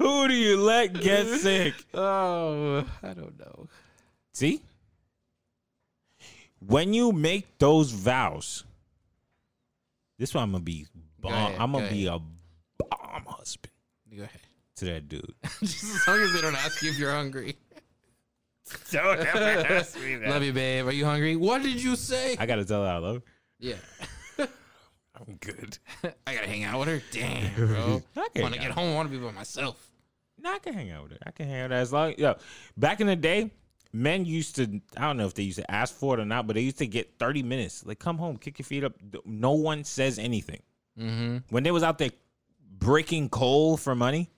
Who 0.00 0.28
do 0.28 0.34
you 0.34 0.56
let 0.60 0.94
get 0.94 1.26
sick? 1.40 1.74
Oh, 1.92 2.84
I 3.02 3.12
don't 3.12 3.38
know. 3.38 3.68
See? 4.32 4.62
When 6.64 6.92
you 6.94 7.12
make 7.12 7.58
those 7.58 7.90
vows, 7.90 8.64
this 10.18 10.34
one 10.34 10.44
I'm 10.44 10.52
gonna 10.52 10.64
be 10.64 10.86
bomb. 11.18 11.32
ahead, 11.32 11.56
I'm 11.60 11.72
gonna 11.72 11.84
go 11.86 11.90
be 11.92 12.06
a 12.06 12.18
bomb 12.18 13.24
husband 13.26 13.72
Go 14.16 14.22
ahead. 14.22 14.40
to 14.76 14.84
that 14.86 15.08
dude. 15.08 15.34
Just 15.60 15.84
as 15.84 16.08
long 16.08 16.18
as 16.20 16.32
they 16.32 16.40
don't 16.40 16.54
ask 16.56 16.82
you 16.82 16.90
if 16.90 16.98
you're 16.98 17.12
hungry. 17.12 17.56
Don't 18.92 19.18
ever 19.18 19.66
ask 19.74 19.98
me 20.00 20.14
that. 20.16 20.28
Love 20.30 20.44
you, 20.44 20.52
babe. 20.52 20.86
Are 20.86 20.92
you 20.92 21.04
hungry? 21.04 21.34
What 21.34 21.62
did 21.64 21.82
you 21.82 21.96
say? 21.96 22.36
I 22.38 22.46
gotta 22.46 22.64
tell 22.64 22.84
her 22.84 22.88
I 22.90 22.98
love 22.98 23.16
her. 23.16 23.22
yeah. 23.58 23.74
I'm 24.38 25.36
good. 25.40 25.76
I 26.26 26.34
gotta 26.34 26.46
hang 26.46 26.62
out 26.64 26.78
with 26.78 26.88
her. 26.88 27.02
Damn, 27.10 27.52
bro. 27.54 28.02
Want 28.36 28.54
to 28.54 28.60
get 28.60 28.70
home? 28.70 28.92
I 28.92 28.94
want 28.94 29.10
to 29.10 29.18
be 29.18 29.22
by 29.22 29.32
myself. 29.32 29.89
No, 30.42 30.54
I 30.54 30.58
can 30.58 30.72
hang 30.74 30.90
out 30.90 31.02
with 31.04 31.12
her. 31.12 31.18
I 31.26 31.30
can 31.32 31.46
hang 31.48 31.62
out 31.62 31.72
as 31.72 31.92
long. 31.92 32.14
Yo, 32.16 32.34
back 32.76 33.00
in 33.00 33.06
the 33.06 33.16
day, 33.16 33.50
men 33.92 34.24
used 34.24 34.56
to. 34.56 34.80
I 34.96 35.02
don't 35.02 35.16
know 35.16 35.26
if 35.26 35.34
they 35.34 35.42
used 35.42 35.58
to 35.58 35.70
ask 35.70 35.94
for 35.94 36.18
it 36.18 36.20
or 36.22 36.24
not, 36.24 36.46
but 36.46 36.54
they 36.54 36.62
used 36.62 36.78
to 36.78 36.86
get 36.86 37.18
thirty 37.18 37.42
minutes. 37.42 37.84
Like, 37.84 37.98
come 37.98 38.16
home, 38.18 38.36
kick 38.36 38.58
your 38.58 38.64
feet 38.64 38.84
up. 38.84 38.94
No 39.24 39.52
one 39.52 39.84
says 39.84 40.18
anything. 40.18 40.62
Mm-hmm. 40.98 41.38
When 41.50 41.62
they 41.62 41.70
was 41.70 41.82
out 41.82 41.98
there 41.98 42.10
breaking 42.78 43.28
coal 43.28 43.76
for 43.76 43.94
money, 43.94 44.30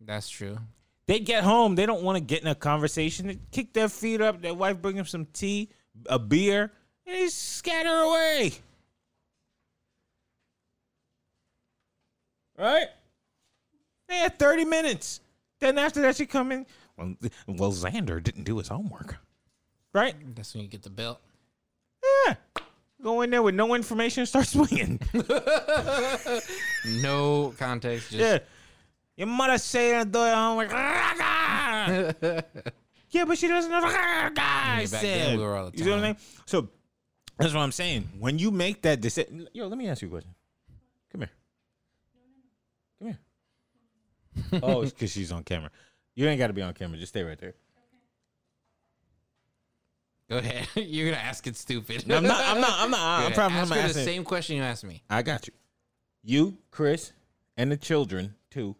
That's 0.00 0.28
true. 0.28 0.58
they 1.06 1.18
get 1.20 1.42
home. 1.44 1.74
They 1.74 1.86
don't 1.86 2.02
want 2.02 2.16
to 2.16 2.20
get 2.22 2.42
in 2.42 2.48
a 2.48 2.54
conversation. 2.54 3.26
They 3.26 3.38
kick 3.50 3.72
their 3.72 3.88
feet 3.88 4.20
up. 4.20 4.40
Their 4.40 4.54
wife 4.54 4.80
bring 4.80 4.96
them 4.96 5.06
some 5.06 5.26
tea, 5.26 5.70
a 6.06 6.18
beer, 6.18 6.72
and 7.06 7.16
they 7.16 7.26
scatter 7.28 7.88
away. 7.88 8.52
Right? 12.56 12.86
They 14.08 14.16
had 14.16 14.38
30 14.38 14.64
minutes. 14.64 15.20
Then 15.60 15.78
after 15.78 16.00
that, 16.02 16.16
she 16.16 16.26
come 16.26 16.52
in. 16.52 16.66
Well, 16.96 17.14
well, 17.46 17.72
Xander 17.72 18.22
didn't 18.22 18.44
do 18.44 18.58
his 18.58 18.68
homework. 18.68 19.16
Right? 19.92 20.14
That's 20.36 20.54
when 20.54 20.64
you 20.64 20.70
get 20.70 20.82
the 20.82 20.90
belt. 20.90 21.20
Yeah. 22.26 22.34
Go 23.02 23.22
in 23.22 23.30
there 23.30 23.42
with 23.42 23.54
no 23.54 23.74
information 23.74 24.20
and 24.22 24.28
start 24.28 24.46
swinging. 24.48 25.00
No 27.02 27.54
context. 27.58 28.10
Just 28.10 28.20
yeah. 28.20 28.38
Your 29.16 29.26
mother 29.26 29.58
said 29.58 30.12
do 30.12 30.18
your 30.20 30.34
homework. 30.34 30.70
yeah, 33.10 33.24
but 33.24 33.36
she 33.38 33.48
doesn't 33.48 33.70
know 33.70 33.80
what 33.80 33.94
I 33.94 34.30
back 34.34 34.86
said. 34.86 35.00
then 35.02 35.38
we 35.38 35.44
were 35.44 35.56
all 35.56 35.70
the 35.70 35.78
You 35.78 35.84
see 35.84 35.90
what 35.90 35.98
I 35.98 36.02
time. 36.02 36.10
mean? 36.12 36.16
So 36.46 36.68
that's 37.36 37.52
what 37.52 37.60
I'm 37.60 37.72
saying. 37.72 38.08
When 38.18 38.38
you 38.38 38.50
make 38.52 38.82
that 38.82 39.00
decision, 39.00 39.48
yo, 39.52 39.66
let 39.66 39.76
me 39.78 39.88
ask 39.88 40.02
you 40.02 40.08
a 40.08 40.10
question. 40.10 40.34
Come 41.10 41.22
here. 41.22 41.30
Come 43.00 43.08
here. 43.08 43.18
Oh, 44.62 44.82
it's 44.82 44.92
because 44.94 45.10
she's 45.10 45.32
on 45.32 45.42
camera. 45.44 45.70
You 46.14 46.26
ain't 46.26 46.38
got 46.38 46.48
to 46.48 46.52
be 46.52 46.62
on 46.62 46.74
camera. 46.74 46.98
Just 46.98 47.12
stay 47.12 47.22
right 47.22 47.38
there. 47.38 47.54
Go 50.30 50.38
ahead. 50.38 50.66
You're 50.76 51.10
gonna 51.10 51.22
ask 51.22 51.46
it 51.46 51.56
stupid. 51.56 52.06
No, 52.06 52.16
I'm 52.18 52.22
not. 52.24 52.40
I'm 52.44 52.60
not. 52.60 52.72
I'm 52.78 52.90
not. 52.90 53.24
I'm 53.26 53.32
probably 53.32 53.56
ask 53.58 53.70
I'm 53.72 53.76
her 53.78 53.82
the 53.84 53.88
asking- 53.90 54.04
same 54.04 54.24
question 54.24 54.56
you 54.56 54.62
asked 54.62 54.84
me. 54.84 55.02
I 55.08 55.22
got 55.22 55.46
you. 55.46 55.54
You, 56.22 56.58
Chris, 56.70 57.12
and 57.56 57.72
the 57.72 57.76
children, 57.76 58.34
two. 58.50 58.76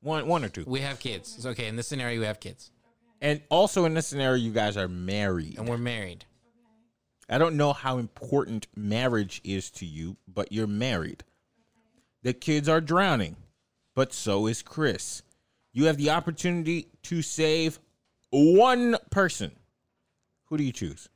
One, 0.00 0.26
one 0.26 0.44
or 0.44 0.48
two. 0.48 0.64
We 0.66 0.80
have 0.80 0.98
kids. 0.98 1.34
It's 1.36 1.46
okay. 1.46 1.68
In 1.68 1.76
this 1.76 1.86
scenario, 1.86 2.20
we 2.20 2.26
have 2.26 2.38
kids, 2.40 2.70
And 3.20 3.40
also 3.48 3.84
in 3.86 3.94
this 3.94 4.06
scenario, 4.06 4.36
you 4.42 4.52
guys 4.52 4.76
are 4.76 4.88
married. 4.88 5.58
and 5.58 5.68
we're 5.68 5.78
married. 5.78 6.24
I 7.28 7.38
don't 7.38 7.56
know 7.56 7.72
how 7.72 7.98
important 7.98 8.68
marriage 8.76 9.40
is 9.42 9.70
to 9.72 9.86
you, 9.86 10.16
but 10.28 10.52
you're 10.52 10.68
married. 10.68 11.24
The 12.22 12.32
kids 12.32 12.68
are 12.68 12.80
drowning, 12.80 13.36
but 13.96 14.12
so 14.12 14.46
is 14.46 14.62
Chris. 14.62 15.22
You 15.72 15.86
have 15.86 15.96
the 15.96 16.10
opportunity 16.10 16.86
to 17.04 17.22
save 17.22 17.80
one 18.30 18.96
person. 19.10 19.50
Who 20.44 20.58
do 20.58 20.62
you 20.62 20.70
choose? 20.72 21.08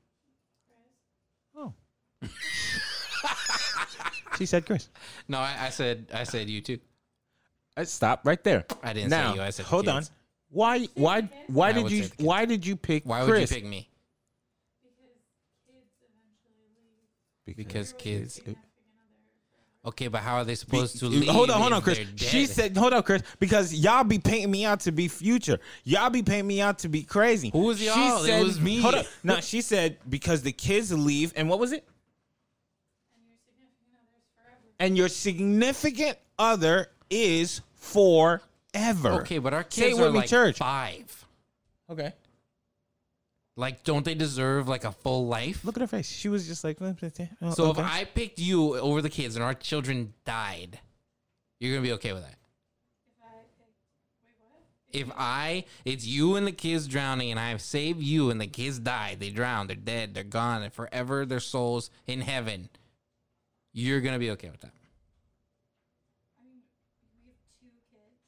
Oh. 1.56 1.72
she 4.38 4.46
said 4.46 4.66
Chris. 4.66 4.88
No, 5.28 5.38
I, 5.38 5.54
I 5.60 5.68
said 5.68 6.06
I 6.12 6.24
said 6.24 6.50
you 6.50 6.60
too. 6.60 6.78
Uh, 7.76 7.84
Stop 7.84 8.22
right 8.24 8.42
there. 8.42 8.64
I 8.82 8.92
didn't 8.92 9.10
say 9.10 9.34
you, 9.34 9.42
I 9.42 9.50
said 9.50 9.66
the 9.66 9.70
hold 9.70 9.86
on. 9.88 10.02
Why? 10.48 10.86
Why? 10.94 11.28
Why 11.46 11.72
did 11.72 11.90
you? 11.90 12.02
say 12.02 12.08
the 12.08 12.16
kids. 12.16 12.24
Why 12.24 12.44
did 12.44 12.66
you 12.66 12.76
pick? 12.76 13.04
Why 13.04 13.22
would 13.22 13.40
you 13.40 13.46
pick 13.46 13.64
me? 13.64 13.88
Because 17.46 17.92
kids. 17.92 18.40
Okay, 19.82 20.08
but 20.08 20.20
how 20.20 20.34
are 20.36 20.44
they 20.44 20.52
Be- 20.52 20.56
supposed 20.56 20.98
to 20.98 21.06
leave? 21.06 21.26
hold 21.28 21.48
on, 21.50 21.58
hold 21.58 21.72
on, 21.72 21.80
Chris. 21.80 22.00
She 22.16 22.44
said, 22.44 22.76
"Hold 22.76 22.92
on, 22.92 23.02
Chris," 23.02 23.22
because 23.38 23.72
y'all 23.72 24.04
be 24.04 24.18
painting 24.18 24.50
me 24.50 24.66
out 24.66 24.80
to 24.80 24.92
be 24.92 25.08
future. 25.08 25.58
Y'all 25.84 26.10
be 26.10 26.22
painting 26.22 26.48
me 26.48 26.60
out 26.60 26.80
to 26.80 26.88
be 26.90 27.02
crazy. 27.02 27.48
Who 27.50 27.60
was 27.60 27.78
She 27.78 27.86
y'all? 27.86 28.22
It 28.22 28.26
said- 28.26 28.42
was 28.44 28.60
me. 28.60 28.80
Hold 28.82 28.96
on. 28.96 29.04
No, 29.22 29.40
she 29.40 29.62
said 29.62 29.96
because 30.08 30.42
the 30.42 30.52
kids 30.52 30.92
leave, 30.92 31.32
and 31.34 31.48
what 31.48 31.58
was 31.58 31.72
it? 31.72 31.88
And 34.78 34.96
your 34.96 35.08
significant 35.08 36.16
other 36.38 36.88
is 37.10 37.60
forever. 37.76 38.40
Okay, 39.22 39.38
but 39.38 39.52
our 39.54 39.64
Say 39.68 39.82
it 39.82 39.86
kids 39.88 39.98
with 39.98 40.08
are 40.08 40.10
like 40.10 40.28
church. 40.28 40.58
five. 40.58 41.26
Okay. 41.90 42.12
Like, 43.60 43.84
don't 43.84 44.06
they 44.06 44.14
deserve 44.14 44.68
like 44.68 44.84
a 44.84 44.92
full 44.92 45.26
life? 45.26 45.66
Look 45.66 45.76
at 45.76 45.82
her 45.82 45.86
face. 45.86 46.08
She 46.10 46.30
was 46.30 46.46
just 46.46 46.64
like. 46.64 46.78
oh, 46.80 46.94
So 47.50 47.66
okay. 47.66 47.82
if 47.82 47.86
I 47.86 48.04
picked 48.04 48.38
you 48.38 48.78
over 48.78 49.02
the 49.02 49.10
kids 49.10 49.36
and 49.36 49.44
our 49.44 49.52
children 49.52 50.14
died, 50.24 50.80
you're 51.58 51.74
gonna 51.74 51.86
be 51.86 51.92
okay 51.92 52.14
with 52.14 52.22
that. 52.22 52.36
If 54.92 55.10
I, 55.14 55.66
it's 55.84 56.06
you 56.06 56.36
and 56.36 56.46
the 56.46 56.52
kids 56.52 56.88
drowning, 56.88 57.30
and 57.30 57.38
I 57.38 57.54
save 57.58 58.02
you 58.02 58.30
and 58.30 58.40
the 58.40 58.46
kids 58.46 58.78
die, 58.78 59.14
they 59.20 59.28
drown, 59.28 59.66
they're 59.66 59.76
dead, 59.76 60.14
they're 60.14 60.24
gone, 60.24 60.62
and 60.62 60.72
forever 60.72 61.26
their 61.26 61.38
souls 61.38 61.90
in 62.06 62.22
heaven, 62.22 62.70
you're 63.74 64.00
gonna 64.00 64.18
be 64.18 64.30
okay 64.30 64.48
with 64.48 64.62
that. 64.62 64.72
I 66.40 66.42
mean, 66.42 66.62
we 67.12 67.28
have 67.28 67.36
two 67.60 67.66
kids. 67.92 68.20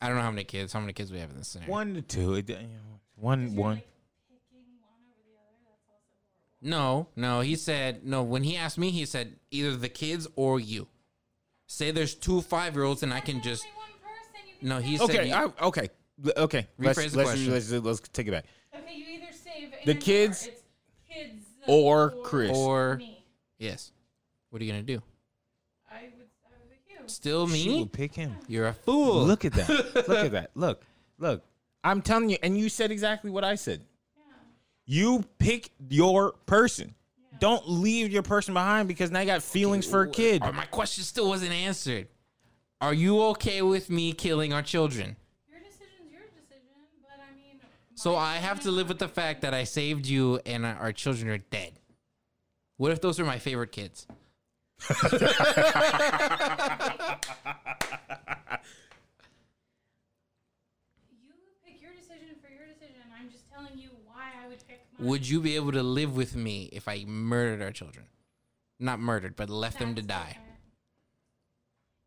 I 0.00 0.08
don't 0.08 0.16
know 0.16 0.22
how 0.22 0.30
many 0.30 0.44
kids, 0.44 0.72
how 0.72 0.80
many 0.80 0.94
kids 0.94 1.12
we 1.12 1.18
have 1.18 1.30
in 1.30 1.36
this 1.36 1.48
scenario. 1.48 1.70
one 1.70 1.94
to 1.94 2.00
two. 2.00 2.34
It, 2.36 2.48
you 2.48 2.56
know, 2.56 3.00
one, 3.16 3.54
one. 3.54 3.82
No, 6.60 7.06
no, 7.14 7.40
he 7.40 7.54
said 7.56 8.04
no. 8.04 8.22
When 8.22 8.42
he 8.42 8.56
asked 8.56 8.78
me, 8.78 8.90
he 8.90 9.04
said 9.04 9.36
either 9.50 9.76
the 9.76 9.88
kids 9.88 10.26
or 10.34 10.58
you. 10.58 10.88
Say 11.66 11.90
there's 11.92 12.14
two 12.14 12.40
five 12.40 12.74
year 12.74 12.84
olds, 12.84 13.02
and 13.02 13.12
I 13.14 13.20
can 13.20 13.40
just 13.42 13.64
no. 14.60 14.78
He 14.80 14.96
said 14.96 15.10
Okay. 15.10 15.28
you- 15.28 15.34
I, 15.34 15.44
okay. 15.66 15.88
l- 16.26 16.32
Okay. 16.44 16.66
Let's, 16.78 16.96
the 16.98 17.16
let's, 17.16 17.30
question. 17.30 17.52
let's, 17.52 17.70
let's 17.70 18.00
take 18.12 18.26
it 18.26 18.32
back. 18.32 18.44
Okay, 18.74 18.94
you 18.96 19.04
either 19.14 19.32
save 19.32 19.70
The 19.86 19.94
kids 19.94 20.48
or 20.48 20.50
it's 20.50 20.62
kids 21.08 21.44
uh, 21.68 21.72
or 21.72 22.10
Chris. 22.24 22.50
or 22.56 22.96
me. 22.96 23.24
yes. 23.58 23.92
What 24.50 24.60
are 24.60 24.64
you 24.64 24.72
gonna 24.72 24.82
do? 24.82 25.00
I 25.90 26.02
would, 26.02 26.26
I 26.44 26.50
would 26.58 26.70
pick 26.70 26.80
you. 26.88 26.96
Still 27.06 27.46
She 27.48 27.68
me? 27.68 27.78
will 27.78 27.86
pick 27.86 28.14
him. 28.14 28.34
You're 28.48 28.66
a 28.68 28.72
fool. 28.72 29.24
Look 29.24 29.44
at 29.44 29.52
that. 29.52 29.68
Look 30.08 30.24
at 30.24 30.32
that. 30.32 30.50
Look. 30.56 30.82
Look. 31.18 31.44
I'm 31.84 32.02
telling 32.02 32.30
you, 32.30 32.38
and 32.42 32.58
you 32.58 32.68
said 32.68 32.90
exactly 32.90 33.30
what 33.30 33.44
I 33.44 33.54
said. 33.54 33.82
You 34.90 35.22
pick 35.38 35.70
your 35.90 36.32
person. 36.46 36.94
Don't 37.38 37.68
leave 37.68 38.10
your 38.10 38.22
person 38.22 38.54
behind 38.54 38.88
because 38.88 39.10
now 39.10 39.20
you 39.20 39.26
got 39.26 39.42
feelings 39.42 39.84
for 39.86 40.04
a 40.04 40.08
kid. 40.08 40.42
Oh, 40.42 40.50
my 40.50 40.64
question 40.64 41.04
still 41.04 41.28
wasn't 41.28 41.52
answered. 41.52 42.08
Are 42.80 42.94
you 42.94 43.20
okay 43.24 43.60
with 43.60 43.90
me 43.90 44.14
killing 44.14 44.54
our 44.54 44.62
children? 44.62 45.16
Your 45.46 45.60
decision's 45.60 46.10
your 46.10 46.22
decision, 46.34 46.72
but 47.02 47.20
I 47.20 47.36
mean. 47.36 47.60
So 47.96 48.16
I 48.16 48.36
have 48.36 48.60
to 48.60 48.70
live 48.70 48.88
with 48.88 48.98
the 48.98 49.08
fact 49.08 49.42
that 49.42 49.52
I 49.52 49.64
saved 49.64 50.06
you 50.06 50.40
and 50.46 50.64
our 50.64 50.92
children 50.92 51.28
are 51.28 51.36
dead. 51.36 51.72
What 52.78 52.90
if 52.90 53.02
those 53.02 53.20
are 53.20 53.26
my 53.26 53.38
favorite 53.38 53.72
kids? 53.72 54.06
You 61.12 61.34
pick 61.64 61.82
your 61.82 61.92
decision 61.92 62.40
for 62.40 62.48
your 62.50 62.66
decision. 62.66 63.02
I'm 63.14 63.30
just 63.30 63.44
telling 63.50 63.78
you 63.78 63.90
why 64.06 64.30
I 64.42 64.48
would 64.98 65.04
pick 65.04 65.04
mine. 65.04 65.08
Would 65.10 65.28
you 65.28 65.40
be 65.40 65.56
able 65.56 65.72
to 65.72 65.82
live 65.82 66.16
with 66.16 66.34
me 66.36 66.68
if 66.72 66.88
I 66.88 67.04
murdered 67.06 67.62
our 67.62 67.70
children? 67.72 68.06
Not 68.78 69.00
murdered, 69.00 69.34
but 69.36 69.50
left 69.50 69.78
them 69.78 69.94
to 69.96 70.02
die. 70.02 70.36
different. 70.36 70.44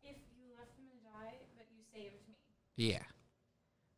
If 0.02 0.16
you 0.36 0.44
left 0.58 0.74
them 0.76 0.86
to 0.90 1.04
die, 1.04 1.34
but 1.56 1.66
you 1.76 1.82
saved 1.92 2.14
me, 2.28 2.34
Yeah. 2.76 2.98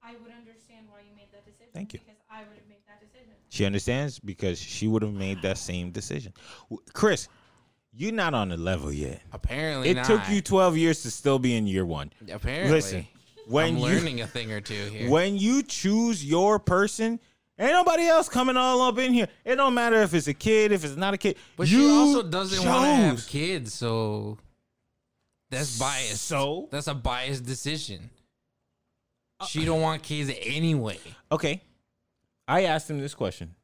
I 0.02 0.12
would 0.12 0.32
understand 0.32 0.86
why 0.90 1.00
you 1.08 1.14
made 1.16 1.28
that 1.32 1.44
decision. 1.46 1.70
Thank 1.72 1.94
you. 1.94 2.00
Because 2.00 2.20
I 2.30 2.40
would 2.40 2.58
have 2.58 2.68
made 2.68 2.82
that 2.86 3.00
decision. 3.00 3.32
She 3.48 3.64
understands 3.64 4.18
because 4.18 4.58
she 4.58 4.86
would 4.86 5.02
have 5.02 5.14
made 5.14 5.40
that 5.42 5.56
same 5.58 5.90
decision. 5.92 6.32
Chris, 6.92 7.28
you're 7.92 8.12
not 8.12 8.34
on 8.34 8.48
the 8.50 8.56
level 8.56 8.92
yet. 8.92 9.22
Apparently 9.32 9.88
It 9.90 9.94
not. 9.94 10.04
took 10.06 10.28
you 10.28 10.42
12 10.42 10.76
years 10.76 11.02
to 11.02 11.10
still 11.10 11.38
be 11.38 11.54
in 11.56 11.66
year 11.66 11.86
one. 11.86 12.12
Apparently. 12.30 12.70
Listen, 12.70 13.06
when 13.46 13.66
I'm 13.66 13.76
you 13.78 13.82
learning 13.84 14.20
a 14.20 14.26
thing 14.26 14.50
or 14.52 14.60
two 14.60 14.74
here. 14.90 15.08
when 15.08 15.36
you 15.38 15.62
choose 15.62 16.24
your 16.24 16.58
person, 16.58 17.20
ain't 17.58 17.72
nobody 17.72 18.04
else 18.06 18.28
coming 18.28 18.56
all 18.56 18.82
up 18.82 18.98
in 18.98 19.12
here. 19.12 19.28
It 19.44 19.56
don't 19.56 19.74
matter 19.74 20.02
if 20.02 20.14
it's 20.14 20.26
a 20.26 20.34
kid, 20.34 20.72
if 20.72 20.84
it's 20.84 20.96
not 20.96 21.14
a 21.14 21.18
kid. 21.18 21.36
but 21.56 21.68
you 21.68 21.80
she 21.80 21.88
also 21.90 22.22
doesn't 22.22 22.66
want 22.68 22.84
to 22.84 22.90
have 22.94 23.26
kids, 23.26 23.72
so 23.74 24.38
that's 25.50 25.78
biased. 25.78 26.22
So? 26.22 26.68
that's 26.70 26.86
a 26.88 26.94
biased 26.94 27.44
decision. 27.44 28.10
Uh, 29.40 29.46
she 29.46 29.64
don't 29.64 29.80
want 29.80 30.02
kids 30.02 30.30
anyway. 30.42 30.98
Okay. 31.30 31.62
I 32.46 32.64
asked 32.64 32.90
him 32.90 32.98
this 33.00 33.14
question. 33.14 33.54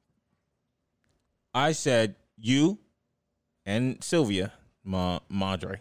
I 1.53 1.73
said, 1.73 2.15
you 2.39 2.79
and 3.67 4.03
Sylvia, 4.03 4.53
Ma- 4.85 5.21
Madre, 5.29 5.81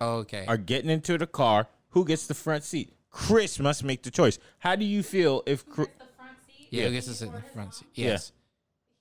oh, 0.00 0.18
Okay. 0.18 0.44
are 0.46 0.56
getting 0.56 0.90
into 0.90 1.18
the 1.18 1.26
car. 1.26 1.66
Who 1.90 2.04
gets 2.04 2.26
the 2.26 2.34
front 2.34 2.64
seat? 2.64 2.92
Chris 3.10 3.58
must 3.58 3.82
make 3.82 4.02
the 4.02 4.10
choice. 4.10 4.38
How 4.58 4.76
do 4.76 4.84
you 4.84 5.02
feel 5.02 5.42
if 5.46 5.66
Chris, 5.66 5.88
That's 5.98 6.10
the 6.10 6.16
front 6.16 6.36
seat. 6.46 6.55
Yeah, 6.70 6.82
yeah. 6.82 6.88
I 6.88 6.92
guess 6.92 7.08
it's 7.08 7.22
in 7.22 7.32
the 7.32 7.40
front 7.52 7.74
seat. 7.74 7.88
Yes. 7.94 8.32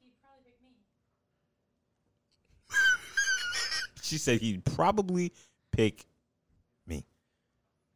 He'd 0.02 0.12
probably 0.22 0.52
pick 0.60 0.72
me. 2.70 4.02
she 4.02 4.18
said 4.18 4.42
he'd 4.42 4.64
probably 4.66 5.34
pick 5.72 6.06
me? 6.88 7.06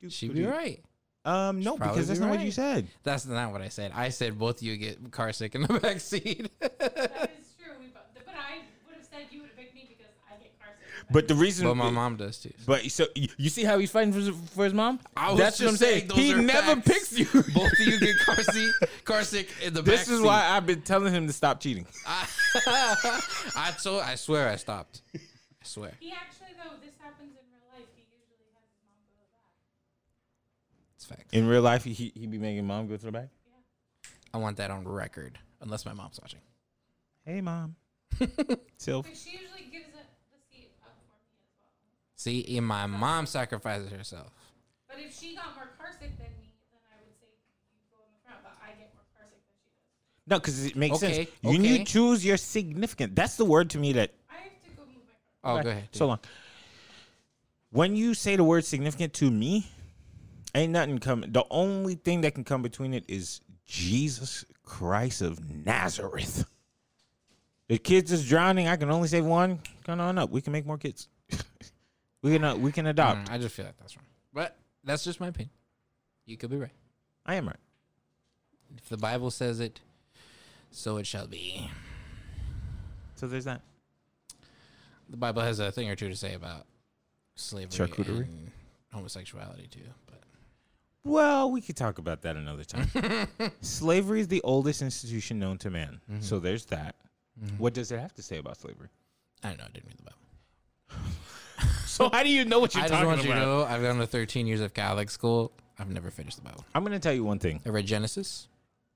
She'd 0.10 0.34
be 0.34 0.46
right. 0.46 0.84
Um, 1.26 1.62
no, 1.62 1.76
probably 1.76 1.96
because 1.96 2.08
that's 2.08 2.20
be 2.20 2.26
not 2.26 2.32
what 2.36 2.46
you 2.46 2.52
said. 2.52 2.88
That's 3.04 3.26
not 3.26 3.52
what 3.52 3.62
I 3.62 3.68
said. 3.68 3.92
I 3.94 4.10
said 4.10 4.40
both 4.40 4.58
of 4.58 4.64
you 4.64 4.78
get 4.78 5.12
car 5.12 5.32
sick 5.34 5.54
in 5.54 5.62
the 5.64 5.80
back 5.80 6.00
seat. 6.00 6.50
That 6.60 7.32
is 7.40 7.54
true. 7.60 7.74
We 7.80 7.88
both, 7.88 8.04
but 8.14 8.34
I 8.34 8.64
would 8.88 8.96
have 8.96 9.06
said 9.06 9.28
you 9.30 9.42
would 9.42 9.50
have 9.50 9.58
picked 9.58 9.76
me 9.76 9.86
because 9.90 10.12
I 10.28 10.42
get 10.42 10.58
car 10.58 10.70
sick. 10.80 10.99
But 11.12 11.28
the 11.28 11.34
reason, 11.36 11.66
but 11.66 11.76
my 11.76 11.90
mom 11.90 12.18
does 12.18 12.38
too. 12.38 12.52
But 12.68 12.84
so 12.92 13.08
you, 13.16 13.30
you 13.38 13.50
see 13.50 13.64
how 13.64 13.80
he's 13.80 13.90
fighting 13.90 14.14
for 14.14 14.20
his, 14.20 14.30
for 14.30 14.64
his 14.64 14.74
mom? 14.76 15.00
I 15.18 15.32
was 15.32 15.40
That's 15.40 15.60
what 15.60 15.70
I'm 15.70 15.72
just 15.74 15.84
saying, 15.84 16.10
saying. 16.10 16.20
He 16.22 16.34
never 16.36 16.76
facts. 16.82 16.88
picks 16.88 17.20
you. 17.20 17.26
Both 17.26 17.72
of 17.74 17.80
you 17.80 18.00
get 18.00 18.16
car 18.26 18.36
seat, 18.44 18.72
car 19.06 19.24
sick 19.24 19.50
in 19.64 19.74
the 19.74 19.82
back 19.82 19.92
this 19.96 20.08
is 20.08 20.20
seat. 20.20 20.26
why 20.26 20.46
I've 20.50 20.66
been 20.68 20.82
telling 20.84 21.12
him 21.14 21.26
to 21.26 21.34
stop 21.34 21.60
cheating. 21.62 21.88
I 22.06 23.74
told. 23.82 24.04
I 24.04 24.16
swear 24.16 24.50
I 24.50 24.56
stopped. 24.56 25.02
I 25.16 25.20
swear. 25.64 25.94
He 26.00 26.12
actually, 26.12 26.54
though, 26.58 26.76
this 26.82 26.94
happens 27.00 27.32
in 27.32 27.46
real 27.52 27.66
life. 27.74 27.88
He 27.96 28.04
usually 28.04 28.46
has 28.54 28.70
his 28.70 28.84
mom 28.94 29.02
go 29.10 29.16
to 29.16 29.26
the 29.26 29.32
back. 29.34 29.50
It's 30.96 31.06
fact. 31.06 31.34
In 31.34 31.48
real 31.48 31.62
life, 31.64 31.84
he 31.84 31.94
he 31.94 32.28
be 32.28 32.38
making 32.38 32.66
mom 32.68 32.88
go 32.88 32.98
to 32.98 33.06
the 33.06 33.12
back. 33.12 33.30
Yeah. 33.48 34.10
I 34.34 34.38
want 34.38 34.58
that 34.58 34.70
on 34.70 34.88
record, 34.88 35.40
unless 35.62 35.86
my 35.86 35.94
mom's 35.94 36.20
watching. 36.22 36.42
Hey, 37.26 37.42
mom. 37.42 37.76
Sylph. 38.78 39.06
But 39.08 39.18
she 39.18 39.32
usually 39.32 39.70
gives 39.72 39.88
it 39.88 40.08
the 40.32 40.40
seat 40.52 40.72
up 40.84 40.92
for 41.06 41.16
me 41.32 41.38
as 41.46 41.54
well. 41.60 41.70
See, 42.20 42.58
and 42.58 42.68
my 42.68 42.86
mom 42.86 43.26
sacrifices 43.26 43.90
herself. 43.94 44.34
But 44.90 44.98
if 45.00 45.18
she 45.18 45.36
got 45.36 45.56
more 45.56 45.70
car 45.78 45.88
sick 45.98 46.18
than 46.18 46.28
me, 46.38 46.52
then 46.70 46.82
I 46.92 47.00
would 47.00 47.16
say 47.18 47.28
you 47.72 47.80
go 47.90 48.04
in 48.04 48.12
the 48.12 48.20
front. 48.28 48.44
But 48.44 48.58
I 48.62 48.72
get 48.72 48.92
more 48.94 49.06
car 49.16 49.26
sick 49.30 49.40
than 49.48 49.56
she 49.56 49.70
does. 49.72 50.28
No, 50.28 50.38
because 50.38 50.66
it 50.66 50.76
makes 50.76 50.98
Okay, 50.98 51.14
sense. 51.14 51.30
When 51.44 51.64
you 51.64 51.76
okay. 51.76 51.84
choose 51.86 52.26
your 52.26 52.36
significant, 52.36 53.16
that's 53.16 53.38
the 53.38 53.46
word 53.46 53.70
to 53.70 53.78
me 53.78 53.94
that. 53.94 54.12
I 54.30 54.34
have 54.34 54.44
to 54.66 54.70
go 54.76 54.84
move 54.88 54.96
my 55.44 55.50
car. 55.50 55.60
Oh, 55.62 55.64
go 55.64 55.70
ahead. 55.70 55.88
So 55.94 56.08
long. 56.08 56.20
When 57.72 57.96
you 57.96 58.14
say 58.14 58.36
the 58.36 58.44
word 58.44 58.66
significant 58.66 59.14
to 59.14 59.32
me, 59.32 59.66
ain't 60.54 60.74
nothing 60.74 60.98
coming. 61.00 61.32
The 61.32 61.46
only 61.50 61.96
thing 61.96 62.20
that 62.22 62.36
can 62.36 62.44
come 62.44 62.62
between 62.62 62.94
it 62.94 63.06
is 63.08 63.40
Jesus 63.66 64.44
Christ 64.66 65.22
of 65.22 65.40
Nazareth. 65.66 66.44
The 67.70 67.78
kids 67.78 68.12
is 68.12 68.28
drowning. 68.28 68.68
I 68.68 68.76
can 68.76 68.92
only 68.92 69.08
save 69.08 69.24
one. 69.24 69.60
Come 69.86 70.02
on 70.02 70.18
up. 70.18 70.32
We 70.32 70.42
can 70.42 70.52
make 70.52 70.66
more 70.66 70.78
kids. 70.78 71.08
We 72.22 72.34
can 72.34 72.44
uh, 72.44 72.56
we 72.56 72.72
can 72.72 72.88
adopt. 72.88 73.30
Mm, 73.30 73.34
I 73.34 73.38
just 73.38 73.56
feel 73.56 73.66
like 73.66 73.78
that's 73.78 73.96
wrong. 73.96 74.06
But 74.34 74.58
that's 74.84 75.04
just 75.04 75.20
my 75.20 75.28
opinion. 75.28 75.52
You 76.26 76.38
could 76.38 76.50
be 76.50 76.58
right. 76.58 76.72
I 77.26 77.36
am 77.36 77.48
right. 77.48 77.58
If 78.78 78.90
the 78.90 78.98
Bible 78.98 79.32
says 79.32 79.60
it, 79.60 79.80
so 80.72 80.98
it 80.98 81.08
shall 81.08 81.28
be. 81.28 81.70
So 83.16 83.28
there's 83.28 83.46
that. 83.46 83.62
The 85.10 85.18
Bible 85.18 85.42
has 85.42 85.60
a 85.60 85.72
thing 85.72 85.90
or 85.90 85.96
two 85.96 86.10
to 86.10 86.16
say 86.16 86.36
about 86.36 86.66
slavery 87.36 87.88
Charcuterie? 87.88 88.28
and 88.28 88.52
homosexuality 88.94 89.68
too. 89.68 89.80
But 90.06 90.22
Well, 91.04 91.50
we 91.52 91.62
could 91.62 91.76
talk 91.76 91.98
about 91.98 92.22
that 92.22 92.36
another 92.36 92.64
time. 92.64 92.88
slavery 93.62 94.22
is 94.22 94.28
the 94.28 94.42
oldest 94.44 94.82
institution 94.82 95.40
known 95.40 95.58
to 95.60 95.70
man. 95.72 96.00
Mm-hmm. 96.12 96.22
So 96.22 96.40
there's 96.40 96.66
that. 96.66 96.96
What 97.58 97.74
does 97.74 97.92
it 97.92 98.00
have 98.00 98.14
to 98.16 98.22
say 98.22 98.38
about 98.38 98.58
slavery? 98.58 98.90
I 99.44 99.50
don't 99.50 99.60
know. 99.60 99.64
I 99.64 99.70
didn't 99.70 99.88
read 99.88 99.98
the 99.98 100.04
Bible. 100.04 100.18
So 102.00 102.10
how 102.10 102.24
do 102.24 102.30
you 102.30 102.46
know 102.46 102.60
what 102.60 102.74
you're 102.74 102.86
I 102.86 102.88
just 102.88 102.94
talking 102.94 103.08
want 103.08 103.20
about? 103.26 103.28
you 103.36 103.40
to 103.42 103.46
know 103.46 103.64
I've 103.66 103.82
gone 103.82 103.98
to 103.98 104.08
13 104.08 104.48
years 104.48 104.62
of 104.62 104.74
Catholic 104.74 105.10
school. 105.10 105.52
I've 105.78 105.90
never 105.90 106.10
finished 106.10 106.38
the 106.38 106.44
Bible. 106.44 106.64
I'm 106.74 106.82
going 106.84 106.94
to 106.94 107.00
tell 107.00 107.12
you 107.14 107.26
one 107.26 107.40
thing. 107.40 107.60
I 107.66 107.70
read 107.70 107.86
Genesis. 107.86 108.48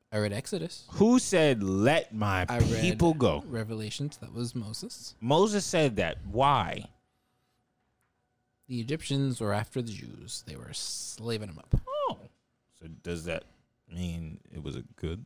I 0.09 0.19
read 0.19 0.31
Exodus. 0.31 0.85
Who 0.91 1.19
said, 1.19 1.61
let 1.61 2.15
my 2.15 2.45
I 2.47 2.59
read 2.59 2.81
people 2.81 3.13
go? 3.13 3.43
Revelations. 3.45 4.15
That 4.17 4.33
was 4.33 4.55
Moses. 4.55 5.15
Moses 5.19 5.65
said 5.65 5.97
that. 5.97 6.19
Why? 6.31 6.85
The 8.69 8.79
Egyptians 8.79 9.41
were 9.41 9.53
after 9.53 9.81
the 9.81 9.91
Jews. 9.91 10.45
They 10.47 10.55
were 10.55 10.71
slaving 10.71 11.49
them 11.49 11.59
up. 11.59 11.75
Oh. 12.09 12.19
So 12.79 12.87
does 13.01 13.25
that 13.25 13.43
mean 13.93 14.39
it 14.53 14.63
was 14.63 14.77
a 14.77 14.83
good? 14.95 15.25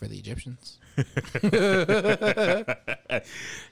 For 0.00 0.08
the 0.08 0.16
Egyptians. 0.16 0.78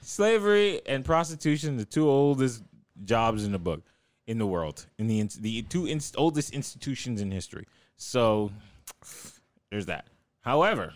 Slavery 0.03 0.79
and 0.85 1.03
prostitution, 1.03 1.75
the 1.77 1.85
two 1.85 2.07
oldest 2.07 2.61
jobs 3.03 3.45
in 3.45 3.51
the 3.51 3.57
book, 3.57 3.81
in 4.27 4.37
the 4.37 4.45
world, 4.45 4.85
in 4.99 5.07
the 5.07 5.23
the 5.39 5.63
two 5.63 5.87
ins- 5.87 6.13
oldest 6.15 6.53
institutions 6.53 7.19
in 7.19 7.31
history. 7.31 7.65
So 7.97 8.51
there's 9.71 9.87
that. 9.87 10.05
However, 10.41 10.93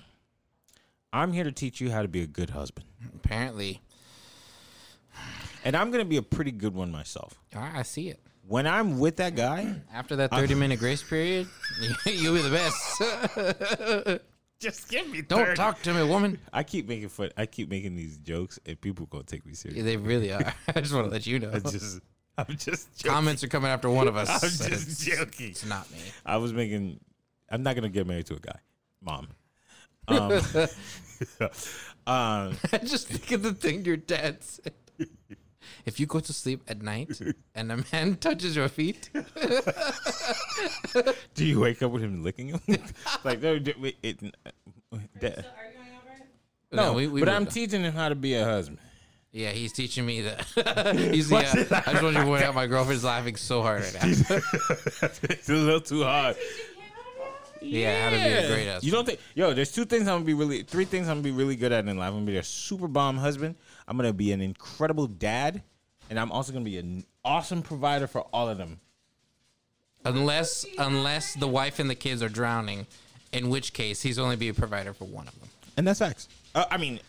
I'm 1.12 1.34
here 1.34 1.46
to 1.46 1.52
teach 1.52 1.82
you 1.82 1.90
how 1.90 2.04
to 2.04 2.08
be 2.08 2.22
a 2.22 2.28
good 2.28 2.52
husband, 2.52 2.86
Apparently, 3.16 3.82
and 5.66 5.76
I'm 5.76 5.90
going 5.90 6.06
to 6.06 6.10
be 6.10 6.18
a 6.18 6.22
pretty 6.22 6.52
good 6.52 6.76
one 6.76 6.92
myself. 6.92 7.40
I 7.56 7.80
I 7.80 7.82
see 7.82 8.10
it. 8.10 8.20
When 8.48 8.68
I'm 8.68 9.00
with 9.00 9.16
that 9.16 9.36
guy, 9.36 9.82
After 9.92 10.16
that 10.18 10.30
30 10.30 10.54
minute 10.54 10.78
grace 10.78 11.02
period, 11.02 11.48
you'll 12.06 12.36
be 12.36 12.42
the 12.44 12.52
best. 14.12 14.22
just 14.64 14.90
give 14.90 15.10
me. 15.10 15.22
Don't 15.22 15.56
talk 15.56 15.82
to 15.84 15.94
me, 15.94 16.04
woman. 16.04 16.40
I 16.52 16.64
keep 16.64 16.88
making 16.88 17.10
fun. 17.10 17.30
I 17.38 17.46
keep 17.46 17.70
making 17.70 17.96
these 17.96 18.18
jokes, 18.18 18.60
and 18.66 18.80
people 18.80 19.06
gonna 19.08 19.26
take 19.26 19.46
me 19.46 19.54
serious. 19.54 19.78
Yeah, 19.78 19.84
they 19.84 19.98
really 19.98 20.32
are. 20.32 20.54
I 20.76 20.82
just 20.82 20.94
want 20.94 21.08
to 21.08 21.12
let 21.12 21.28
you 21.28 21.40
know. 21.40 21.52
I 21.54 21.60
just, 21.60 22.00
I'm 22.38 22.58
just 22.58 22.96
joking. 22.98 23.12
Comments 23.12 23.44
are 23.44 23.48
coming 23.48 23.70
after 23.70 23.90
one 23.90 24.08
of 24.08 24.16
us. 24.16 24.30
I'm 24.44 24.50
just 24.50 24.88
it's, 24.88 25.06
joking. 25.06 25.50
it's 25.50 25.66
not 25.66 25.92
me. 25.92 25.98
I 26.26 26.38
was 26.38 26.54
making. 26.54 27.00
I'm 27.50 27.62
not 27.62 27.76
gonna 27.76 27.90
get 27.90 28.08
married 28.08 28.26
to 28.28 28.36
a 28.36 28.40
guy, 28.40 28.60
mom. 29.02 29.28
Um, 30.08 30.32
um, 32.08 32.58
I 32.72 32.78
just 32.84 33.08
think 33.10 33.32
of 33.32 33.44
the 33.44 33.54
thing 33.54 33.86
your 33.86 33.98
dad 33.98 34.44
said. 34.44 34.74
If 35.86 36.00
you 36.00 36.06
go 36.06 36.20
to 36.20 36.34
sleep 36.34 36.62
at 36.68 36.82
night 36.82 37.20
and 37.56 37.72
a 37.72 37.84
man 37.92 38.16
touches 38.20 38.56
your 38.56 38.68
feet, 38.70 39.10
do 41.36 41.46
you 41.46 41.60
wake 41.60 41.82
up 41.82 41.92
with 41.92 42.02
him 42.04 42.24
licking 42.24 42.50
him? 42.50 42.62
like 43.24 43.42
no, 43.42 43.60
d- 43.60 43.74
wait, 43.80 43.98
it, 44.04 44.18
uh, 44.46 44.98
that- 45.20 45.40
Still 45.40 45.46
arguing 45.58 45.88
over 46.02 46.22
it? 46.22 46.76
no, 46.76 46.94
we, 46.94 47.08
we 47.08 47.20
but 47.22 47.26
moved 47.28 47.36
I'm 47.36 47.44
on. 47.44 47.52
teaching 47.52 47.82
him 47.84 47.94
how 47.94 48.10
to 48.10 48.16
be 48.16 48.36
a 48.36 48.44
husband. 48.46 48.80
Yeah, 49.32 49.50
he's 49.50 49.74
teaching 49.74 50.06
me 50.06 50.22
that. 50.22 50.46
he's 51.12 51.32
yeah. 51.32 51.40
I 51.40 51.94
just 51.94 52.04
want 52.04 52.16
you 52.16 52.22
to 52.22 52.24
point 52.24 52.44
out 52.44 52.54
my 52.54 52.68
girlfriend's 52.68 53.04
laughing 53.04 53.36
so 53.36 53.64
hard 53.64 53.82
right 53.82 53.94
now. 54.02 54.08
it's 55.24 55.50
a 55.50 55.54
little 55.54 55.82
too 55.82 56.04
hard. 56.04 56.36
yeah, 57.60 58.04
how 58.04 58.10
to 58.12 58.16
be 58.18 58.22
a 58.32 58.48
great 58.48 58.66
husband. 58.68 58.84
You 58.84 58.92
don't 58.92 59.06
think? 59.08 59.20
Yo, 59.34 59.54
there's 59.56 59.72
two 59.72 59.86
things 59.86 60.08
I'm 60.08 60.16
gonna 60.18 60.26
be 60.26 60.36
really, 60.36 60.62
three 60.62 60.86
things 60.86 61.08
I'm 61.08 61.16
gonna 61.16 61.24
be 61.24 61.32
really 61.32 61.56
good 61.56 61.72
at 61.72 61.88
in 61.88 61.98
life. 61.98 62.10
I'm 62.10 62.14
gonna 62.18 62.26
be 62.28 62.38
a 62.38 62.44
super 62.44 62.88
bomb 62.88 63.18
husband. 63.18 63.56
I'm 63.88 63.98
gonna 63.98 64.14
be 64.14 64.32
an 64.32 64.42
incredible 64.42 65.08
dad, 65.08 65.62
and 66.10 66.20
I'm 66.20 66.32
also 66.32 66.52
gonna 66.54 66.66
be 66.66 66.78
an 66.78 67.06
awesome 67.26 67.62
provider 67.62 68.08
for 68.08 68.22
all 68.34 68.48
of 68.50 68.58
them. 68.58 68.80
unless 70.06 70.66
unless 70.78 71.34
the 71.36 71.48
wife 71.48 71.80
and 71.80 71.90
the 71.90 71.96
kids 71.96 72.22
are 72.22 72.30
drowning, 72.30 72.86
in 73.32 73.50
which 73.50 73.74
case 73.74 74.02
he's 74.02 74.20
only 74.20 74.36
be 74.36 74.50
a 74.50 74.54
provider 74.54 74.94
for 74.94 75.06
one 75.06 75.28
of 75.28 75.40
them. 75.40 75.50
And 75.78 75.88
that's 75.88 76.00
facts. 76.00 76.28
Uh, 76.54 76.66
I 76.70 76.78
mean, 76.78 77.00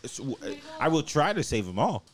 I 0.80 0.88
will 0.88 1.02
try 1.02 1.32
to 1.32 1.42
save 1.42 1.66
them 1.66 1.78
all, 1.78 2.04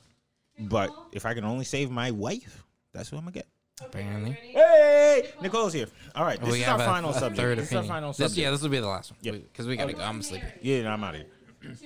but 0.59 0.91
if 1.13 1.27
I 1.27 1.35
can 1.35 1.45
only 1.45 1.65
save 1.65 1.91
my 1.91 2.11
wife, 2.11 2.65
that's 2.93 3.09
who 3.11 3.17
I'm 3.17 3.23
gonna 3.23 3.33
get. 3.33 3.47
Apparently, 3.83 4.33
Hey, 4.33 5.31
Nicole's 5.41 5.73
here. 5.73 5.87
All 6.15 6.25
right, 6.25 6.39
this 6.41 6.51
we 6.53 6.61
is 6.63 6.69
our 6.69 6.73
have 6.79 6.81
a, 6.81 6.85
final 6.85 7.11
a 7.11 7.15
subject. 7.15 7.37
third 7.41 7.59
This 7.59 7.67
is 7.69 7.73
our 7.73 7.79
opinion. 7.79 7.95
final 7.95 8.11
This, 8.11 8.17
subject. 8.19 8.39
yeah, 8.39 8.51
this 8.51 8.61
will 8.63 8.69
be 8.69 8.79
the 8.81 8.87
last 8.89 9.11
one. 9.13 9.19
Yep. 9.23 9.35
because 9.53 9.67
we 9.67 9.77
gotta 9.77 9.93
go. 9.95 10.03
I'm 10.03 10.21
sleeping. 10.23 10.49
Yeah, 10.61 10.83
no, 10.83 10.91
I'm 10.91 11.05
out 11.05 11.15
of 11.15 11.21
here. 11.23 11.77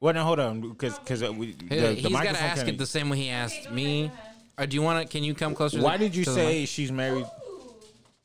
To. 0.00 0.04
Well, 0.04 0.14
no, 0.14 0.24
hold 0.24 0.40
on, 0.40 0.60
because 0.60 0.98
because 0.98 1.22
uh, 1.22 1.32
we 1.32 1.52
the, 1.52 1.66
Hey, 1.74 1.80
the 1.80 1.92
he's 1.94 2.02
got 2.02 2.08
to 2.08 2.12
microphone 2.14 2.42
ask 2.44 2.56
kinda- 2.58 2.72
it 2.74 2.78
the 2.78 2.86
same 2.86 3.08
way 3.08 3.16
he 3.18 3.30
asked 3.30 3.70
me. 3.70 4.04
ahead, 4.04 4.10
go 4.10 4.14
ahead. 4.22 4.32
Or 4.58 4.66
do 4.66 4.74
you 4.76 4.82
want 4.82 5.02
to? 5.06 5.12
Can 5.12 5.24
you 5.24 5.34
come 5.34 5.54
closer? 5.54 5.78
to 5.78 5.82
Why 5.82 5.96
the- 5.96 6.04
did 6.04 6.16
you 6.16 6.24
to 6.24 6.30
the 6.30 6.36
say 6.36 6.64
she's 6.66 6.92
married? 6.92 7.26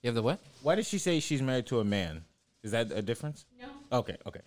you 0.02 0.08
have 0.08 0.16
the 0.16 0.24
what? 0.24 0.40
Why 0.62 0.76
did 0.76 0.86
she 0.86 0.98
say 0.98 1.20
she's 1.20 1.42
married 1.42 1.66
to 1.68 1.80
a 1.80 1.84
man? 1.84 2.24
Is 2.64 2.72
that 2.72 2.92
a 2.92 3.02
difference? 3.02 3.46
No. 3.60 3.68
Okay, 4.00 4.16
okay. 4.28 4.42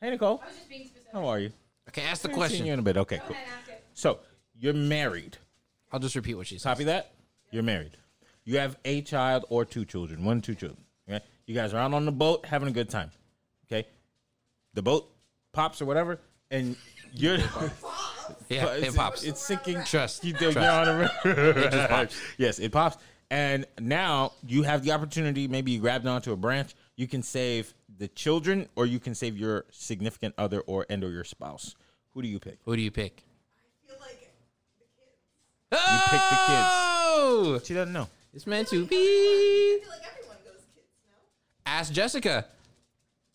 Hey, 0.00 0.10
Nicole, 0.10 0.40
I 0.42 0.46
was 0.46 0.56
just 0.56 0.68
being 0.68 0.86
specific. 0.86 1.12
how 1.12 1.26
are 1.26 1.38
you? 1.38 1.50
Okay, 1.88 2.02
ask 2.02 2.22
the 2.22 2.28
Haven't 2.28 2.34
seen 2.34 2.34
question. 2.48 2.66
you 2.66 2.72
in 2.72 2.78
a 2.78 2.82
bit. 2.82 2.96
Okay, 2.96 3.18
Go 3.18 3.22
cool. 3.26 3.36
ahead, 3.36 3.48
ask 3.62 3.70
it. 3.70 3.84
So 3.94 4.18
you're 4.58 4.72
married. 4.74 5.38
I'll 5.92 6.00
just 6.00 6.16
repeat 6.16 6.34
what 6.34 6.46
she 6.46 6.58
said. 6.58 6.68
Copy 6.70 6.84
that. 6.84 7.12
You're 7.52 7.62
married. 7.62 7.96
You 8.44 8.58
have 8.58 8.76
a 8.84 9.00
child 9.02 9.44
or 9.48 9.64
two 9.64 9.84
children, 9.84 10.24
one, 10.24 10.40
two 10.40 10.54
children. 10.54 10.82
Okay. 11.08 11.24
You 11.46 11.54
guys 11.54 11.72
are 11.72 11.78
out 11.78 11.94
on 11.94 12.04
the 12.04 12.12
boat 12.12 12.46
having 12.46 12.68
a 12.68 12.72
good 12.72 12.90
time. 12.90 13.10
Okay. 13.70 13.86
The 14.74 14.82
boat 14.82 15.08
pops 15.52 15.80
or 15.80 15.84
whatever, 15.86 16.18
and 16.54 16.76
you're. 17.12 17.38
Yeah, 18.48 18.66
it 18.74 18.94
pops. 18.94 19.22
It's 19.22 19.42
sinking. 19.42 19.82
Trust. 19.84 20.24
You 20.24 20.32
do 20.32 20.52
Trust. 20.52 20.56
you're 20.56 20.70
on 20.70 20.88
a 20.88 21.10
river. 21.24 22.08
Yes, 22.38 22.58
it 22.58 22.72
pops. 22.72 22.96
And 23.30 23.66
now 23.80 24.32
you 24.46 24.62
have 24.62 24.82
the 24.82 24.92
opportunity. 24.92 25.48
Maybe 25.48 25.72
you 25.72 25.80
grabbed 25.80 26.06
onto 26.06 26.32
a 26.32 26.36
branch. 26.36 26.74
You 26.96 27.06
can 27.06 27.22
save 27.22 27.74
the 27.98 28.08
children, 28.08 28.68
or 28.76 28.86
you 28.86 28.98
can 29.00 29.14
save 29.14 29.36
your 29.36 29.64
significant 29.70 30.34
other, 30.38 30.60
or 30.60 30.86
and 30.88 31.02
or 31.04 31.10
your 31.10 31.24
spouse. 31.24 31.74
Who 32.14 32.22
do 32.22 32.28
you 32.28 32.38
pick? 32.38 32.58
Who 32.64 32.76
do 32.76 32.82
you 32.82 32.90
pick? 32.90 33.22
feel 33.86 33.96
like 34.00 34.20
the 35.70 35.76
kids. 35.76 35.92
You 35.92 35.98
pick 35.98 36.20
the 36.30 36.36
kids. 36.46 36.68
Oh, 37.16 37.60
She 37.64 37.74
doesn't 37.74 37.92
know. 37.92 38.08
it's 38.32 38.46
meant 38.46 38.68
to 38.68 38.86
be. 38.86 38.96
I 38.96 39.78
feel 39.82 39.90
like 39.90 40.00
everyone 40.10 40.36
goes 40.44 40.62
kids, 40.74 40.86
no? 41.06 41.14
Ask 41.66 41.92
Jessica. 41.92 42.46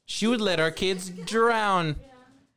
She 0.06 0.26
would 0.28 0.42
let 0.42 0.60
our 0.60 0.72
kids 0.72 1.10
drown. 1.10 1.96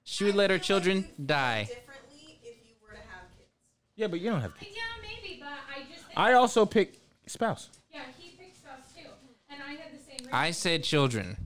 She 0.05 0.24
would 0.24 0.35
let 0.35 0.51
her 0.51 0.59
children 0.59 1.09
die. 1.24 1.65
Differently 1.65 2.39
if 2.43 2.57
you 2.65 2.74
were 2.83 2.91
to 2.95 2.97
have 2.99 3.29
kids. 3.37 3.49
Yeah, 3.97 4.09
but 4.09 4.20
you 4.20 4.31
don't 4.31 4.41
have 4.41 4.57
kids. 4.59 4.73
Yeah, 4.74 4.83
maybe, 5.03 5.39
but 5.41 5.49
I 5.49 5.81
just. 5.93 6.05
I 6.16 6.33
also 6.35 6.66
pick 6.66 6.99
spouse. 7.27 7.69
yeah, 7.93 8.01
he 8.19 8.31
picks 8.37 8.59
us 8.65 8.81
too 8.97 9.09
and 9.49 9.61
I 9.62 9.73
had 9.73 9.93
the 9.93 10.03
same. 10.24 10.29
I 10.33 10.51
said 10.51 10.83
children. 10.85 11.37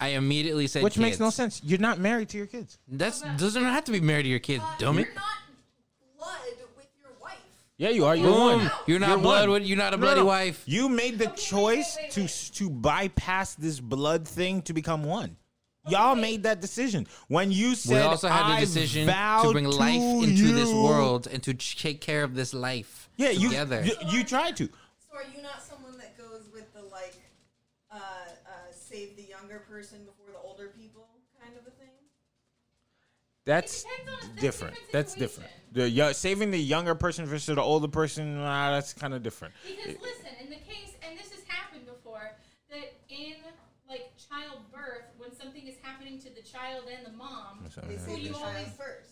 I 0.00 0.08
immediately 0.10 0.68
said 0.68 0.84
Which 0.84 0.96
makes 0.96 1.18
no 1.18 1.28
sense. 1.30 1.60
You're 1.64 1.80
not 1.80 1.98
married 1.98 2.28
to 2.30 2.38
your 2.38 2.46
kids. 2.46 2.78
That's 2.86 3.20
doesn't 3.36 3.64
have 3.64 3.84
to 3.84 3.92
be 3.92 4.00
married 4.00 4.22
to 4.24 4.28
your 4.28 4.38
kids, 4.38 4.62
dummy. 4.78 5.02
You're 5.02 5.12
not 5.14 5.24
blood 6.16 6.38
with 6.76 6.86
your 7.02 7.10
wife. 7.20 7.38
Yeah, 7.78 7.88
you 7.90 8.04
are. 8.04 8.14
You're 8.14 8.32
Boom. 8.32 8.58
one. 8.60 8.70
You're 8.86 9.00
not 9.00 9.08
You're 9.08 9.18
blood 9.18 9.48
one. 9.48 9.60
with. 9.60 9.68
You're 9.68 9.76
not 9.76 9.94
a 9.94 9.96
No, 9.96 10.00
bloody 10.02 10.20
no. 10.20 10.26
wife. 10.26 10.62
You 10.66 10.88
made 10.88 11.18
the 11.18 11.24
Okay, 11.24 11.32
wait, 11.32 11.36
choice 11.38 11.96
wait, 12.00 12.10
to 12.12 12.28
to 12.54 12.70
bypass 12.70 13.54
this 13.56 13.80
blood 13.80 14.26
thing 14.28 14.62
to 14.62 14.72
become 14.72 15.02
one. 15.02 15.36
Y'all 15.88 16.14
made 16.16 16.42
that 16.44 16.60
decision 16.60 17.06
when 17.28 17.50
you 17.52 17.74
said. 17.74 17.94
We 17.94 18.00
also 18.00 18.28
had 18.28 18.42
"I 18.44 18.60
the 18.60 18.66
decision 18.66 19.06
to 19.06 19.50
bring 19.52 19.64
life 19.64 20.00
into 20.24 20.52
this 20.52 20.70
world 20.72 21.26
and 21.30 21.42
to 21.44 21.54
take 21.54 22.00
care 22.00 22.22
of 22.24 22.34
this 22.34 22.52
life 22.54 23.08
Yeah, 23.16 23.30
you, 23.30 23.48
together. 23.48 23.84
you 23.84 23.94
you 24.10 24.24
tried 24.24 24.56
to. 24.58 24.66
So 24.66 25.16
are 25.16 25.24
you 25.34 25.42
not 25.42 25.62
someone 25.62 25.96
that 25.98 26.16
goes 26.18 26.48
with 26.52 26.72
the 26.74 26.82
like, 26.82 27.14
uh, 27.90 27.96
uh, 27.96 28.50
save 28.70 29.16
the 29.16 29.22
younger 29.24 29.60
person 29.70 29.98
before 30.04 30.30
the 30.32 30.38
older 30.46 30.68
people 30.78 31.08
kind 31.42 31.54
of 31.56 31.66
a 31.66 31.70
thing? 31.70 31.88
That's 33.44 33.82
depends 33.84 34.10
on- 34.10 34.18
different. 34.36 34.40
different 34.40 34.92
That's 34.92 35.14
different. 35.14 35.50
The 35.72 35.88
yo- 35.88 36.12
saving 36.12 36.50
the 36.50 36.58
younger 36.60 36.94
person 36.94 37.24
versus 37.26 37.54
the 37.54 37.62
older 37.62 37.88
person. 37.88 38.36
Nah, 38.36 38.70
that's 38.72 38.92
kind 38.94 39.12
of 39.14 39.22
different. 39.22 39.54
Because 39.66 40.00
listen, 40.02 40.26
in 40.40 40.50
the 40.50 40.56
case, 40.56 40.92
and 41.02 41.18
this 41.18 41.30
has 41.32 41.42
happened 41.48 41.86
before, 41.86 42.36
that 42.70 42.92
in 43.08 43.34
like 43.88 44.12
childbirth, 44.28 45.04
when 45.16 45.17
something 45.40 45.66
is 45.66 45.76
happening 45.82 46.18
to 46.20 46.34
the 46.34 46.42
child 46.42 46.84
and 46.94 47.06
the 47.06 47.16
mom, 47.16 47.64
They 47.86 47.94
who 47.94 47.98
save 48.00 48.18
you 48.18 48.28
the 48.28 48.34
child 48.34 48.44
always 48.46 48.68
first. 48.76 49.10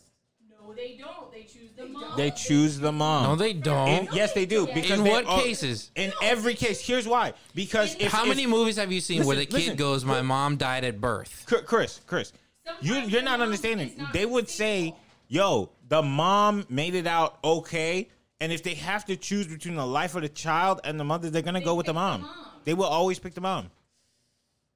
no, 0.51 0.73
they 0.75 0.97
don't. 0.97 1.31
They 1.33 1.43
choose 1.43 1.71
the 1.77 1.87
mom. 1.87 2.17
They 2.17 2.31
choose 2.31 2.79
the 2.79 2.93
mom. 2.93 3.23
no, 3.25 3.37
they 3.37 3.53
don't. 3.53 3.89
In- 3.89 4.09
yes, 4.13 4.33
they 4.33 4.47
do. 4.47 4.67
In 4.67 4.75
Because 4.75 4.99
In 4.99 5.05
they- 5.05 5.11
what 5.11 5.27
cases? 5.27 5.91
In 5.95 6.13
every 6.23 6.55
case. 6.55 6.81
Here's 6.81 7.07
why. 7.07 7.35
Because 7.55 7.95
if 7.99 8.11
How 8.13 8.23
if- 8.23 8.29
many 8.29 8.47
movies 8.47 8.77
have 8.77 8.91
you 8.93 9.01
seen 9.01 9.25
where 9.25 9.37
the 9.37 9.43
Listen, 9.43 9.53
kid 9.59 9.63
listen. 9.65 9.77
goes, 9.77 10.05
"My 10.05 10.23
mom 10.23 10.57
died 10.57 10.85
at 10.85 11.01
birth"? 11.01 11.45
Chr- 11.47 11.57
Chris, 11.59 12.01
Chris, 12.07 12.33
you 12.81 12.93
Sometimes 12.95 13.13
you're 13.13 13.21
the 13.21 13.25
not 13.25 13.39
mom 13.39 13.47
understanding. 13.49 13.89
is 13.91 13.97
not 13.99 14.13
They 14.13 14.27
would 14.27 14.49
say, 14.49 14.89
stable. 14.89 14.99
"Yo, 15.29 15.71
the 15.89 16.03
mom 16.03 16.67
made 16.69 16.95
it 16.95 17.07
out 17.07 17.39
okay." 17.45 18.09
And 18.41 18.53
if 18.53 18.63
they 18.63 18.75
have 18.75 19.05
to 19.07 19.17
choose 19.17 19.47
between 19.47 19.77
the 19.77 19.87
life 19.87 20.15
of 20.15 20.21
the 20.23 20.29
child 20.29 20.81
and 20.85 21.01
the 21.01 21.05
mother, 21.05 21.31
they're 21.31 21.41
gonna 21.43 21.59
They 21.61 21.65
go 21.65 21.75
with 21.75 21.87
the 21.87 21.93
pick 21.93 21.97
the 21.97 22.01
mom. 22.01 22.21
mom. 22.23 22.35
They 22.65 22.75
will 22.75 22.85
always 22.85 23.19
pick 23.19 23.33
the 23.35 23.41
mom. 23.41 23.71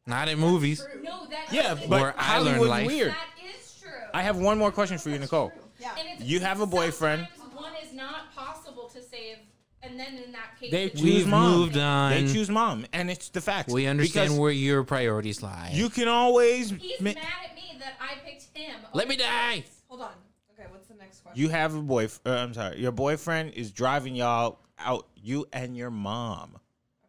Not 0.06 0.28
in 0.28 0.38
movies. 0.38 0.86
No, 1.02 1.26
that 1.26 1.52
Yeah, 1.52 1.74
is- 1.74 1.80
but 1.88 2.00
Where 2.00 2.14
I 2.16 2.38
learned 2.38 2.62
life. 2.62 2.86
weird. 2.86 3.10
that 3.12 3.28
is 3.54 3.78
true. 3.80 3.90
I 4.14 4.22
have 4.22 4.36
one 4.36 4.58
more 4.58 4.72
question 4.72 4.98
for 4.98 5.10
you, 5.10 5.18
Nicole. 5.18 5.52
Yeah. 5.78 5.90
You 6.18 6.40
have 6.40 6.60
a 6.60 6.66
boyfriend. 6.66 7.26
One 7.54 7.72
is 7.84 7.92
not 7.92 8.34
possible 8.34 8.88
to 8.94 9.02
save, 9.02 9.38
and 9.82 9.98
then 10.00 10.14
in 10.16 10.32
that 10.32 10.58
case, 10.58 10.70
They 10.70 10.88
choose 10.88 11.02
We've 11.02 11.26
mom. 11.28 11.52
moved 11.52 11.76
on. 11.76 12.10
They 12.12 12.32
choose 12.32 12.48
mom, 12.50 12.86
and 12.92 13.10
it's 13.10 13.28
the 13.28 13.40
facts. 13.40 13.72
We 13.72 13.86
understand 13.86 14.28
Because 14.30 14.38
where 14.38 14.50
your 14.52 14.82
priorities 14.84 15.42
lie. 15.42 15.70
you 15.74 15.90
can 15.90 16.08
always. 16.08 16.70
He's 16.70 17.00
ma- 17.00 17.12
mad 17.12 17.18
at 17.48 17.54
me 17.54 17.76
that 17.78 17.94
I 18.00 18.14
picked 18.24 18.56
him. 18.56 18.76
Let 18.94 19.08
me 19.08 19.16
die. 19.16 19.64
Hold 19.88 20.00
on. 20.02 20.12
Okay, 20.58 20.68
what's 20.70 20.88
the 20.88 20.94
next 20.94 21.20
question? 21.20 21.40
You 21.40 21.48
have 21.50 21.74
a 21.74 21.82
boyfriend. 21.82 22.36
Uh, 22.38 22.42
I'm 22.42 22.54
sorry. 22.54 22.78
Your 22.80 22.92
boyfriend 22.92 23.52
is 23.54 23.70
driving 23.70 24.14
y'all 24.16 24.58
out. 24.78 25.06
You 25.16 25.46
and 25.52 25.76
your 25.76 25.90
mom. 25.90 26.58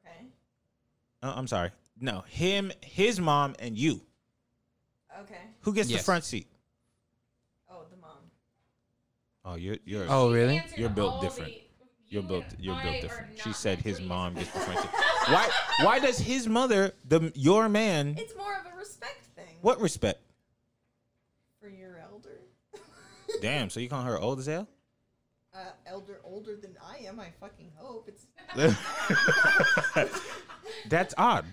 okay. 0.05 0.26
Uh, 1.23 1.34
I'm 1.35 1.47
sorry. 1.47 1.72
No, 2.01 2.21
him, 2.27 2.71
his 2.81 3.19
mom, 3.19 3.55
and 3.59 3.77
you. 3.77 4.01
Okay. 5.21 5.35
Who 5.61 5.73
gets 5.73 5.89
the 5.89 5.99
front 5.99 6.23
seat? 6.23 6.47
Oh, 7.69 7.83
the 7.91 7.97
mom. 7.97 8.17
Oh, 9.45 9.55
you're 9.55 9.77
you're. 9.85 10.05
Oh, 10.09 10.31
really? 10.33 10.57
answered 10.57 10.79
You're 10.79 10.89
built 10.89 11.13
all 11.13 11.21
different. 11.21 11.53
the- 11.53 11.61
You're 12.09 12.23
built. 12.23 12.45
You're 12.59 12.75
I 12.75 12.83
built 12.83 12.95
are 12.95 13.01
different. 13.01 13.39
She 13.39 13.49
not 13.49 13.55
said 13.55 13.77
meant 13.77 13.85
his 13.85 13.97
for 13.97 14.03
each 14.03 14.09
mom 14.09 14.31
other. 14.35 14.39
gets 14.41 14.51
the 14.53 14.59
front 14.61 14.79
seat. 14.79 14.89
Why? 15.27 15.49
Why 15.81 15.99
does 15.99 16.17
his 16.17 16.47
mother, 16.47 16.93
the 17.07 17.31
your 17.35 17.69
man, 17.69 18.15
It's 18.17 18.35
more 18.35 18.53
of 18.53 18.73
a 18.73 18.77
respect 18.77 19.23
thing. 19.35 19.57
what 19.61 19.79
respect? 19.79 20.19
For 21.61 21.69
your 21.69 21.99
elder. 21.99 22.41
Damn. 23.41 23.69
So 23.69 23.79
you 23.79 23.89
call 23.89 24.01
her 24.03 24.19
old 24.19 24.39
as 24.39 24.47
hell? 24.47 24.67
Uh, 25.53 25.59
elder, 25.85 26.19
older 26.23 26.55
than 26.55 26.75
I 26.83 27.05
am. 27.05 27.19
I 27.19 27.27
fucking 27.39 27.71
hope 27.75 28.09
it's. 28.09 28.25
That's 30.89 31.13
odd. 31.17 31.45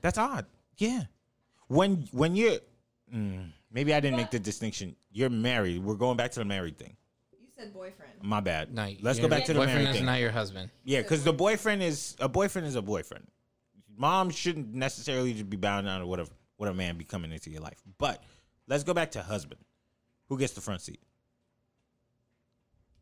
That's 0.00 0.18
odd. 0.18 0.46
Yeah. 0.78 1.02
When 1.68 2.08
when 2.12 2.34
you're, 2.36 2.58
mm, 3.14 3.50
maybe 3.70 3.94
I 3.94 4.00
didn't 4.00 4.16
make 4.16 4.30
the 4.30 4.38
distinction. 4.38 4.96
You're 5.12 5.30
married. 5.30 5.82
We're 5.84 5.94
going 5.94 6.16
back 6.16 6.32
to 6.32 6.40
the 6.40 6.44
married 6.44 6.78
thing. 6.78 6.96
You 7.32 7.46
said 7.56 7.72
boyfriend. 7.72 8.12
My 8.22 8.40
bad. 8.40 8.74
No, 8.74 8.88
Let's 9.00 9.18
your 9.18 9.28
go 9.28 9.36
back 9.36 9.44
to 9.46 9.52
the 9.52 9.60
boyfriend 9.60 9.78
married 9.78 9.90
is 9.90 9.96
thing. 9.96 10.06
not 10.06 10.20
your 10.20 10.30
husband. 10.30 10.70
Yeah, 10.84 11.02
because 11.02 11.24
the 11.24 11.32
boyfriend 11.32 11.82
is 11.82 12.16
a 12.20 12.28
boyfriend 12.28 12.66
is 12.66 12.74
a 12.76 12.82
boyfriend. 12.82 13.26
Mom 13.96 14.30
shouldn't 14.30 14.72
necessarily 14.74 15.32
just 15.32 15.50
be 15.50 15.56
bound 15.56 15.86
down 15.86 16.00
to 16.00 16.06
what 16.06 16.20
a 16.20 16.26
what 16.56 16.68
a 16.68 16.74
man 16.74 16.96
be 16.96 17.04
coming 17.04 17.32
into 17.32 17.50
your 17.50 17.60
life. 17.60 17.80
But 17.98 18.22
let's 18.66 18.84
go 18.84 18.94
back 18.94 19.12
to 19.12 19.22
husband. 19.22 19.60
Who 20.28 20.38
gets 20.38 20.52
the 20.54 20.60
front 20.60 20.80
seat? 20.80 21.00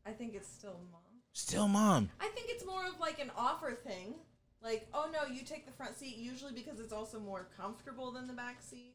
I 0.07 0.11
think 0.13 0.35
it's 0.35 0.49
still 0.49 0.79
mom. 0.91 1.01
Still 1.33 1.69
mom. 1.69 2.11
I 2.21 2.29
think 2.29 2.47
it's 2.51 2.65
more 2.67 2.85
of 2.87 2.99
like 2.99 3.19
an 3.21 3.31
offer 3.37 3.79
thing. 3.87 4.15
Like, 4.63 4.89
oh 4.93 5.09
no, 5.13 5.33
you 5.33 5.43
take 5.45 5.67
the 5.67 5.73
front 5.73 5.97
seat 5.97 6.17
usually 6.17 6.53
because 6.53 6.81
it's 6.81 6.93
also 6.93 7.19
more 7.21 7.47
comfortable 7.57 8.11
than 8.11 8.27
the 8.27 8.33
back 8.33 8.61
seat. 8.61 8.95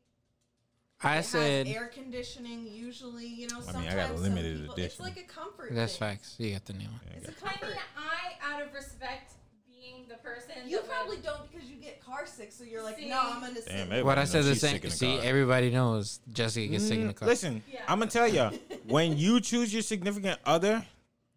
I 1.01 1.17
It 1.17 1.23
said 1.23 1.67
has 1.67 1.75
air 1.75 1.87
conditioning 1.87 2.65
usually. 2.71 3.27
You 3.27 3.47
know, 3.49 3.57
I 3.59 3.61
sometimes 3.61 3.85
mean, 3.85 3.93
I 3.93 3.95
got 3.95 4.11
a 4.11 4.13
some 4.15 4.23
limited 4.23 4.59
people, 4.61 4.75
It's 4.77 4.99
like 4.99 5.17
a 5.17 5.23
comfort. 5.23 5.69
that's 5.73 5.97
thing. 5.97 5.99
facts. 6.09 6.35
You 6.37 6.51
got 6.53 6.65
the 6.65 6.73
new 6.73 6.85
one. 6.85 6.99
It's 7.17 7.27
a 7.27 7.31
I 7.45 7.49
comfort. 7.49 7.67
mean, 7.69 7.77
I, 7.97 8.53
out 8.55 8.61
of 8.61 8.73
respect, 8.73 9.33
being 9.67 10.05
the 10.07 10.15
person 10.15 10.51
you 10.65 10.77
that 10.77 10.83
would- 10.83 10.89
probably 10.91 11.17
don't 11.17 11.51
because 11.51 11.69
you 11.69 11.75
get 11.75 12.01
car 12.03 12.25
sick, 12.25 12.53
so 12.53 12.63
you're 12.63 12.83
like, 12.83 12.97
See? 12.97 13.09
no, 13.09 13.19
I'm 13.19 13.41
gonna 13.41 13.55
sit. 13.55 13.65
Damn, 13.67 13.89
there." 13.89 14.05
What 14.05 14.17
I 14.17 14.23
said 14.23 14.45
knows 14.45 14.49
the 14.49 14.55
same. 14.55 14.73
sick 14.75 14.85
in 14.85 14.91
See, 14.91 15.15
car. 15.17 15.25
everybody 15.25 15.71
knows 15.71 16.21
Jessica 16.31 16.67
gets 16.67 16.87
sick 16.87 16.99
in 16.99 17.07
the 17.07 17.13
car. 17.13 17.27
Listen, 17.27 17.61
Yeah. 17.69 17.81
I'm 17.87 17.99
gonna 17.99 18.09
tell 18.11 18.27
you, 18.27 18.49
when 18.87 19.17
you 19.17 19.41
choose 19.41 19.73
your 19.73 19.81
significant 19.81 20.39
other, 20.45 20.85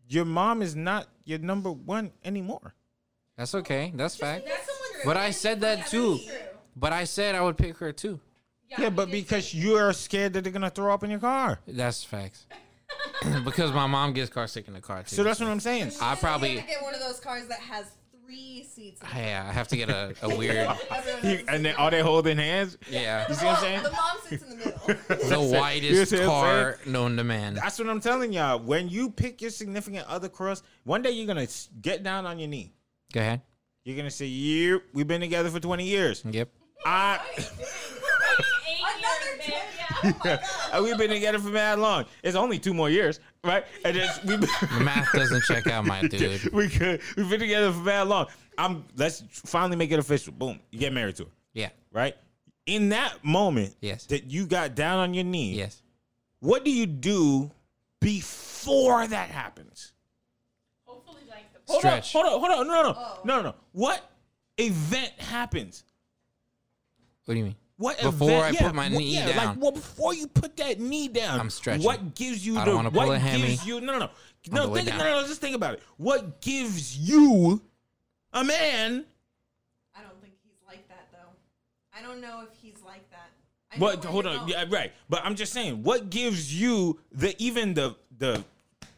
your 0.09 0.24
mom 0.24 0.62
is 0.62 0.77
not 0.77 1.09
your 1.24 1.40
number 1.40 1.73
one 1.73 2.12
anymore. 2.24 2.76
That's 3.36 3.54
okay. 3.54 3.92
That's 3.94 4.16
fact. 4.16 4.46
That's. 4.46 4.70
But 5.04 5.16
I 5.16 5.30
said 5.30 5.60
that 5.60 5.86
too. 5.88 6.18
But 6.74 6.92
I 6.92 7.04
said 7.04 7.34
I 7.34 7.42
would 7.42 7.56
pick 7.58 7.76
her 7.78 7.92
too. 7.92 8.20
Yeah, 8.70 8.84
he 8.84 8.90
but 8.90 9.10
because 9.10 9.54
you 9.54 9.74
are 9.76 9.92
scared 9.92 10.32
that 10.32 10.42
they're 10.42 10.52
gonna 10.52 10.70
throw 10.70 10.92
up 10.92 11.04
in 11.04 11.10
your 11.10 11.20
car. 11.20 11.60
That's 11.66 12.02
facts. 12.02 12.46
because 13.44 13.72
my 13.72 13.86
mom 13.86 14.12
gets 14.12 14.30
car 14.30 14.46
sick 14.46 14.68
in 14.68 14.74
the 14.74 14.80
car 14.80 15.02
too. 15.02 15.14
So 15.16 15.22
that's 15.24 15.40
what 15.40 15.48
I'm 15.48 15.60
saying. 15.60 15.92
I 16.00 16.14
probably, 16.16 16.56
have 16.56 16.64
to 16.66 16.70
get 16.70 16.82
one 16.82 16.94
of 16.94 17.00
those 17.00 17.20
cars 17.20 17.46
that 17.48 17.58
has 17.60 17.86
three 18.24 18.64
seats. 18.68 19.00
in 19.02 19.08
it. 19.08 19.14
yeah, 19.26 19.46
I 19.48 19.52
have 19.52 19.68
to 19.68 19.76
get 19.76 19.88
a, 19.90 20.14
a 20.22 20.28
weird, 20.36 20.56
Everyone 20.56 20.76
You- 21.22 21.30
has 21.30 21.46
a 21.48 21.50
and 21.50 21.64
then 21.64 21.74
seat. 21.74 21.80
are 21.80 21.90
they 21.90 22.00
holding 22.00 22.36
hands? 22.38 22.76
yeah, 22.90 23.26
You 23.28 23.34
see 23.34 23.44
what 23.46 23.56
I'm 23.56 23.60
saying? 23.62 23.82
The 23.82 23.90
mom 23.90 24.00
sits 24.24 24.42
in 24.42 24.50
the 24.50 24.56
middle. 24.56 24.80
the 25.08 25.44
You 25.46 25.52
widest 25.60 26.12
what 26.12 26.20
I'm 26.22 26.26
car 26.28 26.78
known 26.86 27.16
to 27.16 27.24
man. 27.24 27.54
That's 27.54 27.78
what 27.78 27.88
I'm 27.88 28.00
telling 28.00 28.32
y'all. 28.32 28.58
When 28.60 28.88
you 28.88 29.10
pick 29.10 29.40
your 29.42 29.50
significant 29.50 30.06
other 30.08 30.28
cross, 30.28 30.62
one 30.84 31.02
day 31.02 31.10
you're 31.12 31.26
gonna 31.26 31.42
s- 31.42 31.68
get 31.82 32.02
down 32.02 32.26
on 32.26 32.38
your 32.38 32.48
knee. 32.48 32.72
Go 33.12 33.20
ahead. 33.20 33.42
You're 33.84 33.96
gonna 33.96 34.10
say, 34.10 34.26
"You, 34.26 34.82
we've 34.92 35.06
been 35.06 35.20
together 35.20 35.48
for 35.50 35.60
20 35.60 35.84
years. 35.84 36.22
Yep. 36.28 36.48
I, 36.84 37.20
Another 38.98 39.42
years, 39.46 40.14
yeah. 40.24 40.38
and 40.72 40.84
we've 40.84 40.98
been 40.98 41.10
together 41.10 41.38
for 41.38 41.48
mad 41.48 41.78
long. 41.78 42.04
It's 42.22 42.36
only 42.36 42.58
two 42.58 42.74
more 42.74 42.90
years, 42.90 43.20
right? 43.44 43.64
And 43.84 43.96
then 43.96 44.08
we, 44.24 44.36
The 44.36 44.80
math 44.84 45.12
doesn't 45.12 45.42
check 45.44 45.66
out, 45.68 45.84
my 45.86 46.02
dude. 46.02 46.52
we 46.52 46.68
could, 46.68 47.00
we've 47.16 47.28
been 47.30 47.40
together 47.40 47.72
for 47.72 47.80
mad 47.80 48.08
long. 48.08 48.26
I'm. 48.58 48.84
Let's 48.96 49.22
finally 49.30 49.76
make 49.76 49.90
it 49.92 49.98
official. 49.98 50.32
Boom, 50.32 50.60
you 50.70 50.78
get 50.78 50.92
married 50.92 51.16
to 51.16 51.24
her, 51.24 51.30
Yeah. 51.54 51.70
right? 51.92 52.16
In 52.66 52.88
that 52.90 53.24
moment, 53.24 53.76
Yes. 53.80 54.06
that 54.06 54.24
you 54.30 54.46
got 54.46 54.74
down 54.74 54.98
on 54.98 55.14
your 55.14 55.24
knee, 55.24 55.54
Yes. 55.54 55.80
what 56.40 56.64
do 56.64 56.70
you 56.72 56.86
do 56.86 57.50
before 58.00 59.06
that 59.06 59.30
happens? 59.30 59.92
Hopefully, 61.68 61.90
Hold 61.93 62.05
Stretch. 62.05 62.14
on, 62.24 62.30
hold 62.30 62.44
on, 62.44 62.51
hold 62.51 62.60
on. 62.60 62.66
No, 62.66 62.82
no, 62.82 62.94
Oh. 62.98 63.20
no, 63.24 63.36
no. 63.36 63.43
no. 63.43 63.55
What 63.72 64.10
event 64.59 65.12
happens? 65.18 65.84
What 67.24 67.34
do 67.34 67.38
you 67.38 67.44
mean? 67.47 67.56
What 67.78 68.01
Before 68.01 68.30
event, 68.48 68.62
I 68.62 68.64
put 68.66 68.74
my 68.74 68.84
what- 68.88 68.93
knee 68.98 69.14
yeah, 69.16 69.26
down. 69.32 69.47
Like, 69.48 69.56
well, 69.60 69.72
before 69.72 70.14
you 70.14 70.28
put 70.28 70.56
that 70.56 70.80
knee 70.80 71.09
down, 71.09 71.38
I'm 71.40 71.51
stretching. 71.51 71.84
What 71.84 72.14
gives 72.14 72.47
you 72.47 72.56
I 72.56 72.60
the? 72.60 72.64
don't 72.66 72.76
wanna 72.76 72.90
pull 72.90 73.06
what 73.09 73.16
a 73.16 73.18
hammy 73.18 73.48
gives 73.48 73.66
you? 73.66 73.80
No, 73.80 73.93
no, 73.93 73.98
no, 73.98 74.06
no. 74.51 74.74
Think, 74.74 74.86
no, 74.88 74.98
down. 74.98 74.98
no. 75.22 75.26
Just 75.26 75.40
think 75.40 75.56
about 75.56 75.74
it. 75.74 75.82
What 75.98 76.40
gives 76.40 76.97
you, 76.97 77.60
a 78.32 78.43
man? 78.44 79.05
I 79.94 80.02
don't 80.02 80.18
think 80.22 80.34
he's 80.43 80.55
like 80.66 80.88
that 80.88 81.09
though. 81.12 81.18
I 81.98 82.01
don't 82.01 82.20
know 82.22 82.44
if 82.51 82.56
he's 82.62 82.80
like 82.82 83.10
that. 83.10 83.28
I 83.72 83.78
What? 83.78 84.02
Hold 84.05 84.26
on. 84.26 84.36
going. 84.38 84.48
Yeah, 84.51 84.64
right. 84.70 84.93
But 85.10 85.22
I'm 85.24 85.34
just 85.34 85.52
saying, 85.52 85.82
what 85.82 86.09
gives 86.09 86.59
you 86.59 86.98
the 87.12 87.34
even 87.43 87.74
the 87.74 87.97
the 88.16 88.43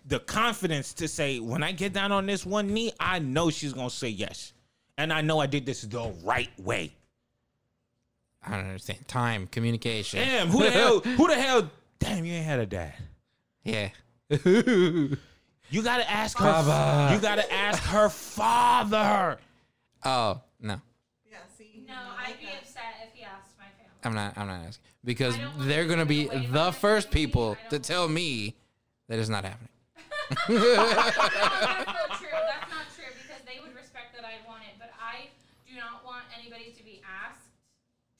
the 0.08 0.20
confidence 0.20 0.92
to 0.94 1.06
say 1.08 1.38
when 1.38 1.62
I 1.62 1.72
get 1.72 1.92
down 1.92 2.12
on 2.12 2.26
this 2.26 2.44
one 2.44 2.72
knee, 2.72 2.92
I 2.98 3.18
know 3.18 3.50
she's 3.50 3.72
gonna 3.72 3.90
say 3.90 4.08
yes, 4.08 4.52
and 4.96 5.12
I 5.12 5.20
know 5.20 5.38
I 5.38 5.46
did 5.46 5.66
this 5.66 5.82
the 5.82 6.12
right 6.24 6.50
way. 6.58 6.92
I 8.42 8.52
don't 8.52 8.66
understand. 8.66 9.06
Time, 9.06 9.46
communication. 9.46 10.20
Damn, 10.20 10.48
who 10.48 10.62
the 10.62 10.70
hell? 10.70 11.00
Who 11.00 11.28
the 11.28 11.34
hell? 11.34 11.70
Damn, 11.98 12.24
you 12.24 12.34
ain't 12.34 12.46
had 12.46 12.60
a 12.60 12.66
dad. 12.66 12.94
Yeah. 13.62 13.88
You 15.70 15.82
gotta 15.82 16.10
ask 16.10 16.38
her. 16.38 16.44
Baba. 16.44 17.14
You 17.14 17.20
gotta 17.20 17.52
ask 17.52 17.82
her 17.82 18.08
father. 18.08 19.38
Oh 20.02 20.40
no. 20.60 20.74
Yeah. 20.74 21.32
Yeah, 21.32 21.38
see. 21.58 21.84
No, 21.86 21.94
I 21.94 22.30
I'd 22.30 22.40
be 22.40 22.46
upset 22.46 22.84
if 23.06 23.12
he 23.12 23.22
asked 23.22 23.50
my 23.58 23.66
family. 23.66 23.92
I'm 24.02 24.14
not. 24.14 24.38
I'm 24.38 24.46
not 24.46 24.66
asking 24.66 24.84
because 25.04 25.34
I 25.34 25.42
don't 25.42 25.56
want 25.56 25.68
they're 25.68 25.86
gonna 25.86 26.06
be 26.06 26.24
the 26.24 26.72
first 26.72 27.10
people 27.10 27.58
to 27.68 27.78
tell 27.78 28.08
me 28.08 28.54
that 29.08 29.18
it's 29.18 29.28
not 29.28 29.44
happening. 29.44 29.68
No, 30.48 30.58
that's 30.58 31.16
not 31.16 32.20
true. 32.20 32.28
That's 32.32 32.68
not 32.70 32.86
true 32.94 33.10
because 33.22 33.42
they 33.46 33.60
would 33.62 33.74
respect 33.74 34.14
that 34.16 34.24
I 34.24 34.44
want 34.46 34.62
it, 34.68 34.76
but 34.78 34.90
I 35.00 35.28
do 35.68 35.76
not 35.76 36.04
want 36.04 36.24
anybody 36.38 36.72
to 36.76 36.82
be 36.84 37.00
asked 37.06 37.48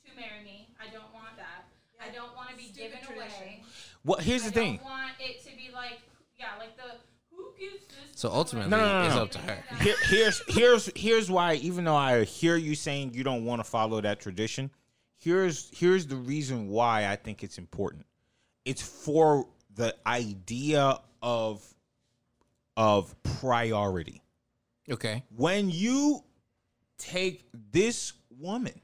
to 0.07 0.11
marry 0.17 0.43
me. 0.45 0.69
I 0.81 0.91
don't 0.93 1.13
want 1.13 1.37
that. 1.37 1.67
I 2.01 2.11
don't 2.15 2.35
want 2.37 2.51
to 2.51 2.57
be 2.57 2.65
Stupid 2.65 3.01
given 3.03 3.17
away. 3.17 3.27
tradition. 3.29 3.65
Well, 4.05 4.19
here's 4.19 4.43
I 4.45 4.47
the 4.47 4.53
thing. 4.53 4.75
I 4.75 4.77
don't 4.77 4.85
want 4.85 5.13
it 5.21 5.45
to 5.45 5.57
be 5.57 5.71
like, 5.75 6.01
yeah, 6.39 6.47
like 6.59 6.77
the 6.77 6.97
who 7.35 7.47
gives 7.59 7.85
this. 7.87 7.97
So 8.15 8.31
ultimately, 8.31 8.71
No, 8.71 8.79
no, 8.79 9.03
no, 9.03 9.07
it's 9.07 9.17
up 9.17 9.31
to 9.33 9.39
her. 9.41 9.59
Here, 9.83 9.95
here's 10.09 10.43
here's 10.49 10.91
here's 10.97 11.31
why. 11.31 11.55
Even 11.55 11.85
though 11.85 11.97
I 11.97 12.25
hear 12.25 12.57
you 12.57 12.75
saying 12.75 13.15
you 13.15 13.25
don't 13.25 13.45
want 13.45 13.61
to 13.61 13.65
follow 13.69 14.01
that 14.01 14.21
tradition, 14.21 14.71
here's 15.19 15.71
here's 15.77 16.07
the 16.07 16.17
reason 16.17 16.69
why 16.69 17.07
I 17.07 17.17
think 17.17 17.43
it's 17.43 17.59
important. 17.59 18.07
It's 18.65 18.83
for 18.83 19.47
the 19.75 19.95
idea 20.07 20.99
of 21.23 21.63
of 22.79 23.15
priority. 23.41 24.23
Okay. 24.89 25.25
When 25.37 25.69
you 25.69 26.23
take 26.97 27.45
this 27.73 28.13
woman 28.39 28.81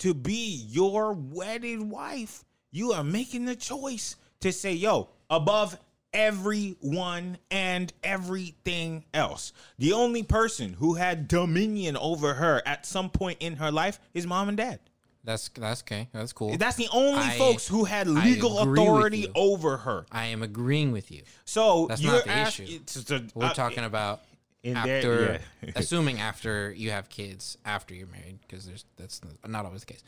to 0.00 0.12
be 0.12 0.66
your 0.68 1.14
wedded 1.14 1.80
wife, 1.80 2.44
you 2.70 2.92
are 2.92 3.02
making 3.02 3.46
the 3.46 3.56
choice 3.56 4.16
to 4.40 4.52
say, 4.52 4.74
yo, 4.74 5.08
above 5.30 5.78
everyone 6.12 7.38
and 7.50 7.92
everything 8.04 9.04
else. 9.14 9.52
The 9.78 9.94
only 9.94 10.22
person 10.22 10.74
who 10.74 10.94
had 10.94 11.26
dominion 11.26 11.96
over 11.96 12.34
her 12.34 12.62
at 12.66 12.84
some 12.84 13.08
point 13.08 13.38
in 13.40 13.56
her 13.56 13.72
life 13.72 13.98
is 14.12 14.26
mom 14.26 14.48
and 14.48 14.58
dad. 14.58 14.80
That's 15.24 15.48
that's 15.48 15.82
okay. 15.82 16.08
That's 16.12 16.32
cool. 16.34 16.56
That's 16.58 16.76
the 16.76 16.88
only 16.92 17.22
I- 17.22 17.38
folks 17.38 17.66
who 17.66 17.84
had 17.84 18.06
legal 18.08 18.58
authority 18.58 19.28
over 19.34 19.78
her. 19.78 20.04
I 20.12 20.26
am 20.26 20.42
agreeing 20.42 20.92
with 20.92 21.10
you. 21.10 21.22
So 21.44 21.86
That's 21.88 22.02
you're 22.02 22.12
not 22.12 22.24
the 22.24 22.30
ask- 22.30 22.60
issue. 22.60 22.76
it's 22.82 22.94
just 22.94 23.10
a- 23.10 23.24
We're 23.34 23.46
uh, 23.46 23.54
talking 23.54 23.84
about 23.84 24.20
in 24.62 24.76
after, 24.76 24.90
there- 25.26 25.40
yeah. 25.62 25.70
assuming 25.76 26.20
after 26.20 26.72
you 26.72 26.90
have 26.90 27.08
kids, 27.08 27.56
after 27.64 27.94
you're 27.94 28.06
married, 28.08 28.38
because 28.42 28.66
there's 28.66 28.84
that's 28.96 29.20
not 29.46 29.64
always 29.64 29.80
the 29.80 29.92
case. 29.94 30.02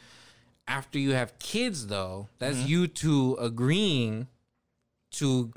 After 0.69 0.99
you 0.99 1.13
have 1.13 1.39
kids, 1.39 1.87
though, 1.87 2.29
that's 2.39 2.57
Mm-hmm. 2.59 2.69
you 2.69 2.87
two 2.89 3.37
agreeing 3.41 4.27
to 5.13 5.53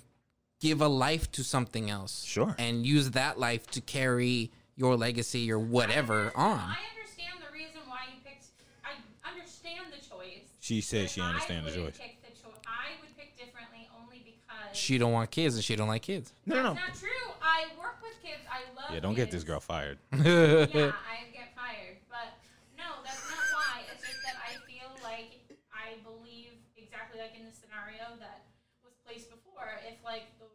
give 0.61 0.81
a 0.81 0.87
life 0.87 1.31
to 1.31 1.43
something 1.43 1.89
else, 1.89 2.23
Sure. 2.23 2.55
and 2.59 2.85
use 2.85 3.11
that 3.11 3.39
life 3.39 3.65
to 3.71 3.81
carry 3.81 4.51
your 4.75 4.95
legacy 4.95 5.51
or 5.51 5.57
whatever 5.59 6.31
on. 6.35 6.59
I 6.59 6.77
understand 6.95 7.39
the 7.45 7.51
reason 7.53 7.81
why 7.87 7.99
you 8.13 8.19
picked. 8.23 8.45
I 8.85 8.91
understand 9.29 9.87
the 9.91 9.97
choice. 9.97 10.49
She 10.69 10.85
says 10.85 11.09
but 11.09 11.09
she 11.09 11.21
understands 11.25 11.65
the 11.65 11.81
choice. 11.81 11.97
The 11.97 12.29
cho- 12.37 12.53
I 12.69 12.93
would 13.01 13.09
pick 13.17 13.33
differently 13.33 13.89
only 13.89 14.21
because. 14.21 14.69
She 14.77 15.01
don't 15.01 15.09
want 15.17 15.33
kids, 15.33 15.57
and 15.57 15.65
she 15.65 15.73
don't 15.73 15.89
like 15.89 16.05
kids. 16.05 16.29
No, 16.45 16.61
no, 16.61 16.61
no. 16.61 16.73
Not 16.77 16.93
true. 16.93 17.09
I 17.41 17.73
work 17.81 17.97
with 18.05 18.13
kids. 18.21 18.45
I 18.45 18.61
love. 18.77 18.93
Yeah, 18.93 19.01
don't 19.01 19.17
get 19.17 19.33
this 19.33 19.41
girl 19.41 19.57
fired. 19.57 19.97
yeah, 20.13 20.21
I 20.21 21.25
get 21.33 21.57
fired. 21.57 21.97
But 22.05 22.37
no, 22.77 22.85
that's 23.01 23.25
not 23.33 23.41
why. 23.49 23.81
It's 23.89 24.05
just 24.05 24.21
that 24.21 24.37
I 24.45 24.61
feel 24.69 24.93
like 25.01 25.41
I 25.73 25.97
believe 26.05 26.53
exactly 26.77 27.17
like 27.17 27.33
in 27.33 27.49
the 27.49 27.55
scenario 27.57 28.13
that 28.21 28.45
was 28.85 28.93
placed 29.01 29.33
before. 29.33 29.81
If 29.89 29.97
like 30.05 30.29
the 30.37 30.53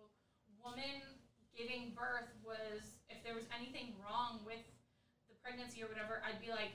woman 0.62 1.18
giving 1.58 1.90
birth 1.98 2.30
was, 2.46 2.86
if 3.10 3.18
there 3.26 3.34
was 3.34 3.50
anything 3.50 3.98
wrong 3.98 4.46
with 4.46 4.62
the 5.26 5.34
pregnancy 5.42 5.82
or 5.82 5.90
whatever, 5.90 6.22
I'd 6.22 6.38
be 6.38 6.54
like, 6.54 6.70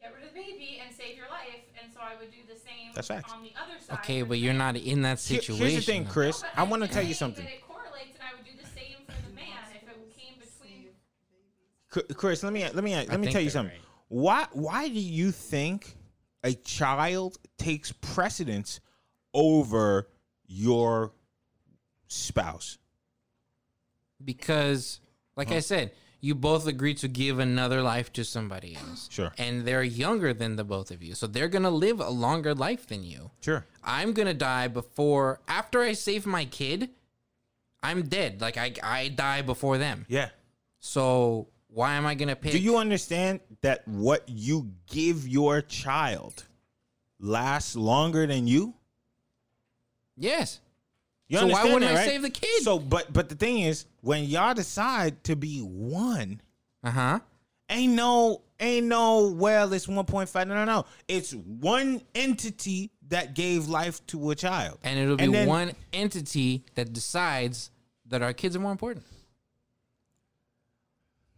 get 0.00 0.14
rid 0.14 0.24
of 0.24 0.34
the 0.34 0.40
baby 0.40 0.80
and 0.84 0.94
save 0.94 1.16
your 1.16 1.28
life. 1.28 1.62
And 1.82 1.92
so 1.92 2.00
I 2.00 2.18
would 2.20 2.30
do 2.30 2.38
the 2.52 2.58
same 2.58 2.92
That's 2.94 3.08
facts. 3.08 3.32
on 3.32 3.42
the 3.42 3.52
other 3.60 3.78
side. 3.80 3.98
Okay, 3.98 4.22
but 4.22 4.38
you're 4.38 4.54
not 4.54 4.76
in 4.76 5.02
that 5.02 5.18
situation. 5.18 5.56
Here's 5.66 5.74
the 5.86 5.92
thing, 5.92 6.04
though. 6.04 6.10
Chris. 6.10 6.42
No, 6.42 6.48
I 6.56 6.62
I'm 6.62 6.70
want 6.70 6.82
to 6.82 6.88
tell 6.88 7.02
you 7.02 7.14
something. 7.14 7.44
That 7.44 7.54
it 7.54 7.66
correlates, 7.66 8.14
and 8.14 8.22
I 8.22 8.34
would 8.36 8.44
do 8.44 8.52
the 8.60 8.68
same 8.68 8.96
for 9.06 9.12
the 9.28 9.34
man 9.34 9.46
if 9.74 9.82
it 9.88 10.16
came 10.16 10.34
between. 10.38 12.16
Chris, 12.16 12.42
let 12.42 12.52
me 12.52 12.62
let 12.62 12.84
me 12.84 12.94
let 12.94 13.20
me 13.20 13.30
tell 13.32 13.40
you 13.42 13.50
something. 13.50 13.74
right. 13.74 13.84
Why 14.08 14.46
why 14.52 14.88
do 14.88 15.00
you 15.00 15.30
think 15.32 15.96
a 16.44 16.52
child 16.54 17.38
takes 17.58 17.92
precedence 17.92 18.80
over 19.34 20.08
your 20.46 21.12
spouse? 22.08 22.78
because 24.24 24.98
like 25.36 25.52
i 25.52 25.60
said 25.60 25.92
you 26.20 26.34
both 26.34 26.66
agree 26.66 26.94
to 26.94 27.06
give 27.08 27.38
another 27.38 27.80
life 27.82 28.12
to 28.12 28.24
somebody 28.24 28.74
else 28.76 29.08
Sure. 29.10 29.32
and 29.38 29.64
they're 29.64 29.82
younger 29.84 30.34
than 30.34 30.56
the 30.56 30.64
both 30.64 30.90
of 30.90 31.02
you 31.02 31.14
so 31.14 31.26
they're 31.26 31.48
gonna 31.48 31.70
live 31.70 32.00
a 32.00 32.10
longer 32.10 32.54
life 32.54 32.86
than 32.86 33.04
you 33.04 33.30
Sure. 33.40 33.64
i'm 33.84 34.12
gonna 34.12 34.34
die 34.34 34.66
before 34.68 35.40
after 35.46 35.80
i 35.80 35.92
save 35.92 36.26
my 36.26 36.44
kid 36.44 36.90
i'm 37.82 38.02
dead 38.08 38.40
like 38.40 38.56
i, 38.58 38.72
I 38.82 39.08
die 39.08 39.42
before 39.42 39.78
them 39.78 40.06
Yeah. 40.08 40.30
so 40.80 41.48
why 41.68 41.94
am 41.94 42.04
i 42.06 42.14
gonna 42.14 42.34
pick 42.36 42.52
Do 42.52 42.58
you 42.58 42.76
understand 42.78 43.40
that 43.60 43.86
what 43.86 44.24
you 44.28 44.72
give 44.90 45.28
your 45.28 45.60
child 45.62 46.44
lasts 47.20 47.76
longer 47.76 48.26
than 48.26 48.46
you? 48.48 48.74
yes 50.16 50.60
You 51.28 51.38
So 51.38 51.46
why 51.48 51.64
wouldn't 51.64 51.82
that, 51.82 51.96
I 51.96 52.06
save 52.06 52.22
the 52.22 52.30
kid? 52.30 52.62
So, 52.62 52.78
but 52.78 53.12
but 53.12 53.28
the 53.28 53.34
thing 53.34 53.60
is, 53.60 53.84
when 54.08 54.24
y'all 54.24 54.54
decide 54.54 55.22
to 55.22 55.36
be 55.36 55.58
one, 55.60 56.40
uh-huh. 56.82 57.18
ain't 57.68 57.92
no 57.92 58.40
ain't 58.58 58.86
no 58.86 59.28
well 59.28 59.70
it's 59.74 59.86
1.5 59.86 60.48
no 60.48 60.54
no 60.54 60.64
no. 60.64 60.86
It's 61.06 61.32
one 61.32 62.00
entity 62.14 62.90
that 63.08 63.34
gave 63.34 63.68
life 63.68 64.04
to 64.06 64.30
a 64.30 64.34
child. 64.34 64.78
And 64.82 64.98
it'll 64.98 65.16
be 65.16 65.24
And 65.24 65.34
then- 65.34 65.46
one 65.46 65.72
entity 65.92 66.64
that 66.74 66.94
decides 66.94 67.70
that 68.06 68.22
our 68.22 68.32
kids 68.32 68.56
are 68.56 68.60
more 68.60 68.72
important. 68.72 69.04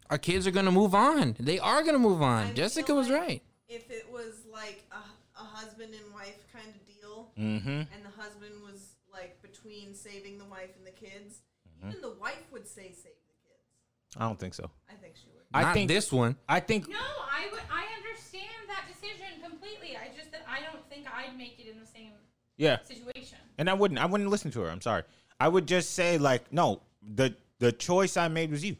Our 0.09 0.19
kids 0.19 0.47
are 0.47 0.53
gonna 0.53 0.71
move 0.71 0.95
on. 0.95 1.35
They 1.41 1.59
are 1.59 1.83
gonna 1.83 1.99
move 1.99 2.23
on. 2.23 2.47
I 2.47 2.53
jessica 2.53 2.87
feel 2.87 2.97
was 2.97 3.09
like 3.09 3.21
right. 3.21 3.43
If 3.69 3.91
it 3.91 4.07
was 4.13 4.47
like 4.53 4.85
a, 4.93 5.41
a 5.41 5.45
husband 5.45 5.93
and 5.93 6.15
wife 6.15 6.39
kind 6.53 6.69
of 6.69 6.87
deal, 6.87 7.33
mm-hmm. 7.37 7.93
and 7.93 8.05
the 8.05 8.23
husband 8.23 8.53
was 8.63 8.95
like 9.13 9.43
between 9.43 9.93
saving 9.93 10.39
the 10.39 10.45
wife 10.45 10.71
and 10.79 10.87
the 10.87 10.93
kids. 10.93 11.41
Mm-hmm. 11.81 11.91
even 11.91 12.03
the 12.03 12.17
wife 12.21 12.45
would 12.53 12.67
say 12.67 12.93
save 12.93 13.17
the 13.29 13.37
kids. 13.49 14.17
i 14.17 14.27
don't 14.27 14.39
think 14.39 14.55
so. 14.55 14.71
I 14.89 14.95
think 14.95 15.15
she 15.17 15.29
would. 15.35 15.43
i 15.55 15.63
Not 15.63 15.75
think 15.75 15.89
this 15.89 16.13
one. 16.13 16.37
I 16.49 16.61
think 16.61 16.89
No, 16.89 16.99
I 16.99 17.49
would. 17.51 17.61
I 17.73 17.87
understand 17.97 18.69
that 18.69 18.85
decision 18.89 19.41
completely. 19.43 19.97
I 19.97 20.15
just 20.17 20.31
that 20.33 20.45
I 20.49 20.61
don't 20.61 20.87
think 20.91 21.07
I'd 21.13 21.37
make 21.37 21.59
it 21.59 21.69
in 21.71 21.81
the 21.81 21.87
same 21.87 22.13
yeah. 22.57 22.79
situation. 22.85 23.39
and 23.59 23.71
i 23.71 23.75
wouldn't 23.75 23.99
i 23.99 24.07
wouldn't 24.07 24.31
listen 24.31 24.51
to 24.53 24.61
her. 24.61 24.71
I'm 24.71 24.81
sorry. 24.81 25.05
I 25.39 25.49
would 25.49 25.67
just 25.67 25.95
say 25.95 26.19
like 26.19 26.53
no 26.53 26.83
the 27.03 27.35
the 27.59 27.73
choice 27.73 28.17
i 28.17 28.29
made 28.29 28.51
was 28.51 28.65
you. 28.65 28.77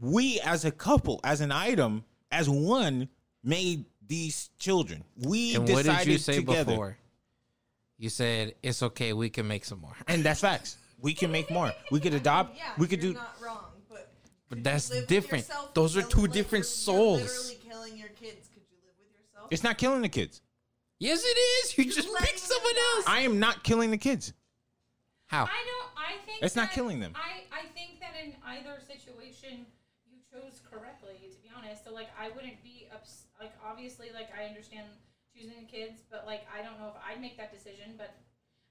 We 0.00 0.40
as 0.40 0.64
a 0.64 0.70
couple 0.70 1.20
as 1.24 1.40
an 1.40 1.52
item 1.52 2.04
as 2.30 2.48
one 2.48 3.08
made 3.42 3.86
these 4.06 4.50
children. 4.58 5.04
We 5.16 5.54
and 5.54 5.66
decided 5.66 5.88
what 5.88 5.98
did 6.04 6.12
you 6.12 6.18
say 6.18 6.36
together. 6.36 6.72
before? 6.72 6.98
You 7.96 8.10
said 8.10 8.54
it's 8.62 8.82
okay 8.82 9.12
we 9.14 9.30
can 9.30 9.46
make 9.48 9.64
some 9.64 9.80
more. 9.80 9.96
And 10.08 10.22
that's 10.24 10.40
facts 10.40 10.76
we 11.00 11.12
can 11.14 11.30
make 11.32 11.50
more 11.50 11.72
we 11.90 12.00
could 12.00 12.14
adopt 12.14 12.56
Yeah, 12.56 12.62
we 12.78 12.86
could 12.86 13.02
you're 13.02 13.12
do 13.12 13.18
not 13.18 13.36
wrong, 13.40 13.64
but 13.88 14.10
But 14.48 14.64
that's 14.64 14.88
different. 15.06 15.44
yourself 15.46 15.74
Those 15.74 15.96
are 15.96 16.00
and 16.00 16.10
two 16.10 16.20
live- 16.22 16.32
different 16.32 16.64
you're 16.64 16.70
souls. 16.70 17.20
Literally 17.22 17.58
killing 17.68 17.98
your 17.98 18.08
kids. 18.10 18.48
Could 18.48 18.62
you 18.70 18.76
live 18.84 18.94
with 18.98 19.10
yourself? 19.18 19.48
it's 19.50 19.62
not 19.62 19.78
killing 19.78 20.02
the 20.02 20.08
kids 20.08 20.40
yes 21.00 21.22
it 21.24 21.36
is 21.36 21.76
you 21.78 21.84
just 21.92 22.08
letting 22.08 22.26
picked 22.28 22.38
someone 22.38 22.72
else 22.94 23.04
i 23.08 23.20
am 23.20 23.38
not 23.40 23.62
killing 23.64 23.90
the 23.90 23.98
kids 23.98 24.32
how 25.26 25.44
I 25.44 25.48
don't. 25.48 25.90
I 25.96 26.12
think 26.26 26.42
It's 26.42 26.54
not 26.54 26.70
killing 26.70 27.00
them. 27.00 27.12
I 27.16 27.42
I 27.50 27.64
think 27.74 27.98
that 28.00 28.12
in 28.22 28.34
either 28.46 28.76
situation, 28.86 29.64
you 30.06 30.18
chose 30.30 30.60
correctly. 30.70 31.16
To 31.32 31.38
be 31.40 31.48
honest, 31.56 31.84
so 31.84 31.92
like 31.92 32.08
I 32.20 32.28
wouldn't 32.36 32.62
be 32.62 32.86
ups- 32.94 33.24
like 33.40 33.52
obviously 33.64 34.08
like 34.14 34.28
I 34.38 34.44
understand 34.44 34.86
choosing 35.34 35.56
the 35.64 35.66
kids, 35.66 36.02
but 36.10 36.26
like 36.26 36.42
I 36.54 36.62
don't 36.62 36.78
know 36.78 36.88
if 36.94 36.98
I'd 37.02 37.20
make 37.20 37.36
that 37.38 37.50
decision. 37.52 37.94
But 37.96 38.14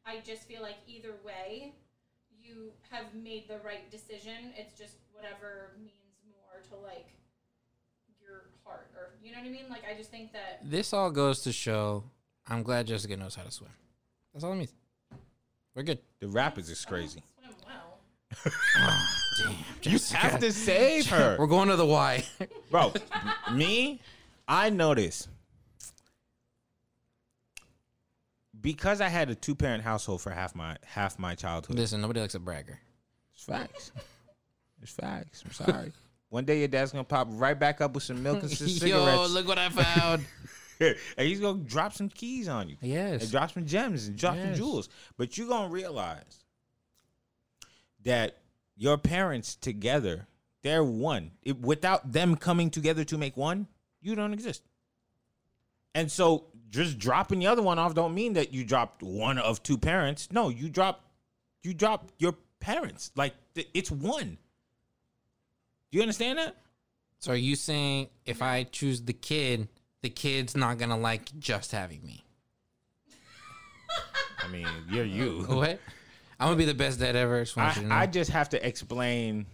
I 0.06 0.22
just 0.24 0.44
feel 0.48 0.62
like 0.62 0.78
either 0.88 1.16
way, 1.26 1.74
you 2.44 2.72
have 2.92 3.14
made 3.14 3.48
the 3.48 3.58
right 3.66 3.90
decision. 3.92 4.54
It's 4.58 4.78
just 4.78 4.96
whatever 5.14 5.72
means 5.80 5.94
more 6.30 6.62
to 6.70 6.76
like 6.86 7.08
your 8.22 8.46
heart, 8.66 8.90
or 8.96 9.10
you 9.24 9.32
know 9.32 9.40
what 9.40 9.48
I 9.48 9.52
mean. 9.52 9.66
Like 9.70 9.84
I 9.90 9.96
just 9.98 10.12
think 10.12 10.32
that 10.34 10.60
this 10.64 10.94
all 10.94 11.12
goes 11.12 11.42
to 11.44 11.52
show 11.52 12.04
i'm 12.48 12.62
glad 12.62 12.86
jessica 12.86 13.16
knows 13.16 13.36
how 13.36 13.44
to 13.44 13.52
swim 13.52 13.70
that's 14.34 14.44
all 14.44 14.52
it 14.52 14.58
means 14.58 14.74
we're 15.76 15.84
good 15.84 16.00
The 16.20 16.28
rapids 16.28 16.70
is 16.70 16.84
crazy. 16.84 17.24
swim 17.42 17.56
well. 17.66 18.00
Oh, 18.78 19.06
damn 19.82 19.92
You 19.94 20.00
have 20.14 20.40
to 20.40 20.52
save 20.52 21.08
her, 21.10 21.38
we're 21.40 21.48
going 21.48 21.70
to 21.70 21.76
the 21.78 21.86
y 21.86 22.24
bro. 22.70 22.92
me, 23.54 24.02
I 24.48 24.70
notice 24.70 25.28
because 28.64 29.00
I 29.02 29.10
had 29.10 29.30
a 29.30 29.36
two 29.36 29.54
parent 29.54 29.84
household 29.84 30.22
for 30.22 30.32
half 30.32 30.56
my 30.56 30.76
half 30.84 31.20
my 31.20 31.36
childhood. 31.36 31.78
listen 31.78 32.02
nobody 32.02 32.20
likes 32.22 32.34
a 32.34 32.40
bragger 32.40 32.80
It's 33.36 33.44
facts. 33.44 33.92
It's 34.82 34.92
facts. 34.92 35.44
I'm 35.46 35.52
sorry. 35.52 35.92
One 36.30 36.46
day 36.46 36.58
your 36.60 36.68
dad's 36.68 36.92
gonna 36.92 37.04
pop 37.04 37.28
right 37.32 37.58
back 37.60 37.80
up 37.82 37.94
with 37.94 38.02
some 38.04 38.24
milk 38.24 38.42
and 38.42 38.50
some 38.52 38.68
cigarettes. 38.82 39.06
Yo, 39.16 39.28
look 39.28 39.48
what 39.48 39.60
I 39.60 39.70
found. 39.84 40.26
and 40.80 40.96
he's 41.28 41.40
gonna 41.40 41.60
drop 41.60 41.94
some 41.94 42.10
keys 42.10 42.48
on 42.48 42.70
you. 42.70 42.78
yes. 42.82 43.22
and 43.22 43.32
drop 43.32 43.52
some 43.52 43.66
gems 43.68 44.08
and 44.08 44.18
drop 44.18 44.36
some 44.38 44.56
jewels. 44.56 44.90
But 45.16 45.38
you're 45.38 45.48
gonna 45.48 45.70
realize 45.70 46.44
that 48.04 48.38
your 48.76 48.98
parents 48.98 49.56
together, 49.56 50.28
they're 50.64 50.84
one. 50.84 51.32
It, 51.44 51.62
without 51.62 52.12
them 52.12 52.36
coming 52.36 52.70
together 52.72 53.04
to 53.06 53.18
make 53.18 53.38
one, 53.38 53.68
you 54.02 54.16
don't 54.16 54.34
exist. 54.34 54.64
And 55.96 56.12
so 56.12 56.48
just 56.74 56.98
dropping 56.98 57.38
the 57.38 57.48
other 57.48 57.62
one 57.62 57.78
off 57.78 57.94
don't 57.94 58.16
mean 58.16 58.34
that 58.34 58.52
you 58.52 58.66
dropped 58.66 59.04
one 59.04 59.38
of 59.38 59.62
two 59.62 59.78
parents. 59.78 60.28
No, 60.32 60.50
you 60.50 60.70
drop 60.70 61.06
you 61.62 61.74
drop 61.74 62.12
your 62.18 62.34
parents. 62.60 63.12
Like 63.16 63.36
it's 63.56 63.92
one. 63.92 64.38
Do 65.92 65.98
you 65.98 66.02
understand 66.02 66.40
that? 66.40 66.58
So 67.20 67.32
are 67.32 67.36
you 67.36 67.56
saying 67.56 68.10
if 68.26 68.42
I 68.42 68.64
choose 68.64 69.04
the 69.04 69.14
kid, 69.14 69.68
the 70.02 70.10
kid's 70.10 70.58
not 70.58 70.80
gonna 70.80 70.98
like 70.98 71.38
just 71.40 71.72
having 71.72 72.04
me? 72.04 72.24
I 74.44 74.48
mean, 74.48 74.68
you're 74.90 75.06
you. 75.06 75.46
What? 75.48 75.80
I'm 76.40 76.48
gonna 76.48 76.58
be 76.58 76.66
the 76.66 76.74
best 76.74 77.00
dad 77.00 77.16
ever. 77.16 77.46
Just 77.46 77.58
I, 77.58 77.68
you 77.70 77.74
to 77.82 77.88
know. 77.88 77.96
I 77.96 78.08
just 78.08 78.32
have 78.32 78.50
to 78.50 78.68
explain 78.68 79.46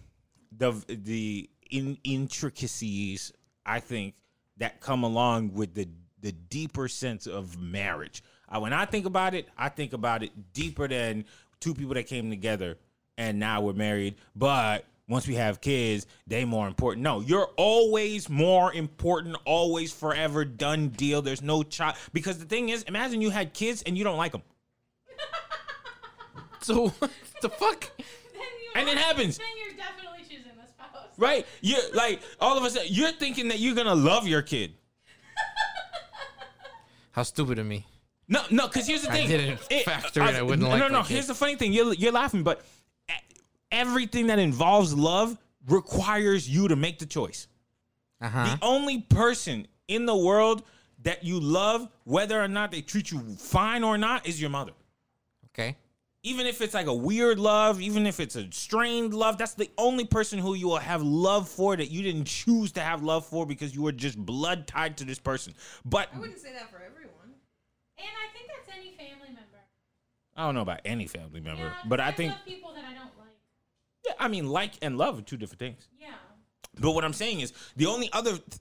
the 0.56 0.72
the 0.88 1.50
in, 1.70 1.98
intricacies 2.02 3.30
I 3.66 3.78
think 3.80 4.14
that 4.56 4.80
come 4.80 5.04
along 5.04 5.52
with 5.52 5.74
the 5.74 5.86
the 6.20 6.32
deeper 6.32 6.88
sense 6.88 7.26
of 7.26 7.60
marriage. 7.60 8.22
I, 8.48 8.58
when 8.58 8.72
I 8.72 8.84
think 8.84 9.06
about 9.06 9.34
it, 9.34 9.48
I 9.56 9.68
think 9.68 9.92
about 9.92 10.22
it 10.22 10.52
deeper 10.52 10.88
than 10.88 11.24
two 11.60 11.74
people 11.74 11.94
that 11.94 12.06
came 12.06 12.30
together 12.30 12.78
and 13.20 13.38
now 13.38 13.60
we're 13.60 13.74
married. 13.74 14.16
But 14.34 14.86
once 15.06 15.28
we 15.28 15.34
have 15.34 15.60
kids, 15.60 16.06
they 16.26 16.44
more 16.44 16.66
important. 16.66 17.02
No, 17.02 17.20
you're 17.20 17.50
always 17.56 18.30
more 18.30 18.72
important, 18.72 19.36
always 19.44 19.92
forever 19.92 20.44
done 20.44 20.88
deal. 20.88 21.20
There's 21.20 21.42
no 21.42 21.62
child 21.62 21.96
because 22.12 22.38
the 22.38 22.46
thing 22.46 22.70
is, 22.70 22.82
imagine 22.84 23.20
you 23.20 23.30
had 23.30 23.52
kids 23.52 23.82
and 23.82 23.98
you 23.98 24.04
don't 24.04 24.16
like 24.16 24.32
them. 24.32 24.42
so 26.62 26.88
what 26.88 27.10
the 27.42 27.50
fuck? 27.50 27.90
And 28.72 28.88
it 28.88 28.98
happens. 28.98 29.36
Then 29.36 29.48
you're 29.58 29.76
definitely 29.76 30.20
choosing 30.20 30.52
the 30.56 30.64
spouse. 30.68 31.18
Right? 31.18 31.44
You're 31.60 31.92
like 31.92 32.22
all 32.40 32.56
of 32.56 32.62
a 32.62 32.70
sudden 32.70 32.86
you're 32.88 33.10
thinking 33.10 33.48
that 33.48 33.58
you're 33.58 33.74
gonna 33.74 33.96
love 33.96 34.28
your 34.28 34.42
kid. 34.42 34.74
How 37.12 37.22
stupid 37.22 37.58
of 37.58 37.66
me. 37.66 37.86
No, 38.28 38.42
no, 38.50 38.68
because 38.68 38.86
here's 38.86 39.02
the 39.02 39.10
I 39.10 39.14
thing. 39.14 39.28
didn't 39.28 39.58
factor 39.84 40.22
in 40.22 40.36
I 40.36 40.42
wouldn't 40.42 40.62
no, 40.62 40.68
like 40.68 40.78
No, 40.78 40.88
my 40.88 40.94
no. 40.98 41.02
Here's 41.02 41.26
the 41.26 41.34
funny 41.34 41.56
thing. 41.56 41.72
You're 41.72 41.92
you're 41.94 42.12
laughing, 42.12 42.44
but 42.44 42.64
e- 43.10 43.14
everything 43.72 44.28
that 44.28 44.38
involves 44.38 44.94
love 44.94 45.36
requires 45.66 46.48
you 46.48 46.68
to 46.68 46.76
make 46.76 46.98
the 47.00 47.06
choice. 47.06 47.48
Uh 48.20 48.28
huh. 48.28 48.44
The 48.56 48.64
only 48.64 49.00
person 49.00 49.66
in 49.88 50.06
the 50.06 50.16
world 50.16 50.62
that 51.02 51.24
you 51.24 51.40
love, 51.40 51.88
whether 52.04 52.40
or 52.40 52.46
not 52.48 52.70
they 52.70 52.82
treat 52.82 53.10
you 53.10 53.18
fine 53.36 53.82
or 53.82 53.98
not, 53.98 54.26
is 54.28 54.40
your 54.40 54.50
mother. 54.50 54.72
Okay. 55.52 55.76
Even 56.22 56.46
if 56.46 56.60
it's 56.60 56.74
like 56.74 56.86
a 56.86 56.94
weird 56.94 57.38
love, 57.38 57.80
even 57.80 58.06
if 58.06 58.20
it's 58.20 58.36
a 58.36 58.46
strained 58.52 59.14
love, 59.14 59.38
that's 59.38 59.54
the 59.54 59.70
only 59.78 60.04
person 60.04 60.38
who 60.38 60.52
you 60.52 60.68
will 60.68 60.76
have 60.76 61.02
love 61.02 61.48
for 61.48 61.74
that 61.74 61.90
you 61.90 62.02
didn't 62.02 62.26
choose 62.26 62.72
to 62.72 62.80
have 62.82 63.02
love 63.02 63.24
for 63.24 63.46
because 63.46 63.74
you 63.74 63.80
were 63.80 63.90
just 63.92 64.18
blood 64.18 64.66
tied 64.66 64.98
to 64.98 65.04
this 65.04 65.18
person. 65.18 65.54
But 65.86 66.10
I 66.14 66.18
wouldn't 66.18 66.38
say 66.38 66.52
that 66.52 66.68
for 66.70 66.76
everyone. 66.76 66.79
And 68.00 68.08
I 68.08 68.32
think 68.32 68.48
that's 68.48 68.76
any 68.76 68.90
family 68.92 69.28
member. 69.28 69.58
I 70.36 70.46
don't 70.46 70.54
know 70.54 70.62
about 70.62 70.80
any 70.84 71.06
family 71.06 71.40
member, 71.40 71.62
Yeah, 71.64 71.72
but 71.86 72.00
I 72.00 72.08
I've 72.08 72.16
think 72.16 72.32
loved 72.32 72.44
people 72.46 72.72
that 72.74 72.84
I 72.84 72.94
don't 72.94 73.12
like. 73.18 73.36
yeah, 74.06 74.12
I 74.18 74.28
mean 74.28 74.48
like 74.48 74.72
and 74.80 74.96
love 74.96 75.18
are 75.18 75.22
two 75.22 75.36
different 75.36 75.58
things. 75.58 75.88
Yeah. 76.00 76.08
But 76.78 76.92
what 76.92 77.04
I'm 77.04 77.12
saying 77.12 77.40
is 77.40 77.52
the 77.76 77.86
only 77.86 78.08
other 78.12 78.32
th- 78.38 78.60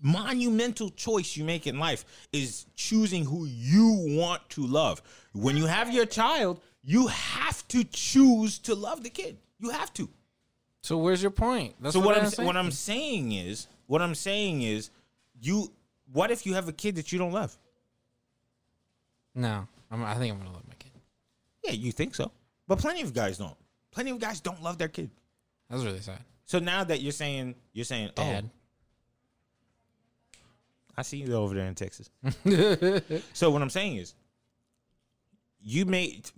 monumental 0.00 0.90
choice 0.90 1.36
you 1.36 1.44
make 1.44 1.66
in 1.66 1.78
life 1.78 2.04
is 2.32 2.66
choosing 2.74 3.24
who 3.24 3.46
you 3.46 4.16
want 4.18 4.48
to 4.50 4.66
love. 4.66 5.02
When 5.32 5.56
you 5.56 5.66
have 5.66 5.92
your 5.92 6.06
child, 6.06 6.60
you 6.84 7.08
have 7.08 7.66
to 7.68 7.82
choose 7.84 8.58
to 8.60 8.74
love 8.74 9.02
the 9.02 9.10
kid. 9.10 9.38
You 9.58 9.70
have 9.70 9.92
to. 9.94 10.08
So 10.82 10.98
where's 10.98 11.22
your 11.22 11.30
point? 11.32 11.74
That's 11.80 11.94
so 11.94 12.00
what 12.00 12.16
I'm 12.16 12.28
saying. 12.30 12.46
what 12.46 12.56
I'm 12.56 12.70
saying 12.70 13.32
is 13.32 13.66
what 13.86 14.02
I'm 14.02 14.14
saying 14.14 14.62
is 14.62 14.90
you 15.40 15.72
what 16.12 16.30
if 16.30 16.46
you 16.46 16.54
have 16.54 16.68
a 16.68 16.72
kid 16.72 16.94
that 16.96 17.10
you 17.10 17.18
don't 17.18 17.32
love? 17.32 17.56
No, 19.36 19.68
I'm, 19.90 20.02
I 20.02 20.14
think 20.14 20.32
I'm 20.32 20.38
gonna 20.38 20.52
love 20.52 20.66
my 20.66 20.74
kid. 20.78 20.92
Yeah, 21.62 21.72
you 21.72 21.92
think 21.92 22.14
so. 22.14 22.32
But 22.66 22.78
plenty 22.78 23.02
of 23.02 23.14
guys 23.14 23.38
don't. 23.38 23.56
Plenty 23.92 24.10
of 24.10 24.18
guys 24.18 24.40
don't 24.40 24.62
love 24.62 24.78
their 24.78 24.88
kid. 24.88 25.10
That's 25.70 25.84
really 25.84 26.00
sad. 26.00 26.18
So 26.46 26.58
now 26.58 26.82
that 26.84 27.02
you're 27.02 27.12
saying 27.12 27.54
you're 27.72 27.84
saying, 27.84 28.10
oh, 28.16 28.22
Dad. 28.22 28.44
oh, 28.48 28.50
I 30.96 31.02
see 31.02 31.18
you 31.18 31.34
over 31.34 31.54
there 31.54 31.66
in 31.66 31.74
Texas. 31.74 32.08
so 33.34 33.50
what 33.50 33.60
I'm 33.60 33.70
saying 33.70 33.96
is, 33.96 34.14
you 35.60 35.84
made 35.84 36.30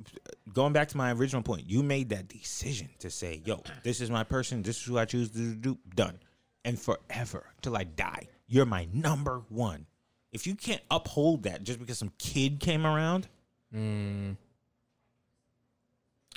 going 0.52 0.72
back 0.72 0.88
to 0.88 0.96
my 0.96 1.12
original 1.12 1.42
point. 1.42 1.68
You 1.68 1.82
made 1.82 2.08
that 2.08 2.26
decision 2.28 2.88
to 2.98 3.10
say, 3.10 3.42
"Yo, 3.44 3.62
this 3.84 4.00
is 4.00 4.10
my 4.10 4.24
person. 4.24 4.62
This 4.62 4.78
is 4.78 4.84
who 4.84 4.98
I 4.98 5.04
choose 5.04 5.30
to 5.30 5.54
do." 5.54 5.78
Done, 5.94 6.18
and 6.64 6.80
forever 6.80 7.44
till 7.62 7.76
I 7.76 7.84
die, 7.84 8.26
you're 8.48 8.66
my 8.66 8.88
number 8.92 9.42
one. 9.50 9.86
If 10.32 10.46
you 10.46 10.54
can't 10.54 10.82
uphold 10.90 11.44
that 11.44 11.64
just 11.64 11.78
because 11.78 11.98
some 11.98 12.12
kid 12.18 12.60
came 12.60 12.86
around, 12.86 13.28
Mm. 13.74 14.36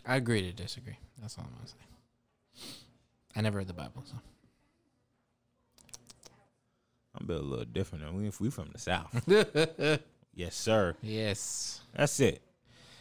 I 0.06 0.16
agree 0.18 0.42
to 0.42 0.52
disagree. 0.52 0.98
That's 1.22 1.38
all 1.38 1.46
I'm 1.48 1.54
gonna 1.56 1.68
say. 1.68 2.68
I 3.36 3.42
never 3.42 3.60
read 3.60 3.68
the 3.68 3.74
Bible, 3.74 4.04
so 4.06 4.16
I'm 7.18 7.26
built 7.26 7.42
a 7.42 7.46
little 7.46 7.66
different. 7.66 8.04
Than 8.06 8.16
we, 8.16 8.32
we 8.40 8.50
from 8.50 8.70
the 8.72 8.80
south. 8.80 9.24
yes, 10.34 10.56
sir. 10.56 10.96
yes. 11.02 11.82
That's 11.94 12.20
it. 12.20 12.42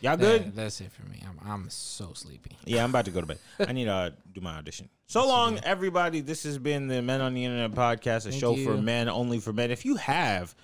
Y'all 0.01 0.17
good? 0.17 0.45
That- 0.47 0.57
that's 0.57 0.81
it 0.81 0.91
for 0.93 1.03
me. 1.09 1.23
I'm 1.29 1.39
I'm 1.49 1.71
so 1.71 2.13
sleepy. 2.15 2.53
Yeah, 2.65 2.85
I'm 2.85 2.91
about 2.91 3.05
to 3.05 3.11
go 3.11 3.21
to 3.21 3.27
bed. 3.27 3.39
I 3.67 3.73
need 3.73 3.85
to 3.85 3.93
uh, 3.93 4.11
do 4.33 4.41
my 4.41 4.57
audition. 4.57 4.89
So 5.11 5.27
long, 5.27 5.59
everybody. 5.65 6.21
This 6.21 6.45
has 6.45 6.57
been 6.57 6.87
the 6.87 7.03
Men 7.03 7.21
on 7.21 7.35
the 7.35 7.45
Internet 7.45 7.73
podcast, 7.73 8.27
a 8.27 8.31
Thank 8.31 8.41
show 8.41 8.55
for 8.55 8.77
men, 8.77 9.09
only 9.09 9.41
for 9.41 9.53
men. 9.53 9.73
If 9.73 9.85
you 9.85 9.97
have 9.97 10.55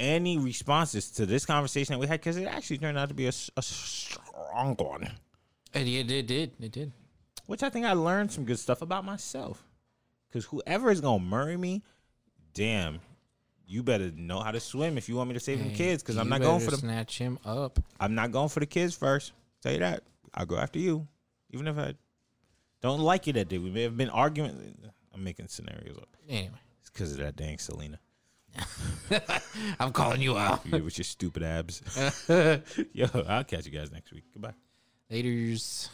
any 0.00 0.38
responses 0.38 1.10
to 1.12 1.26
this 1.26 1.44
conversation 1.46 1.92
that 1.94 1.98
we 1.98 2.06
had, 2.06 2.20
because 2.20 2.36
it 2.36 2.46
actually 2.46 2.78
turned 2.78 2.98
out 2.98 3.08
to 3.08 3.14
be 3.14 3.26
a 3.26 3.32
strong 3.32 4.74
one, 4.76 5.10
And 5.74 5.88
it 5.88 6.04
did, 6.06 6.10
it 6.10 6.26
did, 6.26 6.50
it 6.60 6.72
did. 6.72 6.92
which 7.46 7.62
I 7.62 7.70
think 7.70 7.86
I 7.86 7.92
learned 7.92 8.32
some 8.32 8.44
good 8.44 8.58
stuff 8.58 8.82
about 8.82 9.04
myself. 9.04 9.64
Because 10.28 10.44
whoever 10.46 10.90
is 10.90 11.00
going 11.00 11.20
to 11.20 11.26
marry 11.26 11.56
me, 11.56 11.82
damn, 12.54 13.00
you 13.66 13.82
better 13.82 14.10
know 14.16 14.40
how 14.40 14.50
to 14.50 14.60
swim 14.60 14.96
if 14.98 15.08
you 15.08 15.16
want 15.16 15.28
me 15.28 15.34
to 15.34 15.40
save 15.40 15.58
them 15.58 15.70
kids, 15.72 16.02
because 16.02 16.16
I'm 16.16 16.28
not 16.28 16.40
going 16.40 16.60
for 16.60 16.70
them. 16.70 16.80
Snatch 16.80 17.18
him 17.18 17.38
up. 17.44 17.78
I'm 18.00 18.14
not 18.14 18.32
going 18.32 18.48
for 18.48 18.60
the 18.60 18.66
kids 18.66 18.94
first. 18.94 19.32
Tell 19.62 19.72
you 19.72 19.78
that. 19.80 20.02
I'll 20.34 20.46
go 20.46 20.56
after 20.56 20.78
you. 20.78 21.06
Even 21.50 21.68
if 21.68 21.76
I 21.78 21.94
don't 22.80 23.00
like 23.00 23.26
you 23.26 23.32
that 23.34 23.48
day. 23.48 23.58
We 23.58 23.70
may 23.70 23.82
have 23.82 23.96
been 23.96 24.08
arguing. 24.10 24.76
I'm 25.14 25.22
making 25.22 25.48
scenarios 25.48 25.98
up. 25.98 26.08
Anyway, 26.28 26.50
It's 26.80 26.88
because 26.90 27.12
of 27.12 27.18
that 27.18 27.36
dang 27.36 27.58
Selena. 27.58 27.98
I'm 29.80 29.92
calling 29.92 30.20
you 30.22 30.38
out. 30.38 30.64
You 30.64 30.84
with 30.84 30.98
your 30.98 31.04
stupid 31.04 31.42
abs. 31.42 31.82
Yo, 32.92 33.06
I'll 33.28 33.44
catch 33.44 33.66
you 33.66 33.72
guys 33.72 33.90
next 33.92 34.12
week. 34.12 34.24
Goodbye. 34.32 34.54
Later's. 35.10 35.90